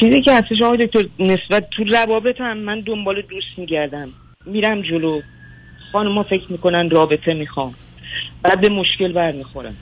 چیزی 0.00 0.22
که 0.22 0.34
هستش 0.34 0.62
آقای 0.64 0.86
دکتر 0.86 1.04
نسبت 1.18 1.70
تو 1.70 1.84
روابط 1.84 2.40
هم 2.40 2.58
من 2.58 2.80
دنبال 2.80 3.22
دوست 3.22 3.46
میگردم. 3.56 4.08
میرم 4.46 4.82
جلو. 4.82 5.20
خانم 5.92 6.22
فکر 6.22 6.44
می‌کنن 6.52 6.90
رابطه 6.90 7.34
می‌خوام. 7.34 7.74
بعد 8.42 8.60
به 8.60 8.68
مشکل 8.68 9.12
برمیخورم. 9.12 9.76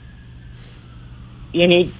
یعنی 1.53 1.91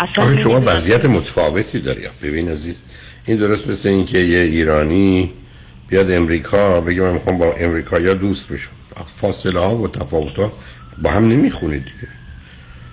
اصلا 0.00 0.36
شما 0.36 0.60
وضعیت 0.66 1.04
متفاوتی 1.04 1.80
داری. 1.80 2.00
ببین 2.22 2.48
عزیز 2.48 2.82
این 3.26 3.36
درست 3.36 3.68
مثل 3.68 3.88
اینکه 3.88 4.18
یه 4.18 4.38
ایرانی 4.38 5.32
بیاد 5.90 6.10
امریکا 6.10 6.80
بگه 6.80 7.02
من 7.02 7.12
می‌خوام 7.12 7.38
با 7.38 7.52
امریکا 7.52 7.98
دوست 7.98 8.48
بشم. 8.48 8.70
فاصله 9.16 9.60
ها 9.60 9.76
و 9.76 9.88
تفاوت 9.88 10.36
ها 10.36 10.52
با 11.02 11.10
هم 11.10 11.28
نمی‌خونید 11.28 11.84
دیگه. 11.84 12.08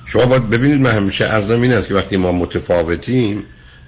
شما 0.05 0.25
باید 0.25 0.49
ببینید 0.49 0.81
من 0.81 0.91
همیشه 0.91 1.25
ارزم 1.25 1.61
این 1.61 1.73
است 1.73 1.87
که 1.87 1.93
وقتی 1.93 2.17
ما 2.17 2.31
متفاوتیم 2.31 3.43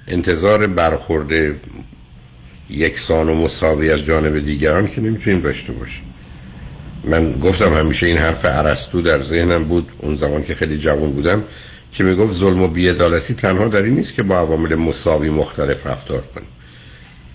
انتظار 0.08 0.68
برخورد 0.68 1.56
یکسان 2.70 3.30
و 3.30 3.36
مساوی 3.36 3.92
از 3.92 4.00
جانب 4.06 4.40
دیگران 4.40 4.88
که 4.88 5.02
نمی‌تونیم 5.02 5.40
داشته 5.40 5.74
باشیم. 5.74 6.04
من 7.04 7.32
گفتم 7.32 7.74
همیشه 7.74 8.06
این 8.06 8.18
حرف 8.18 8.46
عرستو 8.46 9.02
در 9.02 9.22
ذهنم 9.22 9.64
بود 9.64 9.90
اون 9.98 10.16
زمان 10.16 10.44
که 10.44 10.56
خیلی 10.56 10.78
جوان 10.78 11.12
بودم 11.12 11.44
که 11.92 12.04
می‌گفت 12.04 12.34
ظلم 12.34 12.62
و 12.62 12.68
بیعدالتی 12.68 13.34
تنها 13.34 13.68
در 13.68 13.82
این 13.82 13.96
نیست 13.96 14.14
که 14.14 14.24
با 14.24 14.38
عوامل 14.38 14.76
مساوی 14.76 15.30
مختلف 15.30 15.88
رفتار 15.88 16.22
کنیم. 16.22 16.48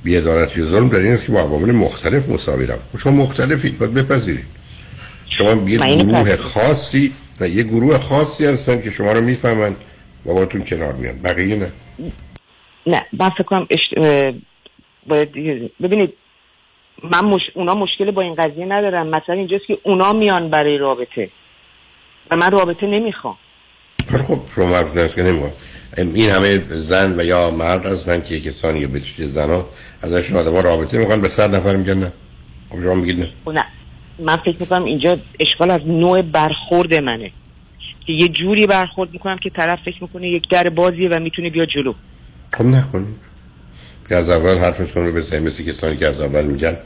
بیعدالتی 0.05 0.61
و 0.61 0.65
ظلم 0.65 0.89
در 0.89 0.99
این 0.99 1.13
است 1.13 1.27
که 1.27 1.33
با 1.33 1.41
عوامل 1.41 1.73
مختلف 1.73 2.29
مساوی 2.29 2.67
رفتار 2.67 2.85
خب 2.93 2.99
شما 2.99 3.13
مختلفید 3.13 3.79
باید 3.79 3.95
بپذیرید. 3.95 4.45
شما 5.31 5.71
یه 5.71 5.79
گروه 5.79 6.37
خاصی 6.37 7.13
نه 7.41 7.49
یه 7.49 7.63
گروه 7.63 7.99
خاصی 7.99 8.45
هستن 8.47 8.83
که 8.83 8.91
شما 8.91 9.13
رو 9.13 9.21
می‌فهمن 9.21 9.77
و 10.27 10.35
باتون 10.35 10.65
کنار 10.65 10.93
میان. 10.93 11.19
بقیه 11.19 11.57
نه. 11.57 11.73
نه 12.87 13.03
من 13.13 13.31
فکر 13.31 13.43
کنم 13.43 13.67
اشت... 13.71 13.95
باید 15.07 15.33
ببینید 15.83 16.13
من 17.03 17.25
مش... 17.25 17.41
اونا 17.55 17.75
مشکل 17.75 18.11
با 18.11 18.23
این 18.23 18.35
قضیه 18.35 18.65
ندارم. 18.65 19.07
مثلا 19.07 19.35
اینجاست 19.35 19.67
که 19.67 19.79
اونا 19.83 20.13
میان 20.13 20.51
برای 20.51 20.79
رابطه. 20.79 21.31
و 22.31 22.37
من 22.37 22.51
رابطه 22.51 22.87
نمی‌خوام. 22.87 23.37
خب 24.09 24.39
شما 24.57 24.77
حرف 24.77 25.15
که 25.15 25.23
نمی‌خوام. 25.23 25.53
این 25.97 26.31
همه 26.31 26.59
زن 26.69 27.21
و 27.21 27.25
یا 27.25 27.51
مرد 27.51 27.87
هستن 27.87 28.23
که 28.23 28.41
کسانی 28.41 28.81
یا 28.81 28.89
بچه 28.89 29.27
زنا 29.27 29.65
ازشون 30.05 30.37
آدم 30.37 30.57
رابطه 30.57 30.99
می‌خوان 30.99 31.21
به 31.21 31.29
صد 31.29 31.55
نفر 31.55 31.77
میگن 31.77 31.99
نه. 31.99 32.13
خب 32.71 32.83
شما 32.83 32.95
میگید 32.95 33.21
نه. 33.21 33.29
خب 33.45 33.51
نه. 33.51 33.65
من 34.19 34.37
فکر 34.37 34.57
می‌کنم 34.61 34.85
اینجا 34.85 35.19
اشکال 35.41 35.71
از 35.71 35.81
نوع 35.87 36.23
برخورد 36.23 36.95
منه. 36.95 37.31
که 38.07 38.13
یه 38.13 38.29
جوری 38.29 38.67
برخورد 38.67 39.13
می‌کنم 39.13 39.39
که 39.39 39.51
طرف 39.51 39.79
فکر 39.85 40.03
می‌کنه 40.03 40.29
یک 40.29 40.43
در 40.51 40.69
بازیه 40.69 41.09
و 41.09 41.19
می‌تونه 41.19 41.51
بیا 41.51 41.67
جلو. 41.67 41.95
خب 42.57 42.65
نکنید 42.65 43.17
که 44.09 44.17
از 44.17 44.31
اول 44.31 44.59
حرفتون 44.59 45.07
رو 45.07 45.13
بزنید 45.13 45.47
مثل 45.47 45.65
کسانی 45.65 45.97
که 45.97 46.07
از 46.07 46.21
اول 46.21 46.45
میگن 46.45 46.77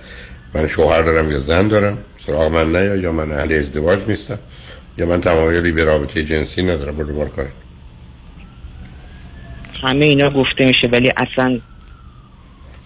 من 0.55 0.67
شوهر 0.67 1.03
دارم 1.03 1.31
یا 1.31 1.39
زن 1.39 1.69
دارم 1.69 1.99
سراغ 2.27 2.53
من 2.53 2.73
نه 2.73 3.03
یا 3.03 3.13
من 3.13 3.33
اهل 3.33 3.53
ازدواج 3.53 3.99
نیستم 4.09 4.39
یا 4.99 5.07
من 5.07 5.21
تمایلی 5.21 5.73
به 5.73 5.85
رابطه 5.85 6.25
جنسی 6.25 6.63
ندارم. 6.63 6.97
برو 6.97 7.15
بار 7.15 7.29
کارید 7.29 7.53
همه 9.83 10.05
اینا 10.05 10.31
گفته 10.31 10.65
میشه 10.65 10.89
ولی 10.89 11.13
اصلا 11.17 11.61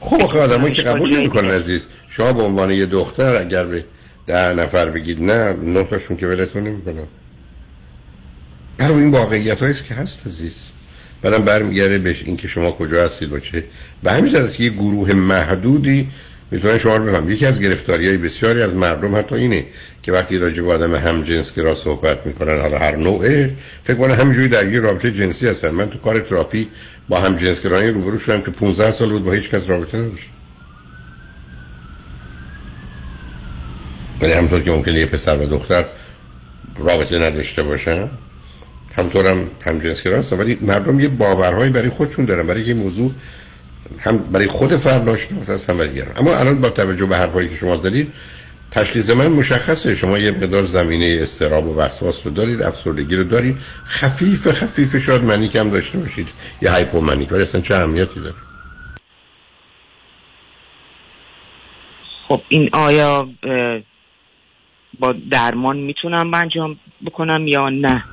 خب 0.05 0.23
آخه 0.23 0.39
آدمایی 0.39 0.75
که 0.75 0.83
قبول 0.83 1.17
نمی‌کنن 1.17 1.51
عزیز. 1.51 1.81
شما 2.09 2.33
به 2.33 2.43
عنوان 2.43 2.71
یه 2.71 2.87
دختر 2.87 3.37
اگر 3.37 3.65
به 3.65 3.85
ده 4.27 4.53
نفر 4.53 4.91
بگید 4.91 5.23
نه 5.23 5.53
نه 5.53 5.85
تاشون 5.85 6.17
که 6.17 6.27
ولتون 6.27 6.63
نمی‌کنن 6.63 7.05
برای 8.79 8.95
این 8.95 9.11
واقعیت 9.11 9.63
هاییست 9.63 9.85
که 9.85 9.95
هست 9.95 10.27
عزیز. 10.27 10.55
بعدم 11.23 11.45
برمیگرده 11.45 11.99
بهش 11.99 12.23
اینکه 12.27 12.49
شما 12.49 12.71
کجا 12.71 13.05
هستید 13.05 13.33
و 13.33 13.41
چه 13.41 13.65
به 14.03 14.13
همین 14.13 14.37
است 14.37 14.57
که 14.57 14.65
یه 14.65 14.71
گروه 14.71 15.13
محدودی 15.13 16.09
می‌تونن 16.53 16.79
شما 16.79 16.97
رو 16.97 17.05
بفهم. 17.05 17.31
یکی 17.31 17.47
از 17.47 17.61
گرفتاری 17.61 18.09
های 18.09 18.17
بسیاری 18.17 18.63
از 18.63 18.75
مردم 18.75 19.17
حتی 19.17 19.35
اینه 19.35 19.67
که 20.03 20.13
وقتی 20.13 20.39
راجع 20.39 20.63
به 20.63 20.73
آدم 20.73 20.95
هم 20.95 21.23
جنس 21.23 21.53
که 21.53 21.63
را 21.63 21.75
صحبت 21.75 22.27
می‌کنن 22.27 22.61
حالا 22.61 22.79
هر 22.79 22.97
نوعه 22.97 23.57
فکر 23.85 23.97
کنم 23.97 24.15
همینجوری 24.15 24.49
در 24.49 24.73
یه 24.73 24.81
رابطه 24.81 25.11
جنسی 25.11 25.47
هستن. 25.47 25.71
من 25.71 25.91
تو 25.91 25.99
کار 25.99 26.21
تراپی 26.21 26.69
با 27.09 27.21
هم 27.21 27.37
جنس 27.37 27.63
گرایی 27.63 27.91
روبرو 27.91 28.19
شدم 28.19 28.41
که 28.41 28.51
15 28.51 28.93
سال 28.93 29.11
بود 29.11 29.25
با 29.25 29.33
هیچ 29.33 29.51
کس 29.51 29.63
رابطه 29.69 29.99
نداشت. 29.99 30.31
ولی 34.21 34.33
همطور 34.33 34.61
که 34.61 34.71
ممکنه 34.71 34.99
یه 34.99 35.07
پسر 35.07 35.37
و 35.37 35.47
دختر 35.47 35.85
رابطه 36.79 37.19
نداشته 37.19 37.63
باشن 37.63 38.09
همطور 38.97 39.27
هم 39.27 39.51
هم 39.65 39.79
جنس 39.79 40.07
هستن. 40.07 40.37
ولی 40.37 40.59
مردم 40.61 41.01
یه 41.01 41.09
باورهایی 41.09 41.71
برای 41.71 41.89
خودشون 41.89 42.25
دارن 42.25 42.47
برای 42.47 42.63
یه 42.63 42.75
موضوع 42.75 43.13
هم 44.01 44.19
برای 44.19 44.47
خود 44.47 44.77
فرد 44.77 45.05
ناشناخته 45.05 45.53
است 45.53 45.71
هم 45.71 45.79
برای 45.79 46.03
اما 46.03 46.37
الان 46.37 46.61
با 46.61 46.69
توجه 46.69 47.07
به 47.07 47.17
حرفایی 47.17 47.49
که 47.49 47.55
شما 47.55 47.77
زدید 47.77 48.13
تشخیص 48.71 49.11
من 49.11 49.29
مشخصه. 49.29 49.95
شما 49.95 50.19
یه 50.19 50.31
مقدار 50.31 50.65
زمینه 50.65 51.19
استراب 51.23 51.67
و 51.67 51.77
وسواس 51.77 52.27
رو 52.27 52.33
دارید 52.33 52.63
افسردگی 52.63 53.17
رو 53.17 53.25
دارید. 53.25 53.59
خفیف 53.87 54.53
خفیف 54.53 54.97
شاید 54.97 55.25
manic 55.25 55.57
هم 55.57 55.71
داشته 55.71 55.99
باشید. 55.99 56.29
یه 56.63 56.71
hypomanic. 56.71 57.33
ولی 57.33 57.43
اصلا 57.43 57.61
چه 57.61 57.75
اهمیتی 57.75 58.21
داره؟ 58.21 58.35
خب 62.29 62.41
این 62.49 62.71
آیا 62.73 63.29
با 64.99 65.15
درمان 65.31 65.77
می‌تونم 65.77 66.35
انجام 66.35 66.77
بکنم 67.07 67.47
یا 67.47 67.69
نه؟ 67.69 68.05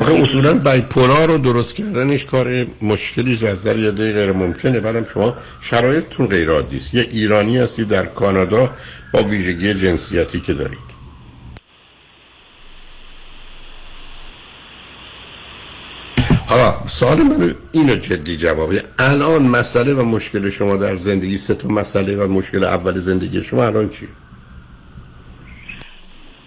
آخه 0.00 0.12
اصولا 0.12 0.54
bipolar 0.54 1.28
رو 1.28 1.38
درست 1.38 1.74
کردنش 1.74 2.24
کار 2.24 2.66
مشکلیه 2.82 3.64
در 3.64 3.78
حد 3.78 3.90
غیر 3.90 4.32
ممکنه. 4.32 4.80
بعدم 4.80 5.04
شما 5.04 5.36
شرایطتون 5.60 6.26
غیر 6.26 6.50
عادی 6.50 6.76
است. 6.76 6.94
یه 6.94 7.06
ایرانی 7.10 7.58
هستی 7.58 7.84
در 7.84 8.06
کانادا 8.06 8.70
با 9.12 9.22
ویژگی 9.22 9.74
جنسیتی 9.74 10.40
که 10.40 10.54
دارید. 10.54 10.94
حالا 16.46 16.74
سوال 16.86 17.18
من 17.18 17.54
اینو 17.72 17.96
جدی 17.96 18.36
جوابه 18.36 18.82
الان 18.98 19.42
مسئله 19.42 19.94
و 19.94 20.02
مشکل 20.02 20.50
شما 20.50 20.76
در 20.76 20.96
زندگی 20.96 21.38
سه 21.38 21.54
تا 21.54 21.68
مسئله 21.68 22.16
و 22.16 22.32
مشکل 22.32 22.64
اول 22.64 22.98
زندگی 22.98 23.42
شما 23.42 23.64
الان 23.64 23.88
چی؟ 23.88 24.08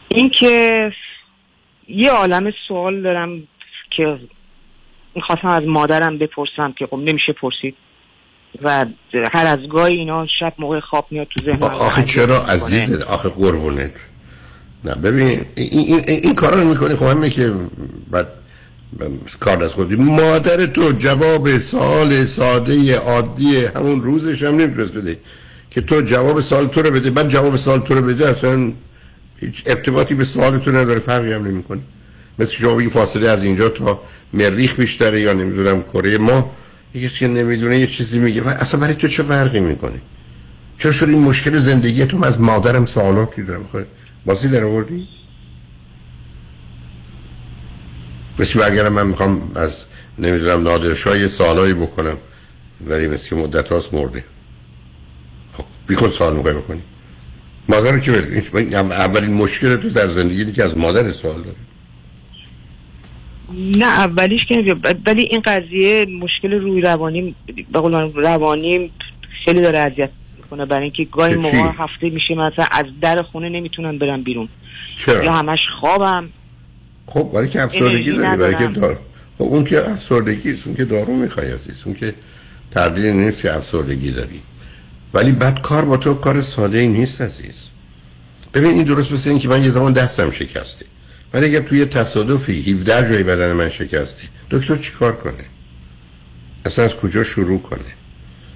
اینکه 0.08 0.92
یه 1.88 2.12
عالم 2.12 2.52
سوال 2.68 3.02
دارم 3.02 3.48
که 3.98 4.20
می‌خواستم 5.16 5.48
از 5.48 5.64
مادرم 5.64 6.18
بپرسم 6.18 6.74
که 6.80 6.88
خب 6.88 6.98
نمیشه 6.98 7.34
پرسید 7.34 7.76
و 8.62 8.86
هر 9.34 9.46
از 9.46 9.60
گاهی 9.70 9.96
اینا 9.96 10.28
شب 10.40 10.54
موقع 10.60 10.80
خواب 10.80 11.08
میاد 11.12 11.28
تو 11.28 11.44
ذهنم 11.46 11.64
آخه 11.64 12.04
چرا 12.04 12.44
عزیز 12.44 13.02
آخه 13.02 13.30
قربونه 13.30 13.94
نه 14.84 14.96
ببین 14.96 15.28
این, 15.56 15.70
این, 15.72 16.02
این 16.08 16.36
کارا 16.36 16.60
رو 16.62 16.70
می‌کنی؟ 16.70 16.96
خب 16.96 17.06
همه 17.06 17.30
که 17.30 17.54
بعد 18.12 18.28
کار 19.40 19.64
از 19.64 19.74
خودی 19.74 19.96
مادر 19.96 20.66
تو 20.66 20.92
جواب 20.92 21.58
سال 21.58 22.26
ساده 22.26 22.98
عادی 22.98 23.66
همون 23.66 24.02
روزش 24.02 24.44
هم 24.44 24.56
نمی‌تونست 24.56 24.94
بده. 24.94 25.18
که 25.72 25.82
تو 25.82 26.02
جواب 26.02 26.42
سوال 26.42 26.68
تو 26.68 26.82
رو 26.82 26.92
بده. 26.92 27.10
بعد 27.12 27.30
جواب 27.30 27.56
سوال 27.56 27.80
تو 27.80 27.96
رو 27.96 28.02
بده 28.02 28.30
اصلا 28.30 28.74
هیچ 29.42 29.64
ارتباطی 29.66 30.14
به 30.14 30.24
سوال 30.24 30.58
تو 30.58 30.72
نداره 30.72 31.00
فرقی 31.00 31.34
هم 31.34 31.48
نمی‌کنه. 31.48 31.82
مثل 32.40 32.54
شما 32.54 32.76
بگی 32.76 32.90
فاصله 32.90 33.30
از 33.30 33.44
اینجا 33.44 33.70
تا 33.70 34.02
مریخ 34.34 34.76
بیشتره 34.76 35.22
یا 35.22 35.34
نمی‌دونم 35.34 35.84
کره 35.84 36.18
ما 36.18 36.52
یکی 36.94 37.20
که 37.20 37.28
نمی‌دونه 37.28 37.80
یه 37.80 37.88
چیزی 37.88 38.20
میگه 38.20 38.42
و 38.42 38.48
اصلا 38.48 38.80
برای 38.80 38.94
تو 38.94 39.08
چه 39.08 39.24
فرقی 39.24 39.60
می‌کنه؟ 39.60 40.02
چرا 40.78 40.92
شد 40.92 41.10
این 41.10 41.20
مشکل 41.20 41.58
زندگی 41.58 42.06
تو؟ 42.06 42.26
از 42.26 42.42
مادرم 42.42 42.86
سوالاتی 42.86 43.44
دارم. 43.44 43.64
خود 43.72 43.86
بازی 44.26 44.48
در 44.48 44.64
آوردی؟ 44.64 45.08
مثل 48.40 48.62
اگر 48.62 48.90
من 48.90 49.08
می‌خوام 49.08 49.52
از 49.56 49.78
نمی‌دونم 50.20 50.64
نادرشاه 50.64 51.20
یه 51.20 51.28
سوالایی 51.28 51.74
بکنم. 51.74 52.18
ولی 52.86 53.08
مثل 53.08 53.30
که 53.30 53.36
مدت 53.36 53.70
هاست 53.70 53.94
مرده. 53.94 54.24
خب 55.54 55.64
بی 55.88 55.96
خود 55.96 56.12
سوال 56.12 56.36
می‌خوای 56.36 56.54
بکنی. 56.54 56.84
مادر 57.70 58.00
که 58.00 58.12
ول- 58.12 58.76
اولین 58.76 59.34
مشکل 59.34 59.76
تو 59.76 59.90
در 59.90 60.08
زندگی 60.08 60.52
که 60.52 60.64
از 60.64 60.78
مادر 60.78 61.12
سوال 61.12 61.42
داری 61.42 61.58
نه 63.78 63.86
اولیش 63.86 64.42
که. 64.48 64.76
ولی 65.06 65.22
این 65.22 65.42
قضیه 65.46 66.06
مشکل 66.06 66.52
روی 66.54 66.82
روانی 66.82 67.36
به 67.74 67.80
روانی 68.16 68.92
خیلی 69.46 69.62
داره 69.62 69.80
اذیت 69.80 70.10
می‌کنه 70.38 70.66
برای 70.66 70.84
اینکه 70.84 71.08
گاهی؟ 71.12 71.36
موقع 71.36 71.72
هفته 71.78 72.10
میشه 72.10 72.34
مثلا 72.34 72.66
از 72.72 72.86
در 73.02 73.22
خونه 73.22 73.50
نمی‌تونم 73.50 73.98
برم 73.98 74.24
بیرون 74.24 74.50
چرا؟ 74.96 75.24
یا 75.24 75.34
همش 75.34 75.60
خوابم 75.80 76.30
خب 77.06 77.30
برای 77.34 77.50
که 77.50 77.62
افسردگی 77.62 78.12
داری 78.12 78.38
برای 78.38 78.56
که. 78.56 78.68
دار 78.68 79.00
خب 79.38 79.44
اون 79.44 79.64
که 79.64 79.92
افسردگی 79.92 80.52
است 80.52 80.68
اون 80.68 80.76
که 80.76 80.86
دارو 80.86 81.14
می‌خوای 81.14 81.52
عزیز 81.52 81.84
اون 81.86 81.96
که 81.96 82.14
تردید 82.72 83.06
نیست 83.06 83.42
که 83.42 83.56
افسردگی 83.56 84.12
داری 84.12 84.42
ولی 85.14 85.32
بعد 85.32 85.62
کار 85.62 85.86
با 85.86 85.98
تو 85.98 86.14
کار 86.14 86.42
ساده 86.42 86.78
ای 86.78 86.88
نیست 86.88 87.22
عزیز. 87.22 87.56
ببین 88.54 88.70
این 88.70 88.84
درست 88.84 89.12
مثل 89.12 89.30
این 89.30 89.40
که 89.40 89.48
من 89.48 89.64
یه 89.64 89.70
زمان 89.70 89.94
دستم 89.94 90.32
شکسته. 90.32 90.86
ولی 91.34 91.46
اگر 91.46 91.60
توی 91.60 91.86
تصادفی 91.86 92.72
17 92.72 93.10
جای 93.10 93.24
بدن 93.24 93.54
من 93.54 93.70
شکسته 93.70 94.24
دکتر 94.52 94.76
چیکار 94.76 95.16
کنه؟ 95.16 95.46
اصلا 96.66 96.86
از 96.86 96.96
کجا 96.96 97.24
شروع 97.24 97.62
کنه؟ 97.62 97.80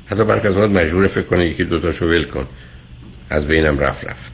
حتی 0.05 0.25
برخی 0.25 0.47
از 0.47 0.55
مجبور 0.55 1.07
فکر 1.07 1.21
کنه 1.21 1.45
یکی 1.45 1.63
دوتاشو 1.63 2.05
ول 2.05 2.23
کن. 2.23 2.47
از 3.29 3.47
بینم 3.47 3.79
رفت 3.79 4.05
رفت. 4.05 4.31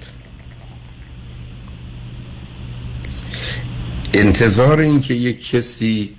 انتظار 4.14 4.80
این 4.80 5.02
که 5.02 5.14
یک 5.14 5.49
کسی 5.49 6.15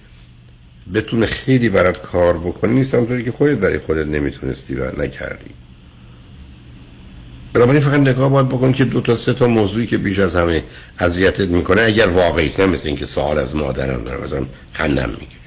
بتونه 0.94 1.26
خیلی 1.26 1.68
برات 1.68 2.02
کار 2.02 2.38
بکنه 2.38 2.72
نیست 2.72 2.94
همونطوری 2.94 3.24
که 3.24 3.32
خودت 3.32 3.58
برای 3.58 3.78
خودت 3.78 4.06
نمی‌تونستی 4.06 4.74
و 4.74 5.02
نکردی. 5.02 5.50
بنابراین 7.58 7.80
فقط 7.82 8.00
نگاه 8.00 8.30
باید 8.30 8.48
بکن 8.48 8.72
که 8.72 8.84
دو 8.84 9.00
تا 9.00 9.16
سه 9.16 9.32
تا 9.34 9.46
موضوعی 9.48 9.86
که 9.86 9.98
بیش 9.98 10.18
از 10.18 10.34
همه 10.34 10.62
اذیتت 10.98 11.48
می‌کنه 11.48 11.82
اگر 11.82 12.06
واقعی 12.06 12.52
نه 12.58 12.66
مثل 12.66 12.88
اینکه 12.88 13.06
سوال 13.06 13.38
از 13.38 13.56
مادرم 13.56 14.04
دارم 14.04 14.22
مثلا 14.24 14.46
خندم 14.72 15.10
می‌گیره. 15.10 15.38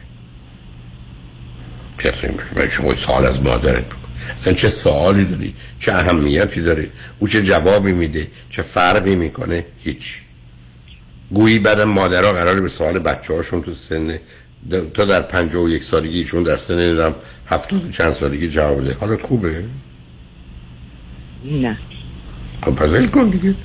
برای 2.56 2.70
شما 2.70 2.96
سوال 2.96 3.26
از 3.26 3.42
مادرت 3.44 3.84
بکن. 3.86 4.54
چه 4.54 4.70
سوالی 4.70 5.26
داری؟ 5.26 5.54
چه 5.80 5.92
اهمیتی 5.94 6.62
داره؟ 6.62 6.90
او 7.20 7.28
چه 7.28 7.44
جوابی 7.44 7.92
میده؟ 7.92 8.28
چه 8.50 8.62
فرقی 8.62 9.16
می‌کنه؟ 9.16 9.66
هیچ. 9.84 10.22
گویی 11.32 11.60
بعدم 11.60 11.90
مادرها 11.90 12.34
قراره 12.34 12.62
به 12.62 12.70
سوال 12.70 13.00
بچه 13.00 13.34
هاشون 13.34 13.62
تو 13.62 13.74
سن 13.74 14.20
تا 14.94 15.06
در 15.06 15.22
پنجه 15.22 15.60
و 15.60 15.70
یک 15.70 15.84
سالگیشون 15.84 16.44
در 16.44 16.58
سن 16.58 17.14
هفتاد 17.48 17.90
چند 17.90 18.14
سالگی 18.14 18.50
جواب 18.50 18.82
بده. 18.82 18.98
حالت 19.00 19.22
خوبه؟ 19.22 19.64
نه. 21.46 21.78
خب 22.62 22.76
پس 22.76 22.90
ول 22.90 23.08
کن 23.08 23.30
دیگه. 23.30 23.56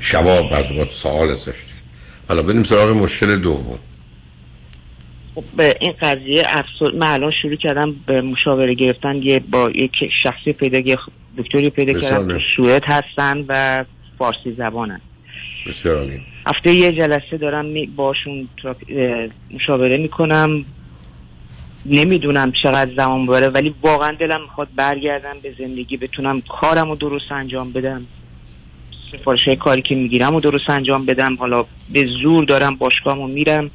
شبا 0.00 0.42
بعد 0.42 0.68
باید 0.68 0.90
سوال 0.90 1.30
ازش 1.30 1.52
حالا 2.28 2.42
بریم 2.42 2.62
سراغ 2.62 2.96
مشکل 2.96 3.36
دوم. 3.36 3.78
خب 5.34 5.44
به 5.56 5.76
این 5.80 5.94
قضیه 6.02 6.42
افسر 6.46 6.96
من 6.96 7.06
الان 7.06 7.32
شروع 7.42 7.56
کردم 7.56 7.94
به 8.06 8.20
مشاوره 8.20 8.74
گرفتن. 8.74 9.16
یه 9.22 9.38
با 9.38 9.70
یک 9.70 9.92
شخصی 10.22 10.52
پیدا 10.52 10.78
یه 10.78 10.98
دکتری 11.38 11.70
پیدا 11.70 12.00
کردم 12.00 12.38
سوئد 12.56 12.82
هستن 12.84 13.44
و 13.48 13.84
فارسی 14.18 14.54
زبانن. 14.58 15.00
بسیار 15.66 15.96
عالی 15.98 16.20
هفته 16.46 16.72
یه 16.72 16.92
جلسه 16.92 17.36
دارم 17.40 17.64
می- 17.64 17.86
باشون 17.86 18.48
مشاوره 19.50 19.96
می‌کنم. 19.96 20.64
نمی‌دونم 21.86 22.52
چقدر 22.62 22.94
زمان 22.96 23.26
ببره 23.26 23.48
ولی 23.48 23.74
واقعا 23.82 24.12
دلم 24.20 24.42
می‌خواد 24.42 24.68
برگردم 24.76 25.36
به 25.42 25.54
زندگی 25.58 25.96
بتونم 25.96 26.40
کارم 26.40 26.88
رو 26.88 26.96
درست 26.96 27.32
انجام 27.32 27.72
بدم. 27.72 28.06
سفارش 29.18 29.40
های 29.46 29.56
کاری 29.56 29.82
که 29.82 29.94
می‌گیرم 29.94 30.34
و 30.34 30.40
درست 30.40 30.70
انجام 30.70 31.06
بدم. 31.06 31.36
حالا 31.36 31.64
به 31.92 32.06
زور 32.22 32.44
دارم 32.44 32.76
باشگاهمو 32.76 33.26
میرم. 33.26 33.70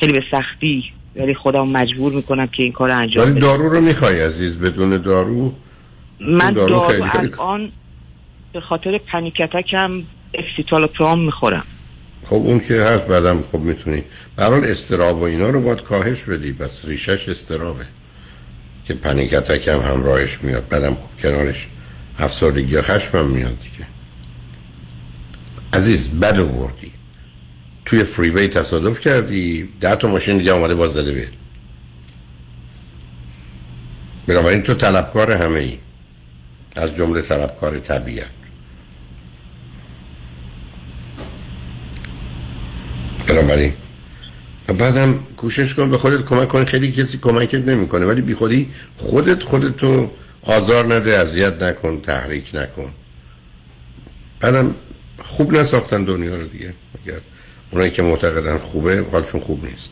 خیلی 0.00 0.12
به 0.12 0.22
سختی 0.30 0.84
ولی 1.16 1.34
خودم 1.34 1.68
مجبور 1.68 2.12
می‌کنم 2.12 2.46
که 2.46 2.62
این 2.62 2.72
کار 2.72 2.88
رو 2.88 2.98
انجام 2.98 3.24
ولی 3.24 3.34
بدم. 3.34 3.46
دارو 3.46 3.68
رو 3.68 3.80
می‌خوای 3.80 4.20
عزیز 4.20 4.58
بدون 4.58 4.96
دارو؟ 4.96 5.52
من 6.20 6.52
دارو 6.52 6.68
دارو 6.68 6.80
خیلی 6.80 7.32
الان 7.38 7.72
به 8.52 8.60
خاطر 8.60 8.98
panic 9.12 9.49
attack 9.49 9.94
م 9.94 10.02
escitalopram 10.34 11.20
می‌خورم. 11.20 11.64
خب 12.24 12.34
اون 12.34 12.60
که 12.60 12.74
هست 12.74 13.06
بعدم 13.06 13.42
خب 13.52 13.58
می‌تونی. 13.58 14.02
برحال 14.36 14.64
اضطراب 14.64 15.20
و 15.20 15.22
اینا 15.22 15.50
رو 15.50 15.60
باید 15.60 15.82
کاهش 15.82 16.22
بدی. 16.22 16.52
پس 16.52 16.84
ریشش 16.84 17.28
اضطرابه 17.28 17.84
که 18.86 18.94
panic 18.94 19.28
attack 19.28 19.68
هم 19.68 19.78
همراهش 19.78 20.38
میاد. 20.42 20.68
بعدم 20.68 20.94
خب 20.94 21.22
کنارش 21.22 21.66
افسردگی 22.18 22.72
یا 22.72 22.82
خشم 22.82 23.18
هم 23.18 23.26
میاد 23.26 23.58
دیگه. 23.60 23.86
عزیز 25.74 26.10
بد 26.10 26.40
آوردی. 26.40 26.92
توی 27.84 28.04
فریوی 28.04 28.48
تصادف 28.48 29.00
کردی. 29.00 29.68
ده 29.80 29.96
تا 29.96 30.08
ماشین 30.08 30.38
دیگه 30.38 30.52
آمده 30.52 30.74
باز 30.74 30.92
زده 30.92 31.12
به 31.12 31.28
بنابراین 34.26 34.62
تو 34.62 34.74
طلبکار 34.74 35.32
همه 35.32 35.58
ای 35.58 35.78
از 36.76 36.96
جمله 36.96 37.22
طلبکار 37.22 37.78
طبیعت. 37.78 38.30
بنابراین. 43.28 43.72
بعدم 44.78 45.18
کوشش 45.36 45.74
کن 45.74 45.90
به 45.90 45.98
خودت 45.98 46.24
کمک 46.24 46.48
کن 46.48 46.64
خیلی 46.64 46.92
کسی 46.92 47.18
کمکت 47.18 47.68
نمی‌کنه. 47.68 48.06
ولی 48.06 48.20
بی 48.20 48.34
خودی 48.34 48.70
خودت 48.96 49.42
خودتو 49.42 50.10
آزار 50.42 50.94
نده 50.94 51.18
اذیت 51.18 51.62
نکن 51.62 52.00
تحریک 52.00 52.54
نکن. 52.54 52.92
بعدم 54.40 54.74
خوب 55.22 55.52
نساختن 55.52 56.04
دنیا 56.04 56.36
رو 56.36 56.46
دیگه. 56.46 56.74
اگر 57.04 57.20
اونایی 57.70 57.90
که 57.90 58.02
معتقدن 58.02 58.58
خوبه 58.58 59.04
حالشون 59.12 59.40
خوب 59.40 59.64
نیست. 59.64 59.90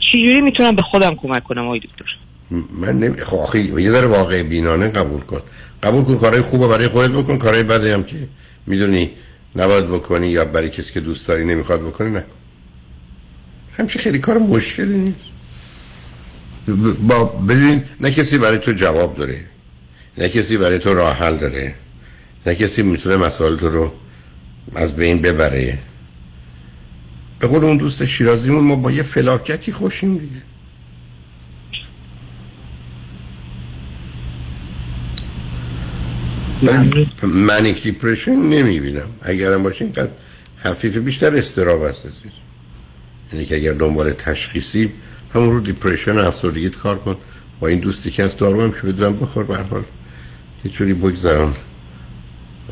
چجوری 0.00 0.40
می‌تونم 0.40 0.76
به 0.76 0.82
خودم 0.82 1.14
کمک 1.14 1.44
کنم 1.44 1.64
آقای 1.64 1.80
دکتر؟ 1.80 2.04
من 2.80 2.98
نمی... 2.98 3.16
خب 3.16 3.36
آخه 3.36 3.60
یه 3.60 3.90
ذره 3.90 4.06
واقع 4.06 4.42
بینانه 4.42 4.88
قبول 4.88 5.20
کن. 5.20 5.40
قبول 5.82 6.04
کن 6.04 6.16
کارهای 6.16 6.42
خوبه 6.42 6.68
برای 6.68 6.88
خودت 6.88 7.10
بکن 7.10 7.38
کارهای 7.38 7.62
بدی 7.62 7.90
هم 7.90 8.04
که 8.04 8.16
می‌دونی 8.66 9.10
نباید 9.56 9.86
بکنی 9.86 10.28
یا 10.28 10.44
برای 10.44 10.70
کسی 10.70 10.92
که 10.92 11.00
دوست 11.00 11.28
داری 11.28 11.44
نمی‌خواد 11.44 11.80
بکنی 11.80 12.10
نکن 12.10 12.26
همچه 13.78 13.98
خیلی 13.98 14.18
کار 14.18 14.38
مشکلی 14.38 14.98
نیست. 14.98 15.20
با 17.08 17.24
ببین 17.24 17.84
نه 18.00 18.10
کسی 18.10 18.38
برای 18.38 18.58
تو 18.58 18.72
جواب 18.72 19.16
داره 19.16 19.44
نه 20.18 20.28
کسی 20.28 20.56
برای 20.56 20.78
تو 20.78 20.94
راه 20.94 21.16
حل 21.16 21.36
داره 21.36 21.74
نه 22.46 22.54
کسی 22.54 22.82
می‌تونه 22.82 23.16
مسائل 23.16 23.56
تو 23.56 23.70
رو 23.70 23.92
از 24.74 24.96
بین 24.96 25.22
ببره. 25.22 25.78
به 27.38 27.46
قول 27.46 27.64
اون 27.64 27.76
دوست 27.76 28.04
شیرازیمون 28.04 28.64
ما 28.64 28.76
با 28.76 28.90
یه 28.90 29.02
فلاکتی 29.02 29.72
خوشیم 29.72 30.18
دیگه. 30.18 30.42
منیک 37.22 37.82
دیپریشن 37.82 38.36
نمی‌بینم. 38.36 39.08
اگرم 39.22 39.62
باشه 39.62 39.84
اینقدر 39.84 40.10
خفیف 40.64 40.96
بیشتر 40.96 41.36
استراب 41.36 41.84
عزیز. 41.84 42.12
یعنی 43.32 43.46
که 43.46 43.56
اگر 43.56 43.72
دنبال 43.72 44.12
تشخیصی 44.12 44.92
همون 45.34 45.50
رو 45.50 45.60
دیپریشن 45.60 46.18
و 46.18 46.18
افسردگیت 46.18 46.76
کار 46.76 46.98
کن. 46.98 47.16
با 47.60 47.68
این 47.68 47.78
دوستی 47.78 48.10
که 48.10 48.24
هست 48.24 48.38
دارو 48.38 48.62
هم 48.62 48.72
که 48.72 48.80
بدونم 48.80 49.16
بخور 49.16 49.44
به 49.44 49.56
حال. 49.56 49.82
یه 50.64 50.70
جوری 50.70 50.94
بگذارم 50.94 51.54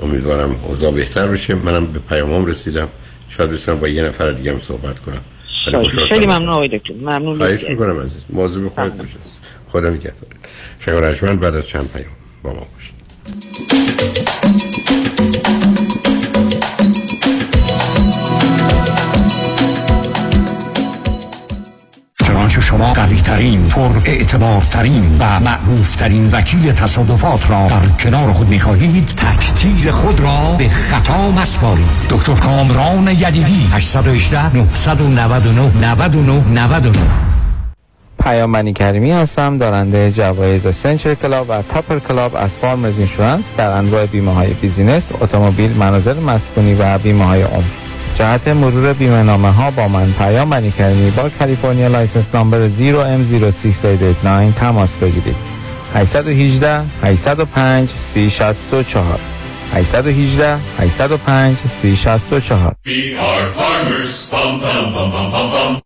امیدوارم 0.03 0.61
اوضاع 0.65 0.91
بهتر 0.91 1.27
بشه. 1.27 1.55
منم 1.55 1.87
به 1.87 1.99
پیامام 1.99 2.47
رسیدم. 2.47 2.89
شاید 3.29 3.51
بتونم 3.51 3.81
با 3.81 3.89
یه 3.89 4.03
نفر 4.03 4.33
دیگه 4.33 4.53
هم 4.53 4.61
صحبت 4.61 4.99
کنم. 4.99 5.21
خیلی. 6.09 6.27
ممنون 6.27 6.49
آقای 6.49 6.79
دکتر. 6.79 6.95
ممنون 6.95 7.37
خواهش 7.37 7.65
می‌کنم 7.69 8.01
عزیز. 8.01 8.23
مواظب 8.31 8.69
خودت 8.69 8.93
باش 8.93 9.09
عزیز. 9.09 9.33
خدا 9.69 9.91
نگهدار. 9.91 11.03
رجمن 11.11 11.37
بعد 11.37 11.55
از 11.55 11.67
چند 11.67 11.93
پیام 11.93 12.11
با 12.43 12.53
ما 12.53 12.67
باشید. 12.75 14.16
شما 22.67 22.93
قوی 22.93 23.21
ترین 23.21 23.69
پر 23.69 23.91
اعتبار 24.05 24.61
ترین 24.61 25.17
و 25.19 25.41
معروف 25.41 25.97
ترین 25.97 26.31
وکیل 26.33 26.73
تصادفات 26.73 27.51
را 27.51 27.67
در 27.67 27.87
کنار 27.99 28.33
خود 28.33 28.49
می 28.49 28.59
خواهید 28.59 29.07
تقدیر 29.07 29.91
خود 29.91 30.21
را 30.21 30.57
به 30.59 30.69
خطا 30.69 31.31
مسپارید 31.31 31.87
دکتر 32.11 32.35
کامران 32.35 33.09
یدیدی 33.09 33.69
818 33.73 34.57
999 34.57 35.71
99 35.81 36.63
99 36.63 36.99
پیام 38.25 38.49
بنی 38.49 38.73
کریمی 38.73 39.13
هستم 39.13 39.59
دارنده 39.59 40.13
جوایز 40.13 40.77
Century 40.77 41.15
Club 41.15 41.47
و 41.49 41.63
Topper 41.63 41.99
Club 41.99 42.37
از 42.37 42.51
Farmers 42.51 42.99
Insurance 42.99 43.45
در 43.57 43.71
انواع 43.71 44.07
بیمه 44.07 44.35
های 44.35 44.53
business، 44.53 45.13
اتومبیل، 45.21 45.77
منازل 45.77 46.15
مسکونی 46.15 46.75
و 46.75 46.99
بیمه 46.99 47.25
های 47.25 47.43
عمر. 47.43 47.86
جهت 48.19 48.49
مرور 48.49 48.93
بیمه 48.93 49.23
نامه 49.23 49.51
ها 49.51 49.71
با 49.71 49.89
من 49.89 50.13
پیام 50.13 50.51
بنی 50.51 50.71
کریمی 50.71 51.11
با 51.11 51.29
California 51.29 51.89
license 51.89 52.35
number 52.35 52.69
0M06889 52.69 54.59
تماس 54.61 54.95
بگیرید 54.95 55.37
818 55.95 56.83
805 57.03 57.89
3064 58.13 59.21
818 59.75 60.59
805 60.79 61.57
3064 61.83 62.77
We 62.87 63.17
are 63.19 63.47
farmers. 63.59 64.31
Bum, 64.31 64.61
bum, 64.61 64.93
bum, 64.95 65.11
bum, 65.11 65.31
bum, 65.33 65.51
bum. 65.51 65.86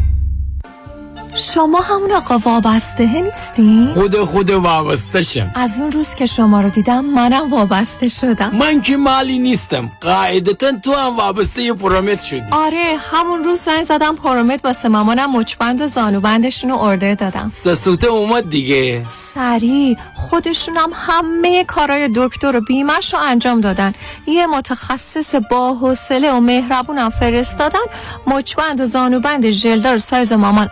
شما 1.35 1.79
همون 1.79 2.11
آقا 2.11 2.37
وابسته 2.37 3.21
نیستین؟ 3.21 3.93
خود 3.93 4.15
خود 4.15 4.49
وابسته 4.49 5.23
شم. 5.23 5.51
از 5.55 5.79
اون 5.79 5.91
روز 5.91 6.15
که 6.15 6.25
شما 6.25 6.61
رو 6.61 6.69
دیدم 6.69 7.05
منم 7.05 7.49
وابسته 7.49 8.07
شدم. 8.09 8.51
من 8.55 8.81
که 8.81 8.97
مالی 8.97 9.39
نیستم. 9.39 9.91
قاعدتا 10.01 10.71
تو 10.83 10.93
هم 10.93 11.17
وابسته 11.17 11.61
یه 11.61 11.73
پرومت 11.73 12.21
شدی. 12.21 12.51
آره 12.51 12.95
همون 13.11 13.43
روز 13.43 13.59
زنگ 13.59 13.83
زدم 13.83 14.15
پرومت 14.15 14.65
واسه 14.65 14.89
مامانم 14.89 15.37
مچبند 15.37 15.81
و 15.81 15.87
زانوبندشون 15.87 16.69
رو 16.69 16.77
ارder 16.77 17.15
دادم. 17.15 17.51
سسوته 17.53 18.07
اومد 18.07 18.49
دیگه. 18.49 19.05
سریع 19.09 19.97
خودشونم 20.15 20.89
همه 20.93 21.63
کارای 21.63 22.09
دکتر 22.15 22.55
و 22.55 22.61
بیمش 22.61 23.13
رو 23.13 23.19
انجام 23.19 23.61
دادن. 23.61 23.93
یه 24.27 24.47
متخصص 24.47 25.35
با 25.35 25.73
حوصله 25.73 26.31
و 26.31 26.39
مهربونم 26.39 27.09
فرستادن. 27.09 27.79
مچبند 28.27 28.81
و 28.81 28.85
زانوبند 28.85 29.49
ژلدار 29.49 29.97
سایز 29.97 30.33
مامان 30.33 30.69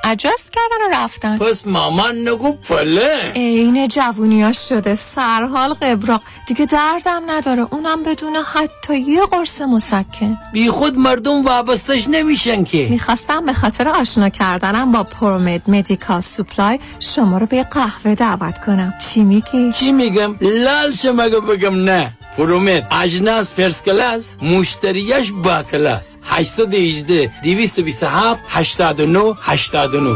adjust 0.49 0.69
کردن 0.69 0.85
و 0.85 1.03
رفتن. 1.03 1.38
پس 1.38 1.67
مامان 1.67 2.27
نگو 2.27 2.51
پله. 2.51 3.31
عین 3.35 3.88
جوونیاش 3.88 4.69
شده. 4.69 4.95
سرحال 4.95 5.73
قبراق 5.73 6.21
دیگه 6.47 6.65
دردم 6.65 7.23
نداره. 7.27 7.67
اونم 7.71 8.03
بدون 8.03 8.35
حتی 8.35 8.97
یه 8.97 9.21
قرص 9.26 9.61
مسکن. 9.61 10.38
بی 10.53 10.69
خود 10.69 10.97
مردم 10.97 11.43
وابستش 11.43 12.07
نمیشن 12.07 12.63
که. 12.63 12.88
می‌خواستم 12.91 13.45
به 13.45 13.53
خاطر 13.53 13.88
آشنا 13.88 14.30
کردنم 14.30 14.91
با 14.91 15.03
ProMed 15.03 15.61
Medical 15.68 16.22
Supply 16.22 16.80
شما 16.99 17.38
رو 17.38 17.45
به 17.45 17.63
قهوه 17.63 18.15
دعوت 18.15 18.65
کنم. 18.65 18.93
چی 18.99 19.23
میگی؟ 19.23 19.71
چی 19.71 19.91
میگم؟ 19.91 20.35
لال 20.41 20.91
شم 20.91 21.20
اگه 21.20 21.40
بگم 21.39 21.76
نه. 21.84 22.13
ProMed 22.40 22.88
اجناس 22.91 23.53
first 23.53 23.84
class 23.84 24.38
مشتریش 24.41 25.32
با 25.32 25.64
کلاس 25.64 26.18
818 26.24 27.32
227 27.44 28.44
89 28.48 29.36
89 29.41 30.16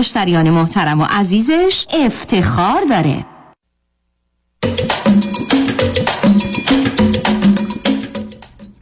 مشتریان 0.01 0.49
محترم 0.49 1.01
و 1.01 1.05
عزیزش 1.09 1.85
افتخار 2.05 2.81
داره. 2.89 3.25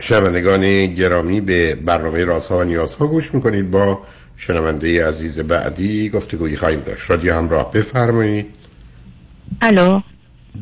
شنوندگان 0.01 0.85
گرامی 0.85 1.41
به 1.41 1.75
برنامه 1.75 2.23
رازها 2.23 2.57
و 2.57 2.63
نیازها 2.63 3.07
گوش 3.07 3.33
می‌کنید. 3.33 3.71
با 3.71 4.01
شنونده 4.37 5.07
عزیز 5.07 5.39
بعدی 5.39 6.09
گفتگویی 6.09 6.55
خواهیم 6.55 6.79
داشت. 6.79 7.09
رادیو 7.09 7.35
همراه 7.35 7.71
بفرمایید. 7.71 8.45
الو. 9.61 10.01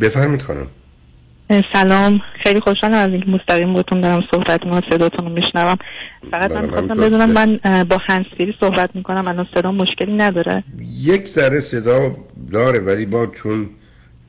بفرمایید 0.02 0.42
خانم. 0.42 0.68
سلام. 1.74 2.22
خیلی 2.44 2.60
خوشحالم 2.60 2.94
از 2.94 3.10
اینکه 3.10 3.30
مستقیم 3.30 3.74
باتون 3.74 4.02
دارم 4.02 4.24
صحبت 4.32 4.66
می‌کنم 4.66 4.82
صداتون 4.92 5.28
رو 5.28 5.34
میشنوم. 5.34 5.78
فقط 6.32 6.52
من 6.52 6.62
می‌خواستم 6.62 6.96
بدونم 6.96 7.32
من 7.32 7.60
با 7.84 7.98
هنسفیری 8.10 8.56
صحبت 8.60 8.90
می‌کنم 8.94 9.28
الان 9.28 9.48
صدا 9.56 9.72
مشکلی 9.72 10.18
نداره. 10.18 10.64
یک 11.00 11.28
ذره 11.28 11.60
صدا 11.60 12.16
داره 12.52 12.80
ولی 12.80 13.06
با 13.06 13.28
چون 13.28 13.70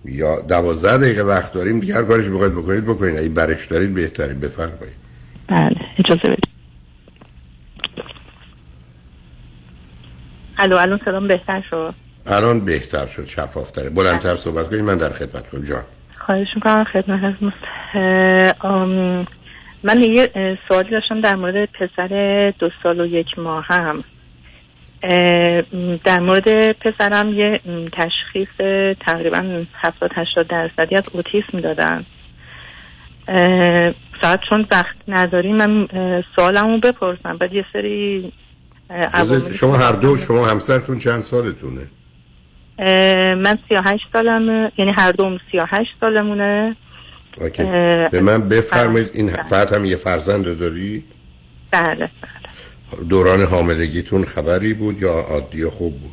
یا 0.04 0.40
دوازده 0.40 0.98
دقیقه 0.98 1.22
وقت 1.22 1.52
داریم 1.52 1.80
دیگه 1.80 1.94
هر 1.94 2.02
کارش 2.02 2.28
بخواید 2.28 2.52
بکنید 2.52 2.84
بکنید. 2.84 3.18
اگه 3.18 3.28
برش 3.28 3.66
دارید 3.66 3.94
بهتری 3.94 4.34
بفرمایید. 4.34 4.96
بله 5.48 5.76
اجازه 5.98 6.20
بدید. 6.22 6.48
الو 10.58 10.76
الان 10.76 11.00
صدام 11.04 11.28
بهتر 11.28 11.64
شد؟ 11.70 11.94
الان 12.26 12.60
بهتر 12.60 13.06
شد 13.06 13.24
شفافتره. 13.24 13.90
بلندتر 13.90 14.36
صحبت 14.36 14.70
کنید 14.70 14.80
من 14.80 14.96
در 14.96 15.12
خدمتتون. 15.12 15.64
جان. 15.64 15.82
خواهش 16.28 16.48
می‌کنم 16.54 16.84
خدمت 16.84 17.24
از 17.24 17.34
من 19.82 20.02
یه 20.02 20.30
سوالی 20.68 20.90
داشتم 20.90 21.20
در 21.20 21.36
مورد 21.36 21.68
پسر 21.72 22.52
دو 22.58 22.70
سال 22.82 23.00
و 23.00 23.06
یک 23.06 23.38
ماه 23.38 23.66
هم. 23.66 24.04
در 26.04 26.20
مورد 26.20 26.72
پسرم 26.72 27.32
یه 27.32 27.60
تشخیص 27.92 28.56
تقریبا 29.00 29.64
70 29.74 30.10
80 30.14 30.46
درصدی 30.46 30.96
از 30.96 31.08
اوتیسم 31.12 31.60
دادن. 31.60 32.02
فقط 34.20 34.40
چون 34.50 34.66
وقت 34.70 34.96
نداریم 35.08 35.56
من 35.56 35.88
سوالمو 36.36 36.78
بپرسم. 36.78 37.36
بعد 37.36 37.52
یه 37.52 37.64
سری 37.72 38.32
شما 39.60 39.76
هر 39.76 39.92
دو 39.92 40.16
شما 40.16 40.46
همسرتون 40.46 40.98
چند 40.98 41.20
سالتونه؟ 41.20 41.80
من 42.78 43.58
38 43.68 44.04
سالمه. 44.12 44.72
یعنی 44.78 44.92
هر 44.98 45.12
دوم 45.12 45.38
38 45.52 45.90
سالمونه. 46.00 46.76
اوکی. 47.40 47.62
به 48.12 48.20
من 48.20 48.48
بفرمایید 48.48 49.10
این 49.14 49.28
فقط 49.28 49.72
هم 49.72 49.84
یه 49.84 49.96
فرزند 49.96 50.58
داری؟ 50.58 51.04
بله 51.70 52.10
دوران 53.08 53.42
حاملگیتون 53.42 54.24
خبری 54.24 54.74
بود 54.74 55.02
یا 55.02 55.12
عادی 55.12 55.64
خوب 55.64 55.94
بود؟ 56.00 56.12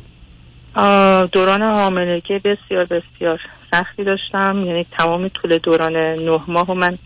دوران 1.32 1.62
حاملگی 1.62 2.38
بسیار 2.38 2.84
بسیار 2.84 3.40
سختی 3.72 4.04
داشتم. 4.04 4.64
یعنی 4.66 4.86
تمام 4.98 5.28
طول 5.28 5.58
دوران 5.58 5.96
نه 5.96 6.40
ماه 6.48 6.70
و 6.70 6.74
من 6.74 6.98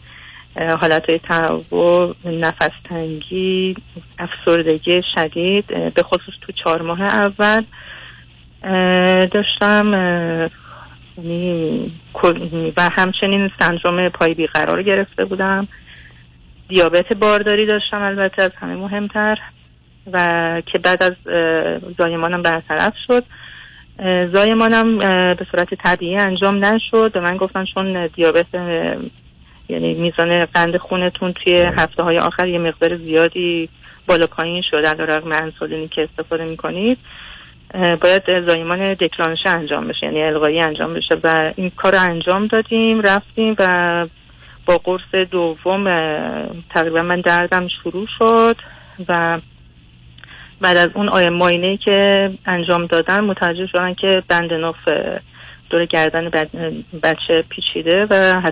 حالت 0.81 1.09
های 1.09 1.19
تنوع 1.19 2.15
نفس 2.25 2.71
تنگی 2.89 3.77
افسردگی 4.19 5.03
شدید 5.15 5.67
به 5.67 6.03
خصوص 6.03 6.35
تو 6.41 6.53
چهار 6.65 6.83
ماه 6.83 7.03
اول. 7.03 7.65
داشتم 9.33 10.51
یعنی 11.19 11.93
و 12.77 12.89
همچنین 12.93 13.51
سندروم 13.61 14.09
پای 14.09 14.35
بیقرار 14.35 14.83
گرفته 14.83 15.25
بودم. 15.25 15.69
دیابت 16.69 17.13
بارداری 17.13 17.67
داشتم 17.67 18.03
البته 18.03 18.43
از 18.43 18.51
همه 18.61 18.75
مهمتر. 18.75 19.39
و 20.13 20.19
که 20.67 20.79
بعد 20.79 21.03
از 21.03 21.13
زایمانم 21.99 22.43
برطرف 22.43 22.95
شد. 23.07 23.25
زایمانم 24.35 24.99
به 25.35 25.47
صورت 25.51 25.75
طبیعی 25.75 26.17
انجام 26.17 26.65
نشد. 26.65 27.13
به 27.13 27.21
من 27.21 27.37
گفتن 27.37 27.65
چون 27.75 28.07
دیابت 28.07 28.47
یعنی 29.69 29.95
میزان 29.95 30.45
قند 30.45 30.77
خونتون 30.77 31.33
توی 31.33 31.55
هفته 31.55 32.03
های 32.03 32.19
آخر 32.19 32.49
یه 32.49 32.59
مقدار 32.59 32.97
زیادی 32.97 33.69
بالا 34.09 34.27
پایین 34.27 34.63
شده 34.71 34.89
علیرغم 34.89 35.33
انسولینی 35.33 35.89
که 35.89 36.09
استفاده 36.11 36.45
می‌کنید. 36.45 36.99
باید 37.75 38.47
زایمان 38.47 38.95
دکلانشه 38.95 39.49
انجام 39.49 39.89
بشه 39.89 40.07
یعنی 40.07 40.23
القایی 40.23 40.61
انجام 40.61 40.95
بشه. 40.95 41.17
و 41.25 41.53
این 41.57 41.71
کار 41.77 41.95
انجام 41.95 42.47
دادیم 42.47 43.01
رفتیم 43.01 43.57
و 43.59 44.07
با 44.67 44.79
قرص 44.85 45.15
دوم 45.31 45.85
تقریبا 46.75 47.03
من 47.03 47.21
دردم 47.21 47.69
شروع 47.69 48.07
شد 48.19 48.57
و 49.09 49.41
بعد 50.61 50.77
از 50.77 50.89
اون 50.95 51.09
آیه 51.09 51.29
ماینه 51.29 51.77
که 51.77 52.31
انجام 52.47 52.87
دادن 52.87 53.21
متوجه 53.21 53.67
شدن 53.67 53.95
که 53.95 54.23
بند 54.29 54.53
ناف 54.53 54.77
دور 55.71 55.85
گردن 55.85 56.31
بچه 57.03 57.45
پیچیده 57.49 58.07
و 58.11 58.43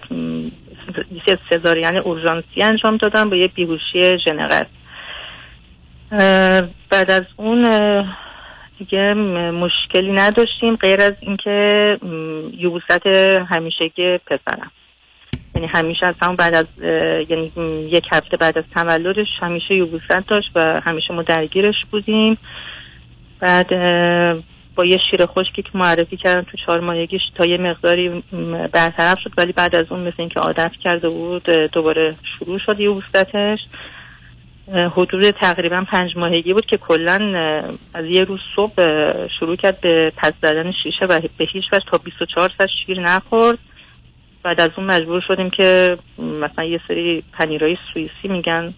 یه 1.29 1.39
سزارین 1.51 1.97
اورژانسی 1.97 2.63
انجام 2.63 2.97
دادن 2.97 3.31
با 3.31 3.37
یه 3.37 3.49
بیهوشی 3.49 4.19
ژنرال. 4.19 4.65
اه، 6.13 6.63
بعد 6.91 7.11
از 7.11 7.23
اون 7.37 7.65
دیگه 8.79 9.15
مشکلی 9.51 10.13
نداشتیم 10.13 10.77
غیر 10.77 11.01
از 11.01 11.13
اینکه 11.21 11.99
یبوست 12.59 13.07
همیشگی 13.49 14.19
پسرم. 14.19 14.71
یعنی 15.55 15.67
همیشه 15.67 16.07
از 16.07 16.15
همون 16.23 16.37
بعد 16.37 16.55
از 16.55 16.67
یعنی 17.31 17.53
یک 17.91 18.05
هفته 18.13 18.37
بعد 18.37 18.59
از 18.59 18.65
تولدش 18.75 19.27
همیشه 19.41 19.75
یبوست 19.75 20.29
داشت 20.29 20.51
و 20.55 20.81
همیشه 20.81 21.15
ما 21.15 21.23
درگیرش 21.23 21.85
بودیم. 21.91 22.39
بعد 23.41 23.69
با 24.75 24.85
یه 24.85 24.99
شیر 25.11 25.27
خشکی 25.27 25.63
که 25.63 25.71
معرفی 25.75 26.17
کردم 26.17 26.43
تو 26.43 26.57
چهار 26.67 26.81
ماهگیش 26.81 27.23
تا 27.35 27.47
یه 27.47 27.59
مقداری 27.59 28.23
برطرف 28.73 29.19
شد 29.25 29.33
ولی 29.39 29.53
بعد 29.53 29.77
از 29.77 29.87
اون 29.91 30.01
مثل 30.01 30.17
اینکه 30.19 30.41
عادت 30.41 30.73
کرده 30.85 31.09
بود 31.09 31.43
دوباره 31.43 32.17
شروع 32.39 32.59
شد 32.59 32.81
یبوستش. 32.81 33.59
حدود 34.73 35.31
تقریبا 35.31 35.85
پنج 35.91 36.17
ماهگی 36.17 36.53
بود 36.53 36.67
که 36.67 36.77
کلا 36.77 37.19
از 37.95 38.05
یه 38.05 38.25
روز 38.25 38.41
صبح 38.57 38.75
شروع 39.41 39.57
کرد 39.57 39.81
به 39.81 40.13
پس 40.17 40.33
زدن 40.43 40.71
شیشه 40.71 41.05
و 41.05 41.21
به 41.39 41.45
هیچ 41.45 41.65
وجه 41.73 41.85
تا 41.93 41.99
24 41.99 42.53
ساعت 42.59 42.71
شیر 42.87 43.01
نخورد. 43.01 43.59
بعد 44.43 44.61
از 44.61 44.71
اون 44.77 44.87
مجبور 44.87 45.21
شدیم 45.29 45.51
که 45.51 45.99
مثلا 46.19 46.65
یه 46.65 46.81
سری 46.89 47.23
پنیرهای 47.33 47.77
سوئیسی 47.93 48.29
میگن 48.29 48.75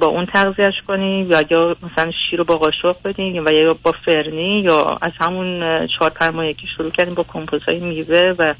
با 0.00 0.06
اون 0.06 0.26
تغذیهش 0.26 0.74
کنیم 0.86 1.30
یا 1.30 1.42
یا 1.50 1.76
مثلا 1.82 2.10
شیر 2.10 2.38
رو 2.38 2.44
با 2.44 2.54
قاشق 2.54 2.96
بدیم 3.04 3.44
و 3.44 3.50
یا 3.52 3.74
با 3.82 3.94
فرنی 4.04 4.60
یا 4.60 4.98
از 5.02 5.12
همون 5.20 5.60
چهار 5.86 6.10
پنج 6.10 6.34
ماهگی 6.34 6.66
شروع 6.76 6.90
کردیم 6.90 7.14
با 7.14 7.22
کمپوزهای 7.28 7.80
میوه 7.80 8.34
و 8.38 8.54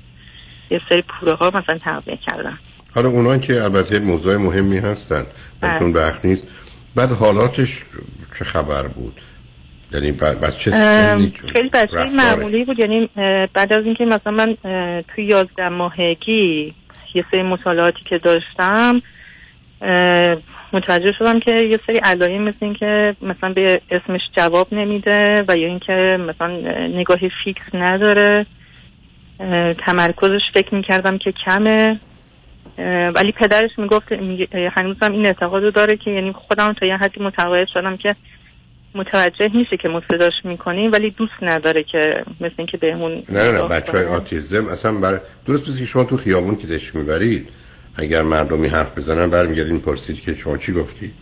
یه 0.70 0.80
سری 0.88 1.02
پوره 1.02 1.34
ها 1.34 1.48
مثلا 1.48 1.78
تغذیه 1.78 2.16
کردن. 2.16 2.58
حالا 2.96 3.08
اونا 3.08 3.38
که 3.38 3.64
البته 3.64 3.98
موضوع 3.98 4.36
مهمی 4.36 4.78
هستن 4.78 5.26
براتون 5.60 5.92
وقت 5.92 6.24
نیست. 6.24 6.46
بعد 6.94 7.10
حالاتش 7.10 7.84
چه 8.38 8.44
خبر 8.44 8.82
بود؟ 8.82 9.20
یعنی 9.92 10.12
بعد 10.12 10.50
چه 10.50 10.70
خیلی 11.52 11.68
بچه؟ 11.68 12.04
معمولی 12.16 12.64
بود. 12.64 12.78
یعنی 12.78 13.08
بعد 13.54 13.72
از 13.72 13.84
اینکه 13.84 14.04
مثلا 14.04 14.32
من 14.32 14.56
توی 15.14 15.24
یازده 15.24 15.68
ماهگی 15.68 16.74
یه 17.14 17.24
سری 17.30 17.42
مطالعاتی 17.42 18.00
که 18.04 18.18
داشتم 18.18 19.02
متوجه 20.72 21.12
شدم 21.18 21.40
که 21.40 21.50
یه 21.50 21.80
سری 21.86 21.96
علائم 21.96 22.42
مثل 22.42 22.56
اینکه 22.60 23.16
مثلا 23.22 23.52
به 23.52 23.80
اسمش 23.90 24.20
جواب 24.36 24.74
نمیده 24.74 25.44
و 25.48 25.56
یا 25.56 25.68
اینکه 25.68 26.18
مثلا 26.20 26.48
اه، 26.48 26.88
نگاه 26.88 27.18
فیکس 27.44 27.74
نداره. 27.74 28.46
تمرکزش 29.86 30.40
فکر 30.54 30.74
می‌کردم 30.74 31.18
که 31.18 31.32
کمه. 31.46 32.00
ولی 33.16 33.32
پدرش 33.32 33.70
می‌گفت 33.78 34.12
هنوزم 34.76 35.12
این 35.12 35.26
اعتقاد 35.26 35.62
رو 35.62 35.70
داره 35.70 35.96
که 35.96 36.10
یعنی 36.10 36.32
خودم 36.32 36.72
تا 36.72 36.86
یه 36.86 36.96
حدی 36.96 37.20
متقاعد 37.20 37.68
شدم 37.74 37.96
که 37.96 38.16
متوجه 38.94 39.50
میشه 39.54 39.76
که 39.76 39.88
ما 39.88 40.02
صداش 40.10 40.32
می‌کنیم 40.44 40.92
ولی 40.92 41.10
دوست 41.10 41.42
نداره 41.42 41.82
که 41.82 42.24
مثل 42.40 42.54
اینکه 42.58 42.76
بهمون 42.76 43.22
نه 43.28 43.52
نه 43.52 43.62
بچه 43.62 43.92
های. 43.92 44.04
آتیزم 44.04 44.68
اصلا 44.68 44.92
بر... 44.92 45.20
درست 45.46 45.68
مثل 45.68 45.78
که 45.78 45.84
شما 45.84 46.04
تو 46.04 46.16
خیابون 46.16 46.56
که 46.56 46.66
دش 46.66 46.94
می‌برید 46.94 47.48
اگر 47.96 48.22
مردمی 48.22 48.68
حرف 48.68 48.98
بزنن 48.98 49.30
برمیگردین 49.30 49.80
پرسید 49.80 50.20
که 50.20 50.34
شما 50.34 50.56
چی 50.56 50.72
گفتی. 50.72 51.12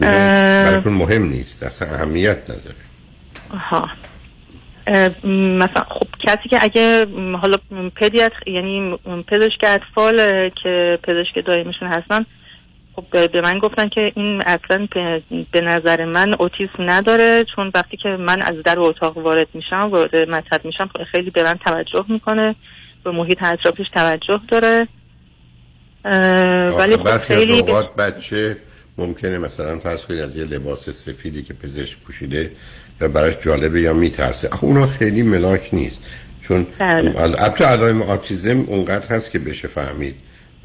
براتون 0.00 0.92
مهم 0.92 1.22
نیست 1.22 1.62
اصلا 1.62 1.88
اهمیت 1.88 2.50
نداره 2.50 2.76
آها 3.54 3.88
مثلا 5.24 5.84
خب 5.88 6.06
کسی 6.26 6.48
که 6.48 6.58
اگه 6.60 7.06
حالا 7.42 7.56
پدیاتر 7.96 8.48
یعنی 8.48 8.98
پزشک 9.28 9.58
اطفال 9.62 10.16
که 10.62 10.98
پزشک 11.02 11.46
دائمشون 11.46 11.88
هستن 11.88 12.26
خب 12.96 13.28
به 13.32 13.40
من 13.40 13.58
گفتن 13.58 13.88
که 13.88 14.12
این 14.16 14.42
اصلا 14.46 14.88
به- 15.52 15.60
نظر 15.60 16.04
من 16.04 16.34
اوتیسم 16.38 16.90
نداره 16.90 17.44
چون 17.56 17.70
وقتی 17.74 17.96
که 17.96 18.08
من 18.08 18.42
از 18.42 18.54
در 18.64 18.78
اتاق 18.78 19.18
وارد 19.18 19.48
میشم 19.54 19.80
وارد 19.90 20.16
مطب 20.16 20.64
میشم 20.64 20.90
خیلی 21.12 21.30
به 21.30 21.42
من 21.42 21.54
توجه 21.54 22.04
می‌کنه 22.08 22.54
به 23.04 23.10
محیط 23.10 23.38
اطرافش 23.42 23.86
توجه 23.94 24.40
داره. 24.48 24.88
ولی 26.78 26.96
خب 26.96 27.18
خیلی 27.18 27.60
اوقات 27.60 27.96
بچه 27.96 28.56
ممکنه 28.98 29.38
مثلا 29.38 29.78
فرض 29.78 30.02
کنید 30.02 30.20
از 30.20 30.36
یه 30.36 30.44
لباس 30.44 30.90
سفیدی 30.90 31.42
که 31.42 31.54
پزشک 31.54 31.98
پوشیده 31.98 32.50
و 33.00 33.08
براش 33.08 33.34
جالبه 33.44 33.80
یا 33.80 33.92
میترسه. 33.92 34.48
آخه 34.48 34.64
اونا 34.64 34.86
خیلی 34.86 35.22
ملاک 35.22 35.68
نیست. 35.72 36.00
چون 36.42 36.66
بله. 36.78 37.20
البته 37.20 37.64
علائم 37.64 38.02
آتیزم 38.02 38.60
اونقدر 38.60 39.16
هست 39.16 39.30
که 39.30 39.38
بشه 39.38 39.68
فهمید 39.68 40.14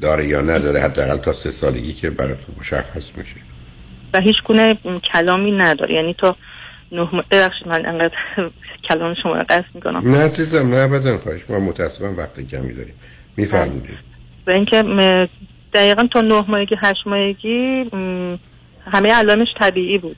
داره 0.00 0.26
یا 0.26 0.40
نداره 0.40 0.80
حداقل 0.80 1.16
تا 1.16 1.32
سه 1.32 1.50
سالگی 1.50 1.92
که 1.92 2.10
براتون 2.10 2.54
مشخص 2.60 3.10
میشه. 3.16 3.36
و 4.14 4.20
هیچ 4.20 4.36
گونه 4.44 4.78
کلامی 5.12 5.52
نداره. 5.52 5.94
یعنی 5.94 6.14
تا 6.18 6.36
نه 6.92 7.08
ببخشید 7.30 7.68
من 7.68 7.86
انقدر 7.86 8.14
کلام 8.88 9.14
شما 9.22 9.36
رو 9.36 9.44
قصد 9.48 9.64
می‌کنم. 9.74 10.10
نه 10.10 10.18
عزیزم 10.18 10.68
نه 10.68 10.76
ابدا 10.76 11.18
خواهش 11.18 11.40
ما 11.48 11.60
متاسفم 11.60 12.16
وقت 12.16 12.40
کمی 12.40 12.72
داریم. 12.72 12.94
میفرمودید 13.36 13.98
و 14.46 14.50
اینکه 14.50 14.82
دقیقا 15.74 16.08
تا 16.12 16.20
نه 16.20 16.44
ماهگی 16.48 16.76
هشت 16.78 17.06
ماهگی 17.06 17.84
همه 18.92 19.12
علائمش 19.12 19.48
طبیعی 19.60 19.98
بود. 19.98 20.16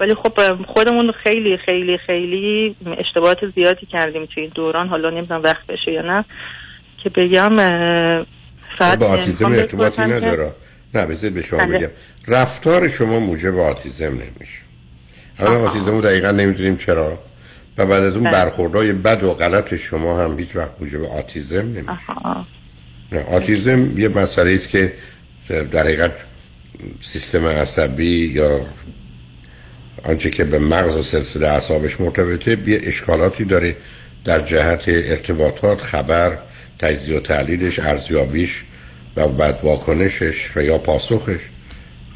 ولی 0.00 0.14
خب 0.14 0.64
خودمون 0.66 1.12
خیلی 1.12 1.56
خیلی 1.56 1.98
خیلی 2.06 2.76
اشتباهات 2.98 3.38
زیادی 3.54 3.86
کردیم 3.86 4.26
توی 4.26 4.42
این 4.42 4.52
دوران. 4.54 4.88
حالا 4.88 5.10
نمی‌دونم 5.10 5.42
وقت 5.42 5.66
بشه 5.66 5.92
یا 5.92 6.02
نه. 6.02 6.24
که 7.02 7.10
بگم 7.10 7.56
فقط 8.78 8.98
با 8.98 9.06
آتیزم 9.06 9.48
می‌خوام 9.48 9.62
ارتباطی 9.62 10.02
نداره. 10.02 10.52
نه 10.94 11.06
بذارید 11.06 11.34
به 11.34 11.42
شما 11.42 11.58
بله. 11.58 11.78
بگم. 11.78 11.88
رفتار 12.28 12.88
شما 12.88 13.20
موجب 13.20 13.58
آتیزم 13.58 14.04
نمیشه. 14.04 14.62
الان 15.38 15.56
آتیزم 15.56 15.92
رو 15.92 16.00
دقیقا 16.00 16.30
نمی‌دونیم 16.30 16.76
چرا. 16.76 17.18
و 17.78 17.86
بعد 17.86 18.02
از 18.02 18.16
اون 18.16 18.24
بله. 18.24 18.32
برخوردهای 18.32 18.92
بد 18.92 19.24
و 19.24 19.34
غلط 19.34 19.74
شما 19.74 20.24
هم 20.24 20.38
هیچ 20.38 20.56
وقت 20.56 20.70
موجب 20.80 21.02
آتیزم 21.02 21.62
نمیشه. 21.62 21.90
آها. 22.08 22.46
آتیزم 23.16 24.00
یه 24.00 24.08
مسئله 24.08 24.52
است 24.52 24.68
که 24.68 24.92
در 25.48 25.84
حقیقت 25.84 26.12
سیستم 27.02 27.46
عصبی 27.46 28.32
یا 28.34 28.66
آنچه 30.02 30.30
که 30.30 30.44
به 30.44 30.58
مغز 30.58 30.96
و 30.96 31.02
سلسله 31.02 31.48
اعصابش 31.48 32.00
مرتبطه 32.00 32.58
یه 32.66 32.80
اشکالاتی 32.82 33.44
داره 33.44 33.76
در 34.24 34.40
جهت 34.40 34.84
ارتباطات 34.88 35.80
خبر 35.80 36.38
تجزیه 36.78 37.16
و 37.16 37.20
تحلیلش 37.20 37.78
ارزیابیش 37.78 38.64
و 39.16 39.28
بعد 39.28 39.60
واکنشش 39.62 40.56
و 40.56 40.62
یا 40.62 40.78
پاسخش. 40.78 41.40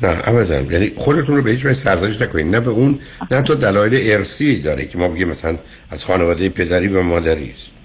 نه 0.02 0.16
ابدا. 0.24 0.60
یعنی 0.60 0.92
خودتون 0.96 1.36
رو 1.36 1.42
به 1.42 1.50
هیچ 1.50 1.60
وجه 1.60 1.74
سرزنش 1.74 2.20
نکنید. 2.20 2.46
نه 2.46 2.60
به 2.60 2.70
اون 2.70 2.98
نه 3.30 3.42
تا 3.42 3.54
دلایل 3.54 4.12
ارسی 4.12 4.58
داره 4.58 4.84
که 4.84 4.98
ما 4.98 5.08
بگیم 5.08 5.28
مثلا 5.28 5.58
از 5.90 6.04
خانواده 6.04 6.48
پدری 6.48 6.88
و 6.88 7.02
مادری 7.02 7.50
است. 7.56 7.75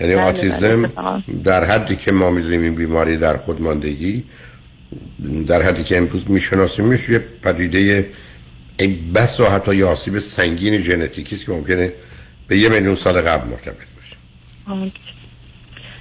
یعنی 0.00 0.14
بله، 0.14 0.22
بله، 0.22 0.38
آتیزم. 0.38 0.92
در 1.44 1.64
حدی 1.64 1.96
که 1.96 2.12
ما 2.12 2.30
می‌دونیم 2.30 2.62
این 2.62 2.74
بیماری 2.74 3.16
در 3.16 3.36
خودماندگی 3.36 4.24
در 5.46 5.62
حدی 5.62 5.84
که 5.84 5.96
امروز 5.96 6.30
میشناسیمش 6.30 7.08
یه 7.08 7.18
پدیده 7.18 8.04
ای 8.78 8.88
بس 8.88 9.40
و 9.40 9.44
حتی 9.44 9.76
یه 9.76 9.84
آسیب 9.84 10.18
سنگین 10.18 10.78
ژنتیکی 10.78 11.34
است 11.34 11.46
که 11.46 11.52
ممکنه 11.52 11.92
به 12.48 12.58
یه 12.58 12.68
میلیون 12.68 12.94
سال 12.94 13.20
قبل 13.20 13.48
مرتبط 13.48 13.76
باشه. 13.96 14.16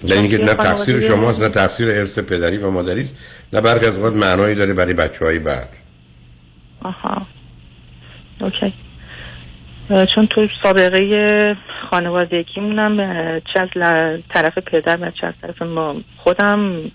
یعنی 0.03 0.21
اینکه 0.21 0.37
نه 0.37 0.53
تقصیر 0.53 0.99
شماست 0.99 1.41
نه 1.41 1.49
تقصیر 1.49 1.89
ارث 1.89 2.19
پدری 2.19 2.57
و 2.57 2.71
مادری 2.71 3.01
است 3.01 3.17
نه 3.53 3.61
برخی 3.61 3.85
از 3.85 3.99
معنایی 3.99 4.55
داره 4.55 4.73
برای 4.73 4.93
بچه 4.93 5.25
های 5.25 5.39
بعد 5.39 5.69
آها 6.81 7.27
اوکی 8.41 8.73
چون 9.89 10.27
تو 10.27 10.47
سابقه 10.63 11.57
خانوادگیمونم 11.91 12.97
چه 13.39 13.61
از 13.61 13.69
طرف 14.29 14.57
پدر 14.57 14.97
و 15.01 15.11
چه 15.11 15.27
از 15.27 15.33
طرف 15.41 15.61
ما 15.61 15.95
خودم 16.17 16.91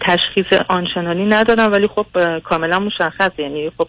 تشخیص 0.00 0.60
آنچنانی 0.68 1.24
ندادم 1.24 1.72
ولی 1.72 1.86
خب 1.86 2.38
کاملا 2.38 2.78
مشخص. 2.78 3.30
یعنی 3.38 3.70
خب 3.78 3.88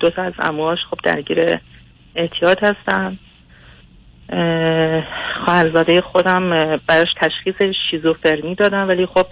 دو 0.00 0.10
تا 0.10 0.22
از 0.22 0.32
امواش 0.38 0.78
خب 0.90 0.98
درگیر 1.04 1.58
اعتیاد 2.16 2.58
هستن. 2.64 3.18
اه، 4.28 5.04
خواهرزاده 5.44 6.00
خودم 6.00 6.50
براش 6.88 7.08
تشخیص 7.20 7.74
شیزوفرنی 7.90 8.54
دادم 8.54 8.88
ولی 8.88 9.06
خب 9.06 9.26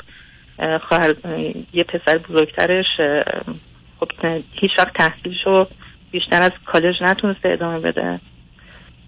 اه، 0.58 0.78
خواهر 0.78 1.14
اه، 1.24 1.40
یه 1.72 1.84
پسر 1.84 2.18
بزرگترش 2.18 2.86
خب 4.00 4.08
هیچ 4.52 4.78
وقت 4.78 4.92
تحصیلشو 4.98 5.66
بیشتر 6.14 6.42
از 6.42 6.50
کالج 6.66 6.94
نتونسته 7.00 7.48
ادامه 7.48 7.80
بده. 7.80 8.20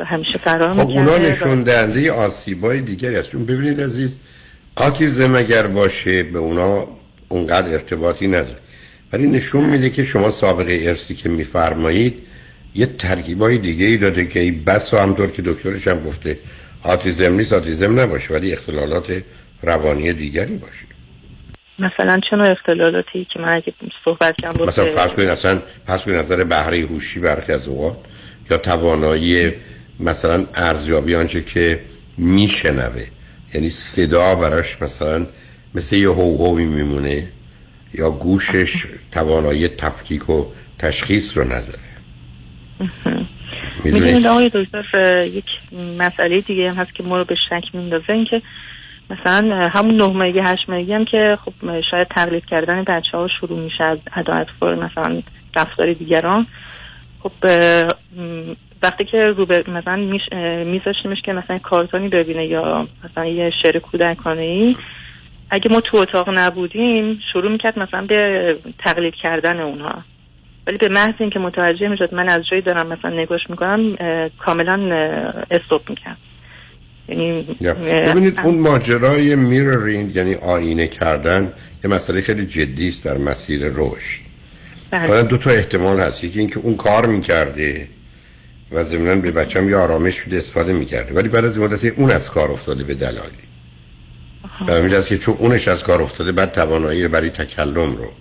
و 0.01 0.05
همیشه 0.05 0.39
فرار 0.39 0.71
خب 0.71 0.81
اونا 0.81 1.19
نشون 1.19 1.63
دهنده 1.63 2.13
آسیبای 2.13 2.81
دیگری 2.81 3.17
است. 3.17 3.31
چون 3.31 3.47
ببینید 3.47 3.81
عزیز 3.81 4.19
آتیزم 4.77 5.35
اگر 5.35 5.67
باشه 5.67 6.23
به 6.23 6.39
اونا 6.39 6.87
اونقدر 7.29 7.73
ارتباطی 7.73 8.27
نداره. 8.27 8.59
ولی 9.13 9.27
نشون 9.27 9.65
میده 9.65 9.91
که 9.91 10.05
شما 10.05 10.31
سابقه 10.31 10.79
ارسی 10.83 11.15
که 11.15 11.29
میفرمایید 11.29 12.23
یه 12.75 12.87
ترکیبای 12.87 13.59
دیگه 13.59 13.87
ای 13.87 13.97
داده 13.97 14.27
که 14.27 14.41
این 14.41 14.65
بس 14.65 14.95
و 14.95 14.99
همطور 14.99 15.31
که 15.31 15.43
دکترش 15.43 15.89
هم 15.89 16.05
گفته 16.05 16.39
آتیزم 16.83 17.33
نیست 17.33 17.53
آتیزم 17.53 18.01
نباشه 18.01 18.35
ولی 18.35 18.53
اختلالات 18.53 19.23
روانی 19.63 20.13
دیگری 20.13 20.57
باشه. 20.57 20.96
مثلا 21.79 22.21
چه 22.31 22.37
نوع 22.37 22.51
اختلالاتی 22.51 23.27
که 23.33 23.41
من 23.41 23.49
اگه 23.49 23.73
صحبت 24.05 24.37
کردم 24.43 24.67
مثلا 24.67 24.85
فرض 24.85 25.15
کنید 25.15 25.29
اصلا 25.29 25.63
فرض 25.87 26.05
کنید 26.05 26.17
نظر 26.17 26.45
بهره 26.45 26.81
هوشی 26.81 27.21
برخی 27.21 27.53
از 27.53 27.69
اوقات 27.69 27.97
یا 28.51 28.59
توانایی 28.59 29.53
مثلا 30.01 30.47
ارزیابی 30.55 31.15
آنچه 31.15 31.43
که 31.43 31.81
میشنوه. 32.19 33.07
یعنی 33.55 33.71
صدا 33.71 34.35
براش 34.35 34.83
مثلا 34.83 35.27
مثل 35.75 35.97
یه 35.97 36.09
هوهوی 36.09 36.65
میمونه 36.65 37.29
یا 37.95 38.11
گوشش 38.11 38.87
توانایی 39.13 39.69
تفکیک 39.69 40.31
و 40.31 40.47
تشخیص 40.79 41.39
رو 41.39 41.45
نداره. 41.45 41.79
می‌دونید 43.85 44.27
آقای 44.27 44.51
دکتر 44.55 45.23
یک 45.27 45.45
مسئله 45.99 46.41
دیگه 46.41 46.71
هم 46.71 46.77
هست 46.77 46.95
که 46.95 47.03
ما 47.03 47.19
رو 47.19 47.25
به 47.25 47.35
شک 47.35 47.65
میندازه 47.75 48.11
این 48.11 48.25
که 48.25 48.43
مثلا 49.11 49.69
همون 49.73 49.97
نه 49.97 50.07
ماهگی 50.07 50.39
هشت 50.39 50.71
ماهگی 50.71 50.93
هم 50.93 51.05
که 51.05 51.39
خب 51.45 51.81
شاید 51.91 52.09
تقلید 52.09 52.47
کردن 52.47 52.85
بچه 52.85 53.19
ها 53.19 53.29
شروع 53.41 53.59
میشه 53.59 53.85
از 53.85 53.99
ادا 54.17 54.35
اطفال 54.35 54.79
مثلا 54.79 55.23
رفتار 55.57 55.93
دیگران. 55.93 56.47
خب 57.21 57.33
وقتی 58.83 59.05
که 59.05 59.25
رو 59.25 59.47
به 59.47 59.65
مثلا 59.69 59.97
میذاشتیمش 60.65 61.23
که 61.25 61.33
مثلا 61.33 61.59
کارتونی 61.59 62.09
ببینه 62.09 62.47
یا 62.47 62.89
مثلا 63.05 63.27
یه 63.27 63.53
شعر 63.63 63.79
کودکانه 63.79 64.43
ای 64.43 64.77
اگه 65.51 65.71
ما 65.71 65.81
تو 65.81 65.97
اتاق 65.97 66.31
نبودیم 66.39 67.21
شروع 67.33 67.53
می‌کرد 67.53 67.79
مثلا 67.79 68.07
به 68.07 68.59
تقلید 68.79 69.15
کردن 69.15 69.61
اونها. 69.61 69.95
ولی 70.67 70.79
به 70.79 70.89
محض 70.89 71.15
اینکه 71.19 71.39
متوجه 71.39 71.89
می‌شد 71.89 72.15
من 72.15 72.29
از 72.29 72.47
جایی 72.47 72.63
دارم 72.63 72.87
مثلا 72.87 73.11
نگاش 73.11 73.51
می‌کنم 73.51 73.97
کاملا 74.39 74.95
استوب 75.51 75.83
می‌کرد. 75.89 76.17
یعنی 77.09 77.57
ببینید 78.07 78.41
اون 78.45 78.59
ماجرای 78.59 79.37
میررینگ 79.37 80.17
یعنی 80.17 80.35
آینه 80.35 80.87
کردن 80.87 81.53
یه 81.85 81.91
مسئله 81.91 82.21
خیلی 82.21 82.47
جدی 82.47 82.89
است 82.89 83.05
در 83.05 83.19
مسیر 83.19 83.61
رشد. 83.75 84.23
بله. 84.91 85.07
حالا 85.07 85.23
دو 85.23 85.39
تا 85.39 85.51
احتمال 85.51 86.01
هست. 86.01 86.25
یکی 86.25 86.39
اینکه 86.39 86.59
اون 86.59 86.77
کار 86.77 87.07
می‌کرده 87.07 87.89
و 88.73 88.83
ضمنا 88.83 89.15
به 89.21 89.31
بچم 89.31 89.69
یه 89.69 89.77
آرامش 89.77 90.27
میده 90.27 90.37
استفاده 90.37 90.73
می‌کرده. 90.73 91.15
ولی 91.15 91.29
بعد 91.29 91.45
از 91.45 91.59
مدت 91.59 91.99
اون 91.99 92.11
از 92.11 92.31
کار 92.31 92.51
افتاده 92.51 92.85
به 92.85 92.97
همین 94.69 94.95
است 94.95 95.09
که 95.09 95.19
چون 95.19 95.35
اونش 95.39 95.69
از 95.69 95.83
کار 95.83 96.03
افتاده 96.03 96.33
بعد 96.33 96.53
توانایی 96.53 97.09
برای 97.09 97.31
تکلم 97.31 97.97
رو 97.97 98.13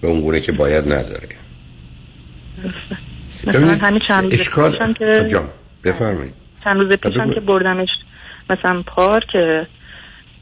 به 0.00 0.08
اون 0.08 0.20
گونه 0.20 0.40
که 0.40 0.52
باید 0.52 0.92
نداره. 0.92 1.28
مثلا 3.46 3.68
همین 3.68 4.00
چند 4.08 4.24
روز 4.24 4.34
اشکال 4.34 4.94
که 4.94 5.40
بفرمایید. 5.84 6.34
چند 6.64 6.76
روز 6.76 6.92
پیشم. 6.92 7.34
که 7.34 7.40
بردمش 7.40 7.88
مثلا 8.50 8.82
پارک 8.86 9.26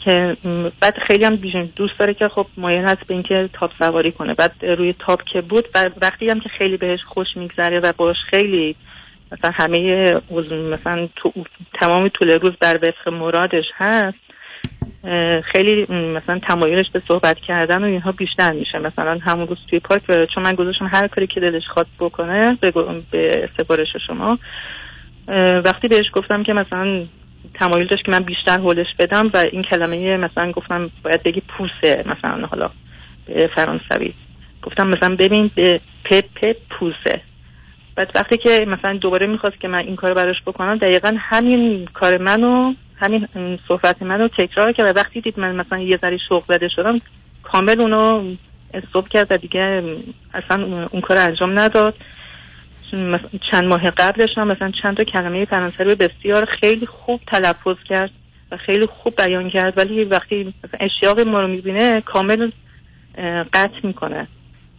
که 0.04 0.36
بعد 0.80 0.94
خیلی 1.06 1.24
هم 1.24 1.36
دوست 1.76 1.98
داره 1.98 2.14
که 2.14 2.28
خب 2.28 2.46
مایل 2.56 2.84
هست 2.84 3.06
به 3.06 3.14
اینکه 3.14 3.50
تاپ 3.52 3.70
سواری 3.82 4.12
کنه. 4.12 4.34
بعد 4.34 4.52
روی 4.62 4.94
تاپ 4.98 5.22
که 5.32 5.40
بود 5.40 5.68
و 5.74 5.90
وقتی 6.02 6.28
هم 6.30 6.40
که 6.40 6.48
خیلی 6.48 6.76
بهش 6.76 7.00
خوش 7.04 7.26
میگذره 7.36 7.80
و 7.80 7.92
باش 7.96 8.16
خیلی 8.30 8.76
مثلا 9.32 9.50
همه 9.54 10.20
مثلا 10.50 11.08
تو 11.16 11.32
تمام 11.74 12.08
طول 12.08 12.30
روز 12.30 12.52
بر 12.60 12.78
وفق 12.82 13.08
مرادش 13.12 13.64
هست 13.74 14.18
خیلی 15.52 15.86
مثلا 15.92 16.38
تمایلش 16.48 16.86
به 16.92 17.02
صحبت 17.08 17.36
کردن 17.38 17.82
و 17.82 17.86
اینها 17.86 18.12
بیشتر 18.12 18.52
میشه. 18.52 18.78
مثلا 18.78 19.18
همون 19.22 19.46
روز 19.46 19.58
توی 19.70 19.80
پارک 19.80 20.02
چون 20.34 20.42
من 20.42 20.52
گذاشتم 20.52 20.90
هر 20.92 21.06
کاری 21.08 21.26
که 21.26 21.40
دلش 21.40 21.66
خواست 21.68 21.90
بکنه 22.00 22.58
به, 23.10 23.48
سفارش 23.58 23.88
شما. 24.06 24.38
وقتی 25.64 25.88
بهش 25.88 26.10
گفتم 26.12 26.42
که 26.42 26.52
مثلا 26.52 27.04
تمایل 27.54 27.86
داشت 27.86 28.04
که 28.04 28.12
من 28.12 28.20
بیشتر 28.20 28.58
هولش 28.58 28.86
بدم 28.98 29.30
و 29.34 29.44
این 29.52 29.62
کلمه 29.62 30.16
مثلا 30.16 30.52
گفتم 30.52 30.90
باید 31.02 31.22
بگی 31.22 31.40
پوسه 31.48 32.04
مثلا 32.06 32.46
حالا 32.46 32.70
به 33.26 33.50
فرانسوی. 33.54 34.14
گفتم 34.62 34.88
مثلا 34.88 35.16
ببین 35.16 35.50
به 35.54 35.80
پ 36.04 36.20
پ 36.20 36.56
پوسه. 36.70 37.20
بعد 37.96 38.10
وقتی 38.14 38.36
که 38.36 38.66
مثلا 38.68 38.96
دوباره 38.96 39.26
می‌خواست 39.26 39.60
که 39.60 39.68
من 39.68 39.78
این 39.78 39.96
کار 39.96 40.14
براش 40.14 40.42
بکنم 40.46 40.74
دقیقا 40.74 41.16
همین 41.18 41.88
کار 41.94 42.18
منو 42.18 42.74
همین 42.96 43.28
صحبت 43.68 44.02
منو 44.02 44.28
تکرار 44.28 44.72
کرد 44.72 44.96
و 44.96 44.98
وقتی 44.98 45.20
دید 45.20 45.40
من 45.40 45.54
مثلا 45.54 45.78
یه 45.78 45.96
ذره 45.96 46.16
شوق 46.28 46.44
زده 46.48 46.68
شدم 46.68 47.00
کامل 47.42 47.80
اونو 47.80 48.34
استوب 48.74 49.08
کرد 49.08 49.26
و 49.30 49.36
دیگه 49.36 49.82
اصلا 50.34 50.64
اون- 50.92 51.00
کار 51.00 51.18
انجام 51.18 51.58
نداد. 51.58 51.94
چند 53.50 53.64
ماه 53.64 53.90
قبلش 53.90 54.28
هم 54.36 54.48
مثلا 54.48 54.72
چند 54.82 54.96
تا 54.96 55.04
کلمه 55.04 55.44
فرانسوی 55.44 55.94
بسیار 55.94 56.44
خیلی 56.60 56.86
خوب 56.86 57.20
تلفظ 57.32 57.76
کرد 57.88 58.10
و 58.52 58.56
خیلی 58.56 58.86
خوب 58.86 59.14
بیان 59.16 59.50
کرد 59.50 59.78
ولی 59.78 60.04
وقتی 60.04 60.54
اشتیاق 60.80 61.20
ما 61.20 61.40
رو 61.40 61.48
می‌بینه 61.48 62.00
کامل 62.00 62.50
قطع 63.52 63.80
می‌کنه. 63.82 64.26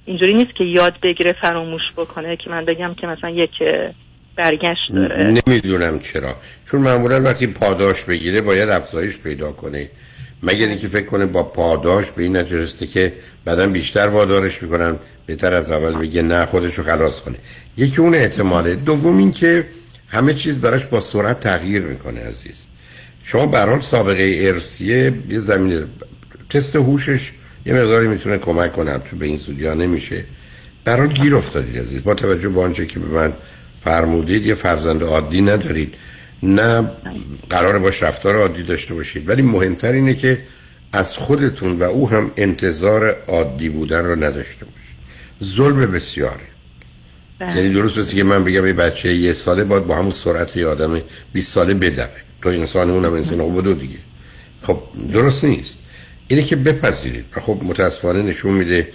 اینجوری 0.06 0.34
نیست 0.34 0.56
که 0.58 0.64
یاد 0.64 0.94
بگیره 1.04 1.36
فراموش 1.42 1.82
بکنه 1.98 2.36
که 2.36 2.50
من 2.50 2.66
بگم 2.66 2.94
که 2.94 3.08
مثلا 3.08 3.30
یک 3.30 3.52
برگشت 4.36 4.92
داره. 4.94 5.42
نمی‌دونم 5.48 6.00
چرا. 6.00 6.36
چون 6.72 6.82
معمولا 6.82 7.22
وقتی 7.24 7.48
پاداش 7.48 8.04
بگیره 8.04 8.42
باید 8.42 8.70
افزایش 8.70 9.18
پیدا 9.18 9.52
کنه. 9.52 9.90
مگر 10.44 10.68
اینکه 10.68 10.88
فکر 10.88 11.06
کنه 11.06 11.26
با 11.26 11.44
پاداش 11.44 12.12
به 12.12 12.24
این 12.24 12.38
نتیجه 12.38 12.88
که 12.88 13.14
بعدا 13.46 13.68
بیشتر 13.68 14.08
وادارش 14.08 14.64
می‌کنن 14.64 15.00
بهتر 15.26 15.54
از 15.54 15.72
اول 15.72 16.02
بگه 16.02 16.22
نه 16.22 16.46
خودشو 16.46 16.84
خلاص 16.84 17.22
کنه. 17.22 17.36
یکی 17.78 18.02
اون 18.02 18.16
احتماله. 18.16 18.76
دوم 18.76 19.18
این 19.18 19.32
که 19.32 19.66
همه 20.08 20.34
چیز 20.34 20.58
براش 20.58 20.86
با 20.86 21.02
سرعت 21.02 21.40
تغییر 21.40 21.82
می‌کنه 21.82 22.22
عزیز. 22.22 22.66
شما 23.24 23.46
برحال 23.46 23.82
سابقه 23.82 24.38
ارسیه 24.42 25.14
یه 25.30 25.40
زمین 25.40 25.86
تست 26.50 26.76
هوشش 26.76 27.32
یه 27.66 27.74
مقداری 27.74 28.08
می‌تونه 28.08 28.38
کمک 28.38 28.72
کنه 28.72 28.98
تو 28.98 29.16
به 29.16 29.26
این 29.26 29.38
زودیا 29.38 29.74
نمیشه. 29.74 30.26
برحال 30.86 31.08
گیر 31.08 31.36
افتادید 31.36 31.78
عزیز. 31.78 32.04
با 32.04 32.14
توجه 32.14 32.50
به 32.50 32.62
آنچه 32.62 32.86
که 32.86 33.00
به 33.00 33.08
من 33.08 33.34
فرمودید 33.84 34.46
یه 34.46 34.54
فرزند 34.54 35.04
عادی 35.04 35.42
ندارید. 35.42 35.94
نه 36.44 36.92
قرار 37.50 37.80
باش 37.80 38.04
رفتار 38.04 38.36
عادی 38.36 38.64
داشته 38.64 38.94
باشید. 38.94 39.30
ولی 39.30 39.42
مهمتر 39.42 39.92
اینه 39.92 40.14
که 40.14 40.40
از 40.94 41.18
خودتون 41.18 41.80
و 41.80 41.84
او 41.84 42.10
هم 42.10 42.32
انتظار 42.38 43.16
عادی 43.28 43.70
بودن 43.70 44.06
رو 44.06 44.16
نداشته 44.16 44.66
باشید. 44.66 44.98
ظلم 45.44 45.92
بسیاره. 45.92 46.57
یعنی 47.42 47.74
درست 47.74 47.98
مثل 47.98 48.16
که 48.16 48.24
من 48.24 48.44
بگم 48.44 48.68
یه 48.68 48.74
بچه 48.74 49.14
یه 49.14 49.34
ساله 49.34 49.64
باید 49.64 49.88
با 49.88 49.96
همون 49.96 50.12
سرعت 50.12 50.58
یه 50.58 50.68
آدم 50.68 51.02
20 51.34 51.54
ساله 51.54 51.74
بدوه 51.74 52.08
تو 52.42 52.50
انسان 52.50 52.90
اونم 52.90 53.14
انسان 53.14 53.38
خب 53.38 53.62
بدو 53.62 53.74
دیگه. 53.74 53.98
خب 54.62 54.80
درست 55.14 55.44
نیست. 55.44 55.80
اینه 56.28 56.44
که 56.44 56.56
بپذیرید. 56.56 57.26
و 57.36 57.40
خب 57.40 57.60
متاسفانه 57.64 58.22
نشون 58.22 58.54
میده 58.54 58.88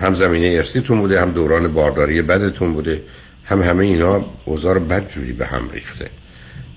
هم 0.00 0.14
زمینه 0.14 0.46
ارسیتون 0.46 1.00
بوده 1.00 1.20
هم 1.20 1.32
دوران 1.32 1.72
بارداری 1.72 2.22
بدتون 2.22 2.72
بوده 2.72 3.02
هم 3.44 3.62
همه 3.62 3.84
اینا 3.84 4.24
اوضاع 4.44 4.74
رو 4.74 4.80
بد 4.80 5.08
جوری 5.08 5.32
به 5.32 5.46
هم 5.46 5.70
ریخته. 5.70 6.10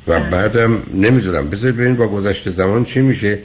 و 0.07 0.19
بعدم 0.19 0.83
نمی‌دونم. 0.93 1.49
بذارید 1.49 1.75
ببینید 1.75 1.97
با 1.97 2.07
گذشته 2.07 2.51
زمان 2.51 2.85
چی 2.85 3.01
میشه 3.01 3.39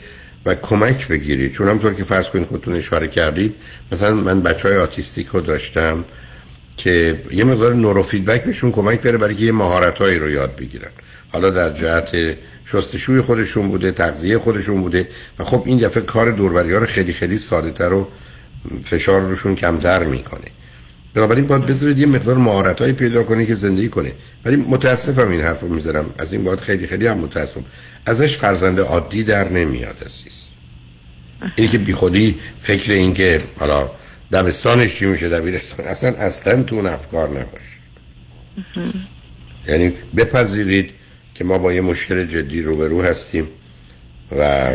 و 0.46 0.54
کمک 0.54 1.08
بگیرید. 1.08 1.52
چون 1.52 1.68
همطور 1.68 1.94
که 1.94 2.04
فرض 2.04 2.28
کنید 2.28 2.46
خودتون 2.46 2.74
اشاره 2.74 3.08
کردید 3.08 3.54
مثلا 3.92 4.14
من 4.14 4.40
بچه 4.40 4.68
های 4.68 4.76
آتیستیک 4.76 5.26
رو 5.26 5.40
داشتم. 5.40 6.04
که 6.80 7.22
یه 7.32 7.44
مقدار 7.44 7.74
نورو 7.74 8.02
فیدبک 8.02 8.44
بهشون 8.44 8.72
کمک 8.72 9.00
بره 9.00 9.18
برای 9.18 9.34
که 9.34 9.44
یه 9.44 9.52
مهارتهایی 9.52 10.18
رو 10.18 10.30
یاد 10.30 10.56
بگیرن. 10.56 10.90
حالا 11.32 11.50
در 11.50 11.72
جهت 11.72 12.36
شستشوی 12.64 13.20
خودشون 13.20 13.68
بوده 13.68 13.90
تغذیه 13.90 14.38
خودشون 14.38 14.80
بوده 14.80 15.08
و 15.38 15.44
خب 15.44 15.62
این 15.66 15.78
دفعه 15.78 16.02
کار 16.02 16.30
دوربری 16.30 16.72
رو 16.72 16.86
خیلی 16.86 17.12
خیلی 17.12 17.38
ساده 17.38 17.70
تر 17.70 17.92
و 17.92 18.08
فشار 18.84 19.20
روشون 19.20 19.54
کمتر 19.54 20.04
می‌کنه. 20.04 20.44
بنابراین 21.14 21.46
باید 21.46 21.66
بذارید 21.66 21.98
یه 21.98 22.06
مقدار 22.06 22.36
مهارت 22.36 22.82
پیدا 22.82 23.22
کنه 23.22 23.46
که 23.46 23.54
زندگی 23.54 23.88
کنه. 23.88 24.12
ولی 24.44 24.56
متاسفم 24.56 25.30
این 25.30 25.40
حرف 25.40 25.60
رو 25.60 25.68
می‌ذارم 25.68 26.14
از 26.18 26.32
این 26.32 26.44
باید 26.44 26.60
خیلی 26.60 26.86
خیلی 26.86 27.06
هم 27.06 27.18
متاسفم. 27.18 27.64
ازش 28.06 28.36
فرزند 28.36 28.80
عادی 28.80 29.22
در 29.22 29.48
نمیاد 29.48 29.96
عزیز. 30.06 30.46
اینی 31.56 31.70
که 31.70 31.78
بی 31.78 31.92
خودی 31.92 32.38
فکر 32.62 32.92
این 32.92 33.14
که 33.14 33.42
حالا 33.58 33.90
دبستانش 34.32 34.96
چی 34.98 35.06
میشه؟ 35.06 35.28
دبیرستان. 35.28 35.86
اصلا 35.86 36.10
اصلا 36.10 36.62
تو 36.62 36.76
اون 36.76 36.86
افکار 36.86 37.28
نباشه 37.28 37.80
یعنی 39.68 39.92
بپذیرید 40.16 40.90
که 41.34 41.44
ما 41.44 41.58
با 41.58 41.72
یه 41.72 41.80
مشکل 41.80 42.26
جدی 42.26 42.62
روبرو 42.62 43.02
هستیم 43.02 43.48
و 44.38 44.70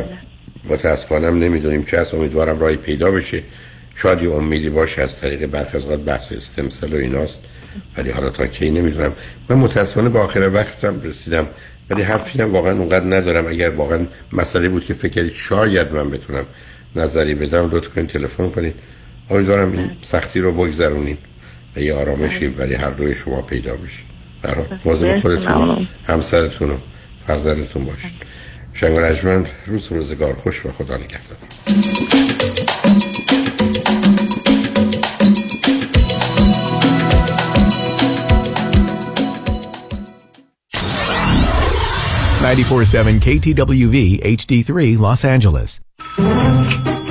متاسفانم 0.63 1.43
نمی‌دونیم 1.43 1.83
چه 1.83 1.99
هست. 1.99 2.13
امیدوارم 2.13 2.59
راهی 2.59 2.75
پیدا 2.75 3.11
بشه. 3.11 3.43
شاید 3.95 4.23
یه 4.23 4.31
امیدی 4.31 4.69
باشه 4.69 5.01
از 5.01 5.21
طریق 5.21 5.45
برخی 5.45 5.77
از 5.77 6.05
بحث 6.05 6.31
استمسل 6.31 6.93
و 6.93 6.95
ایناست. 6.95 7.41
ولی 7.97 8.09
حالا 8.09 8.29
تا 8.29 8.47
کی 8.47 8.69
نمی‌دونم. 8.69 9.13
من 9.49 9.55
متاسفانه 9.55 10.09
با 10.09 10.23
آخر 10.23 10.49
وقتم 10.53 11.01
رسیدم. 11.01 11.47
ولی 11.89 12.01
حرفی 12.01 12.41
هم 12.41 12.53
واقعا 12.53 12.73
اونقدر 12.73 13.05
ندارم. 13.05 13.47
اگر 13.47 13.69
واقعا 13.69 14.07
مسئله 14.33 14.69
بود 14.69 14.85
که 14.85 14.93
فکر 14.93 15.33
شاید 15.33 15.91
من 15.91 16.09
بتونم 16.09 16.45
نظری 16.95 17.35
بدم 17.35 17.69
لطف 17.71 17.87
کنید 17.87 18.09
تلفن 18.09 18.49
کنید. 18.49 18.75
امیدوارم 19.29 19.71
این 19.71 19.91
سختی 20.01 20.39
رو 20.39 20.51
بگذرونید 20.51 21.17
و 21.75 21.79
یه 21.79 21.93
آرامشی 21.93 22.47
برای 22.47 22.75
هر 22.75 22.89
دوی 22.89 23.15
شما 23.15 23.41
پیدا 23.41 23.75
بشه. 23.75 24.03
برای 24.41 24.65
مواظب 24.85 25.19
خودتون 25.19 25.87
همسرتون 26.07 26.69
و 26.69 26.77
فرزندتون 27.27 27.85
باشید 27.85 28.11
شنگ 28.73 28.97
و 28.97 28.99
رجمند 28.99 29.49
روز 29.65 29.87
روزگار 29.91 30.33
خوش 30.33 30.65
و 30.65 30.71
خدا 30.71 30.97
نگهدار. 30.97 31.37
947 42.45 43.19
KTWV 43.21 44.21
HD3 44.21 44.97
Los 44.99 45.25
Angeles. 45.25 45.81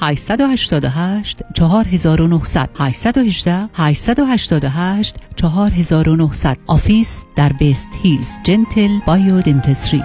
888 0.00 1.42
4900 1.54 2.70
818 2.78 3.68
888 3.74 5.16
4900 5.36 6.58
office 6.66 7.24
در 7.36 7.52
West 7.52 7.88
Hills 8.02 8.30
Gentle 8.44 8.98
Biodentistry 9.06 10.02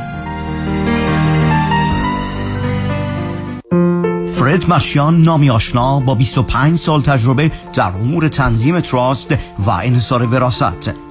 فرد 4.28 4.70
مشیان 4.70 5.22
نامی 5.22 5.50
آشنا 5.50 6.00
با 6.00 6.16
25 6.16 6.78
سال 6.78 7.02
تجربه 7.02 7.52
در 7.74 7.88
امور 7.88 8.28
تنظیم 8.28 8.80
trust 8.80 9.36
و 9.60 9.70
انحصار 9.70 10.26
وراثت 10.26 11.11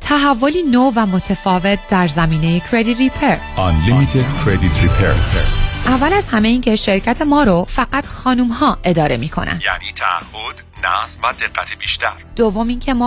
تحولی 0.00 0.62
نو 0.62 0.92
و 0.96 1.06
متفاوت 1.06 1.78
در 1.88 2.08
زمینه 2.08 2.60
کردیت 2.60 2.98
ریپر 2.98 3.36
Unlimited 3.56 4.44
Credit 4.44 4.84
Repair. 4.84 5.14
اول 5.86 6.12
از 6.12 6.24
همه 6.24 6.48
این 6.48 6.60
که 6.60 6.76
شرکت 6.76 7.22
ما 7.22 7.42
رو 7.42 7.64
فقط 7.68 8.06
خانوم 8.06 8.48
ها 8.48 8.78
اداره 8.84 9.16
می 9.16 9.28
کنن. 9.28 9.60
یعنی 9.64 9.92
تعهد، 9.94 10.62
نصب 10.84 11.20
و 11.24 11.32
دقت 11.32 11.78
بیشتر. 11.78 12.12
دوم 12.36 12.68
اینکه 12.68 12.94
ما 12.94 13.06